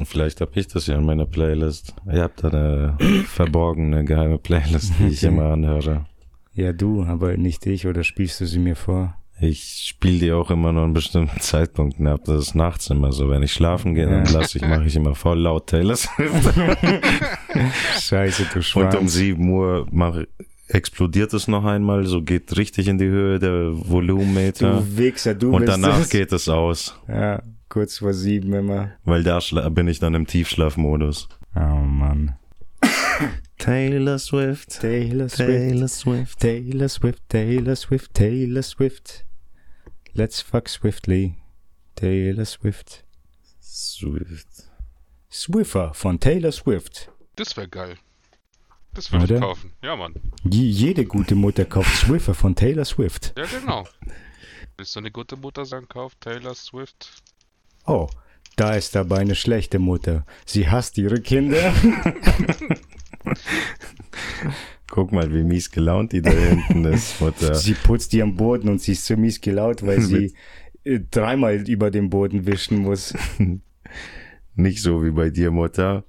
Vielleicht 0.06 0.42
habe 0.42 0.60
ich 0.60 0.66
das 0.66 0.88
ja 0.88 0.96
in 0.96 1.06
meiner 1.06 1.28
Playlist. 1.28 1.94
Ihr 2.12 2.24
habt 2.24 2.44
da 2.44 2.50
eine 2.50 2.98
verborgene, 3.28 4.04
geheime 4.06 4.40
Playlist, 4.40 4.92
die 4.98 5.10
ich 5.10 5.24
immer 5.24 5.52
anhöre. 5.52 6.08
Ja, 6.56 6.74
du, 6.74 7.04
aber 7.04 7.38
nicht 7.38 7.64
ich. 7.68 7.86
Oder 7.86 8.04
spielst 8.04 8.42
du 8.42 8.48
sie 8.48 8.58
mir 8.58 8.76
vor? 8.76 9.19
Ich 9.42 9.86
spiele 9.88 10.20
die 10.20 10.32
auch 10.34 10.52
immer 10.52 10.74
nur 10.74 10.84
an 10.84 10.94
bestimmten 10.94 11.40
Zeitpunkten 11.40 12.08
ab. 12.08 12.22
Das 12.26 12.40
ist 12.48 12.56
nachts 12.56 12.90
immer 12.90 13.12
so. 13.12 13.30
Wenn 13.30 13.42
ich 13.44 13.54
schlafen 13.54 13.96
gehe, 13.96 14.06
dann 14.08 14.26
lasse 14.26 14.58
ich, 14.58 14.66
mache 14.66 14.86
ich 14.86 14.96
immer 14.96 15.16
voll 15.16 15.40
laut 15.40 15.68
Taylor 15.68 15.96
Swift. 15.96 16.54
Scheiße, 18.00 18.44
du 18.44 18.50
Und 18.56 18.56
um 18.58 18.64
Schwanz. 18.64 19.14
7 19.14 19.50
Uhr 19.50 19.88
mache, 19.92 20.28
explodiert 20.68 21.34
es 21.34 21.48
noch 21.48 21.66
einmal, 21.66 22.06
so 22.06 22.22
geht 22.22 22.58
richtig 22.58 22.88
in 22.88 22.98
die 22.98 23.06
Höhe 23.08 23.40
der 23.40 23.72
Volumenmeter. 23.74 24.78
Du 24.82 24.98
Wichser, 24.98 25.36
du 25.36 25.56
Und 25.56 25.66
danach 25.68 26.02
es. 26.02 26.10
geht 26.10 26.32
es 26.32 26.50
aus. 26.50 26.96
Ja, 27.08 27.42
kurz 27.70 28.00
vor 28.00 28.14
sieben 28.14 28.54
immer. 28.54 28.92
Weil 29.06 29.24
da 29.24 29.40
bin 29.70 29.88
ich 29.88 30.00
dann 30.00 30.14
im 30.16 30.28
Tiefschlafmodus. 30.28 31.30
Oh 31.56 31.60
Mann. 31.60 32.36
Taylor 33.58 34.20
Swift. 34.20 34.80
Taylor 34.80 35.28
Swift. 35.28 35.90
Swift. 35.90 36.40
Taylor 36.40 36.88
Swift, 36.90 37.30
Taylor 37.30 37.76
Swift, 37.76 38.14
Taylor 38.14 38.64
Swift. 38.64 39.26
Let's 40.20 40.42
fuck 40.42 40.68
swiftly. 40.68 41.38
Taylor 41.96 42.44
Swift. 42.44 43.06
Swift. 43.62 44.68
Swiffer 45.32 45.94
von 45.94 46.20
Taylor 46.20 46.52
Swift. 46.52 47.10
Das 47.38 47.56
wäre 47.56 47.70
geil. 47.70 47.96
Das 48.94 49.14
würde 49.14 49.36
ich 49.36 49.40
kaufen. 49.40 49.72
Ja, 49.82 49.96
Mann. 49.96 50.16
Je, 50.44 50.66
jede 50.66 51.06
gute 51.06 51.36
Mutter 51.36 51.64
kauft 51.64 51.96
Swiffer 51.96 52.34
von 52.34 52.54
Taylor 52.54 52.84
Swift. 52.84 53.34
Ja, 53.38 53.46
genau. 53.46 53.88
Willst 54.76 54.94
du 54.94 55.00
eine 55.00 55.12
gute 55.12 55.38
Mutter 55.38 55.64
sein, 55.64 55.88
kauft 55.88 56.20
Taylor 56.20 56.54
Swift? 56.54 57.24
Oh, 57.86 58.10
da 58.58 58.76
ist 58.76 58.98
aber 58.98 59.20
eine 59.20 59.36
schlechte 59.36 59.80
Mutter. 59.80 60.26
Sie 60.46 60.70
hasst 60.70 60.98
ihre 60.98 61.22
Kinder. 61.22 61.74
Guck 64.90 65.12
mal, 65.12 65.32
wie 65.34 65.44
mies 65.44 65.70
gelaunt 65.70 66.12
die 66.14 66.22
da 66.22 66.32
hinten 66.32 66.86
ist. 66.86 67.22
Mutter. 67.22 67.54
Sie 67.56 67.74
putzt 67.74 68.14
ihren 68.14 68.36
Boden 68.36 68.70
und 68.70 68.82
sie 68.82 68.94
ist 68.94 69.06
so 69.06 69.16
mies 69.16 69.40
gelaunt, 69.40 69.86
weil 69.86 70.02
sie 70.02 70.34
äh, 70.84 71.00
dreimal 71.12 71.56
über 71.70 71.92
den 71.92 72.10
Boden 72.10 72.46
wischen 72.46 72.80
muss. 72.80 73.14
Nicht 74.56 74.82
so 74.82 75.04
wie 75.04 75.12
bei 75.12 75.30
dir, 75.30 75.52
Mutter. 75.52 76.04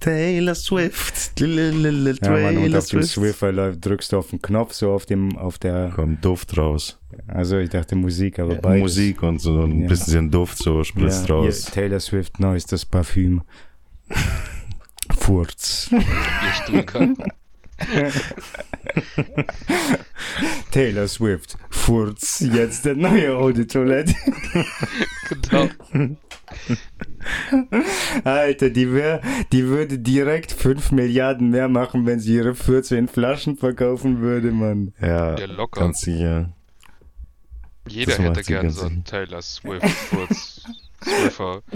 Taylor 0.00 0.54
Swift. 0.54 1.40
Lelelele, 1.40 2.14
Ja, 2.22 2.30
Mann, 2.30 2.56
und 2.58 2.62
Taylor 2.62 2.78
auf 2.78 2.86
dem 2.86 3.02
Swift. 3.02 3.08
Swiffer 3.14 3.50
läuft, 3.52 3.84
drückst 3.84 4.12
du 4.12 4.18
auf 4.18 4.30
den 4.30 4.40
Knopf, 4.40 4.72
so 4.74 4.92
auf 4.92 5.06
dem, 5.06 5.36
auf 5.36 5.58
der, 5.58 5.90
Kommt 5.94 6.24
Duft 6.24 6.56
raus. 6.56 7.00
also 7.26 7.58
ich 7.58 7.70
dachte 7.70 7.96
Musik, 7.96 8.38
aber 8.38 8.54
beides. 8.56 8.80
Musik 8.82 9.22
und 9.24 9.40
so 9.40 9.64
ein 9.64 9.82
Ja. 9.82 9.88
bisschen 9.88 10.30
Duft 10.30 10.58
so 10.58 10.84
spritzt 10.84 11.28
ja, 11.28 11.34
raus. 11.34 11.64
Hier, 11.64 11.72
Taylor 11.74 11.98
Swift 12.00 12.38
neuestes 12.38 12.84
Parfüm. 12.84 13.42
Furz. 15.18 15.88
Ihr 15.90 16.02
Stuhlkern. 16.62 17.16
Taylor 20.70 21.08
Swift. 21.08 21.56
Furz. 21.70 22.40
Jetzt 22.40 22.84
der 22.84 22.96
neue 22.96 23.66
Toilette. 23.66 24.14
genau. 25.28 25.68
Alter, 28.24 28.70
die, 28.70 28.92
wär, 28.92 29.20
die 29.52 29.64
würde 29.66 29.98
direkt 29.98 30.52
5 30.52 30.92
Milliarden 30.92 31.50
mehr 31.50 31.68
machen, 31.68 32.06
wenn 32.06 32.20
sie 32.20 32.34
ihre 32.36 32.54
Fürze 32.54 32.96
in 32.96 33.08
Flaschen 33.08 33.56
verkaufen 33.56 34.20
würde, 34.20 34.50
Mann. 34.50 34.92
Ja, 35.00 35.38
Ja, 35.38 35.46
locker. 35.46 35.80
ganz 35.80 36.00
sicher. 36.00 36.50
Jeder 37.86 38.16
Das 38.16 38.24
hätte 38.24 38.42
gern 38.42 38.70
so 38.70 38.86
einen. 38.86 39.04
Taylor 39.04 39.42
Swift 39.42 39.88
Furz. 39.88 40.62
Swiffer. 41.02 41.62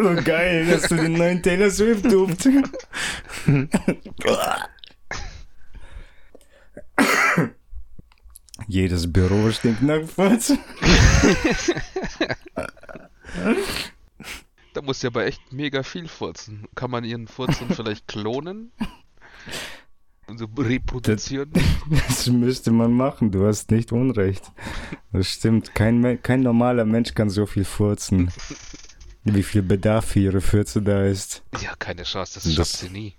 Oh, 0.00 0.14
geil, 0.22 0.64
dass 0.70 0.82
du 0.82 0.94
den 0.94 1.14
neuen 1.14 1.42
Taylor 1.42 1.70
Swift 1.70 2.04
duft. 2.04 2.48
Jedes 8.66 9.10
Büro 9.12 9.50
stinkt 9.50 9.82
nach 9.82 10.04
Furz. 10.06 10.52
Da 14.74 14.82
muss 14.82 15.02
ja 15.02 15.08
aber 15.10 15.26
echt 15.26 15.52
mega 15.52 15.82
viel 15.82 16.08
furzen. 16.08 16.66
Kann 16.74 16.90
man 16.90 17.02
ihren 17.04 17.26
Furzen 17.26 17.68
vielleicht 17.74 18.06
klonen? 18.06 18.70
Und 20.26 20.38
so 20.38 20.46
reproduzieren? 20.56 21.50
Das 22.06 22.26
müsste 22.28 22.70
man 22.70 22.92
machen, 22.92 23.30
du 23.32 23.46
hast 23.46 23.70
nicht 23.70 23.92
Unrecht. 23.92 24.52
Das 25.12 25.26
stimmt, 25.28 25.74
kein, 25.74 26.22
kein 26.22 26.40
normaler 26.40 26.84
Mensch 26.84 27.14
kann 27.14 27.30
so 27.30 27.46
viel 27.46 27.64
furzen. 27.64 28.30
Wie 29.24 29.42
viel 29.42 29.62
Bedarf 29.62 30.06
für 30.06 30.20
ihre 30.20 30.40
Fürze 30.40 30.80
da 30.80 31.04
ist. 31.04 31.42
Ja, 31.60 31.74
keine 31.78 32.04
Chance, 32.04 32.34
das 32.34 32.44
Das- 32.44 32.54
schafft 32.54 32.76
sie 32.76 32.90
nie. 32.90 33.14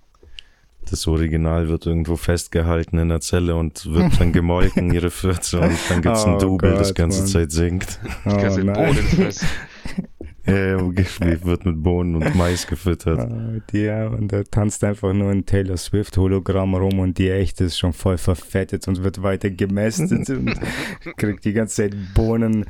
Das 0.90 1.06
Original 1.06 1.68
wird 1.68 1.86
irgendwo 1.86 2.16
festgehalten 2.16 2.98
in 2.98 3.08
der 3.08 3.20
Zelle 3.20 3.54
und 3.54 3.86
wird 3.92 4.18
dann 4.20 4.32
gemolken, 4.32 4.90
ihre 4.94 5.10
Fürze, 5.10 5.60
und 5.60 5.78
dann 5.88 6.02
gibt's 6.02 6.24
ein 6.24 6.34
Oh 6.34 6.38
Double, 6.38 6.72
das 6.72 6.88
Gott, 6.88 6.96
ganze 6.96 7.20
Mann. 7.20 7.28
Zeit 7.28 7.52
singt. 7.52 8.00
Oh, 8.24 8.36
Ganze 8.36 8.64
nein. 8.64 8.74
Bohnen 8.74 9.06
fressen. 9.06 9.48
Ja, 10.46 10.80
wird 10.80 11.64
mit 11.64 11.82
Bohnen 11.82 12.16
und 12.16 12.34
Mais 12.34 12.66
gefüttert. 12.66 13.30
Ja, 13.72 14.08
und 14.08 14.32
da 14.32 14.42
tanzt 14.42 14.82
einfach 14.82 15.12
nur 15.12 15.30
ein 15.30 15.46
Taylor 15.46 15.76
Swift 15.76 16.16
Hologramm 16.16 16.74
rum 16.74 16.98
und 16.98 17.18
die 17.18 17.30
echte 17.30 17.64
ist 17.64 17.78
schon 17.78 17.92
voll 17.92 18.18
verfettet 18.18 18.88
und 18.88 19.04
wird 19.04 19.22
weiter 19.22 19.50
gemästet 19.50 20.28
und 20.30 20.58
kriegt 21.18 21.44
die 21.44 21.52
ganze 21.52 21.76
Zeit 21.76 21.96
Bohnen 22.14 22.64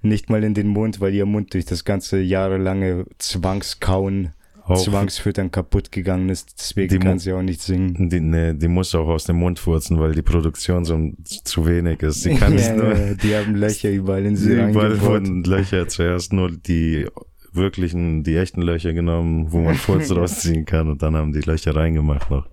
nicht 0.00 0.30
mal 0.30 0.44
in 0.44 0.54
den 0.54 0.68
Mund, 0.68 1.00
weil 1.00 1.12
ihr 1.12 1.26
Mund 1.26 1.52
durch 1.52 1.64
das 1.64 1.84
ganze 1.84 2.18
jahrelange 2.20 3.04
Zwangskauen, 3.18 4.30
Auch 4.68 4.82
Zwangsfüttern 4.84 5.50
kaputt 5.50 5.90
gegangen 5.90 6.28
ist. 6.28 6.54
Deswegen 6.58 6.88
Die 6.88 6.98
kann 6.98 7.18
sie 7.18 7.32
auch 7.32 7.42
nicht 7.42 7.62
singen. 7.62 8.08
die, 8.10 8.20
ne, 8.20 8.54
die 8.54 8.68
muss 8.68 8.94
auch 8.94 9.08
aus 9.08 9.24
dem 9.24 9.36
Mund 9.36 9.58
furzen, 9.58 9.98
weil 9.98 10.12
die 10.12 10.22
Produktion 10.22 10.84
so 10.84 10.98
zu 11.44 11.66
wenig 11.66 12.02
ist. 12.02 12.22
Sie 12.22 12.34
kann 12.34 12.54
nicht 12.54 12.66
ja, 12.68 12.74
nur. 12.76 12.94
ja, 12.94 13.14
die 13.14 13.34
haben 13.34 13.54
Löcher 13.54 13.90
überall 13.90 14.26
in 14.26 14.36
sie 14.36 14.52
Überall 14.70 15.00
wurden 15.00 15.42
Löcher 15.44 15.88
zuerst 15.88 16.32
nur 16.32 16.50
die 16.50 17.06
wirklichen, 17.52 18.22
die 18.24 18.36
echten 18.36 18.62
Löcher 18.62 18.92
genommen, 18.92 19.50
wo 19.52 19.60
man 19.62 19.74
Furz 19.74 20.10
rausziehen 20.14 20.64
kann 20.64 20.88
und 20.88 21.02
dann 21.02 21.16
haben 21.16 21.32
die 21.32 21.40
Löcher 21.40 21.74
reingemacht 21.74 22.30
noch. 22.30 22.46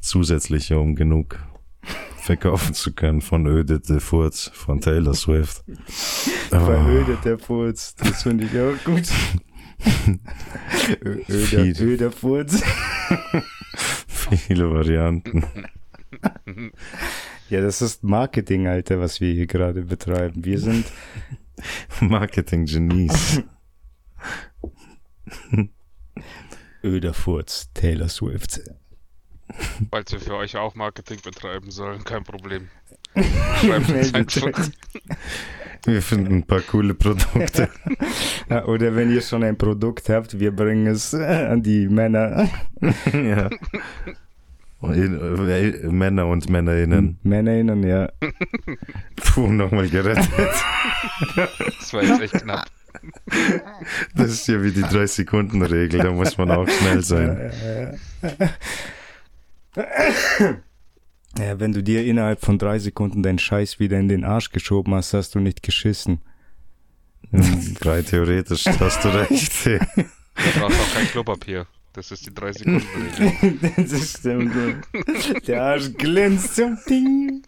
Zusätzliche, 0.00 0.78
um 0.78 0.94
genug 0.96 1.38
verkaufen 2.20 2.72
zu 2.72 2.94
können 2.94 3.20
von 3.20 3.46
Ödete 3.46 4.00
Furz 4.00 4.50
von 4.54 4.80
Taylor 4.80 5.14
Swift. 5.14 5.62
Oh, 6.50 6.58
Verödet 6.58 7.24
der 7.24 7.38
Furz. 7.38 7.94
Das 7.96 8.22
finde 8.22 8.44
ich 8.44 8.58
auch 8.58 8.82
gut. 8.84 9.02
Öder, 11.04 11.80
öder 11.80 12.12
Furz. 12.12 12.62
viele 14.18 14.70
Varianten. 14.70 15.44
Ja, 17.50 17.60
das 17.60 17.82
ist 17.82 18.02
Marketing, 18.02 18.66
Alter, 18.66 19.00
was 19.00 19.20
wir 19.20 19.32
hier 19.32 19.46
gerade 19.46 19.82
betreiben. 19.82 20.44
Wir 20.44 20.58
sind 20.58 20.86
Marketing-Genies. 22.00 23.42
öder 26.82 27.14
Furz, 27.14 27.70
Taylor 27.74 28.08
Swift. 28.08 28.60
Falls 29.90 30.12
wir 30.12 30.20
für 30.20 30.36
euch 30.36 30.56
auch 30.56 30.74
Marketing 30.74 31.20
betreiben 31.22 31.70
sollen, 31.70 32.02
kein 32.04 32.24
Problem. 32.24 32.68
Schreibt 33.60 34.42
uns. 34.42 34.72
Wir 35.86 36.00
finden 36.00 36.36
ein 36.36 36.42
paar 36.44 36.60
coole 36.60 36.94
Produkte. 36.94 37.68
Ja, 38.48 38.64
Oder 38.66 38.94
wenn 38.94 39.10
ihr 39.10 39.20
schon 39.20 39.42
ein 39.42 39.56
Produkt 39.56 40.08
habt, 40.08 40.38
wir 40.38 40.54
bringen 40.54 40.86
es 40.86 41.12
äh, 41.14 41.24
an 41.24 41.62
die 41.62 41.88
Männer. 41.88 42.48
ja. 43.12 43.50
Männer 44.80 46.26
und 46.26 46.48
Männerinnen. 46.50 47.18
Männerinnen, 47.22 47.82
ja. 47.82 48.10
Puh, 49.16 49.48
nochmal 49.48 49.88
gerettet. 49.88 50.28
Das 51.78 51.92
war 51.94 52.02
jetzt 52.02 52.20
echt 52.20 52.42
knapp. 52.42 52.66
Das 54.14 54.30
ist 54.30 54.46
ja 54.46 54.62
wie 54.62 54.72
die 54.72 54.84
3-Sekunden-Regel, 54.84 56.00
da 56.00 56.12
muss 56.12 56.36
man 56.36 56.50
auch 56.50 56.68
schnell 56.68 57.02
sein. 57.02 57.50
Ja, 61.38 61.58
wenn 61.58 61.72
du 61.72 61.82
dir 61.82 62.04
innerhalb 62.04 62.40
von 62.40 62.58
drei 62.58 62.78
Sekunden 62.78 63.22
deinen 63.22 63.38
Scheiß 63.38 63.80
wieder 63.80 63.98
in 63.98 64.08
den 64.08 64.24
Arsch 64.24 64.50
geschoben 64.50 64.94
hast, 64.94 65.14
hast 65.14 65.34
du 65.34 65.40
nicht 65.40 65.62
geschissen. 65.62 66.20
Rein 67.80 68.04
theoretisch 68.04 68.66
hast 68.66 69.04
du 69.04 69.08
recht. 69.08 69.52
Du 70.36 70.60
brauchst 70.60 70.80
auch 70.80 70.94
kein 70.94 71.06
Klopapier. 71.06 71.64
Das 71.92 72.10
ist 72.10 72.26
die 72.26 72.34
3 72.34 72.52
Sekunden 72.54 72.88
Regel. 73.20 73.72
das 73.88 74.18
stimmt. 74.18 74.52
Der 75.46 75.62
Arsch 75.62 75.92
glänzt 75.96 76.56
zum 76.56 76.76
Ding. 76.90 77.44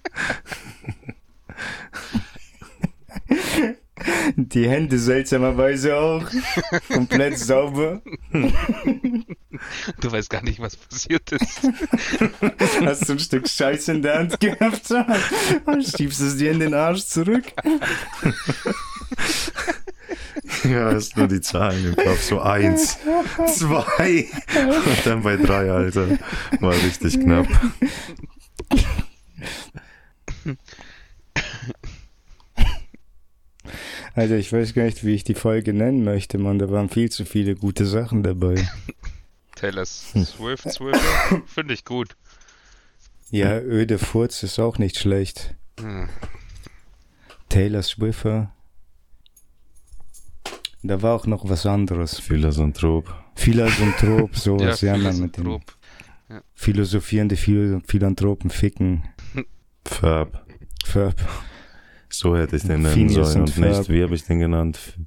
Die 4.37 4.69
Hände 4.69 4.99
seltsamerweise 4.99 5.97
auch. 5.97 6.29
Komplett 6.93 7.39
sauber. 7.39 8.03
Du 10.01 10.13
weißt 10.13 10.29
gar 10.29 10.43
nicht, 10.43 10.61
was 10.61 10.77
passiert 10.77 11.33
ist. 11.33 11.63
Hast 12.85 13.09
du 13.09 13.13
ein 13.15 13.19
Stück 13.19 13.49
Scheiße 13.49 13.93
in 13.93 14.03
der 14.03 14.19
Hand 14.19 14.41
gehabt 14.41 14.91
und 15.67 15.85
schiebst 15.85 16.21
es 16.21 16.37
dir 16.37 16.53
in 16.53 16.61
den 16.61 16.75
Arsch 16.75 17.05
zurück. 17.07 17.45
Ja, 20.65 20.93
hast 20.93 21.17
nur 21.17 21.29
die 21.29 21.41
Zahlen 21.41 21.87
im 21.87 21.97
Kopf. 21.97 22.23
So 22.23 22.41
eins, 22.41 22.99
zwei 23.47 24.29
und 24.55 25.07
dann 25.07 25.23
bei 25.23 25.37
drei, 25.37 25.71
Alter. 25.71 26.19
War 26.61 26.75
richtig 26.75 27.21
knapp. 27.21 27.47
Also 34.17 34.35
ich 34.35 34.51
weiß 34.51 34.73
gar 34.73 34.85
nicht, 34.85 35.05
wie 35.05 35.15
ich 35.15 35.25
die 35.25 35.35
Folge 35.35 35.75
nennen 35.75 36.03
möchte, 36.03 36.39
Mann. 36.39 36.59
Da 36.59 36.71
waren 36.71 36.89
viel 36.89 37.11
zu 37.11 37.27
viele 37.27 37.55
gute 37.55 37.85
Sachen 37.85 38.23
dabei. 38.23 38.67
Taylor 39.55 39.85
Swift, 39.85 40.71
Swiffer. 40.73 41.43
Finde 41.47 41.75
ich 41.75 41.85
gut. 41.85 42.17
Ja, 43.31 43.59
öde 43.61 43.99
Furz 43.99 44.43
ist 44.43 44.59
auch 44.59 44.79
nicht 44.79 44.99
schlecht. 44.99 45.55
Hm. 45.79 46.09
Taylor 47.51 47.83
Swiffer. 47.83 48.53
Da 50.83 51.03
war 51.03 51.15
auch 51.15 51.27
noch 51.27 51.47
was 51.49 51.67
anderes. 51.67 52.19
Philosanthrop. 52.19 53.15
Philosanthrop, 53.35 54.35
sowas, 54.37 54.81
ja, 54.81 54.97
man, 54.97 55.21
mit 55.21 55.37
dem 55.37 55.45
Philosanthrop. 55.45 55.77
philosophierende 56.55 57.37
Phil 57.37 57.83
Philanthropen 57.87 58.49
ficken. 58.49 59.05
Fab. 59.85 60.47
Verb. 60.87 61.17
So 62.19 62.35
hätte 62.35 62.57
ich 62.57 62.63
den 62.63 62.83
nennen 62.83 63.09
sollen 63.11 63.43
und 63.43 63.59
und 63.59 63.59
nicht, 63.59 63.91
wie 63.91 64.03
habe 64.03 64.15
ich 64.15 64.25
den 64.25 64.39
genannt? 64.39 64.99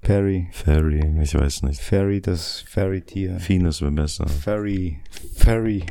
Perry. 0.00 0.48
Ferry, 0.50 1.20
ich 1.22 1.34
weiß 1.34 1.64
nicht. 1.64 1.80
Ferry, 1.80 2.22
das 2.22 2.64
Ferry-Tier. 2.66 3.38
Phineas 3.38 3.82
wäre 3.82 3.92
besser. 3.92 4.26
Ferry. 4.26 5.00
Ferry. 5.36 5.84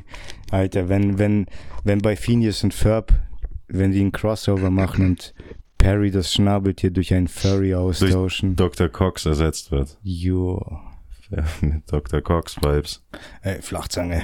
Alter, 0.49 0.89
wenn, 0.89 1.19
wenn, 1.19 1.45
wenn 1.83 1.99
bei 1.99 2.15
Phineas 2.15 2.63
und 2.63 2.73
Ferb, 2.73 3.13
wenn 3.67 3.91
die 3.91 4.01
einen 4.01 4.11
Crossover 4.11 4.71
machen 4.71 5.05
und 5.05 5.35
Perry 5.77 6.09
das 6.09 6.33
Schnabeltier 6.33 6.89
durch 6.89 7.13
ein 7.13 7.27
Ferry 7.27 7.75
austauschen. 7.75 8.55
Dr. 8.55 8.89
Cox 8.89 9.27
ersetzt 9.27 9.71
wird. 9.71 9.99
Jo. 10.01 10.79
Ja, 11.29 11.45
mit 11.61 11.91
Dr. 11.91 12.21
Cox-Vibes. 12.21 13.05
Ey, 13.43 13.61
Flachzange. 13.61 14.23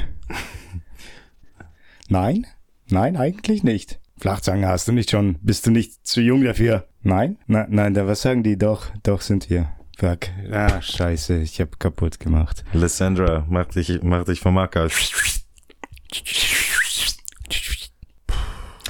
Nein? 2.10 2.48
Nein, 2.90 3.16
eigentlich 3.16 3.64
nicht. 3.64 4.00
Flachzange 4.20 4.68
hast 4.68 4.88
du 4.88 4.92
nicht 4.92 5.12
schon. 5.12 5.38
Bist 5.42 5.66
du 5.68 5.72
nicht 5.72 6.06
zu 6.08 6.22
jung 6.22 6.44
dafür? 6.44 6.88
Nein? 7.04 7.38
Na, 7.48 7.66
nein, 7.70 7.94
da 7.94 8.08
was 8.08 8.22
sagen 8.22 8.44
die? 8.44 8.58
Doch, 8.58 8.88
doch 9.04 9.22
sind 9.22 9.50
wir. 9.50 9.70
Fuck. 9.98 10.28
Ah, 10.52 10.82
scheiße, 10.82 11.40
ich 11.40 11.60
hab 11.62 11.80
kaputt 11.80 12.20
gemacht. 12.20 12.64
Lissandra, 12.74 13.46
mach 13.50 13.66
dich, 13.68 14.02
mach 14.04 14.26
dich 14.26 14.40
vom 14.40 14.58
Acker. 14.58 14.90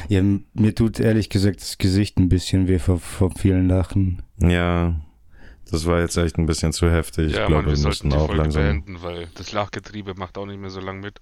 Ja, 0.10 0.22
mir 0.54 0.74
tut 0.76 0.99
ehrlich 0.99 1.30
gesagt 1.30 1.60
das 1.62 1.78
Gesicht 1.78 2.18
ein 2.18 2.30
bisschen 2.30 2.68
weh 2.68 2.80
vor, 2.80 2.99
vor 2.99 3.32
vielen 3.32 3.68
Lachen. 3.68 4.22
Ja, 4.38 4.95
das 5.70 5.86
war 5.86 5.99
jetzt 5.99 6.16
echt 6.16 6.38
ein 6.38 6.45
bisschen 6.45 6.72
zu 6.72 6.90
heftig. 6.90 7.34
Ja, 7.34 7.44
ich 7.44 7.49
Mann, 7.49 7.64
glaube, 7.64 7.66
wir 7.66 7.72
wir 7.72 7.78
sollten 7.78 8.08
müssen 8.08 8.14
auch 8.20 8.28
Folge 8.28 8.41
langsam. 8.41 8.64
beenden, 8.64 9.02
weil 9.02 9.28
das 9.36 9.52
Lachgetriebe 9.52 10.14
macht 10.16 10.38
auch 10.38 10.45
nicht 10.45 10.60
mehr 10.62 10.70
so 10.70 10.80
lang 10.80 11.02
mit. 11.02 11.20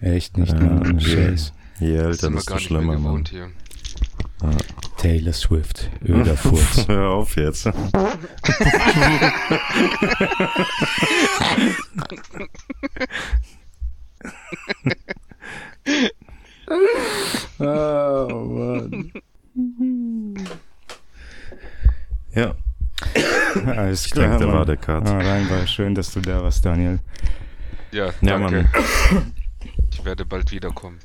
Echt 0.00 0.36
nicht, 0.36 0.52
Ja, 0.52 0.60
Mann. 0.60 0.96
okay. 0.96 1.34
Je 1.80 1.96
Das 1.96 2.06
älter, 2.22 2.30
desto 2.30 2.30
gar 2.30 2.34
nicht 2.34 2.50
mehr 2.50 2.58
schlimmer, 2.60 2.92
Mann. 2.92 3.02
gewohnt 3.02 3.28
hier. 3.30 3.50
Taylor 4.96 5.32
Swift. 5.32 5.90
Öder 6.06 6.36
Furz. 6.36 6.86
Hör 6.88 7.08
auf 7.10 7.36
jetzt. 7.36 7.68
oh, 17.58 17.62
Mann. 17.64 19.12
Ja, 22.34 22.54
Alles 23.76 24.06
ich 24.06 24.12
klar, 24.12 24.28
denke, 24.30 24.46
da 24.46 24.52
war 24.52 24.64
der 24.66 24.76
Cut. 24.76 25.06
Ah, 25.06 25.18
rein 25.18 25.50
war 25.50 25.66
schön, 25.66 25.94
dass 25.94 26.12
du 26.12 26.20
da 26.20 26.42
warst, 26.42 26.64
Daniel. 26.64 27.00
Ja, 27.90 28.06
Ja, 28.06 28.38
danke. 28.38 28.68
Mann. 29.10 29.32
Ich 29.90 30.04
werde 30.04 30.24
bald 30.24 30.50
wiederkommen. 30.52 30.98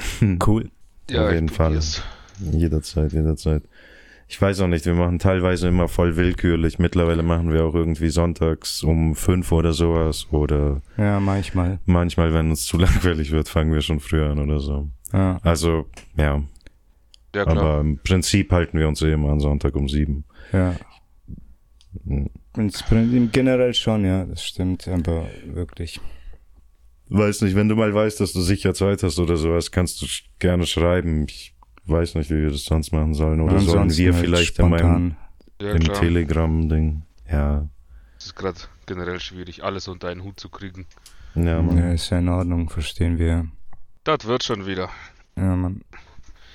Cool. 0.46 0.70
Ja, 1.10 1.26
Auf 1.26 1.32
jeden 1.32 1.48
Fall. 1.48 1.68
probier's. 1.68 2.02
Jederzeit, 2.40 3.12
jederzeit. 3.12 3.62
Ich 4.30 4.40
weiß 4.40 4.60
auch 4.60 4.66
nicht, 4.68 4.84
wir 4.84 4.92
machen 4.94 5.18
teilweise 5.18 5.68
immer 5.68 5.88
voll 5.88 6.16
willkürlich. 6.16 6.78
Mittlerweile 6.78 7.22
machen 7.22 7.50
wir 7.50 7.64
auch 7.64 7.74
irgendwie 7.74 8.10
sonntags 8.10 8.82
um 8.82 9.14
fünf 9.14 9.50
oder 9.52 9.72
sowas. 9.72 10.26
Oder 10.30 10.82
Ja, 10.98 11.18
manchmal. 11.18 11.80
manchmal, 11.86 12.34
wenn 12.34 12.50
es 12.50 12.64
zu 12.66 12.76
langweilig 12.78 13.30
wird, 13.30 13.48
fangen 13.48 13.72
wir 13.72 13.80
schon 13.80 14.00
früher 14.00 14.30
an 14.30 14.38
oder 14.38 14.60
so. 14.60 14.88
Ja. 15.14 15.38
Also, 15.42 15.86
ja. 16.16 16.42
Ja, 17.34 17.44
klar. 17.44 17.56
Aber 17.58 17.80
im 17.80 17.98
Prinzip 17.98 18.52
halten 18.52 18.78
wir 18.78 18.86
uns 18.88 19.00
eh 19.00 19.12
immer 19.12 19.30
an 19.32 19.40
Sonntag 19.40 19.74
um 19.76 19.88
sieben. 19.88 20.24
Ja. 20.52 20.74
Hm. 22.06 22.28
Generell 23.32 23.72
schon, 23.72 24.04
ja, 24.04 24.24
das 24.24 24.44
stimmt, 24.44 24.88
aber 24.88 25.26
wirklich. 25.46 26.00
Weiß 27.10 27.40
nicht, 27.42 27.54
wenn 27.56 27.68
du 27.68 27.74
mal 27.76 27.92
weißt, 27.94 28.20
dass 28.20 28.32
du 28.32 28.40
sicher 28.42 28.74
Zeit 28.74 29.02
hast 29.02 29.18
oder 29.18 29.36
sowas, 29.36 29.70
kannst 29.70 30.02
du 30.02 30.06
sch- 30.06 30.24
gerne 30.38 30.66
schreiben. 30.66 31.24
Ich 31.28 31.54
weiß 31.86 32.14
nicht, 32.16 32.28
wie 32.30 32.42
wir 32.42 32.50
das 32.50 32.64
sonst 32.64 32.92
machen 32.92 33.14
sollen. 33.14 33.40
Oder 33.40 33.60
sollen 33.60 33.94
wir 33.96 34.12
halt 34.12 34.24
vielleicht 34.24 34.58
in 34.58 34.68
meinem 34.68 35.16
ja. 35.60 35.74
Telegram-Ding. 35.78 37.02
Ja, 37.30 37.66
Es 38.18 38.26
ist 38.26 38.36
gerade 38.36 38.58
generell 38.86 39.20
schwierig, 39.20 39.64
alles 39.64 39.88
unter 39.88 40.08
einen 40.08 40.22
Hut 40.24 40.38
zu 40.38 40.48
kriegen. 40.50 40.86
ja, 41.34 41.62
Mann. 41.62 41.78
Ja, 41.78 41.92
ist 41.92 42.10
ja 42.10 42.18
in 42.18 42.28
Ordnung, 42.28 42.68
verstehen 42.68 43.18
wir. 43.18 43.46
Das 44.04 44.24
wird 44.26 44.44
schon 44.44 44.66
wieder. 44.66 44.88
Ja, 45.36 45.56
Mann. 45.56 45.82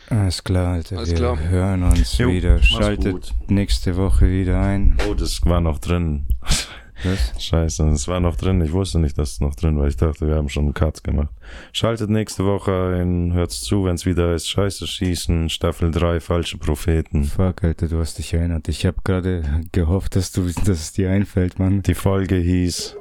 Alles 0.10 0.44
klar, 0.44 0.74
Alter. 0.74 0.98
Alles 0.98 1.10
wir 1.12 1.18
klar. 1.18 1.40
hören 1.40 1.84
uns 1.84 2.18
Jo, 2.18 2.30
wieder. 2.30 2.62
Schaltet 2.62 3.34
nächste 3.48 3.96
Woche 3.96 4.30
wieder 4.30 4.62
ein. 4.62 4.98
Oh, 5.10 5.14
das 5.16 5.44
war 5.46 5.62
noch 5.62 5.80
drin. 5.80 6.28
Was? 7.04 7.44
Scheiße, 7.44 7.86
das 7.86 8.08
war 8.08 8.20
noch 8.20 8.36
drin. 8.36 8.62
Ich 8.62 8.72
wusste 8.72 9.00
nicht, 9.00 9.18
dass 9.18 9.34
es 9.34 9.40
noch 9.40 9.56
drin 9.56 9.78
war. 9.78 9.88
Ich 9.88 9.98
dachte, 9.98 10.28
wir 10.28 10.36
haben 10.36 10.50
schon 10.50 10.66
einen 10.66 10.74
Cut 10.74 11.04
gemacht. 11.04 11.30
Schaltet 11.72 12.10
nächste 12.10 12.46
Woche 12.46 12.96
ein, 12.96 13.34
hört's 13.34 13.62
zu, 13.62 13.86
wenn's 13.86 14.06
wieder 14.06 14.32
heißt 14.32 14.50
Scheiße 14.50 14.88
schießen, 14.88 15.50
Staffel 15.50 15.92
3, 15.92 16.20
falsche 16.20 16.58
Propheten. 16.58 17.24
Fuck, 17.26 17.64
Alter, 17.64 17.88
du 17.88 18.00
hast 18.00 18.18
dich 18.20 18.34
erinnert. 18.34 18.68
Ich 18.68 18.86
habe 18.86 18.98
gerade 19.04 19.44
gehofft, 19.72 20.16
dass 20.16 20.32
du, 20.32 20.46
dass 20.46 20.68
es 20.68 20.94
dir 20.94 21.10
einfällt, 21.10 21.60
Mann. 21.60 21.82
Die 21.82 21.96
Folge 21.96 22.36
hieß, 22.36 22.96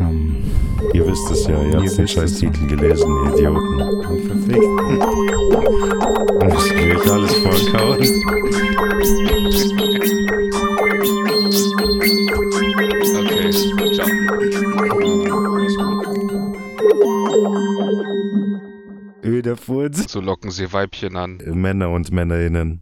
Ähm, 0.00 0.36
ihr 0.92 1.06
wisst 1.06 1.30
es 1.30 1.46
ja, 1.46 1.62
ihr 1.62 1.78
habt 1.78 1.98
den 1.98 2.08
scheiß 2.08 2.30
es. 2.32 2.38
Titel 2.38 2.66
gelesen, 2.66 3.08
ihr 3.24 3.34
Idioten. 3.34 3.78
verfickt. 4.26 4.62
Muss 6.44 6.66
ich 6.66 6.96
euch 6.96 7.12
alles 7.12 7.34
vorkauen? 7.36 7.98
Okay, 13.16 13.50
ciao. 13.94 14.08
Öder 19.24 19.56
Furz. 19.56 20.10
So 20.10 20.20
locken 20.20 20.50
sie 20.50 20.72
Weibchen 20.72 21.16
an. 21.16 21.38
Männer 21.52 21.90
und 21.90 22.12
Männerinnen. 22.12 22.76